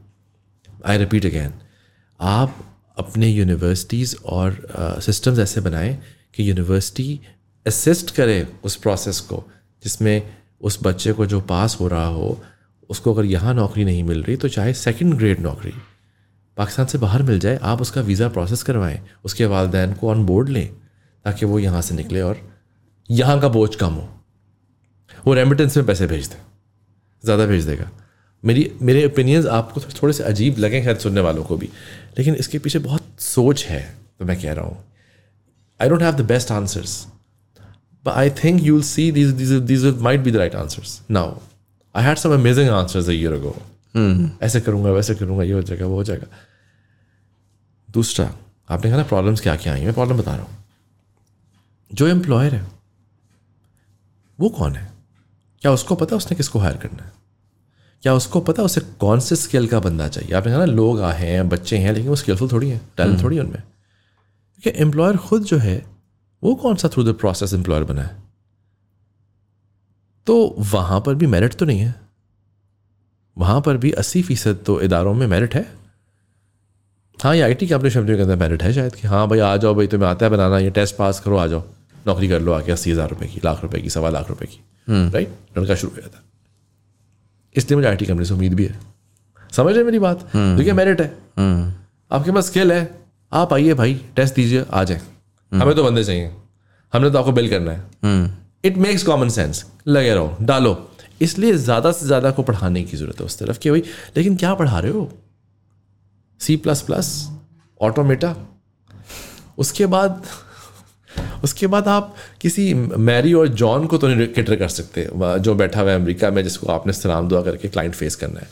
आई 0.85 0.97
रिपीट 0.97 1.25
अगैन 1.25 1.53
आप 2.19 2.57
अपने 2.97 3.27
यूनिवर्सिटीज़ 3.27 4.15
और 4.25 4.99
सिस्टम्स 5.01 5.39
ऐसे 5.39 5.61
बनाएँ 5.61 5.97
कि 6.35 6.49
यूनिवर्सिटी 6.49 7.19
असिस्ट 7.65 8.15
करे 8.15 8.47
उस 8.63 8.75
प्रोसेस 8.75 9.19
को, 9.19 9.43
जिसमें 9.83 10.44
उस 10.65 10.79
बच्चे 10.83 11.13
को 11.13 11.25
जो 11.25 11.39
पास 11.43 11.77
हो 11.79 11.87
रहा 11.87 12.05
हो, 12.07 12.37
उसको 12.89 13.13
अगर 13.13 13.25
यहाँ 13.25 13.53
नौकरी 13.53 13.85
नहीं 13.85 14.03
मिल 14.03 14.23
रही 14.23 14.35
तो 14.35 14.47
चाहे 14.49 14.73
सेकंड 14.75 15.13
ग्रेड 15.13 15.39
नौकरी, 15.41 15.73
पाकिस्तान 16.57 16.85
से 16.85 16.97
बाहर 16.97 17.23
मिल 17.23 17.39
जाए, 17.39 17.57
आप 17.57 17.81
उसका 17.81 18.01
वीज़ा 18.01 18.27
प्रोसेस 18.29 18.63
करवाएँ, 18.63 18.99
उसके 19.25 19.45
वालदेन 19.47 19.93
को 19.93 20.09
ऑन 20.09 20.25
बोर्ड 20.25 20.49
लें, 20.49 20.69
ताकि 21.25 21.45
वो 21.45 21.59
यहाँ 21.59 21.81
से 21.81 21.95
निकले 21.95 22.21
और 22.21 22.41
यहाँ 23.09 23.39
का 23.39 23.47
बोझ 23.49 23.75
कम 23.75 23.93
हो। 23.93 24.09
वो 25.25 25.33
रेमिटेंस 25.33 25.77
में 25.77 25.85
पैसे 25.85 26.07
भेज 26.07 26.27
दें, 26.27 26.37
ज़्यादा 27.23 27.45
भेज 27.45 27.65
देगा। 27.65 27.89
मेरी, 28.43 28.71
मेरे 28.81 29.05
ओपिनियंस 29.05 29.45
आपको 29.47 29.81
थोड़े 29.93 30.13
से 30.13 30.23
अजीब 30.23 30.57
लगें, 30.59 30.83
खैर, 30.83 30.97
सुनने 30.97 31.21
वालों 31.21 31.43
को 31.43 31.57
भी, 31.57 31.69
लेकिन 32.17 32.35
इसके 32.35 32.59
पीछे 32.59 32.79
बहुत 32.81 33.07
सोच 33.21 33.65
है 33.65 33.81
तो 34.19 34.25
मैं 34.25 34.41
कह 34.41 34.53
रहा 34.53 34.65
हूँ। 34.65 34.83
I 35.79 35.89
don't 35.89 36.01
have 36.01 36.13
the 36.13 36.25
best 36.25 36.51
answers 36.53 37.05
But 38.05 38.17
I 38.21 38.29
think 38.39 38.63
you'll 38.65 38.87
see 38.87 39.03
these 39.13 39.31
these 39.37 39.53
these 39.69 39.85
might 40.07 40.23
be 40.25 40.31
the 40.33 40.39
right 40.39 40.55
answers. 40.63 40.91
Now, 41.17 41.27
I 41.95 42.03
had 42.07 42.19
some 42.23 42.33
amazing 42.35 42.67
answers 42.79 43.07
a 43.13 43.15
year 43.19 43.33
ago. 43.37 43.53
ऐसे 44.43 44.61
करूँगा 44.61 44.91
वैसे 44.91 45.15
करूँगा 45.15 45.43
ये 45.43 45.51
हो 45.51 45.61
जाएगा 45.61 45.85
वो 45.85 45.95
हो 45.95 46.03
जाएगा। 46.03 46.27
दूसरा 47.89 48.25
आपने 48.69 48.89
कहा 48.91 48.97
ना 48.97 49.03
प्रॉब्लम्स 49.07 49.41
क्या 49.41 49.55
क्या 49.55 49.73
आई 49.73 49.85
मैं 49.85 49.93
प्रॉब्लम 49.93 50.17
बता 50.17 50.35
रहा 50.35 50.43
हूँ। 50.43 50.63
जो 51.91 52.07
एम्प्लॉयर 52.07 52.55
है 52.55 52.65
वो 54.39 54.49
कौन 54.49 54.75
है? 54.75 54.91
क्या 55.61 55.71
उसको 55.71 55.95
पता 55.95 56.15
उसने 56.15 56.37
किसको 56.37 56.59
हायर 56.59 56.77
करना 56.77 57.03
है? 57.03 57.11
क्या 58.03 58.13
उसको 58.13 58.39
पता 58.41 58.63
उसे 58.63 58.81
कौन 58.99 59.19
से 59.19 59.35
स्किल 59.35 59.67
का 59.67 59.79
बंदा 59.79 60.07
चाहिए? 60.07 60.33
आपने 60.35 60.51
कहा 60.51 60.59
ना 60.59 60.71
लोग 60.73 61.01
आए 61.01 61.25
हैं 61.25 61.47
बच्चे 61.49 61.77
हैं 61.77 61.93
लेकिन 61.93 62.09
वो 62.09 62.15
स्किलफुल 62.15 62.51
थोड़ी 62.51 62.69
हैं 62.69 62.81
टैलेंट 62.97 63.23
थोड़ी 63.23 63.37
है 63.37 63.43
उनमें। 63.43 63.61
क्योंकि 64.63 64.81
एम्प्लॉयर 64.81 65.17
खुद 65.17 65.43
जो 65.43 65.57
है 65.57 65.94
वो 66.45 66.53
कौन 66.57 66.75
सा 66.75 66.89
थ्रू 66.89 67.03
द 67.03 67.13
प्रोसेस 67.17 67.53
एम्प्लॉयर 67.53 67.83
बना 67.83 68.01
है? 68.01 68.15
तो 70.27 70.55
वहाँ 70.71 70.99
पर 71.01 71.15
भी 71.15 71.27
मेरिट 71.27 71.53
तो 71.55 71.65
नहीं 71.65 71.79
है। 71.79 71.93
वहाँ 73.37 73.61
पर 73.61 73.77
भी 73.77 73.91
अस्सी 73.93 74.21
फ़ीसद 74.23 74.63
तो 74.65 74.79
इदारों 74.81 75.13
में 75.13 75.25
मेरिट 75.27 75.55
है। 75.55 75.65
हाँ 77.19 77.35
ये 77.35 77.41
आई 77.41 77.53
टी 77.53 77.67
के 77.67 77.73
अपने 77.73 77.89
शब्द 77.89 78.07
के 78.07 78.21
अंदर 78.21 78.35
मेरिट 78.37 78.63
है 78.63 78.71
शायद 78.73 78.95
कि 78.95 79.07
हाँ 79.07 79.27
भाई 79.27 79.39
आ 79.39 79.55
जाओ 79.57 79.75
भाई 79.75 79.87
तुम्हें 79.87 80.09
आता 80.09 80.25
है 80.25 80.31
बनाना 80.31 80.59
ये 80.59 80.69
टेस्ट 80.71 80.95
पास 80.95 81.19
करो 81.19 81.37
आ 81.37 81.45
जाओ। 81.47 81.63
नौकरी 82.07 82.27
कर 82.29 82.41
लो 82.41 82.51
आके 82.53 82.71
अस्सी 82.71 82.91
हज़ार 82.91 83.09
रुपये 83.09 83.27
की 83.29 83.41
लाख 83.45 83.61
रुपए 83.63 83.79
की 83.81 83.89
सवा 83.89 84.09
लाख 84.09 84.29
रुपए 84.29 84.45
की। 84.45 84.59
राइट 84.87 85.57
लड़का 85.57 85.75
शुरू 85.75 85.93
हो 85.93 86.01
जाता 86.01 86.23
इसलिए 87.55 87.75
मुझे 87.75 87.87
आई 87.87 87.95
टी 87.95 88.05
कंपनी 88.05 88.25
से 88.25 88.33
उम्मीद 88.33 88.53
भी 88.53 88.65
है। 88.65 88.79
समझ 89.49 89.73
रहे 89.75 89.83
मेरी 89.83 89.99
बात? 89.99 90.23
देखिए 90.35 90.73
मेरिट 90.73 91.01
है। 91.01 91.07
आपके 92.11 92.31
पास 92.31 92.45
स्किल 92.47 92.71
है। 92.71 92.83
आप 93.31 93.53
आइए 93.53 93.73
भाई 93.73 93.93
टेस्ट 94.15 94.35
दीजिए 94.35 94.65
आ 94.71 94.83
जाए। 94.83 95.01
हमें 95.55 95.75
तो 95.75 95.83
बंदे 95.83 96.03
चाहिए। 96.03 96.31
हमने 96.93 97.09
तो 97.11 97.19
आपको 97.19 97.31
बिल 97.33 97.49
करना 97.49 97.71
है। 97.71 98.43
इट 98.63 98.77
मेक्स 98.79 99.03
कॉमन 99.03 99.29
सेंस 99.29 99.65
लगे 99.87 100.13
रहो 100.13 100.37
डालो। 100.43 100.77
इसलिए 101.21 101.53
ज़्यादा 101.55 101.91
से 101.91 102.05
ज़्यादा 102.05 102.31
को 102.31 102.43
पढ़ाने 102.43 102.83
की 102.83 102.97
ज़रूरत 102.97 103.19
है 103.19 103.25
उस 103.25 103.37
तरफ़ 103.39 103.59
कि 103.59 103.69
भाई 103.69 103.83
लेकिन 104.17 104.35
क्या 104.37 104.53
पढ़ा 104.55 104.79
रहे 104.79 104.91
हो? 104.91 105.11
सी 106.41 106.55
प्लस 106.57 106.81
प्लस 106.81 107.11
ऑटोमेटा 107.79 108.35
उसके 109.57 109.85
बाद 109.87 110.25
उसके 111.43 111.67
बाद 111.67 111.87
आप 111.87 112.15
किसी 112.41 112.73
मैरी 112.73 113.33
और 113.33 113.47
जॉन 113.59 113.85
को 113.87 113.97
तो 113.97 114.07
नहीं 114.07 114.27
कैटर 114.29 114.55
कर 114.55 114.67
सकते। 114.69 115.07
जो 115.15 115.55
बैठा 115.55 115.81
हुआ 115.81 115.89
है 115.89 115.95
अमेरिका 115.95 116.31
में 116.31 116.43
जिसको 116.43 116.67
आपने 116.73 116.93
सलाम 116.93 117.27
दुआ 117.27 117.41
करके 117.41 117.67
क्लाइंट 117.67 117.93
फेस 117.95 118.15
करना 118.15 118.39
है। 118.39 118.47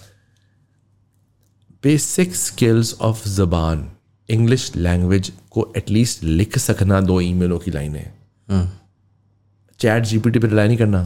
बेसिक 1.84 2.35
स्किल्स 2.35 2.93
ऑफ़ 3.01 3.27
जबान 3.30 3.89
इंग्लिश 4.29 4.75
लैंग्वेज 4.75 5.31
को 5.51 5.73
एटलीस्ट 5.77 6.23
लिख 6.23 6.57
सकना 6.57 7.01
दो 7.01 7.19
ईमेलों 7.21 7.59
की 7.59 7.71
लाइनें। 7.71 8.11
चैट 9.79 10.03
जीपीटी 10.03 10.39
पे 10.39 10.47
रिलाई 10.47 10.67
नहीं 10.67 10.77
करना। 10.77 11.01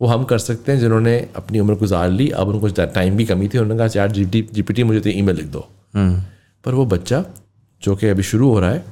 वो 0.00 0.06
हम 0.06 0.24
कर 0.24 0.38
सकते 0.38 0.72
हैं 0.72 0.78
जिन्होंने 0.80 1.18
अपनी 1.36 1.60
उम्र 1.60 1.74
गुजार 1.74 2.10
ली। 2.10 2.28
अब 2.30 2.48
उनको 2.48 2.68
टाइम 2.84 3.16
भी 3.16 3.24
कमी 3.24 3.48
थी। 3.48 3.58
उन्होंने 3.58 3.78
कहा 3.78 3.88
चैट 3.88 4.10
जी 4.10 4.24
जीपीटी 4.52 4.84
मुझे 4.84 5.00
तो 5.00 5.10
ईमेल 5.10 5.36
लिख 5.36 5.46
दो। 5.46 5.68
पर 6.64 6.74
वो 6.74 6.86
बच्चा 6.86 7.24
जो 7.82 7.96
कि 7.96 8.06
अभी 8.06 8.22
शुरू 8.22 8.48
हो 8.48 8.60
रहा 8.60 8.70
है 8.70 8.84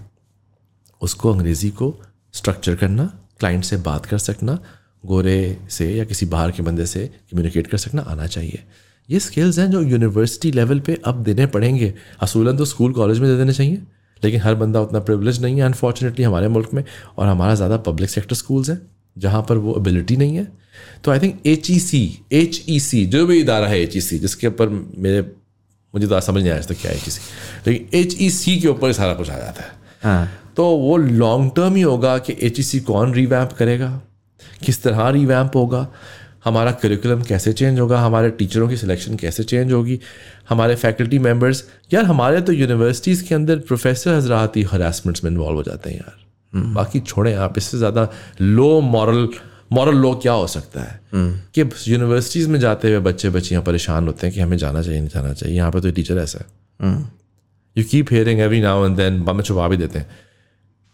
उसको 1.01 1.32
अंग्रेज़ी 1.32 1.70
को 1.70 1.94
स्ट्रक्चर 2.32 2.77
करना 2.77 3.06
क्लाइंट 3.39 3.65
से 3.65 3.77
बात 3.77 4.06
कर 4.06 4.19
सकना 4.19 4.59
गोरे 5.06 5.59
से 5.70 5.94
या 5.94 6.05
किसी 6.05 6.27
बाहर 6.27 6.51
के 6.51 6.62
बंदे 6.62 6.86
से 6.86 7.06
कम्युनिकेट 7.06 7.66
कर 7.66 7.78
सकना 7.78 8.02
आना 8.02 8.27
चाहिए। 8.27 8.65
ये 9.09 9.20
स्किल्स 9.20 9.59
हैं 9.59 9.70
जो 9.70 9.80
यूनिवर्सिटी 9.82 10.51
लेवल 10.52 10.80
पे 10.80 10.98
अब 11.06 11.22
देने 11.24 11.47
पड़ेंगे। 11.47 11.93
असूलन 12.22 12.56
तो 12.56 12.64
स्कूल 12.64 12.93
कॉलेज 12.93 13.18
में 13.18 13.28
दे 13.30 13.36
देने 13.36 13.52
चाहिए 13.52 13.80
लेकिन 14.22 14.40
हर 14.40 14.55
बंदा 14.55 14.80
उतना 14.80 15.01
प्रिवलेज 15.01 15.40
नहीं 15.43 15.56
है 15.56 15.62
अनफॉर्चुनेटली 15.62 16.24
हमारे 16.24 16.48
मुल्क 16.48 16.74
में 16.74 16.82
और 17.18 17.26
हमारा 17.26 17.55
ज़्यादा 17.55 17.76
पब्लिक 17.86 18.10
सेक्टर 18.10 18.36
स्कूल्स 18.36 18.70
हैं 18.70 18.80
जहाँ 19.16 19.43
पर 19.48 19.56
वो 19.56 19.76
एबिलिटी 19.78 20.16
नहीं 20.16 20.36
है। 20.36 20.47
तो 21.05 21.10
I 21.10 21.18
think 21.18 21.47
H 21.47 21.70
E 21.70 21.78
C 21.80 22.01
H 22.32 22.64
E 22.68 22.78
C 22.80 23.05
जो 23.06 23.24
भी 23.26 23.39
इदारा 23.40 23.66
है 23.66 23.80
एच 23.82 23.97
ई 23.97 24.01
सी 24.01 24.18
जिसके 24.18 24.47
ऊपर 24.47 24.68
मेरे 24.98 25.20
मुझे 25.94 26.06
तो 26.06 26.20
समझ 26.20 26.43
नहीं 26.43 26.52
आया 26.52 26.60
तो 26.62 26.74
क्या 26.74 26.93
एच 26.93 27.09
ई 27.09 27.10
सी 27.10 27.20
लेकिन 27.66 27.98
एच 27.98 28.16
ई 28.20 28.30
सी 28.30 28.56
के 28.60 28.68
ऊपर 28.68 28.93
सारा 28.93 29.14
कुछ 29.14 29.30
आ 29.30 29.39
जाता 29.39 29.62
है। 29.62 29.70
हाँ. 30.02 30.28
तो 30.56 30.64
वो 30.78 30.97
लॉन्ग 30.97 31.51
टर्म 31.56 31.74
ही 31.74 31.82
होगा 31.82 32.16
कि 32.18 32.36
एच 32.43 32.60
ई 32.60 32.62
सी 32.62 32.80
कौन 32.82 33.14
रिवैम्प 33.14 33.52
करेगा 33.59 33.90
किस 34.64 34.82
तरह 34.82 35.09
रिवैम्प 35.10 35.56
होगा 35.56 35.86
हमारा 36.44 36.73
करिकुलम 36.73 37.23
कैसे 37.23 37.52
चेंज 37.52 37.78
होगा? 37.81 38.01
हमारे 38.01 38.31
टीचरों 38.31 38.69
की 38.69 38.77
सिलेक्शन 38.77 39.16
कैसे 39.16 39.44
चेंज 39.44 39.73
होगी? 39.73 39.98
हमारे 40.48 40.74
फैकल्टी 40.77 41.19
मेंबर्स 41.19 41.65
यार 41.93 42.05
हमारे 42.05 42.40
तो 42.40 42.52
यूनिवर्सिटीज़ 42.52 43.24
के 43.24 43.35
अंदर 43.35 43.59
प्रोफेसर 43.69 44.15
हजरात 44.15 44.56
ही 44.56 44.62
हरासमेंट्स 44.73 45.24
में 45.24 45.31
इन्वॉल्व 45.31 45.56
हो 45.56 45.62
जाते 45.62 45.90
हैं 45.90 45.97
यार। 45.97 46.16
हम्म। 46.52 46.74
बाकी 46.74 47.01
छोड़ें 47.01 47.35
आप 47.36 47.59
इससे 47.59 47.78
ज़्यादा 47.78 48.09
लो 48.40 48.81
मॉरल 48.81 49.28
मॉरल 49.73 49.97
लो 49.97 50.12
क्या 50.15 50.32
हो 50.32 50.47
सकता 50.47 50.81
है? 50.81 51.01
हम्म। 51.12 51.39
कि 51.55 51.93
यूनिवर्सिटीज़ 51.93 52.48
में 52.48 52.59
जाते 52.60 52.89
हुए 52.89 52.98
बच्चे 53.02 53.31
बच्चियाँ 53.31 53.62
परेशान 53.62 54.06
होते 54.06 54.27
हैं 54.27 54.35
कि 54.35 54.40
हमें 54.40 54.56
जाना 54.56 54.82
चाहिए 54.82 55.01
नहीं 55.01 55.10
जाना 55.15 55.32
चाहिए। 55.32 55.56
यहाँ 55.56 55.73
पर 55.73 55.81
तो 55.81 55.90
टीचर 55.90 56.19
ऐसा 56.19 56.39
है। 56.39 56.97
You 57.77 57.85
keep 57.85 58.12
hearing 58.12 58.40
every 58.40 58.60
now 58.60 58.86
and 58.86 58.97
then 58.97 59.24
में 59.28 59.43
छुपा 59.43 59.69
भी 59.69 59.77
देते 59.77 59.98
हैं। 59.98 60.09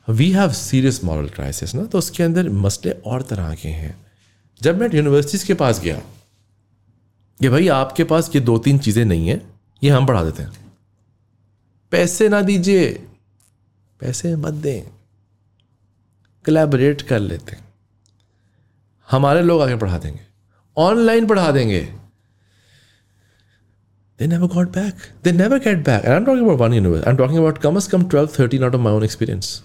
We 0.08 0.30
have 0.30 0.50
serious 0.52 1.04
moral 1.04 1.28
crisis 1.28 1.74
ना 1.74 1.84
तो 1.84 1.98
उसके 1.98 2.22
अंदर 2.22 2.48
मसले 2.48 2.90
और 3.06 3.22
तरह 3.22 3.54
के 3.54 3.68
हैं। 3.68 3.94
जब 4.60 4.81
मैं 4.81 4.89
यूनिवर्सिटीज 4.94 5.44
के 5.44 5.55
पास 5.55 5.81
गया 5.81 5.97
कि 7.40 7.48
भाई 7.48 7.68
आपके 7.70 8.05
पास 8.05 8.31
ये 8.35 8.40
दो 8.40 8.56
तीन 8.59 8.78
चीज़ें 8.78 9.05
नहीं 9.05 9.28
है 9.28 9.40
ये 9.82 9.90
हम 9.90 10.06
पढ़ा 10.06 10.22
देते 10.24 10.43
हैं। 10.43 10.52
पैसे 11.93 12.28
ना 12.28 12.40
दीजिए 12.43 12.89
पैसे 14.01 14.35
मत 14.36 14.55
दें। 14.55 14.82
कलेबरेट 16.44 17.02
कर 17.02 17.18
लेते 17.20 17.56
हमारे 19.09 19.43
लोग 19.43 19.62
आगे 19.62 19.76
पढ़ा 19.76 19.98
देंगे। 19.98 20.20
ऑनलाइन 20.76 21.26
पढ़ा 21.26 21.51
देंगे। 21.51 21.81
They 24.18 24.26
never 24.26 24.47
got 24.47 24.68
back 24.72 24.94
they 25.24 25.32
never 25.32 25.59
get 25.59 25.85
back 25.86 26.06
I 26.06 26.16
am 26.16 26.24
talking 26.24 26.44
about 26.44 26.60
one 26.60 26.74
universe 26.74 27.05
I 27.05 27.10
am 27.10 27.16
talking 27.16 27.39
about 27.39 27.59
come 27.59 27.76
a 27.76 27.86
come 27.86 28.05
twelve 28.10 28.28
thirty 28.39 28.59
not 28.59 28.74
of 28.74 28.81
my 28.81 28.93
own 28.93 29.05
experience 29.05 29.62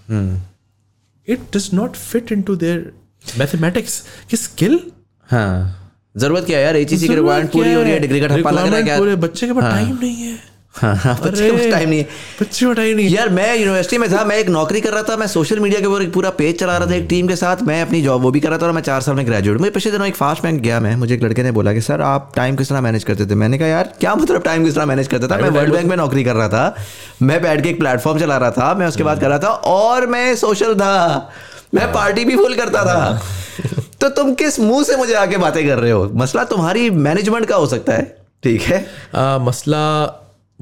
it 1.28 1.56
does 1.56 1.70
not 1.74 1.96
fit 1.96 2.32
into 2.42 2.56
their 2.56 2.92
mathematics 3.24 4.02
की 4.30 4.36
skill 4.36 4.80
हाँ। 5.28 5.76
ज़रूरत 6.16 6.44
क्या 6.44 6.58
है 6.58 6.64
यार? 6.64 6.76
HEC 6.76 7.08
की 7.08 7.14
requirement 7.14 7.52
पूरी 7.52 7.72
हो 7.74 7.82
रही 7.82 7.92
है 7.92 7.98
डिग्री 8.00 8.20
का 8.20 8.26
ठप्पा 8.26 8.50
लग 8.50 8.66
रहा 8.66 8.76
है 8.76 8.82
क्या? 8.82 8.98
पूरे 8.98 9.16
बच्चे 9.16 9.46
के 9.46 9.52
पास 9.52 9.64
टाइम 9.64 9.86
हाँ। 9.86 9.98
नहीं 10.00 10.16
है। 10.16 10.38
हाँ, 10.74 10.94
हाँ, 10.96 11.14
बच्चे 11.22 11.50
को 11.50 11.70
टाइम 11.70 11.88
नहीं 11.88 11.98
है। 11.98 12.08
बच्चे 12.40 12.66
को 12.66 12.72
टाइम 12.72 12.96
नहीं 12.96 13.08
यार 13.08 13.28
मैं 13.28 13.54
यूनिवर्सिटी 13.56 13.98
में 13.98 14.08
था 14.12 14.24
मैं 14.24 14.36
एक 14.36 14.48
नौकरी 14.48 14.80
कर 14.80 14.92
रहा 14.92 15.02
था 15.02 15.16
मैं 15.16 15.26
सोशल 15.26 15.60
मीडिया 15.60 15.80
के 15.80 15.86
ऊपर 15.86 16.02
एक 16.02 16.12
पूरा 16.12 16.30
पेज 16.30 16.58
चला 16.58 16.76
रहा 16.76 16.90
था 16.90 16.94
एक 16.94 17.06
टीम 17.10 17.28
के 17.28 17.36
साथ 17.36 17.62
मैं 17.62 17.80
अपनी 17.82 18.02
जॉब 18.02 18.22
वो 18.22 18.30
भी 18.30 18.40
कर 18.40 18.48
रहा 18.48 18.58
था 18.58 18.66
और 18.66 18.72
मैं 18.72 18.82
चार 18.82 19.00
साल 19.00 19.14
में 19.14 19.26
ग्रेजुएट 19.26 19.58
मुझे 19.58 19.70
पिछले 19.70 19.92
दिनों 19.92 20.06
एक 20.06 20.14
फास्ट 20.16 20.42
बैंक 20.42 20.60
गया 20.62 20.78
मैं 20.80 20.94
मुझे 20.96 21.14
एक 21.14 21.22
लड़के 21.22 21.42
ने 21.42 21.52
बोला 21.52 21.72
कि 21.72 21.80
सर 21.80 22.00
आप 22.00 22.32
टाइम 22.36 22.56
किस 22.56 22.68
तरह 22.68 22.80
मैनेज 22.80 23.04
करते 23.04 23.26
थे? 23.26 23.34
मैंने 23.34 23.58
कहा 23.58 23.68
यार 23.68 23.92
क्या 24.00 24.14
मतलब 24.14 24.42
टाइम 24.42 24.64
किस 24.64 24.74
तरह 24.74 24.86
मैनेज 24.86 25.08
करता 25.08 25.28
था? 25.28 25.40
मैं 25.42 25.50
वर्ल्ड 25.50 25.72
बैंक 25.72 25.86
में 25.86 25.96
नौकरी 25.96 26.24
कर 26.24 26.34
रहा 26.34 26.48
था 26.48 26.74
मैं 27.22 27.42
बैठ 27.42 27.62
के 27.62 27.68
एक 27.68 27.78
प्लेटफॉर्म 27.78 28.18
चला 28.18 28.36
रहा 28.36 28.50
था 28.50 28.74
मैं 28.74 28.86
उसके 28.86 29.02
बाद 29.02 29.20
कर 29.20 29.28
रहा 29.28 29.38
था 29.38 29.48
और 29.48 30.06
मैं 30.06 30.34
सोशल 30.36 30.74
था। 30.74 31.32
मैं 31.74 31.92
पार्टी 31.92 32.24
भी 32.24 32.36
फुल 32.36 32.56
करता 32.56 32.84
था। 32.84 33.22
तो 34.00 34.08
तुम 34.08 34.34
किस 34.34 34.60
मुँह 34.60 34.84
से 34.84 34.96
मुझे 34.96 35.14
आके 35.14 35.36
बातें 35.36 35.66
कर 35.66 35.78
रहे 35.78 35.90
हो? 35.90 36.10
मसला 36.14 36.44
तुम्हारी 36.44 36.90
मैनेजमेंट 36.90 37.46
का 37.46 37.56
हो 37.56 37.66
सकता 37.66 37.92
है 37.92 38.16
ठीक 38.42 38.62
है? 38.62 38.86
आ, 39.14 39.38
मसला 39.38 40.04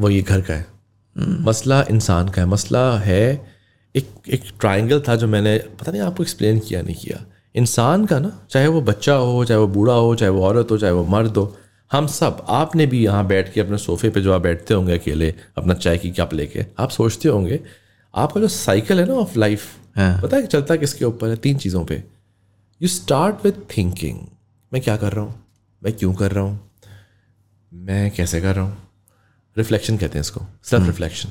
वो 0.01 0.11
ये 0.11 0.23
घर 0.23 0.41
का 0.41 0.55
है। 0.55 0.67
मसला 1.19 1.85
इंसान 1.91 2.29
का 2.29 2.43
है। 2.43 2.49
मसला 2.49 2.99
है 2.99 3.53
एक 3.97 4.09
एक 4.29 4.43
ट्रायंगल 4.61 5.03
था 5.09 5.17
जो 5.17 5.27
मैंने 5.27 5.59
पता 5.81 5.93
नहीं 5.93 6.03
आपको 6.03 6.23
एक्सप्लेन 6.23 6.59
किया 6.59 6.83
नहीं 6.83 6.97
किया। 6.97 7.25
इंसान 7.55 8.07
का 8.07 8.19
ना 8.19 8.47
चाहे 8.51 8.67
वो 8.67 8.81
बच्चा 8.81 9.15
हो 9.15 9.45
चाहे 9.45 9.61
वो 9.61 9.67
बूढ़ा 9.67 9.95
हो 9.95 10.15
चाहे 10.15 10.31
वो 10.31 10.45
औरत 10.45 10.69
हो 10.71 10.79
चाहे 10.79 10.93
वो 10.93 11.05
मर्द 11.05 11.37
हो 11.37 11.57
हम 11.93 12.07
सब 12.07 12.47
आपने 12.49 12.87
भी 12.87 13.05
यहाँ 13.05 13.27
बैठ 13.27 13.53
के 13.53 13.61
अपने 13.61 13.79
सोफे 13.79 14.11
पे 14.11 14.21
जो 14.21 14.33
आप 14.33 14.41
बैठते 14.41 14.75
होंगे 14.75 14.99
अकेले 14.99 15.35
अपना 15.59 15.75
चाय 15.75 15.99
की 15.99 16.11
कप 16.11 16.35
लेके 16.35 16.67
आप 16.79 16.91
सोचते 16.91 17.29
होंगे 17.29 17.61
आपका 18.15 18.41
जो 18.41 18.49
साइकिल 18.49 19.01
है 19.01 19.07
ना 19.07 19.15
ऑफ़ 19.15 19.39
लाइफ 19.39 19.63
हाँ। 19.99 20.21
पता 20.23 20.37
है 20.37 20.47
चलता 20.47 20.77
किसके 20.77 21.05
ऊपर 21.05 21.29
है? 21.29 21.37
तीन 21.37 21.57
चीज़ों 21.59 21.85
पे। 21.85 22.03
यू 22.81 22.89
स्टार्ट 22.89 23.45
विथ 23.45 23.53
थिंकिंग 23.77 24.19
मैं 24.73 24.83
क्या 24.83 24.97
कर 24.97 25.13
रहा 25.13 25.25
हूँ? 25.25 25.35
मैं 25.83 25.93
क्यों 25.93 26.13
कर 26.15 26.33
रहा 26.33 26.45
हूँ? 26.45 26.61
मैं 27.73 28.11
कैसे 28.11 28.41
कर 28.41 28.55
रहा 28.55 28.65
हूँ? 28.65 28.77
रिफ्लेक्शन 29.57 29.97
कहते 29.97 30.19
हैं 30.19 30.21
इसको। 30.21 30.41
सेल्फ 30.65 30.87
रिफ्लेक्शन 30.87 31.29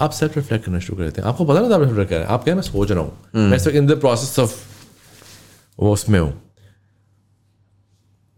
आप 0.00 0.10
सेल्फ 0.10 0.36
रिफ्लेक्ट 0.36 0.64
करना 0.64 0.78
शुरू 0.78 0.96
कर 0.98 1.04
देते 1.04 1.20
हैं। 1.20 1.28
आपको 1.28 1.44
पता 1.44 1.60
ना 1.60 1.74
आप 1.74 1.82
रिफ्लेक्ट 1.82 2.10
कर 2.10 2.16
रहे 2.16 2.24
हैं? 2.24 2.30
आप 2.30 2.44
क्या 2.44 2.54
मैं 2.54 2.62
सोच 2.62 2.90
रहा 2.90 3.00
हूँ। 3.00 3.48
मैं 3.48 3.56
इस 3.56 3.66
इन 3.66 3.86
द 3.86 3.98
प्रोसेस 4.00 4.38
ऑफ़ 4.38 4.56
वो 5.78 5.92
उसमें 5.92 6.18
हूँ। 6.20 6.32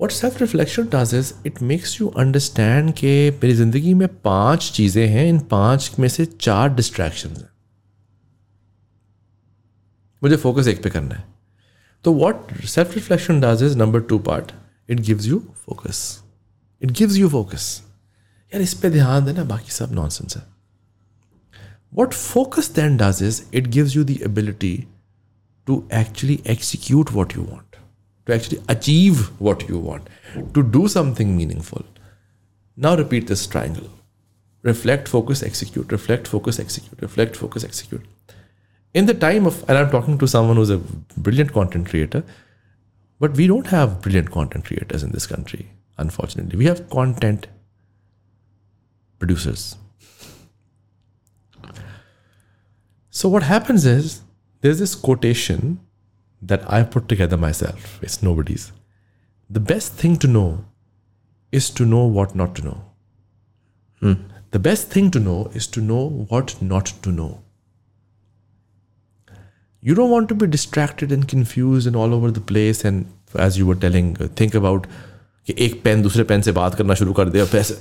What 0.00 0.10
self 0.10 0.40
reflection 0.40 0.88
does 0.94 1.14
is 1.14 1.32
it 1.46 1.62
makes 1.62 2.00
you 2.00 2.08
understand 2.18 2.92
कि 2.92 3.30
मेरी 3.32 3.54
ज़िंदगी 3.54 3.94
में 3.94 4.06
पाँच 4.08 4.70
चीज़ें 4.74 5.06
हैं। 5.08 5.26
इन 5.28 5.38
पाँच 5.50 5.90
में 5.98 6.08
से 6.08 6.26
चार 6.26 6.74
डिस्ट्रैक्शन 6.74 7.28
हैं। 7.28 7.48
मुझे 10.24 10.36
फोकस 10.44 10.68
एक 10.68 10.82
पे 10.82 10.90
करना 10.90 11.14
है 11.14 11.24
तो 12.04 12.12
what 12.12 12.52
self 12.74 12.94
reflection 12.94 13.40
does 13.40 13.62
is 13.62 13.76
number 13.78 14.00
two 14.12 14.18
part 14.28 14.52
it 14.90 15.00
gives 15.00 15.26
you 15.26 15.42
focus 15.66 16.00
it 16.82 16.90
gives 16.98 17.16
you 17.16 17.28
focus 17.28 17.68
यार 18.54 18.62
इस 18.62 18.74
पे 18.82 18.90
ध्यान 18.90 19.24
देना 19.24 19.44
बाकी 19.44 19.72
सब 19.72 19.92
नॉनसेंस 19.94 20.36
है 20.36 20.42
what 21.94 22.12
focus 22.14 22.70
then 22.76 22.96
does 22.96 23.22
is 23.22 23.42
it 23.54 23.66
gives 23.76 23.96
you 23.96 24.04
the 24.04 24.18
ability 24.30 24.76
to 25.66 25.74
actually 25.90 26.42
execute 26.44 27.10
what 27.12 27.34
you 27.34 27.42
want, 27.42 27.76
to 28.26 28.34
actually 28.34 28.62
achieve 28.68 29.20
what 29.40 29.68
you 29.68 29.78
want, 29.78 30.08
to 30.54 30.62
do 30.62 30.86
something 30.88 31.36
meaningful. 31.36 31.84
Now 32.78 32.96
repeat 32.96 33.28
this 33.28 33.46
triangle 33.46 33.90
reflect, 34.64 35.08
focus, 35.08 35.42
execute, 35.42 35.92
reflect, 35.92 36.26
focus, 36.26 36.58
execute, 36.58 37.00
reflect, 37.02 37.36
focus, 37.36 37.64
execute. 37.64 38.04
In 38.94 39.06
the 39.06 39.14
time 39.14 39.44
of, 39.46 39.68
and 39.68 39.76
I'm 39.76 39.90
talking 39.90 40.18
to 40.18 40.28
someone 40.28 40.56
who's 40.56 40.70
a 40.70 40.78
brilliant 41.16 41.52
content 41.52 41.88
creator, 41.88 42.22
but 43.18 43.34
we 43.34 43.48
don't 43.48 43.66
have 43.66 44.00
brilliant 44.00 44.30
content 44.30 44.64
creators 44.64 45.02
in 45.02 45.10
this 45.10 45.26
country, 45.26 45.68
unfortunately. 45.98 46.56
We 46.56 46.66
have 46.66 46.88
content 46.90 47.48
producers. 49.18 49.76
So 53.10 53.28
what 53.28 53.42
happens 53.42 53.84
is 53.84 54.22
there's 54.60 54.78
this 54.78 54.94
quotation 54.94 55.80
that 56.42 56.70
I 56.72 56.82
put 56.82 57.08
together 57.08 57.36
myself. 57.36 58.02
It's 58.02 58.22
nobody's. 58.22 58.72
The 59.48 59.60
best 59.60 59.94
thing 59.94 60.16
to 60.18 60.28
know 60.28 60.64
is 61.52 61.70
to 61.70 61.84
know 61.84 62.04
what 62.06 62.34
not 62.34 62.54
to 62.56 62.64
know. 62.64 62.84
Hmm. 64.00 64.14
The 64.50 64.58
best 64.58 64.90
thing 64.90 65.10
to 65.12 65.20
know 65.20 65.50
is 65.54 65.66
to 65.68 65.80
know 65.80 66.26
what 66.28 66.60
not 66.60 66.86
to 67.02 67.10
know 67.10 67.43
You 69.83 69.95
don't 69.99 70.11
want 70.13 70.27
to 70.29 70.35
be 70.35 70.47
distracted 70.57 71.11
and 71.17 71.27
confused 71.33 71.87
and 71.91 71.95
all 72.03 72.13
over 72.15 72.31
the 72.37 72.41
place. 72.51 72.83
And 72.89 73.05
as 73.47 73.57
you 73.59 73.67
were 73.69 73.77
telling, 73.85 74.09
uh, 74.21 74.27
think 74.41 74.55
about 74.61 74.87
कि 75.47 75.55
एक 75.65 75.81
pen 75.83 76.01
दूसरे 76.01 76.23
pen 76.31 76.41
से 76.47 76.51
बात 76.57 76.75
करना 76.75 76.93
शुरू 77.01 77.13
कर 77.19 77.29
दे 77.35 77.41
और 77.41 77.47
पैसे 77.51 77.77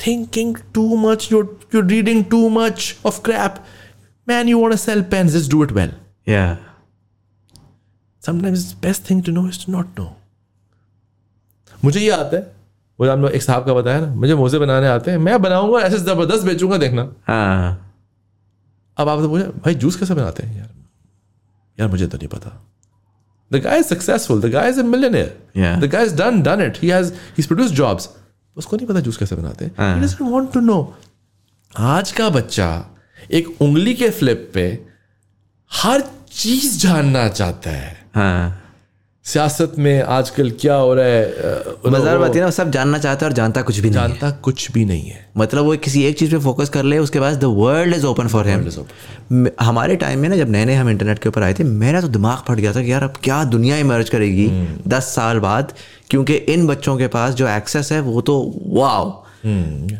thinking 0.00 0.50
too 0.78 0.96
much 1.04 1.26
you're 1.32 1.46
you're 1.74 1.86
reading 1.92 2.18
too 2.34 2.48
much 2.56 2.88
of 3.10 3.20
crap 3.28 3.54
man 4.30 4.48
you 4.52 4.58
want 4.62 4.74
to 4.74 4.78
sell 4.82 5.02
pens 5.14 5.36
just 5.38 5.50
do 5.54 5.62
it 5.66 5.72
well 5.78 5.94
Yeah. 6.32 6.56
sometimes 8.22 8.66
the 8.72 8.76
best 8.86 9.04
thing 9.08 9.22
to 9.28 9.32
know 9.36 9.46
is 9.52 9.58
to 9.64 9.70
not 9.76 9.96
know 10.00 10.08
मुझे 11.84 12.00
ये 12.00 12.10
आता 12.10 12.36
है 12.36 12.42
वो 13.00 13.06
आपने 13.10 13.28
एक 13.36 13.42
साहब 13.42 13.64
का 13.66 13.74
बताया 13.74 14.00
ना 14.00 14.06
मुझे 14.20 14.34
मोजे 14.34 14.58
बनाने 14.58 14.86
आते 14.88 15.10
हैं 15.10 15.18
मैं 15.28 15.40
बनाऊंगा 15.42 15.80
ऐसे 15.86 15.98
जबरदस्त 16.10 16.44
बेचूंगा 16.46 16.76
देखना 16.84 17.02
हाँ 17.28 17.89
अब 18.97 19.09
आप 19.09 19.19
तो 19.19 19.29
मुझे 19.29 19.43
भाई 19.43 19.75
जूस 19.75 19.95
कैसे 19.95 20.13
बनाते 20.13 20.43
हैं 20.43 20.57
यार? 20.57 20.69
यार 21.79 21.89
मुझे 21.89 22.07
तो 22.07 22.17
नहीं 22.17 22.27
पता. 22.27 22.67
The 23.51 23.55
guy 23.55 23.79
is 23.79 23.85
successful 23.85 24.41
the 24.41 24.45
guy 24.45 24.69
is 24.69 24.79
a 24.79 24.83
millionaire 24.83 25.79
the 25.81 25.85
guy 25.85 26.05
is 26.05 26.15
done 26.15 26.41
done 26.41 26.61
it 26.61 26.77
he 26.77 27.43
produce 27.47 27.71
jobs 27.71 28.09
उसको 28.57 28.77
नहीं 28.77 28.87
पता 28.87 28.99
जूस 28.99 29.17
कैसे 29.17 29.35
बनाते 29.35 29.65
हैं। 29.65 29.71
हाँ। 29.77 30.07
वांट 30.21 30.53
टू 30.53 30.93
आज 31.77 32.11
का 32.11 32.29
बच्चा 32.29 32.85
एक 33.31 33.61
उंगली 33.61 33.93
के 33.93 34.09
फ्लिप 34.09 34.51
पे 34.53 34.85
हर 35.73 36.03
चीज़ 36.31 36.79
जानना 36.79 37.27
चाहता 37.29 37.69
है। 37.69 38.09
हाँ. 38.15 38.60
सियासत 39.25 39.73
में 39.77 40.01
आजकल 40.03 40.49
क्या 40.51 40.75
हो 40.75 40.93
रहा 40.93 41.05
है 41.05 41.63
मजार 41.87 42.17
बात 42.17 42.35
है 42.35 42.41
ना 42.41 42.49
सब 42.49 42.71
जानना 42.71 42.97
चाहता 42.97 43.25
है 43.25 43.29
और 43.29 43.35
जानता 43.35 43.61
कुछ 43.61 43.79
भी 43.79 43.89
नहीं 43.89 44.01
है। 44.01 44.07
जानता 44.07 44.31
कुछ 44.31 44.71
भी 44.71 44.85
नहीं 44.85 45.09
है। 45.09 45.29
मतलब 45.37 45.63
वो 45.63 45.75
किसी 45.77 46.03
एक 46.03 46.17
चीज़ 46.19 46.31
पे 46.31 46.37
फोकस 46.37 46.69
कर 46.69 46.83
ले 46.83 46.97
उसके 46.97 47.19
बाद 47.19 47.39
the 47.39 47.43
world 47.43 47.95
is 47.95 48.05
open 48.05 48.27
for 48.27 48.47
him 48.47 49.47
हमारे 49.61 49.95
टाइम 49.95 50.19
में 50.19 50.29
ना 50.29 50.35
जब 50.35 50.49
नए 50.49 50.65
नए 50.65 50.73
हम 50.73 50.89
इंटरनेट 50.89 51.19
के 51.19 51.29
ऊपर 51.29 51.43
आए 51.43 51.53
थे 51.53 51.63
मेरा 51.63 52.01
तो 52.01 52.07
दिमाग 52.07 52.37
फट 52.47 52.55
गया 52.55 52.73
था 52.73 52.81
कि 52.81 52.91
यार 52.91 53.03
अब 53.03 53.13
क्या 53.23 53.43
दुनिया 53.43 53.77
इमर्ज 53.77 54.09
करेगी 54.09 54.47
दस 54.87 55.15
साल 55.15 55.39
बाद 55.39 55.73
क्योंकि 56.09 56.33
इन 56.33 56.67
बच्चों 56.67 56.97
के 56.97 57.07
पास 57.07 57.33
जो 57.33 57.47
एक्सेस 57.47 57.91
है 57.91 57.99
वो 58.01 58.21
तो 58.21 58.53
wow 58.65 59.09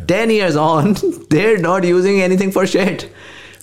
ten 0.07 0.31
years 0.31 0.55
on 0.55 0.93
there 1.31 1.59
not 1.59 1.85
using 1.85 2.21
anything 2.21 2.51
for 2.51 2.65
shed 2.65 3.11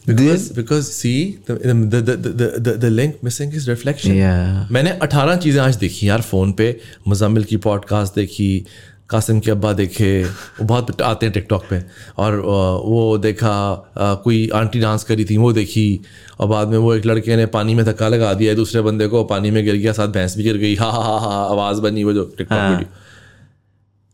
because 0.09 0.49
because 0.59 0.93
see 0.93 1.39
the 1.47 1.55
the 1.55 2.01
the 2.01 2.17
the, 2.17 2.47
the, 2.59 2.73
the 2.73 2.91
link 2.91 3.23
missing 3.23 3.53
is 3.53 3.69
reflection. 3.69 4.15
Yeah. 4.17 4.71
मैंने 4.73 4.99
18 5.03 5.37
चीज़ें 5.37 5.61
आज 5.63 5.77
देखी 5.77 6.09
यार 6.09 6.21
फ़ोन 6.21 6.53
पे 6.53 6.81
मुजम्मिल 7.09 7.45
की 7.45 7.57
पॉडकास्ट 7.57 8.15
देखी 8.15 8.67
कासिम 9.11 9.41
के 9.41 9.51
अब्बा 9.51 9.73
देखे 9.73 10.25
वो 10.25 10.65
बहुत 10.65 11.03
आते 11.03 11.27
हैं 11.27 11.33
टिकटॉक 11.33 11.65
पे। 11.71 11.83
और 12.19 12.37
वो 12.85 13.19
देखा 13.19 13.53
कोई 13.99 14.49
आंटी 14.55 14.81
डांस 14.81 15.05
करी 15.05 15.25
थी 15.25 15.37
वो 15.37 15.53
देखी 15.53 16.01
और 16.41 16.49
बाद 16.49 16.69
में 16.69 16.79
वो 16.79 16.95
एक 16.95 17.07
लड़के 17.07 17.37
ने 17.37 17.47
पानी 17.47 17.75
में 17.75 17.85
धक्का 17.87 18.09
लगा 18.09 18.35
दिया 18.35 18.55
दूसरे 18.55 18.83
बंदे 18.83 19.07
को 19.09 19.25
पानी 19.25 19.51
में 19.51 19.65
गिर 19.65 19.75
गया 19.75 19.93
साथ 19.93 20.09
भैंस 20.09 20.37
भी 20.37 20.43
गिर 20.43 20.57
गई 20.57 20.75
हा 20.81 20.91
हा 20.91 21.03
हा 21.03 21.19
हा 21.19 21.45
आवाज़ 21.45 21.81
बनी 21.81 22.05
वो 22.05 22.13
जो 22.13 22.25
टिकटॉक 22.39 22.71
वीडियो 22.71 23.08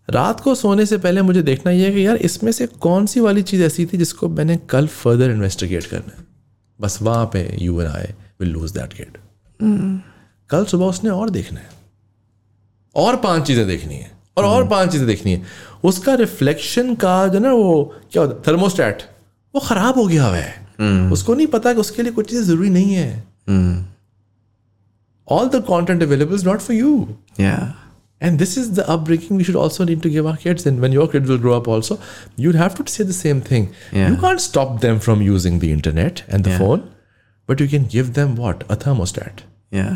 रात 0.08 0.40
को 0.40 0.54
सोने 0.54 0.86
से 0.86 0.98
पहले 0.98 1.22
मुझे 1.22 1.42
देखना 1.42 1.72
यह 1.72 1.86
है 1.86 1.92
कि 1.92 2.06
यार 2.06 2.16
इसमें 2.18 2.50
से 2.52 2.66
कौन 2.66 3.06
सी 3.06 3.20
वाली 3.20 3.42
चीज़ 3.42 3.62
ऐसी 3.62 3.86
थी 3.86 3.98
जिसको 3.98 4.28
मैंने 4.30 4.56
कल 4.70 4.86
फर्दर 4.86 5.30
इन्वेस्टिगेट 5.30 5.86
करना 5.86 6.16
है? 6.16 6.24
बस 6.78 6.98
वहाँ 7.02 7.26
पे 7.32 7.48
you 7.60 7.80
and 7.80 7.90
I 7.90 8.12
will 8.40 8.50
lose 8.50 8.72
that 8.72 8.94
gate 8.94 9.18
कल 10.50 10.64
सुबह 10.64 10.86
उसने 10.86 11.10
और 11.10 11.30
देखना 11.30 11.60
है। 11.60 11.68
और 12.96 13.16
पाँच 13.16 13.46
चीज़ें 13.46 13.66
देखनी 13.66 13.94
है। 13.94 14.10
और 14.36 14.44
और 14.44 14.66
पाँच 14.68 14.90
चीज़ें 14.92 15.06
देखनी 15.06 15.32
है। 15.32 15.42
उसका 15.84 16.14
रिफ्लेक्शन 16.14 16.94
का 16.94 17.26
जो 17.28 17.38
ना 17.38 17.52
वो 17.52 17.94
क्या 18.12 18.22
होता 18.22 18.34
है 18.34 18.42
थर्मोस्टेट 18.46 19.02
वो 19.54 19.60
ख़राब 19.60 19.98
हो 19.98 20.06
गया 20.06 20.26
हुआ 20.26 20.36
है। 20.36 21.10
उसको 21.12 21.34
नहीं 21.34 21.46
पता 21.46 21.72
कि 21.74 21.80
उसके 21.80 22.02
लिए 22.02 22.12
कुछ 22.12 22.28
चीज़ें 22.30 22.44
ज़रूरी 22.44 22.70
नहीं 22.70 22.94
है। 22.94 23.24
All 25.28 25.48
the 25.48 25.62
content 25.66 26.02
available 26.02 26.34
is 26.34 26.46
not 26.46 26.60
for 26.60 26.76
you 26.76 27.08
या 27.40 27.56
And 28.27 28.41
this 28.43 28.53
is 28.61 28.71
the 28.77 28.83
upbringing 28.93 29.37
we 29.41 29.45
should 29.47 29.55
also 29.55 29.85
need 29.89 30.01
to 30.05 30.09
give 30.13 30.25
our 30.29 30.37
kids. 30.45 30.65
And 30.71 30.81
when 30.85 30.91
your 30.95 31.07
kids 31.11 31.29
will 31.33 31.37
grow 31.43 31.53
up, 31.57 31.67
also, 31.75 31.97
you'd 32.45 32.57
have 32.61 32.73
to 32.79 32.85
say 32.93 33.05
the 33.11 33.17
same 33.17 33.41
thing. 33.49 33.67
Yeah. 33.97 34.09
You 34.09 34.17
can't 34.23 34.41
stop 34.45 34.73
them 34.85 34.99
from 35.05 35.21
using 35.27 35.59
the 35.59 35.69
internet 35.75 36.23
and 36.27 36.43
the 36.49 36.51
Yeah. 36.55 36.57
phone, 36.63 36.83
but 37.51 37.61
you 37.65 37.67
can 37.75 37.85
give 37.95 38.13
them 38.19 38.35
what? 38.35 38.65
A 38.75 38.79
thermostat. 38.85 39.43
या 39.73 39.87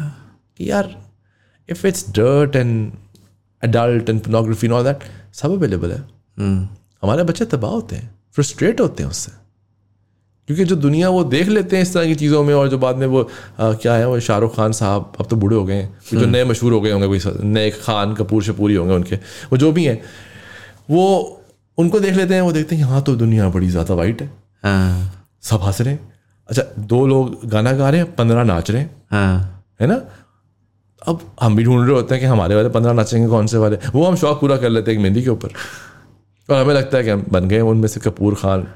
Yeah, 0.70 0.94
if 1.76 1.84
it's 1.90 2.04
dirt 2.20 2.56
and 2.56 2.94
adult 3.68 4.10
and 4.14 4.24
pornography 4.28 4.68
and 4.70 4.78
all 4.80 4.88
that, 4.90 5.04
सब 5.42 5.58
available 5.58 5.92
है 5.92 6.02
हमारे 7.04 7.24
बच्चे 7.30 7.46
तबाह 7.54 7.72
होते 7.72 7.96
हैं 7.96 8.10
frustrate 8.36 8.82
होते 8.82 9.04
हैं 9.04 9.10
उससे 9.10 9.32
क्योंकि 10.49 10.65
जो 10.65 10.77
दुनिया 10.77 11.09
वो 11.11 11.23
देख 11.27 11.49
लेते 11.49 11.77
हैं 11.77 11.83
इस 11.83 11.93
तरह 11.95 12.07
की 12.07 12.15
चीज़ों 12.15 12.43
में 12.45 12.53
और 12.55 12.69
जो 12.69 12.79
बाद 12.79 12.97
में 12.97 13.07
वो 13.07 13.23
आ, 13.61 13.73
क्या 13.73 13.95
है 13.95 14.07
वो 14.09 14.21
शाहरुख 14.21 14.55
खान 14.57 14.73
साहब 14.73 15.13
अब 15.21 15.27
तो 15.27 15.37
बूढ़े 15.37 15.57
हो 15.57 15.65
गए 15.65 15.75
हैं। 15.75 15.99
जो 16.13 16.27
नए 16.27 16.45
मशहूर 16.45 16.73
हो 16.73 16.81
गए 16.81 16.91
होंगे 16.91 17.07
कोई 17.07 17.21
नए 17.45 17.71
खान 17.73 18.15
कपूर 18.15 18.43
शपूरी 18.43 18.75
होंगे 18.75 18.95
उनके। 18.95 19.17
वो 19.17 19.57
जो 19.57 19.73
भी 19.73 19.85
हैं 19.85 20.01
वो 20.91 21.05
उनको 21.79 22.01
देख 22.01 22.15
लेते 22.15 22.35
हैं 22.35 22.41
वो 22.43 22.53
देखते 22.53 22.75
हैं 22.75 22.83
यहाँ 22.83 23.03
तो 23.03 23.15
दुनिया 23.17 23.49
बड़ी 23.51 23.69
ज़्यादा 23.69 23.95
वाइट 23.95 24.23
है। 24.23 24.31
हाँ। 24.65 25.27
सब 25.43 25.63
हंस 25.63 25.81
रहे 25.81 25.95
हैं। 25.95 26.13
अच्छा 26.49 26.63
दो 26.79 27.07
लोग 27.07 27.45
गाना 27.49 27.73
गा 27.73 27.91
रहे 27.91 28.01
हैं 28.01 28.15
पंद्रह 28.15 28.45
नाच 28.45 28.71
रहे 28.71 28.83
हैं। 28.83 28.91
हाँ। 29.11 29.65
है 29.81 29.87
ना? 29.87 30.01
अब 31.03 31.21
हम 31.43 31.57
भी 31.57 31.65
ढूंढ 31.65 31.87
रहे 31.87 31.95
होते 31.95 32.15
हैं 32.15 32.23
कि 32.23 32.27
हमारे 32.27 32.55
वाले 32.55 32.69
पंद्रह 32.69 32.93
नाचेंगे 32.93 33.29
कौन 33.29 33.47
से 33.47 33.59
वाले? 33.59 33.79
वो 33.95 34.05
हम 34.05 34.17
शौक 34.17 34.41
पूरा 34.41 34.57
कर 34.57 34.71
लेते 34.71 34.91
हैं 34.91 34.99
एक 34.99 35.03
मेहंदी 35.03 35.23
के 35.23 35.31
ऊपर। 35.31 35.49
और 36.49 36.57
हमें 36.57 36.75
लगता 36.75 36.99
है 36.99 37.05
कि 37.05 37.11
हम 37.11 37.25
बन 37.31 37.49
गए 37.49 37.61
उनमें 37.63 37.89
से 37.89 38.01
कपूर 38.01 38.35
खान। 38.35 38.67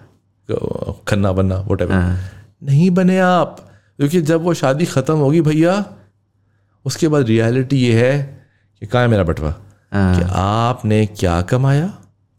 खन्ना 1.09 1.33
बनना 1.33 1.57
वो 1.57 1.75
टाइप 1.75 1.91
नहीं 2.63 2.91
बने 2.91 3.19
आप। 3.19 3.57
क्योंकि 3.99 4.21
जब 4.21 4.43
वो 4.43 4.55
शादी 4.55 4.85
ख़त्म 4.85 5.15
होगी 5.15 5.41
भैया 5.41 5.85
उसके 6.85 7.09
बाद 7.09 7.27
रियलिटी 7.27 7.77
ये 7.77 8.07
है 8.07 8.19
कि 8.81 8.87
कहाँ 8.87 9.03
है 9.03 9.09
मेरा 9.09 9.23
बटवा? 9.23 9.51
कि 9.93 10.23
आपने 10.33 11.07
क्या 11.07 11.41
कमाया? 11.43 11.93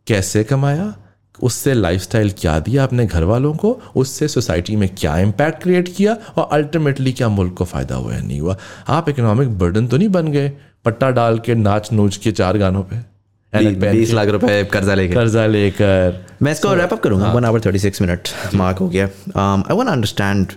कैसे 0.08 0.44
कमाया? 0.44 0.94
उससे 1.42 1.74
लाइफस्टाइल 1.74 2.32
क्या 2.32 2.60
दिया 2.60 2.84
अपने 2.84 3.06
घर 3.06 3.24
वालों 3.24 3.54
को? 3.54 3.72
उससे 3.96 4.28
सोसाइटी 4.28 4.76
में 4.76 4.90
क्या 4.96 5.18
इम्पैक्ट 5.18 5.64
क्रिएट 5.64 5.96
किया? 5.98 6.18
और 6.38 6.50
अल्टीमेटली 6.52 7.14
क्या 7.14 7.30
मुल्क 7.30 7.54
को 7.54 7.66
फ़ायदा 7.66 7.96
हुआ 7.96 8.14
या 8.14 8.22
नहीं 8.22 8.40
हुआ? 8.42 8.58
आप 8.88 9.10
इकोनॉमिक 9.10 9.58
बर्डन 9.58 9.88
तो 9.88 9.98
नहीं 9.98 10.10
बन 10.10 10.28
गए 10.28 10.52
पट्टा 10.86 11.10
डाल 11.12 11.40
के 11.40 11.56
नाच 11.56 11.92
नूच 11.94 12.18
के 12.18 12.32
चार 12.32 12.58
गानों 12.58 12.84
पे। 12.84 12.96
ऐनक 12.96 13.04
पहन 13.04 13.13
बीस 13.56 14.12
लाख 14.14 14.28
रुपए 14.28 14.64
कर्जा 14.74 14.94
लेके। 14.96 15.14
कर्जा 15.16 15.46
लेकर। 15.48 16.26
मैं 16.42 16.52
इसको 16.52 16.74
रैप 16.74 16.94
अप 16.94 17.02
करूँगा 17.04 17.32
one 17.34 17.46
hour 17.46 17.62
thirty 17.66 17.80
six 17.80 18.02
minute 18.02 18.30
mark 18.56 18.78
हो 18.78 18.88
गया। 18.90 19.06
I 19.38 19.76
want 19.76 19.90
understand 19.90 20.52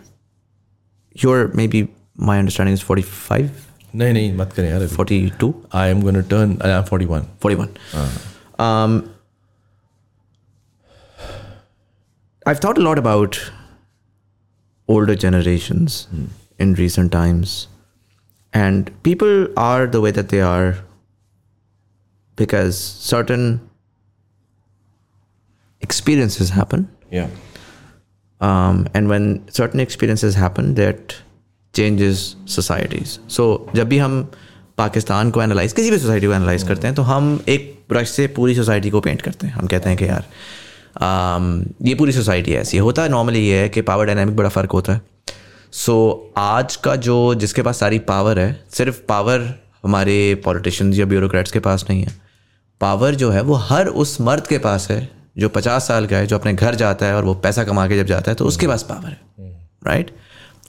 your 1.25 1.53
maybe 1.69 1.89
my 2.21 2.39
understanding 2.39 2.79
is 2.79 2.85
forty 2.85 3.03
five 3.03 3.51
नहीं 3.95 4.13
नहीं 4.13 4.37
मत 4.37 4.53
करें 4.57 4.71
यार। 4.71 4.87
Forty 4.87 5.33
two 5.41 5.55
I 5.75 5.91
am 5.91 6.03
gonna 6.03 6.21
turn 6.21 6.59
I 6.65 6.71
am 6.71 6.83
41 6.83 7.29
41. 7.45 7.69
Um, 8.65 8.97
I've 12.47 12.61
thought 12.65 12.79
a 12.79 12.83
lot 12.87 12.99
about 12.99 13.39
older 14.89 15.15
generations 15.15 15.97
in 16.59 16.75
recent 16.75 17.13
times. 17.13 17.55
And 18.55 18.91
people 19.03 19.49
are 19.57 19.87
the 19.87 20.01
way 20.01 20.11
that 20.19 20.29
they 20.29 20.41
are. 20.41 20.86
Because 22.37 22.79
certain 23.11 23.61
experiences 25.83 26.51
happen. 26.51 26.87
या 27.13 27.31
Um, 28.41 28.81
and 28.95 29.09
when 29.11 29.27
certain 29.51 29.81
experiences 29.81 30.35
happen, 30.35 30.67
that 30.75 31.13
changes 31.75 32.25
societies. 32.47 33.19
So 33.29 33.75
जब 33.75 33.89
भी 33.89 33.99
हम 33.99 34.33
पाकिस्तान 34.79 35.31
को 35.31 35.43
analyse 35.43 35.73
किसी 35.73 35.91
भी 35.91 35.99
society 35.99 36.27
को 36.27 36.33
analyse 36.33 36.63
करते 36.63 36.87
हैं 36.87 36.97
तो 36.97 37.03
हम 37.03 37.45
एक 37.49 37.85
ब्रश 37.89 38.11
से 38.11 38.27
पूरी 38.27 38.55
सोसाइटी 38.55 38.91
को 38.91 39.01
पेंट 39.01 39.23
करते 39.23 39.47
हैं। 39.47 39.55
हम 39.55 39.67
कहते 39.67 39.89
हैं 39.89 39.99
कि 39.99 40.05
यार 40.05 40.25
um, 40.97 41.73
ये 41.83 41.95
पूरी 41.95 42.13
सोसाइटी 42.13 42.53
ऐसी। 42.53 42.77
है 42.77 42.83
होता 42.83 43.03
है 43.03 43.09
नॉर्मली 43.09 43.47
ये 43.47 43.59
है 43.59 43.69
कि 43.69 43.83
पावर 43.83 44.07
डायनामिक 44.07 44.37
बड़ा 44.37 44.49
फ़र्क 44.49 44.73
होता 44.73 44.93
है। 44.93 45.01
सो 45.73 45.97
आज 46.37 46.77
का 46.77 46.97
जो 46.97 47.35
जिसके 47.35 47.63
पास 47.63 47.79
सारी 47.79 47.99
पावर 47.99 48.39
है 48.39 48.65
सिर्फ़ 48.71 49.01
पावर 49.09 49.55
हमारे 49.85 50.35
पॉलिटिशियंस 50.45 50.99
या 50.99 51.07
ब्यूरोक्रेट्स 51.07 51.53
के 51.53 51.61
पास 51.61 51.87
नहीं 51.91 52.03
है। 52.03 52.26
पावर 52.81 53.15
जो 53.15 53.31
है 53.31 53.41
वो 53.41 53.55
हर 53.55 53.87
उस 53.87 54.21
मर्द 54.21 54.47
के 54.47 54.59
पास 54.59 54.91
है 54.91 55.09
जो 55.39 55.49
पचास 55.49 55.89
साल 55.89 56.07
का 56.07 56.17
है 56.17 56.27
जो 56.27 56.39
अपने 56.39 56.55
घर 56.55 56.75
जाता 56.75 57.07
है 57.07 57.15
और 57.15 57.25
वो 57.25 57.35
पैसा 57.35 57.65
कमा 57.65 57.89
के 57.89 57.97
जब 57.97 58.07
जाता 58.07 58.31
है 58.31 58.35
तो 58.35 58.45
उसके 58.45 58.67
पास 58.67 58.83
पावर 58.83 59.09
है 59.09 59.21
राइट 59.87 60.11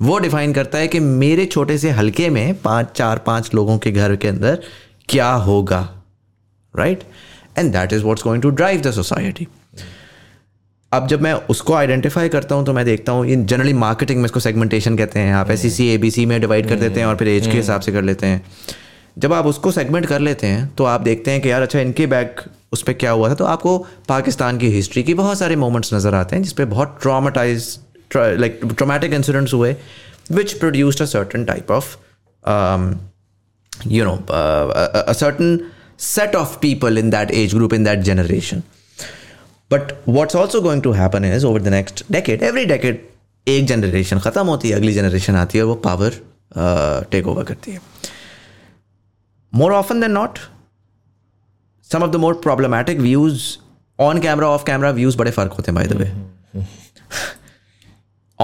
वो 0.01 0.19
डिफाइन 0.19 0.53
करता 0.53 0.77
है 0.77 0.87
कि 0.87 0.99
मेरे 0.99 1.45
छोटे 1.45 1.77
से 1.77 1.89
हल्के 1.89 2.29
में 2.29 2.61
पाँच 2.61 2.91
चार 2.95 3.17
पाँच 3.17 3.53
लोगों 3.53 3.77
के 3.77 3.91
घर 3.91 4.15
के 4.15 4.27
अंदर 4.27 4.63
क्या 5.09 5.29
होगा 5.29 5.89
right 6.77 7.03
and 7.57 7.71
that 7.71 7.93
is 7.93 8.03
what's 8.03 8.23
going 8.23 8.43
to 8.43 8.49
drive 8.49 8.81
the 8.81 8.91
society 8.91 9.47
अब 10.93 11.07
जब 11.07 11.21
मैं 11.21 11.33
उसको 11.33 11.73
आइडेंटिफाई 11.73 12.29
करता 12.29 12.55
हूँ 12.55 12.65
तो 12.65 12.73
मैं 12.73 12.85
देखता 12.85 13.11
हूँ 13.11 13.25
इन 13.25 13.45
जनरली 13.45 13.73
मार्केटिंग 13.73 14.19
में 14.19 14.25
इसको 14.25 14.39
सेगमेंटेशन 14.39 14.97
कहते 14.97 15.19
हैं 15.19 15.33
आप 15.33 15.51
S 15.51 15.75
C 15.75 15.87
A 15.87 15.97
B 15.97 16.11
C 16.11 16.25
में 16.25 16.41
डिवाइड 16.41 16.69
कर 16.69 16.75
देते 16.75 16.99
हैं 16.99 17.07
और 17.07 17.15
फिर 17.15 17.27
एज 17.27 17.47
के 17.47 17.53
हिसाब 17.53 17.81
से 17.81 17.91
कर 17.91 18.01
लेते 18.01 18.27
हैं। 18.27 18.45
जब 19.17 19.33
आप 19.33 19.45
उसको 19.45 19.71
सेगमेंट 19.71 20.05
कर 20.05 20.19
लेते 20.19 20.47
हैं 20.47 20.67
तो 20.77 20.83
आप 20.85 21.01
देखते 21.01 21.31
हैं 21.31 21.41
कि 21.41 21.51
यार 21.51 21.61
अच्छा 21.61 21.79
इनके 21.79 22.07
बैक 22.07 22.41
उस 22.73 22.81
पर 22.83 22.93
क्या 22.93 23.11
हुआ 23.11 23.29
था? 23.29 23.33
तो 23.33 23.45
आपको 23.45 23.77
पाकिस्तान 24.09 24.57
की 24.57 24.67
हिस्ट्री 24.71 25.03
की 25.03 25.13
बहुत 25.13 25.39
सारे 25.39 25.55
मोमेंट्स 25.55 25.93
नज़र 25.93 26.15
आते 26.15 26.35
हैं, 26.35 26.43
जिसपे 26.43 26.65
बहुत 26.65 26.97
ट्रामाटाइज 27.01 27.77
लाइक 28.15 28.59
ट्रोमेटिक 28.65 29.13
इंसिडेंट्स 29.13 29.53
हुए 29.53 29.75
which 30.31 30.53
produced 30.59 31.01
a 31.01 31.05
certain 31.05 31.45
type 31.45 31.71
of 31.71 31.95
you 33.87 34.05
know 34.05 34.15
a 35.07 35.15
certain 35.23 35.59
set 36.05 36.35
of 36.35 36.51
people 36.61 36.97
in 37.01 37.07
that 37.11 37.31
age 37.33 37.53
group, 37.57 37.73
in 37.73 37.85
that 37.85 38.01
generation. 38.07 38.59
But 39.71 39.93
what's 40.17 40.35
also 40.35 40.59
going 40.61 40.81
to 40.83 40.91
happen 40.93 41.25
is, 41.25 41.45
over 41.45 41.59
the 41.59 41.71
next 41.71 42.03
decade, 42.15 42.43
every 42.49 42.65
decade, 42.71 42.99
एक 43.47 43.65
generation 43.67 44.19
ख़त्म 44.19 44.45
होती 44.47 44.69
है, 44.69 44.75
अगली 44.75 44.93
generation 44.93 45.35
आती 45.35 45.57
है 45.57 45.63
और 45.63 45.69
वो 45.69 45.75
power 45.85 46.19
take 47.11 47.27
over 47.27 47.43
करती 47.43 47.71
है। 47.71 47.81
more 49.52 49.72
often 49.72 50.00
than 50.00 50.12
not 50.12 50.40
some 51.92 52.02
of 52.02 52.12
the 52.12 52.18
more 52.18 52.34
problematic 52.34 52.98
views 52.98 53.58
on 53.98 54.20
camera 54.26 54.46
off 54.50 54.64
camera 54.70 54.92
views 54.92 55.16
बड़े 55.16 55.30
फर्क 55.38 55.52
होते 55.58 55.72
हैं 55.72 55.78
by 55.80 55.86
the 55.92 55.98
way 56.02 56.10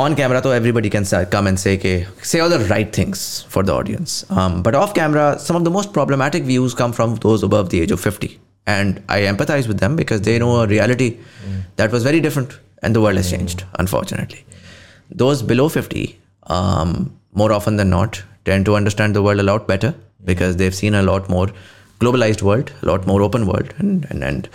on 0.03 0.15
camera 0.19 0.41
though 0.41 0.53
everybody 0.57 0.91
can 0.95 1.05
sa- 1.05 1.25
come 1.25 1.47
and 1.51 1.59
say 1.59 1.77
okay, 1.79 2.07
say 2.23 2.41
all 2.41 2.53
the 2.55 2.59
right 2.73 2.93
things 2.99 3.23
for 3.55 3.63
the 3.63 3.73
audience 3.73 4.25
um, 4.31 4.63
but 4.63 4.75
off 4.81 4.93
camera 4.99 5.25
some 5.47 5.57
of 5.57 5.65
the 5.65 5.73
most 5.77 5.93
problematic 5.97 6.45
views 6.51 6.75
come 6.75 6.93
from 6.99 7.17
those 7.27 7.43
above 7.49 7.71
the 7.71 7.81
age 7.81 7.91
of 7.91 8.01
50 8.01 8.31
and 8.67 9.03
i 9.09 9.21
empathize 9.33 9.67
with 9.67 9.81
them 9.85 9.97
because 9.97 10.21
they 10.29 10.39
know 10.39 10.53
a 10.63 10.67
reality 10.75 11.09
that 11.77 11.91
was 11.97 12.05
very 12.11 12.21
different 12.27 12.59
and 12.83 12.95
the 12.95 13.01
world 13.01 13.17
has 13.17 13.31
changed 13.35 13.65
unfortunately 13.85 14.45
those 15.23 15.43
below 15.43 15.69
50 15.69 16.05
um, 16.59 16.93
more 17.33 17.51
often 17.53 17.77
than 17.77 17.91
not 17.91 18.23
tend 18.45 18.65
to 18.71 18.77
understand 18.81 19.17
the 19.17 19.23
world 19.23 19.41
a 19.41 19.49
lot 19.53 19.67
better 19.67 19.95
because 20.25 20.57
they've 20.57 20.75
seen 20.75 20.95
a 20.95 21.03
lot 21.03 21.29
more 21.29 21.47
globalized 22.01 22.43
world 22.43 22.73
a 22.83 22.87
lot 22.87 23.07
more 23.07 23.23
open 23.23 23.47
world 23.47 23.73
and, 23.79 24.07
and, 24.11 24.23
and 24.25 24.49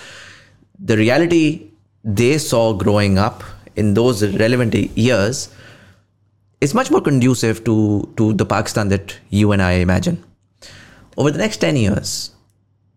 the 0.92 0.98
reality 0.98 1.62
they 2.04 2.38
saw 2.38 2.74
growing 2.74 3.18
up 3.18 3.44
in 3.76 3.94
those 3.94 4.24
relevant 4.44 4.74
years 4.98 5.50
is 6.62 6.74
much 6.74 6.90
more 6.92 7.02
conducive 7.02 7.64
to, 7.66 7.76
to 8.18 8.34
the 8.34 8.46
Pakistan 8.46 8.88
that 8.90 9.18
you 9.30 9.52
and 9.52 9.62
I 9.62 9.72
imagine. 9.74 10.24
Over 11.18 11.32
the 11.32 11.38
next 11.38 11.58
10 11.58 11.76
years, 11.76 12.32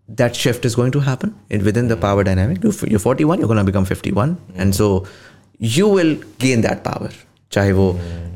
that 0.08 0.36
shift 0.36 0.64
is 0.64 0.74
going 0.76 0.92
to 0.92 1.00
happen 1.00 1.34
in, 1.50 1.64
within 1.64 1.88
the 1.88 1.96
power 1.96 2.22
dynamic. 2.24 2.62
You- 2.62 2.72
You're 2.88 2.98
41, 3.00 3.38
you're 3.38 3.48
going 3.48 3.58
to 3.58 3.64
become 3.64 3.84
51. 3.84 4.36
And 4.56 4.74
so 4.74 5.06
you 5.58 5.88
will 5.88 6.14
gain 6.38 6.60
that 6.62 6.84
power. 6.84 7.10
चाहे 7.52 7.72
वो 7.72 7.88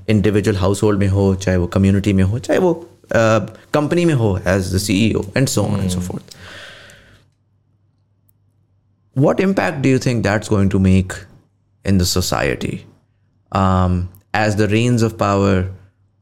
individual 0.09 0.57
household 0.59 0.99
में 0.99 1.09
हो 1.09 1.35
चाहे 1.45 1.57
वो 1.59 1.71
community 1.77 2.13
में 2.15 2.23
हो 2.25 2.39
चाहे 2.39 2.59
वो 2.65 2.73
uh, 3.12 3.48
company 3.72 4.06
में 4.06 4.14
हो 4.14 4.44
as 4.46 4.72
the 4.72 4.78
CEO 4.78 5.26
and 5.36 5.50
so 5.50 5.66
on 5.66 5.80
and 5.80 5.92
so 5.92 6.00
forth. 6.00 6.36
What 9.14 9.40
impact 9.40 9.82
do 9.82 9.90
you 9.90 9.98
think 9.98 10.24
that's 10.24 10.50
going 10.50 10.70
to 10.70 10.80
make 10.80 11.14
in 11.86 11.98
the 12.00 12.06
society 12.06 12.86
um, 13.52 14.10
as 14.34 14.58
the 14.58 14.68
reins 14.68 15.02
of 15.02 15.18
power 15.18 15.72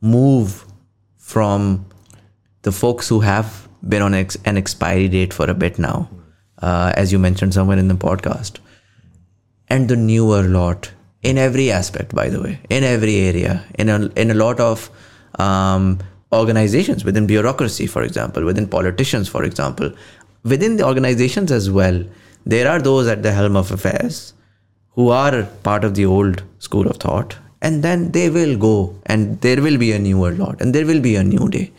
move 0.02 0.66
from 1.18 1.86
the 2.62 2.72
folks 2.72 3.10
who 3.10 3.22
have 3.22 3.68
been 3.88 4.02
on 4.02 4.14
ex- 4.14 4.38
an 4.46 4.58
expiry 4.58 5.08
date 5.08 5.34
for 5.34 5.50
a 5.50 5.54
bit 5.54 5.80
now, 5.80 6.10
uh, 6.62 6.94
as 6.96 7.12
you 7.12 7.20
mentioned 7.20 7.54
somewhere 7.54 7.78
in 7.78 7.88
the 7.88 7.96
podcast, 7.96 8.60
and 9.70 9.90
the 9.90 9.96
newer 9.96 10.44
lot 10.44 10.92
in 11.24 11.38
every 11.38 11.72
aspect, 11.72 12.14
by 12.14 12.30
the 12.30 12.42
way, 12.42 12.60
in 12.70 12.84
every 12.84 13.16
area, 13.16 13.66
in 13.76 13.90
a, 13.90 14.06
in 14.16 14.30
a 14.30 14.34
lot 14.34 14.60
of 14.60 14.90
um, 15.40 16.00
organizations, 16.33 17.05
within 17.05 17.27
bureaucracy, 17.27 17.87
for 17.87 18.03
example, 18.03 18.45
within 18.45 18.67
politicians, 18.69 19.29
for 19.29 19.45
example, 19.45 19.93
within 20.45 20.77
the 20.77 20.85
organizations 20.85 21.51
as 21.51 21.71
well, 21.71 22.05
there 22.47 22.69
are 22.71 22.81
those 22.81 23.07
at 23.09 23.23
the 23.23 23.33
helm 23.33 23.57
of 23.57 23.71
affairs 23.73 24.33
who 24.97 25.11
are 25.11 25.45
part 25.63 25.85
of 25.85 25.95
the 25.95 26.05
old 26.07 26.43
school 26.59 26.87
of 26.89 26.97
thought 26.97 27.37
and 27.61 27.83
then 27.83 28.11
they 28.13 28.31
will 28.31 28.57
go 28.57 28.95
and 29.07 29.41
there 29.41 29.61
will 29.63 29.79
be 29.79 29.93
a 29.93 29.99
newer 29.99 30.33
lot 30.33 30.61
and 30.61 30.75
there 30.75 30.87
will 30.87 31.01
be 31.01 31.17
a 31.17 31.25
new 31.25 31.49
day 31.49 31.71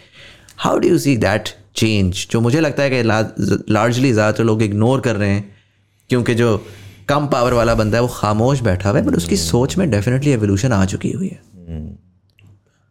how 0.57 0.77
do 0.79 0.87
you 0.87 0.99
see 0.99 1.15
that 1.15 1.53
change 1.73 2.27
जो 2.31 2.41
मुझे 2.41 2.59
लगता 2.59 2.83
है 2.83 2.89
कि 2.89 3.01
largely 3.03 4.11
ज़्यादातर 4.11 4.43
लोग 4.43 4.63
ignore 4.63 5.01
कर 5.01 5.15
रहे 5.15 5.29
हैं 5.29 5.43
क्योंकि 6.09 6.35
जो 6.35 6.55
कम 7.09 7.27
पावर 7.27 7.53
वाला 7.53 7.75
बंदा 7.75 7.97
है 7.97 8.01
वो 8.03 8.09
खामोश 8.13 8.61
बैठा 8.61 8.89
हुआ 8.89 8.99
है 8.99 9.05
बट 9.05 9.15
उसकी 9.17 9.37
सोच 9.37 9.77
में 9.77 9.89
डेफिनेटली 9.91 10.31
एवोल्यूशन 10.31 10.71
आ 10.73 10.83
चुकी 10.85 11.11
हुई 11.11 11.27
है 11.27 11.41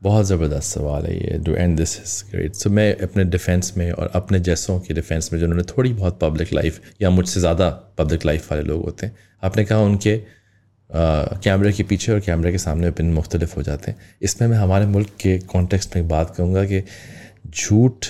बहुत 0.03 0.25
ज़बरदस्त 0.25 0.77
सवाल 0.77 1.05
है 1.05 1.15
ये 1.15 1.38
do 1.39 1.53
and 1.55 1.77
this 1.77 1.97
is 1.97 2.23
great 2.31 2.53
so 2.55 2.69
मैं 2.69 2.95
अपने 3.03 3.23
डिफेंस 3.23 3.73
में 3.77 3.91
और 3.91 4.11
अपने 4.15 4.39
जैसों 4.39 4.80
के 4.80 4.93
डिफेंस 4.93 5.30
में 5.34 5.39
जिन्होंने 5.39 5.63
थोड़ी 5.63 5.93
बहुत 5.93 6.19
पब्लिक 6.19 6.53
लाइफ 6.53 6.81
या 7.01 7.09
मुझसे 7.09 7.39
ज़्यादा 7.39 7.69
पब्लिक 7.97 8.25
लाइफ 8.25 8.51
वाले 8.51 8.63
लोग 8.63 8.84
होते 8.85 9.05
हैं 9.05 9.15
आपने 9.43 9.65
कहा 9.65 9.80
उनके 9.80 10.15
कैमरे 11.43 11.71
के 11.73 11.84
पीछे 11.84 12.11
और 12.11 12.19
कैमरे 12.19 12.51
के 12.51 12.57
सामने 12.57 12.91
पिन 12.91 13.13
मुख्तलिफ़ 13.13 13.55
हो 13.55 13.61
जाते 13.63 13.91
हैं। 13.91 13.97
इसमें 14.21 14.47
मैं 14.47 14.57
हमारे 14.57 14.85
मुल्क 14.85 15.09
के 15.19 15.38
कॉन्टेक्स्ट 15.39 15.95
में 15.95 16.07
बात 16.07 16.35
करूँगा 16.35 16.63
कि 16.65 16.84
झूठ 17.49 18.05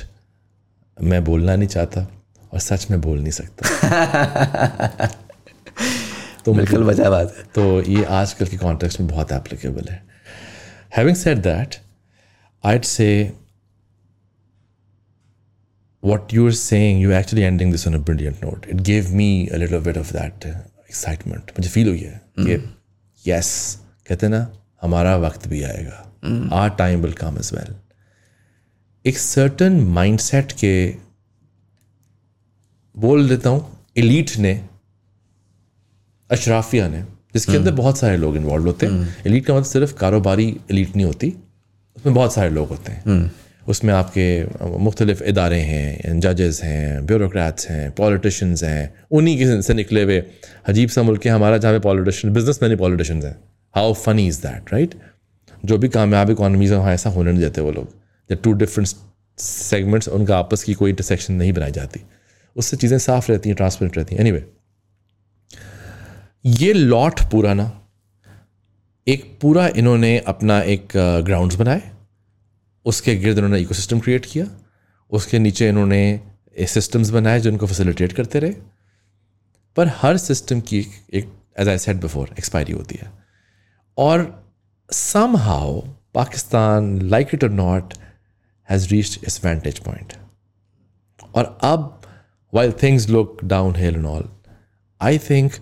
मैं 0.97 1.23
बोलना 1.23 1.55
नहीं 1.55 1.67
चाहता 1.67 2.07
और 2.53 2.59
सच 2.59 2.87
में 2.91 2.99
बोल 3.01 3.19
नहीं 3.19 3.31
सकता। 3.31 5.07
तो 6.45 6.53
बिल्कुल 6.53 6.83
वजह 6.83 7.09
बात 7.09 7.35
है। 7.37 7.43
तो 7.55 7.81
ये 7.81 8.03
आजकल 8.03 8.45
के 8.45 8.57
कॉन्टेक्स्ट 8.57 8.99
में 8.99 9.09
बहुत 9.09 9.31
एप्लीकेबल 9.31 9.87
है। 9.89 10.12
Having 10.97 11.15
said 11.15 11.41
that 11.41 11.75
I'd 12.63 12.85
say 12.85 13.31
what 16.03 16.33
you're 16.35 16.51
saying, 16.51 16.99
you're 16.99 17.13
actually 17.13 17.43
ending 17.43 17.71
this 17.71 17.85
on 17.87 17.93
a 17.93 17.99
brilliant 17.99 18.41
note. 18.41 18.65
It 18.67 18.83
gave 18.83 19.11
me 19.13 19.49
a 19.49 19.57
little 19.57 19.81
bit 19.81 19.97
of 19.97 20.11
that 20.13 20.45
uh, 20.45 20.53
excitement. 20.89 21.51
मुझे 21.57 21.69
फील 21.69 21.87
हुई 21.87 21.99
है 21.99 22.21
कि 22.39 22.57
यस 23.23 23.51
कहते 24.07 24.25
हैं 24.25 24.31
ना 24.33 24.41
हमारा 24.81 25.15
वक्त 25.17 25.47
भी 25.47 25.61
आएगा 25.63 26.55
our 26.61 26.69
time 26.77 27.01
will 27.01 27.13
come 27.21 27.37
as 27.39 27.51
well 27.53 27.75
एक 29.05 29.17
सर्टन 29.17 29.79
माइंडसेट 29.99 30.51
के 30.63 30.73
बोल 32.95 33.29
देता 33.29 33.49
हूँ 33.49 33.87
एलीट 33.97 34.37
ने 34.37 34.53
अशराफिया 36.29 36.87
ने 36.87 37.03
जिसके 37.33 37.55
अंदर 37.57 37.71
बहुत 37.73 37.97
सारे 37.97 38.17
लोग 38.17 38.35
इन्वॉल्व 38.35 38.65
होते 38.65 38.85
हैं। 38.85 39.15
एलीट 39.27 39.45
का 39.45 39.53
मतलब 39.53 39.65
सिर्फ़ 39.65 39.93
कारोबारी 39.95 40.45
एलीट 40.71 40.95
नहीं 40.95 41.05
होती 41.05 41.33
उसमें 41.97 42.13
बहुत 42.15 42.33
सारे 42.33 42.49
लोग 42.49 42.69
होते 42.69 42.91
हैं। 42.91 43.31
उसमें 43.67 43.93
आपके 43.93 44.25
मुख्तलिफ़ 44.79 45.23
इदारे 45.23 45.59
हैं 45.61 46.19
जजेस 46.19 46.61
हैं 46.63 47.05
ब्यूरोक्रेट्स 47.05 47.67
हैं 47.69 47.91
पॉलिटिशियंस 47.91 48.63
हैं 48.63 48.93
उन्हीं 49.11 49.37
के 49.37 49.61
से 49.61 49.73
निकले 49.73 50.03
हुए 50.03 50.21
अजीब 50.67 50.89
सा 50.89 51.03
मुल्क 51.03 51.25
है 51.25 51.31
हमारा 51.31 51.57
जहाँ 51.57 51.73
पे 51.73 51.79
पॉलिटिशियन 51.79 52.33
बिज़नेस 52.33 52.59
मैन 52.63 52.75
पॉलिटिशियंस 52.77 53.23
हैं। 53.23 53.35
How 53.75 53.93
funny 53.95 54.27
is 54.27 54.41
that 54.41 54.73
right 54.73 54.95
जो 55.65 55.77
भी 55.77 55.89
कामयाब 55.89 56.29
इकानमीज 56.29 56.71
है 56.71 56.77
वहाँ 56.77 56.93
ऐसा 56.93 57.09
होने 57.09 57.31
नहीं 57.31 57.41
देते 57.41 57.61
वो 57.61 57.71
लोग। 57.71 57.87
जब 58.29 58.41
टू 58.43 58.53
डिफरेंट 58.53 58.87
सेगमेंट्स 59.37 60.07
उनका 60.09 60.37
आपस 60.37 60.63
की 60.63 60.73
कोई 60.73 60.89
इंटरसेक्शन 60.89 61.33
नहीं 61.33 61.53
बनाई 61.53 61.71
जाती। 61.71 61.99
उससे 62.55 62.77
चीज़ें 62.77 62.97
साफ़ 62.99 63.31
रहती 63.31 63.49
हैं 63.49 63.55
ट्रांसपेरेंट 63.55 63.97
रहती 63.97 64.15
हैं। 64.15 64.21
एनी 64.21 64.29
anyway, 64.29 64.45
ये 66.45 66.73
लॉट 66.73 67.21
पूरा 67.31 67.53
ना, 67.53 67.71
एक 69.07 69.37
पूरा 69.41 69.67
इन्होंने 69.67 70.17
अपना 70.19 70.59
एक 70.61 70.87
ग्राउंड्स 71.25 71.55
बनाए, 71.55 71.81
उसके 72.85 73.15
गिर्द 73.15 73.37
इन्होंने 73.37 73.59
इकोसिस्टम 73.59 73.99
क्रिएट 73.99 74.25
किया, 74.25 74.45
उसके 75.11 75.39
नीचे 75.39 75.69
इन्होंने 75.69 76.19
सिस्टम्स 76.67 77.09
बनाए 77.09 77.39
जो 77.39 77.49
इनको 77.49 77.67
फैसिलिटेट 77.67 78.13
करते 78.13 78.39
रहे। 78.39 78.53
पर 79.77 79.87
हर 80.01 80.17
सिस्टम 80.17 80.61
की 80.61 80.85
एक 81.13 81.31
age 81.59 81.69
I 81.69 81.77
said 81.77 82.01
before 82.01 82.29
expiry 82.37 82.73
होती 82.73 82.99
है। 83.01 83.11
और 83.97 84.45
some 84.89 85.35
how 85.37 85.81
Pakistan 86.13 86.97
like 87.01 87.29
it 87.33 87.43
और 87.43 87.49
नॉट 87.51 87.93
हैज़ 88.69 88.87
रीच 88.89 89.19
इस 89.27 89.43
वेंटेज 89.45 89.79
पॉइंट 89.79 90.13
और 91.35 91.57
अब 91.63 92.01
while 92.53 92.71
things 92.83 93.09
look 93.09 93.43
downhill 93.75 93.95
and 93.95 94.05
all 94.05 94.29
I 95.01 95.17
think 95.29 95.53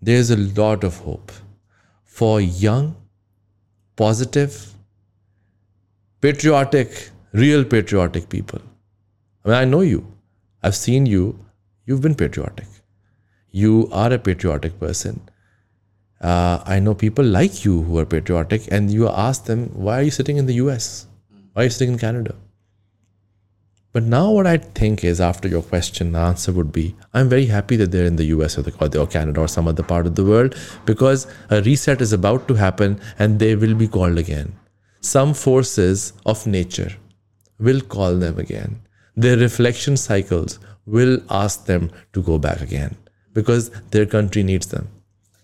there's 0.00 0.30
a 0.30 0.36
lot 0.36 0.84
of 0.84 0.98
hope 0.98 1.32
for 2.04 2.40
young, 2.40 2.96
positive, 3.96 4.74
patriotic, 6.20 7.10
real 7.32 7.64
patriotic 7.64 8.28
people. 8.28 8.60
I 9.44 9.48
mean, 9.48 9.56
I 9.58 9.64
know 9.64 9.80
you. 9.80 10.06
I've 10.62 10.76
seen 10.76 11.06
you. 11.06 11.38
You've 11.86 12.00
been 12.00 12.14
patriotic. 12.14 12.66
You 13.50 13.88
are 13.92 14.12
a 14.12 14.18
patriotic 14.18 14.78
person. 14.78 15.20
Uh, 16.20 16.62
I 16.66 16.78
know 16.78 16.94
people 16.94 17.24
like 17.24 17.64
you 17.64 17.82
who 17.82 17.98
are 17.98 18.04
patriotic, 18.04 18.70
and 18.70 18.90
you 18.90 19.08
ask 19.08 19.44
them, 19.44 19.70
why 19.72 20.00
are 20.00 20.02
you 20.02 20.10
sitting 20.10 20.36
in 20.36 20.46
the 20.46 20.54
US? 20.54 21.06
Why 21.52 21.62
are 21.62 21.64
you 21.64 21.70
sitting 21.70 21.94
in 21.94 21.98
Canada? 21.98 22.34
But 23.93 24.03
now, 24.03 24.29
what 24.31 24.45
I 24.45 24.57
think 24.57 25.05
is, 25.05 25.21
after 25.21 25.47
your 25.47 25.61
question, 25.61 26.11
the 26.11 26.19
answer 26.19 26.51
would 26.51 26.71
be 26.73 26.95
I'm 27.13 27.29
very 27.29 27.45
happy 27.45 27.77
that 27.77 27.91
they're 27.91 28.05
in 28.05 28.17
the 28.17 28.25
US 28.25 28.57
or, 28.57 28.61
the, 28.63 28.99
or 28.99 29.07
Canada 29.07 29.39
or 29.39 29.47
some 29.47 29.69
other 29.69 29.83
part 29.83 30.05
of 30.05 30.15
the 30.15 30.25
world 30.25 30.55
because 30.85 31.27
a 31.49 31.61
reset 31.61 32.01
is 32.01 32.11
about 32.11 32.47
to 32.49 32.55
happen 32.55 32.99
and 33.19 33.39
they 33.39 33.55
will 33.55 33.75
be 33.75 33.87
called 33.87 34.17
again 34.17 34.53
some 35.05 35.33
forces 35.33 36.13
of 36.25 36.45
nature 36.47 36.91
will 37.59 37.81
call 37.81 38.15
them 38.15 38.39
again. 38.39 38.81
Their 39.15 39.37
reflection 39.37 39.97
cycles 39.97 40.59
will 40.85 41.19
ask 41.29 41.65
them 41.65 41.91
to 42.13 42.21
go 42.21 42.37
back 42.37 42.61
again 42.61 42.95
because 43.33 43.69
their 43.91 44.05
country 44.05 44.43
needs 44.43 44.67
them. 44.67 44.87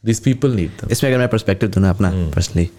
These 0.04 0.20
people 0.20 0.50
need 0.50 0.78
them. 0.78 0.90
इसमें 0.92 1.10
अगर 1.10 1.20
मैं 1.20 1.28
perspective 1.30 1.70
दूँ 1.70 1.82
ना 1.84 1.90
अपना 1.90 2.10
personally 2.36 2.70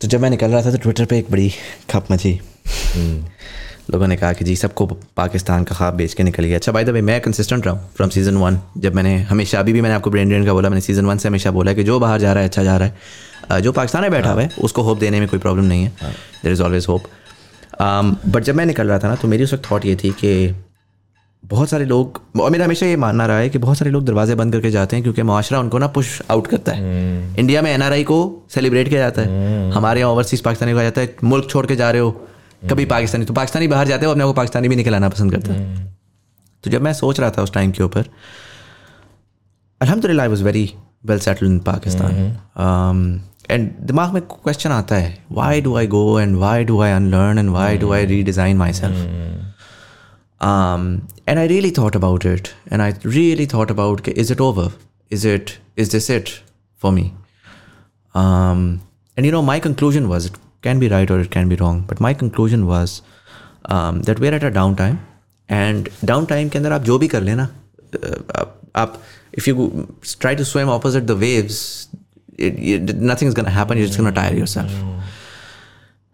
तो 0.00 0.08
जब 0.08 0.20
मैं 0.20 0.30
निकल 0.30 0.50
रहा 0.50 0.62
था 0.62 0.70
तो 0.70 0.78
ट्विटर 0.78 1.04
पे 1.10 1.18
एक 1.18 1.30
बड़ी 1.30 1.50
खप 1.90 2.12
मची 2.12 2.32
लोगों 3.89 4.07
ने 4.07 4.15
कहा 4.17 4.33
कि 4.33 4.45
जी 4.45 4.55
सबको 4.55 4.85
पाकिस्तान 5.17 5.63
का 5.63 5.75
ख्वाब 5.75 5.93
बेच 5.93 6.13
के 6.13 6.23
निकल 6.23 6.43
गया। 6.43 6.57
अच्छा 6.57 6.71
भाई 6.71 6.83
दबे 6.83 7.01
मैं 7.01 7.19
कंसिस्टेंट 7.21 7.65
रहा 7.65 7.75
हूँ 7.75 7.89
फ्रॉम 7.95 8.09
सीज़न 8.09 8.37
वन 8.37 8.59
जब 8.77 8.95
मैंने 8.95 9.17
हमेशा 9.21 9.59
अभी 9.59 9.73
भी 9.73 9.81
मैंने 9.81 9.95
आपको 9.95 10.09
ब्रेन 10.09 10.29
ड्रेन 10.29 10.45
का 10.45 10.53
बोला 10.53 10.69
मैंने 10.69 10.81
सीज़न 10.81 11.05
वन 11.05 11.17
से 11.17 11.27
हमेशा 11.27 11.51
बोला 11.51 11.73
कि 11.73 11.83
जो 11.83 11.99
बाहर 11.99 12.19
जा 12.19 12.33
रहा 12.33 12.43
है 12.43 12.49
अच्छा 12.49 12.63
जा 12.63 12.77
रहा 12.77 12.87
है। 12.87 13.61
जो 13.61 13.71
पाकिस्तान 13.71 14.01
में 14.01 14.11
बैठा 14.11 14.31
हुआ 14.31 14.41
है 14.41 14.49
उसको 14.61 14.81
होप 14.81 14.99
देने 14.99 15.19
में 15.19 15.27
कोई 15.29 15.39
प्रॉब्लम 15.39 15.65
नहीं 15.65 15.83
है। 15.83 15.91
There 16.43 16.51
is 16.51 16.61
always 16.63 16.85
hope 16.89 17.03
but 17.81 18.43
जब 18.43 18.55
मैं 18.55 18.65
निकल 18.65 18.87
रहा 18.87 18.99
था 18.99 19.07
ना 19.07 19.15
तो 19.15 19.27
मेरी 19.27 19.43
उस 19.43 19.53
वक्त 19.53 19.71
थाट 19.71 19.85
ये 19.85 19.95
थी 19.95 20.11
कि 20.15 20.53
बहुत 21.43 21.69
सारे 21.69 21.85
लोग 21.85 22.21
और 22.41 22.49
मेरा 22.51 22.65
हमेशा 22.65 22.85
ये 22.85 22.95
मानना 22.95 23.25
रहा 23.25 23.37
है 23.37 23.49
कि 23.49 23.57
बहुत 23.57 23.77
सारे 23.77 23.91
लोग 23.91 24.05
दरवाजे 24.05 24.35
बंद 24.35 24.53
करके 24.53 24.71
जाते 24.71 24.95
हैं 24.95 25.03
क्योंकि 25.03 25.23
माशरा 25.23 25.59
उनको 25.59 25.77
ना 25.77 25.87
पुश 25.87 26.21
आउट 26.31 26.47
करता 26.47 26.71
है. 26.71 27.35
इंडिया 27.39 27.61
में 27.61 27.71
एनआरआई 27.71 28.03
को 28.03 28.47
सेलिब्रेट 28.55 28.89
किया 28.89 28.99
जाता 28.99 29.21
है। 29.21 29.27
hmm. 29.27 29.77
हमारे 29.77 29.99
यहाँ 29.99 30.11
ओवरसीज़ 30.11 30.43
पाकिस्तानी 30.43 30.73
कहा 30.73 30.83
जाता 30.83 31.01
है 31.01 31.15
मुल्क 31.23 31.47
छोड़ 31.49 31.65
के 31.65 31.75
जा 31.75 31.89
रहे 31.91 32.01
हो 32.01 32.11
कभी. 32.69 32.85
पाकिस्तानी 32.85 33.25
तो 33.25 33.33
पाकिस्तानी 33.33 33.67
बाहर 33.67 33.87
जाते 33.87 34.05
हो 34.05 34.11
अपने 34.11 34.23
को 34.23 34.33
पाकिस्तानी 34.33 34.67
भी 34.69 34.75
निकल 34.75 34.95
आना 34.95 35.09
पसंद 35.09 35.31
करता 35.31 35.53
है 35.53 35.59
तो 36.63 36.71
जब 36.71 36.81
मैं 36.81 36.93
सोच 36.93 37.19
रहा 37.19 37.29
था 37.37 37.43
उस 37.43 37.53
टाइम 37.53 37.71
के 37.71 37.83
ऊपर 37.83 38.09
अलहमदिल्ला 39.81 40.23
I 40.23 40.29
was 40.29 40.43
very 40.43 40.65
well 41.05 41.19
settle 41.19 41.45
in 41.45 41.59
Pakistan 41.69 42.11
and 43.49 43.71
दिमाग 43.91 44.13
में 44.13 44.21
क्वेश्चन 44.21 44.71
आता 44.71 44.95
है 44.95 45.17
why 45.31 45.61
do 45.61 45.75
I 45.77 45.87
go 45.95 46.19
and 46.19 46.35
why 46.45 46.63
do 46.65 46.81
I 46.81 46.91
unlearn 46.91 47.39
and 47.39 47.49
why 47.49 47.77
do 47.77 47.91
I 47.93 48.05
redesign 48.23 48.57
myself 48.83 49.07
I 51.41 51.43
really 51.49 51.69
thought 51.75 51.95
about 51.97 52.25
it, 52.27 52.47
and 52.69 52.83
I 52.83 52.87
really 53.15 53.45
thought 53.51 53.71
about 53.73 54.07
is 54.21 54.31
it 54.33 54.39
over? 54.45 54.63
Is 55.17 55.25
it 55.31 55.51
is 55.83 55.91
this 55.93 56.07
it 56.15 56.31
for 56.83 56.91
me? 56.95 57.03
Um, 58.15 58.63
and 59.17 59.29
you 59.29 59.33
know, 59.35 59.41
my 59.49 59.57
conclusion 59.65 60.09
was 60.13 60.27
it 60.29 60.39
can 60.67 60.79
be 60.79 60.89
right 60.89 61.11
or 61.11 61.19
it 61.19 61.31
can 61.31 61.49
be 61.53 61.57
wrong, 61.61 61.81
but 61.91 62.03
my 62.07 62.13
conclusion 62.23 62.65
was 62.71 63.01
um, 63.65 64.01
that 64.09 64.19
we're 64.19 64.35
at 64.39 64.43
a 64.43 64.53
downtime, 64.59 64.99
and 65.49 65.89
downtime 66.13 66.51
के 66.51 66.57
अंदर 66.57 66.71
आप 66.71 66.83
जो 66.91 66.97
भी 66.99 67.07
कर 67.07 67.21
लेना 67.21 67.49
आप 68.75 69.01
if 69.39 69.47
you 69.47 69.55
try 70.25 70.35
to 70.41 70.45
swim 70.53 70.69
opposite 70.77 71.07
the 71.13 71.19
waves, 71.25 71.57
nothing 72.39 73.29
is 73.29 73.35
gonna 73.35 73.49
happen 73.49 73.77
you 73.77 73.85
just 73.87 73.97
gonna 73.99 74.09
tire 74.11 74.35
yourself 74.35 74.71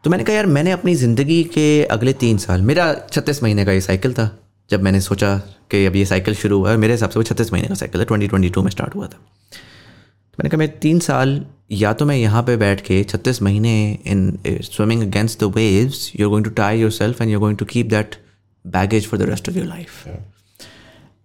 तो 0.04 0.10
मैंने 0.10 0.24
कहा 0.24 0.36
यार 0.36 0.46
मैंने 0.46 0.72
अपनी 0.72 0.94
ज़िंदगी 0.96 1.44
के 1.54 1.84
अगले 1.92 2.14
तीन 2.24 2.38
साल 2.38 2.62
मेरा 2.62 2.94
छत्तीस 3.12 3.42
महीने 3.44 3.66
का 3.66 3.72
ये 3.72 3.82
साइकिल 3.82 4.14
था 4.14 4.30
जब 4.70 4.82
मैंने 4.84 5.02
सोचा 5.02 5.38
कि 5.72 5.86
अब 5.86 5.96
ये 5.96 6.06
साइकिल 6.06 6.36
शुरू 6.36 6.58
हुआ 6.60 6.72
है 6.72 6.78
मेरे 6.78 6.94
हिसाब 6.94 7.10
से 7.10 7.20
वो 7.20 7.24
छत्तीस 7.24 7.54
महीने 7.54 7.68
का 7.68 7.76
साइकिल 7.76 8.02
है 8.02 8.06
ट्वेंटी 8.08 8.28
ट्वेंटी 8.28 8.50
टू 8.50 8.62
में 8.64 8.70
स्टार्ट 8.72 8.96
हुआ 8.96 9.06
था. 9.06 9.18
तो 9.18 10.36
मैंने 10.40 10.50
कहा 10.50 10.58
मैं 10.60 10.70
तीन 10.80 11.00
साल 11.08 11.46
या 11.81 11.93
तो 11.93 12.07
मैं 12.07 12.17
यहाँ 12.17 12.43
पे 12.43 12.57
बैठ 12.57 12.81
के 12.87 13.03
छत्तीस 13.11 13.43
महीने 13.43 13.75
in 14.13 14.39
swimming 14.47 15.03
against 15.03 15.41
the 15.41 15.53
waves 15.57 16.11
you 16.21 16.27
are 16.27 16.31
going 16.31 16.45
to 16.45 16.51
tie 16.63 16.81
yourself 17.01 17.23
and 17.23 17.31
you 17.31 17.41
going 17.41 17.59
to 17.59 17.65
keep 17.75 17.87
that 17.91 18.17
baggage 18.65 19.07
for 19.11 19.21
the 19.21 19.29
rest 19.31 19.49
of 19.49 19.57
your 19.57 19.67
life 19.67 20.07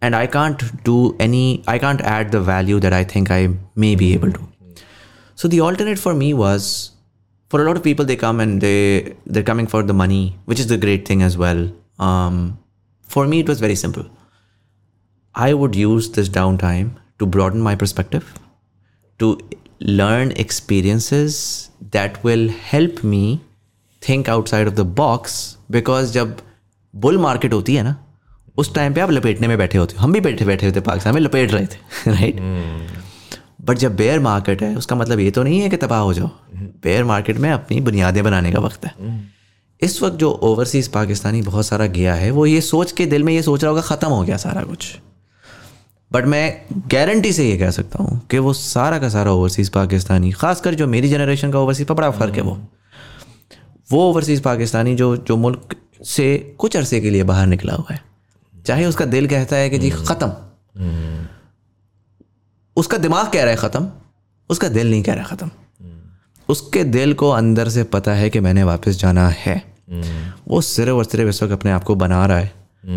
and 0.03 0.15
I 0.15 0.27
can't 0.37 0.63
do 0.85 1.17
any 1.21 1.63
I 1.69 1.79
can't 1.79 2.01
add 2.17 2.31
the 2.31 2.45
value 2.51 2.79
that 2.79 2.93
I 2.93 3.05
think 3.15 3.31
I 3.31 3.47
may 3.77 3.95
be 3.95 4.11
able 4.13 4.31
to 4.31 4.47
So 5.37 5.47
the 5.47 5.59
alternate 5.61 5.99
for 5.99 6.15
me 6.15 6.33
was 6.33 6.91
for 7.51 7.61
a 7.61 7.65
lot 7.65 7.77
of 7.77 7.83
people 7.83 8.05
they 8.05 8.15
come 8.15 8.39
and 8.39 8.59
they 8.59 9.15
they're 9.25 9.43
coming 9.43 9.67
for 9.67 9.83
the 9.83 9.93
money, 9.93 10.35
which 10.45 10.59
is 10.59 10.67
the 10.67 10.77
great 10.77 11.07
thing 11.07 11.21
as 11.21 11.37
well. 11.37 11.61
Um, 11.99 12.39
for 13.09 13.27
me 13.27 13.41
it 13.41 13.47
was 13.47 13.59
very 13.59 13.75
simple. 13.75 14.07
I 15.35 15.53
would 15.53 15.75
use 15.75 16.09
this 16.09 16.27
downtime 16.27 16.89
to 17.19 17.27
broaden 17.27 17.61
my 17.61 17.75
perspective, 17.75 18.33
to 19.19 19.37
learn 19.82 20.32
experiences 20.36 21.36
that 21.90 22.22
will 22.24 22.48
help 22.72 23.02
me 23.04 23.40
think 24.02 24.28
outside 24.28 24.68
of 24.68 24.76
the 24.76 24.84
box 25.00 25.56
because 25.70 26.10
जब 26.10 26.36
bull 26.94 27.18
market 27.18 27.52
होती 27.52 27.74
है 27.74 27.82
ना 27.82 27.96
उस 28.56 28.74
time 28.74 28.94
पे 28.94 29.00
आप 29.00 29.10
लपेटने 29.10 29.48
में 29.48 29.58
बैठे 29.58 29.78
होते 29.78 29.96
हो। 29.96 30.02
हम 30.02 30.12
भी 30.12 30.20
बैठे 30.20 30.44
बैठे 30.44 30.66
होते 30.66 30.80
पाकिस्तान 30.80 31.14
में 31.14 31.20
लपेट 31.20 31.52
रहे 31.52 31.66
थे 31.66 32.10
राइट 32.10 32.40
बट 33.60 33.78
जब 33.78 33.96
बेयर 33.96 34.20
मार्केट 34.20 34.62
है 34.62 34.76
उसका 34.76 34.96
मतलब 34.96 35.20
ये 35.20 35.30
तो 35.30 35.42
नहीं 35.42 35.60
है 35.60 35.70
कि 35.70 35.76
तबाह 35.76 36.00
हो 36.00 36.14
जाओ। 36.14 36.30
बेयर 36.82 37.04
मार्केट 37.04 37.36
में 37.36 37.50
अपनी 37.50 37.80
बुनियादें 37.80 38.24
बनाने 38.24 38.52
का 38.52 38.60
वक्त 38.60 38.84
है। 38.84 39.30
इस 39.80 40.02
वक्त 40.02 40.16
जो 40.16 40.30
ओवरसीज़ 40.30 40.90
पाकिस्तानी 40.90 41.42
बहुत 41.42 41.66
सारा 41.66 41.86
गया 41.86 42.14
है 42.14 42.30
वो 42.30 42.46
ये 42.46 42.60
सोच 42.60 42.92
के 42.92 43.06
दिल 43.06 43.24
में 43.24 43.32
ये 43.32 43.42
सोच 43.42 43.62
रहा 43.62 43.70
होगा 43.70 43.82
ख़त्म 43.82 44.08
हो 44.08 44.22
गया 44.22 44.36
सारा 44.36 44.62
कुछ। 44.62 44.96
बट 46.12 46.24
मैं 46.26 46.66
गारंटी 46.92 47.32
से 47.32 47.48
ये 47.48 47.56
कह 47.58 47.70
सकता 47.70 48.02
हूँ 48.02 48.20
कि 48.30 48.38
वो 48.38 48.52
सारा 48.52 48.98
का 48.98 49.08
सारा 49.08 49.32
ओवरसीज़ 49.32 49.70
पाकिस्तानी 49.70 50.30
ख़ासकर 50.32 50.74
जो 50.74 50.86
मेरी 50.86 51.08
जनरेशन 51.08 51.52
का 51.52 51.58
ओवरसीज़ 51.58 51.88
पर 51.88 51.94
बड़ा 51.94 52.10
फ़र्क 52.10 52.34
है 52.34 52.42
वो। 52.42 52.58
वो 53.88 54.00
ओवरसीज़ 54.10 54.42
पाकिस्तानी 54.42 54.94
जो 54.96 55.16
जो 55.18 55.36
मुल्क 55.36 55.76
से 56.06 56.56
कुछ 56.58 56.76
अरसे 56.76 57.00
के 57.00 57.10
लिए 57.10 57.22
बाहर 57.24 57.46
निकला 57.46 57.74
हुआ 57.74 57.92
है। 57.92 58.00
चाहे 58.54 58.86
उसका 58.86 59.04
दिल 59.06 59.26
कहता 59.28 59.56
है 59.56 59.70
कि 59.70 59.78
जी 59.78 59.90
ख़त्म। 59.90 60.32
उसका 62.76 62.98
दिमाग 62.98 63.32
कह 63.32 63.42
रहा 63.42 63.50
है 63.50 63.56
ख़त्म 63.56 63.88
उसका 64.50 64.68
दिल 64.68 64.90
नहीं 64.90 65.02
कह 65.02 65.14
रहा 65.14 65.24
ख़त्म। 65.24 65.50
उसके 66.48 66.84
दिल 66.84 67.14
को 67.14 67.30
अंदर 67.30 67.68
से 67.68 67.84
पता 67.84 68.12
है 68.12 68.30
कि 68.30 68.40
मैंने 68.40 68.64
वापस 68.64 68.98
जाना 68.98 69.28
है। 69.28 69.62
वो 70.48 70.60
सिर्फ़ 70.60 70.90
और 70.90 71.04
सिर्फ़ 71.04 71.28
इस 71.28 71.42
वक्त 71.42 71.52
अपने 71.52 71.70
आप 71.70 71.84
को 71.84 71.94
बना 71.94 72.24
रहा 72.26 72.38
है। 72.38 72.52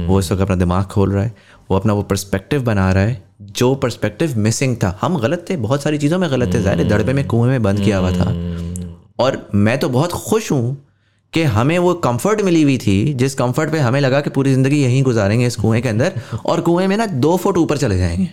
वो 0.07 0.19
इस 0.19 0.31
वक्त 0.31 0.41
अपना 0.41 0.55
दिमाग 0.55 0.85
खोल 0.85 1.11
रहा 1.11 1.23
है। 1.23 1.35
वो 1.69 1.77
अपना 1.77 1.93
वो 1.93 2.01
परस्पेक्टिव 2.03 2.63
बना 2.63 2.91
रहा 2.91 3.03
है 3.03 3.23
जो 3.41 3.73
परस्पेक्टिव 3.75 4.37
मिसिंग 4.37 4.75
था। 4.77 4.97
हम 5.01 5.17
गलत 5.19 5.45
थे 5.49 5.57
बहुत 5.57 5.83
सारी 5.83 5.97
चीज़ों 5.97 6.19
में 6.19 6.29
गलत 6.31 6.53
थे 6.53 6.61
ज़ाहिर 6.61 6.87
दड़बे 6.87 7.13
में 7.13 7.25
कुएँ 7.27 7.49
में 7.49 7.63
बंद 7.63 7.79
किया 7.79 7.97
हुआ 7.97 8.11
था। 8.11 8.25
और 9.19 9.47
मैं 9.55 9.77
तो 9.79 9.89
बहुत 9.89 10.11
खुश 10.11 10.51
हूँ 10.51 10.77
कि 11.33 11.43
हमें 11.43 11.77
वो 11.79 11.93
कंफर्ट 11.93 12.41
मिली 12.41 12.61
हुई 12.63 12.77
थी 12.77 13.13
जिस 13.13 13.33
कंफर्ट 13.35 13.71
पे 13.71 13.79
हमें 13.79 13.99
लगा 14.01 14.21
कि 14.21 14.29
पूरी 14.29 14.53
ज़िंदगी 14.53 14.81
यहीं 14.83 15.01
गुजारेंगे 15.03 15.47
इस 15.47 15.55
कुएँ 15.55 15.81
के 15.81 15.89
अंदर 15.89 16.21
और 16.45 16.61
कुएँ 16.61 16.87
में 16.87 16.95
ना 16.97 17.05
दो 17.05 17.35
फुट 17.37 17.57
ऊपर 17.57 17.77
चले 17.77 17.97
जाएँगे। 17.97 18.29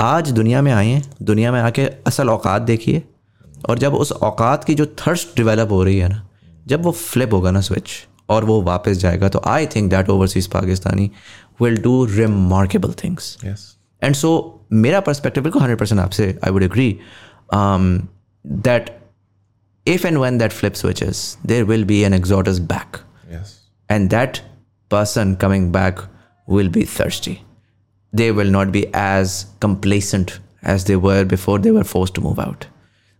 आज 0.00 0.30
दुनिया 0.30 0.62
में 0.62 0.72
आए 0.72 0.86
हैं 0.86 1.02
दुनिया 1.22 1.52
में 1.52 1.60
आके 1.60 1.82
असल 2.06 2.30
औकात 2.30 2.62
देखिए 2.62 3.02
और 3.68 3.78
जब 3.78 3.94
उस 3.94 4.12
औकात 4.12 4.64
की 4.64 4.74
जो 4.74 4.86
थर्स्ट 4.98 5.36
डिवेलप 5.36 5.72
हो 5.72 5.82
रही 5.84 5.98
है 5.98 6.08
ना 6.08 6.26
जब 6.66 6.82
वो 6.82 6.90
फ्लिप 6.92 7.32
होगा 7.32 7.50
ना 7.50 7.60
स्विच 7.60 7.90
और 8.30 8.44
वो 8.44 8.60
वापस 8.62 8.96
जाएगा 8.96 9.28
तो 9.28 9.42
I 9.46 9.66
think 9.66 9.90
that 9.90 10.08
overseas 10.10 10.46
Pakistani 10.46 11.10
will 11.58 11.76
do 11.76 12.06
remarkable 12.06 12.92
things. 12.92 13.38
Yes. 13.42 13.76
And 14.00 14.16
so, 14.16 14.60
my 14.70 15.00
perspective, 15.00 15.44
100% 15.44 15.98
aapse, 15.98 16.38
I 16.42 16.50
would 16.50 16.62
agree 16.62 17.00
um, 17.50 18.08
that 18.44 19.00
if 19.86 20.04
and 20.04 20.20
when 20.20 20.38
that 20.38 20.52
flip 20.52 20.76
switches, 20.76 21.36
there 21.44 21.64
will 21.66 21.84
be 21.84 22.04
an 22.04 22.12
exodus 22.12 22.58
back. 22.58 23.00
Yes. 23.30 23.60
And 23.88 24.10
that 24.10 24.42
person 24.88 25.36
coming 25.36 25.70
back 25.72 25.98
will 26.46 26.68
be 26.68 26.84
thirsty. 26.84 27.42
They 28.12 28.30
will 28.32 28.50
not 28.50 28.72
be 28.72 28.86
as 28.94 29.46
complacent 29.60 30.38
as 30.62 30.84
they 30.84 30.96
were 30.96 31.24
before 31.24 31.58
they 31.58 31.70
were 31.70 31.84
forced 31.84 32.14
to 32.14 32.20
move 32.20 32.38
out. 32.38 32.66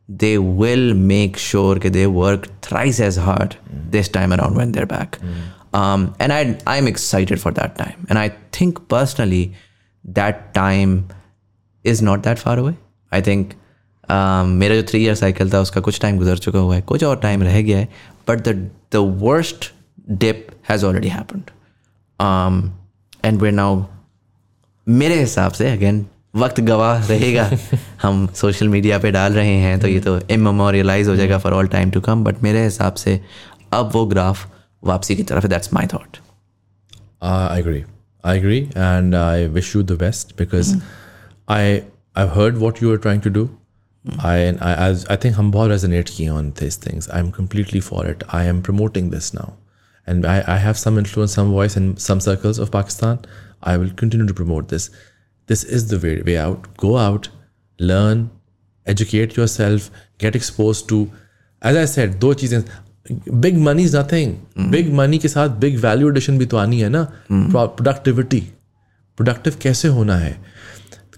They 0.08 0.38
will 0.38 0.94
make 0.94 1.36
sure 1.36 1.76
that 1.76 1.92
they 1.92 2.06
work 2.06 2.48
thrice 2.60 3.00
as 3.00 3.16
hard 3.16 3.56
mm. 3.56 3.90
this 3.90 4.08
time 4.08 4.32
around 4.32 4.54
when 4.54 4.72
they're 4.72 4.86
back. 4.86 5.18
Mm. 5.18 5.34
Um, 5.74 6.14
and 6.20 6.32
I, 6.32 6.58
I'm 6.66 6.86
excited 6.86 7.40
for 7.40 7.52
that 7.52 7.76
time. 7.76 8.06
And 8.08 8.18
I 8.18 8.28
think 8.52 8.88
personally 8.88 9.54
that 10.04 10.54
time 10.54 11.08
is 11.84 12.00
not 12.00 12.22
that 12.22 12.38
far 12.38 12.58
away. 12.58 12.76
I 13.12 13.20
think 13.20 13.54
um, 14.08 14.46
मेरा 14.60 14.74
जो 14.74 14.82
three 14.90 15.02
year 15.04 15.14
cycle 15.14 15.52
था 15.52 15.60
उसका 15.60 15.80
कुछ 15.80 16.00
time 16.00 16.18
गुजर 16.18 16.38
चुका 16.38 16.58
हुआ 16.58 16.74
है 16.74 16.82
कुछ 16.82 17.04
और 17.04 17.16
टाइम 17.20 17.42
रह 17.42 17.60
गया 17.62 17.78
है 17.78 17.88
but 18.28 18.48
the 18.48 18.54
the 18.92 19.04
worst 19.22 19.72
dip 20.24 20.46
has 20.70 20.84
already 20.86 21.08
happened 21.08 21.50
and 23.24 23.40
where 23.42 23.52
now 23.52 23.84
मेरे 24.86 25.20
हिसाब 25.20 25.52
से 25.52 25.70
अगेन 25.70 26.04
वक्त 26.36 26.60
गवाह 26.60 27.06
रहेगा 27.06 27.50
हम 28.02 28.26
सोशल 28.36 28.68
मीडिया 28.68 28.98
पे 28.98 29.10
डाल 29.10 29.32
रहे 29.32 29.54
हैं 29.58 29.78
तो 29.80 29.88
ये 29.88 30.00
तो 30.00 30.18
इमेमोरियलाइज 30.30 31.08
हो 31.08 31.16
जाएगा 31.16 31.38
for 31.38 31.52
all 31.52 31.66
time 31.68 31.90
to 31.90 32.00
come 32.00 32.24
but 32.24 32.42
मेरे 32.42 32.64
हिसाब 32.64 32.94
से 33.04 33.20
अब 33.72 33.90
वो 33.92 34.04
ग्राफ 34.06 34.46
वापसी 34.89 35.15
की 35.15 35.23
तरफ 35.31 35.43
है 35.43 35.49
that's 35.49 35.73
my 35.73 35.87
thought 35.93 36.17
Uh, 37.21 37.47
I 37.53 37.55
agree. 37.61 37.79
I 38.23 38.33
agree, 38.35 38.59
and 38.75 39.15
I 39.15 39.47
wish 39.55 39.69
you 39.75 39.79
the 39.83 39.95
best 40.01 40.29
because 40.41 40.69
I 41.55 41.63
I've 42.15 42.29
heard 42.35 42.59
what 42.61 42.79
you 42.81 42.91
were 42.91 42.99
trying 43.05 43.21
to 43.25 43.31
do. 43.37 43.41
I 44.29 44.35
and 44.51 44.61
I 44.67 44.69
as 44.85 45.05
I 45.15 45.17
think 45.25 45.35
हम 45.35 45.51
बहुत 45.51 45.69
resonate 45.71 46.09
किए 46.09 46.29
on 46.35 46.51
these 46.61 46.77
things. 46.85 47.09
I'm 47.17 47.31
completely 47.39 47.81
for 47.89 48.05
it. 48.11 48.23
I 48.39 48.43
am 48.51 48.61
promoting 48.69 49.09
this 49.15 49.29
now, 49.33 49.47
and 50.07 50.25
I, 50.25 50.37
I 50.55 50.57
have 50.57 50.79
some 50.83 50.97
influence, 50.97 51.33
some 51.33 51.51
voice 51.51 51.75
in 51.81 51.89
some 51.97 52.23
circles 52.27 52.61
of 52.65 52.71
Pakistan. 52.71 53.19
I 53.61 53.75
will 53.77 53.91
continue 54.03 54.27
to 54.27 54.33
promote 54.33 54.69
this. 54.69 54.89
This 55.47 55.63
is 55.63 55.87
the 55.89 55.99
way, 55.99 56.21
way 56.21 56.37
out. 56.37 56.69
Go 56.77 56.97
out, 56.97 57.29
learn, 57.79 58.29
educate 58.85 59.35
yourself, 59.35 59.91
get 60.17 60.35
exposed 60.35 60.87
to. 60.93 61.01
As 61.61 61.75
I 61.75 61.85
said, 61.85 62.19
दो 62.19 62.33
चीजें 62.33 62.61
Big 63.12 63.58
money 63.58 63.82
is 63.82 63.96
nothing 63.96 64.36
big 64.70 64.92
money 64.92 65.18
के 65.18 65.28
साथ 65.28 65.48
big 65.48 65.78
value 65.78 66.10
addition 66.10 66.38
भी 66.38 66.46
तो 66.46 66.56
आनी 66.56 66.80
है 66.80 66.88
ना? 66.88 67.02
Productivity 67.32 68.40
productive 69.16 69.56
कैसे 69.62 69.88
होना 69.88 70.16
है? 70.16 70.44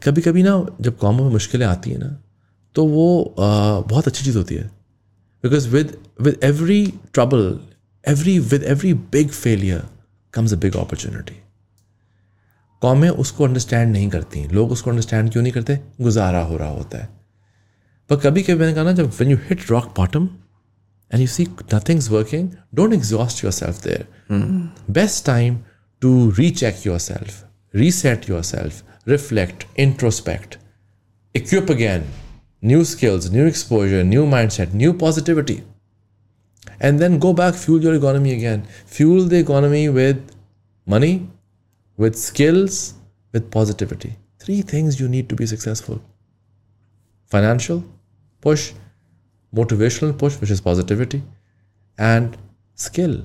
कभी 0.05 0.21
कभी 0.21 0.43
ना 0.43 0.67
जब 0.81 0.99
कॉमों 0.99 1.25
में 1.25 1.33
मुश्किलें 1.33 1.67
आती 1.67 1.91
हैं 1.91 1.99
ना 1.99 2.23
तो 2.75 2.85
वो 2.85 3.35
आ, 3.39 3.81
बहुत 3.81 4.07
अच्छी 4.07 4.25
चीज़ 4.25 4.39
होती 4.39 4.55
है। 4.55 4.67
Because 5.43 5.69
with 5.69 5.99
with 6.21 6.41
every 6.45 6.93
trouble 7.13 7.61
every 8.09 8.39
with 8.39 8.63
every 8.63 8.95
big 8.95 9.29
failure 9.29 9.83
comes 10.35 10.53
a 10.53 10.57
big 10.57 10.77
opportunity 10.77 11.41
कॉमें 12.83 13.09
उसको 13.09 13.45
अंडरस्टैंड 13.45 13.93
नहीं 13.93 14.09
करती 14.09 14.49
लोग 14.49 14.73
उसको 14.73 14.91
अंडरस्टैंड 14.91 15.33
क्यों 15.33 15.43
नहीं 15.43 15.53
करते? 15.53 15.81
गुजारा 16.01 16.41
हो 16.41 16.57
रहा 16.57 16.71
होता 16.71 16.99
है। 16.99 17.09
पर 18.11 18.17
कभी 18.17 18.43
कभी 18.43 18.55
मैंने 18.55 18.75
कहा 18.75 18.85
ना 18.85 18.93
जब 18.93 19.13
when 19.13 19.31
you 19.31 19.37
hit 19.37 19.71
rock 19.71 19.95
bottom 20.01 20.27
and 21.11 21.21
you 21.21 21.27
see 21.27 21.47
nothing's 21.71 22.11
working, 22.11 22.57
don't 22.75 22.93
exhaust 22.93 23.43
yourself 23.43 23.81
there. 23.81 24.07
Best 24.89 25.25
time 25.25 25.65
to 26.01 26.31
recheck 26.33 26.85
yourself, 26.85 27.45
reset 27.73 28.29
yourself, 28.29 28.83
reflect, 29.07 29.67
introspect, 29.77 30.57
equip 31.35 31.71
again, 31.71 32.07
new 32.61 32.85
skills, 32.85 33.31
new 33.31 33.47
exposure, 33.47 34.03
new 34.03 34.27
mindset, 34.27 34.73
new 34.75 34.93
positivity. 34.93 35.63
And 36.81 36.99
then 36.99 37.19
go 37.19 37.33
back, 37.33 37.55
fuel 37.55 37.83
your 37.83 37.95
economy 37.95 38.33
again. 38.35 38.67
Fuel 38.87 39.25
the 39.25 39.39
economy 39.39 39.89
with 39.89 40.35
money, 40.85 41.29
with 41.97 42.17
skills, 42.17 42.95
with 43.33 43.51
positivity. 43.51 44.17
Three 44.39 44.63
things 44.63 45.01
you 45.01 45.09
need 45.09 45.29
to 45.29 45.37
be 45.37 45.47
successful 45.47 46.03
financial 47.27 47.85
push, 48.41 48.73
motivational 49.59 50.13
push, 50.23 50.41
which 50.41 50.51
is 50.51 50.63
positivity 50.63 51.23
and 51.99 52.31
skill 52.79 53.23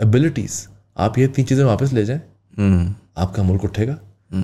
abilities 0.00 0.66
आप 0.96 1.18
ये 1.18 1.26
तीन 1.28 1.44
चीज़ें 1.44 1.64
वापस 1.64 1.92
ले 1.92 2.04
जाएँ। 2.04 2.20
आपका 3.18 3.42
मुल्क 3.42 3.64
उठेगा। 3.64 3.98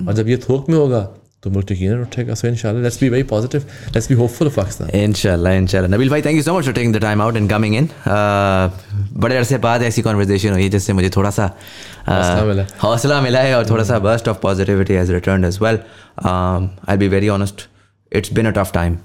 और 0.07 0.13
जब 0.13 0.27
ये 0.27 0.37
थोक 0.49 0.69
में 0.69 0.77
होगा 0.77 1.01
तो 1.43 1.49
मुल्क 1.49 1.71
यकीन 1.71 2.01
उठेगा। 2.01 2.33
सो 2.33 2.47
इंशाल्लाह 2.47 2.83
let's 2.83 2.99
be 3.01 3.09
very 3.09 3.23
positive 3.29 3.61
let's 3.93 4.07
be 4.09 4.15
hopeful 4.15 4.47
of 4.47 4.55
Pakistan 4.55 4.89
इंशाल्लाह 4.89 5.53
इंशाल्लाह। 5.53 5.91
नबील 5.91 6.09
भाई 6.09 6.21
thank 6.21 6.35
you 6.35 6.43
so 6.43 6.57
much 6.57 6.65
for 6.65 6.73
taking 6.73 6.95
the 6.95 7.01
time 7.01 7.21
out 7.21 7.35
and 7.35 7.49
coming 7.49 7.75
in 7.75 7.89
बड़े 8.07 9.37
अरसे 9.37 9.57
बाद 9.65 9.83
ऐसी 9.83 10.01
कॉन्वर्जेशन 10.01 10.51
हुई 10.53 10.63
है 10.63 10.69
जिससे 10.69 10.93
मुझे 10.93 11.09
थोड़ा 11.15 11.29
सा 11.29 11.49
uh, 11.49 12.09
हौसला 12.09 12.45
मिला। 12.45 12.65
हौसला 12.83 13.21
मिला 13.21 13.39
है 13.39 13.55
और 13.57 13.69
थोड़ा 13.69 13.83
सा 13.83 13.99
burst 13.99 14.27
of 14.27 14.37
positivity 14.41 14.93
has 14.93 15.11
return 15.13 15.45
as 15.45 15.59
well 15.61 15.79
I 16.25 16.97
be 16.97 17.07
very 17.07 17.29
honest 17.29 17.67
it's 18.11 18.33
been 18.33 18.45
a 18.45 18.51
tough 18.61 18.71
time 18.73 18.97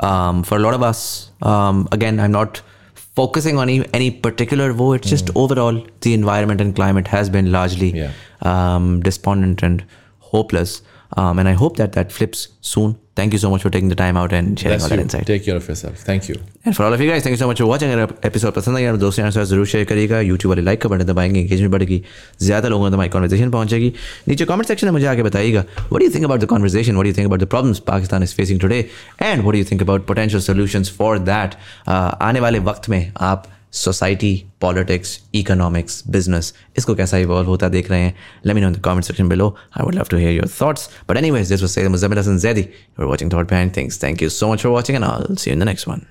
um, 0.00 0.42
for 0.42 0.56
a 0.56 0.60
lot 0.60 0.74
of 0.74 0.82
us, 0.82 1.30
um, 1.42 1.88
again, 1.92 2.20
I'm 2.20 2.32
not 2.32 2.62
focusing 2.94 3.58
on 3.58 3.68
any, 3.68 3.86
any 3.94 4.10
particular 4.10 4.72
woe. 4.74 4.92
It's 4.92 5.08
just 5.08 5.26
mm. 5.26 5.36
overall 5.36 5.86
the 6.00 6.14
environment 6.14 6.60
and 6.60 6.74
climate 6.74 7.06
has 7.08 7.28
been 7.28 7.52
largely 7.52 7.92
yeah. 7.92 8.12
um, 8.42 9.00
despondent 9.02 9.62
and 9.62 9.84
hopeless. 10.18 10.82
Um, 11.16 11.38
and 11.38 11.48
I 11.48 11.52
hope 11.52 11.76
that 11.76 11.92
that 11.92 12.10
flips 12.10 12.48
soon. 12.60 12.98
Thank 13.16 13.34
you 13.34 13.38
so 13.40 13.50
much 13.50 13.62
for 13.64 13.70
taking 13.74 13.90
the 13.90 13.96
time 13.98 14.16
out 14.20 14.32
and 14.38 14.60
sharing 14.60 14.78
Bless 14.78 14.84
all 14.84 14.90
that 14.90 14.98
you. 14.98 15.04
insight. 15.04 15.26
Take 15.26 15.44
care 15.44 15.56
of 15.56 15.68
yourself. 15.68 16.04
Thank 16.10 16.28
you. 16.30 16.36
And 16.66 16.74
for 16.74 16.86
all 16.86 16.92
of 16.94 17.02
you 17.02 17.08
guys 17.08 17.24
thank 17.24 17.32
you 17.32 17.38
so 17.38 17.48
much 17.48 17.58
for 17.58 17.68
watching 17.68 17.92
अगर 17.92 18.14
episode 18.26 18.52
पसंद 18.54 18.76
आया 18.76 18.92
दोस्तों 18.96 19.24
के 19.24 19.30
साथ 19.30 19.44
ज़रूर 19.44 19.66
share 19.66 19.84
करिएगा। 19.84 20.20
YouTube 20.20 20.50
वाले 20.50 20.62
like 20.62 20.80
का 20.82 20.88
बटन 20.88 21.04
दबाएँगे 21.04 21.40
एंगेजमेंट 21.40 21.72
बढ़ेगी 21.72 22.02
ज़्यादा 22.42 22.68
लोगों 22.68 22.88
तक 22.88 22.94
हमारी 22.94 23.08
कॉन्वर्जेशन 23.10 23.50
पहुंचेगी। 23.50 23.92
नीचे 24.28 24.44
कमेंट 24.44 24.66
सेक्शन 24.68 24.86
में 24.86 24.92
मुझे 24.92 25.06
आके 25.06 25.22
बताइएगा 25.22 25.64
what 25.92 26.02
you 26.02 26.10
think 26.14 26.24
about 26.24 26.40
the 26.40 26.44
conversation 26.54 26.96
what 26.96 27.06
you 27.06 27.12
think 27.12 27.26
about 27.26 27.40
the 27.40 27.46
problems 27.54 27.78
Pakistan 27.88 28.22
is 28.22 28.34
facing 28.36 28.60
today 28.60 28.78
and 29.22 29.44
what 29.46 29.54
you 29.56 29.64
think 29.70 29.82
about 29.82 30.06
potential 30.06 30.42
solutions 30.42 30.94
for 30.98 31.18
that 31.30 31.54
आने 31.88 32.40
वाले 32.40 32.58
वक्त 32.70 32.88
में 32.88 33.12
आप 33.32 33.46
सोसाइटी, 33.74 34.34
पॉलिटिक्स 34.60 35.18
इकोनॉमिक्स 35.34 36.02
बिज़नेस 36.08 36.52
इसको 36.78 36.94
कैसा 36.94 37.18
इवॉल्व 37.18 37.48
होता 37.48 37.68
देख 37.68 37.90
रहे 37.90 38.00
हैं। 38.00 38.14
Let 38.46 38.54
me 38.54 38.60
know 38.60 38.68
in 38.68 38.74
the 38.74 38.80
comment 38.84 39.04
section 39.04 39.28
below 39.28 39.54
I 39.78 39.84
would 39.84 39.94
love 39.94 40.06
to 40.10 40.16
hear 40.16 40.32
your 40.32 40.48
thoughts 40.60 40.88
but 41.10 41.16
anyways 41.16 41.48
this 41.48 41.62
was 41.62 41.70
Syed 41.70 41.90
Muzammil 41.90 42.18
Hasan 42.18 42.38
Zaidi 42.38 42.60
you 42.60 43.02
are 43.02 43.10
watching 43.10 43.32
thought 43.32 43.48
behind 43.48 43.76
things 43.76 44.02
thank 44.02 44.22
you 44.22 44.28
so 44.30 44.52
much 44.52 44.62
for 44.62 44.72
watching 44.72 44.96
and 44.96 45.04
I 45.04 45.26
will 45.26 45.36
see 45.36 45.50
you 45.50 45.56
in 45.56 45.60
the 45.60 45.68
next 45.68 45.88
one 45.88 46.06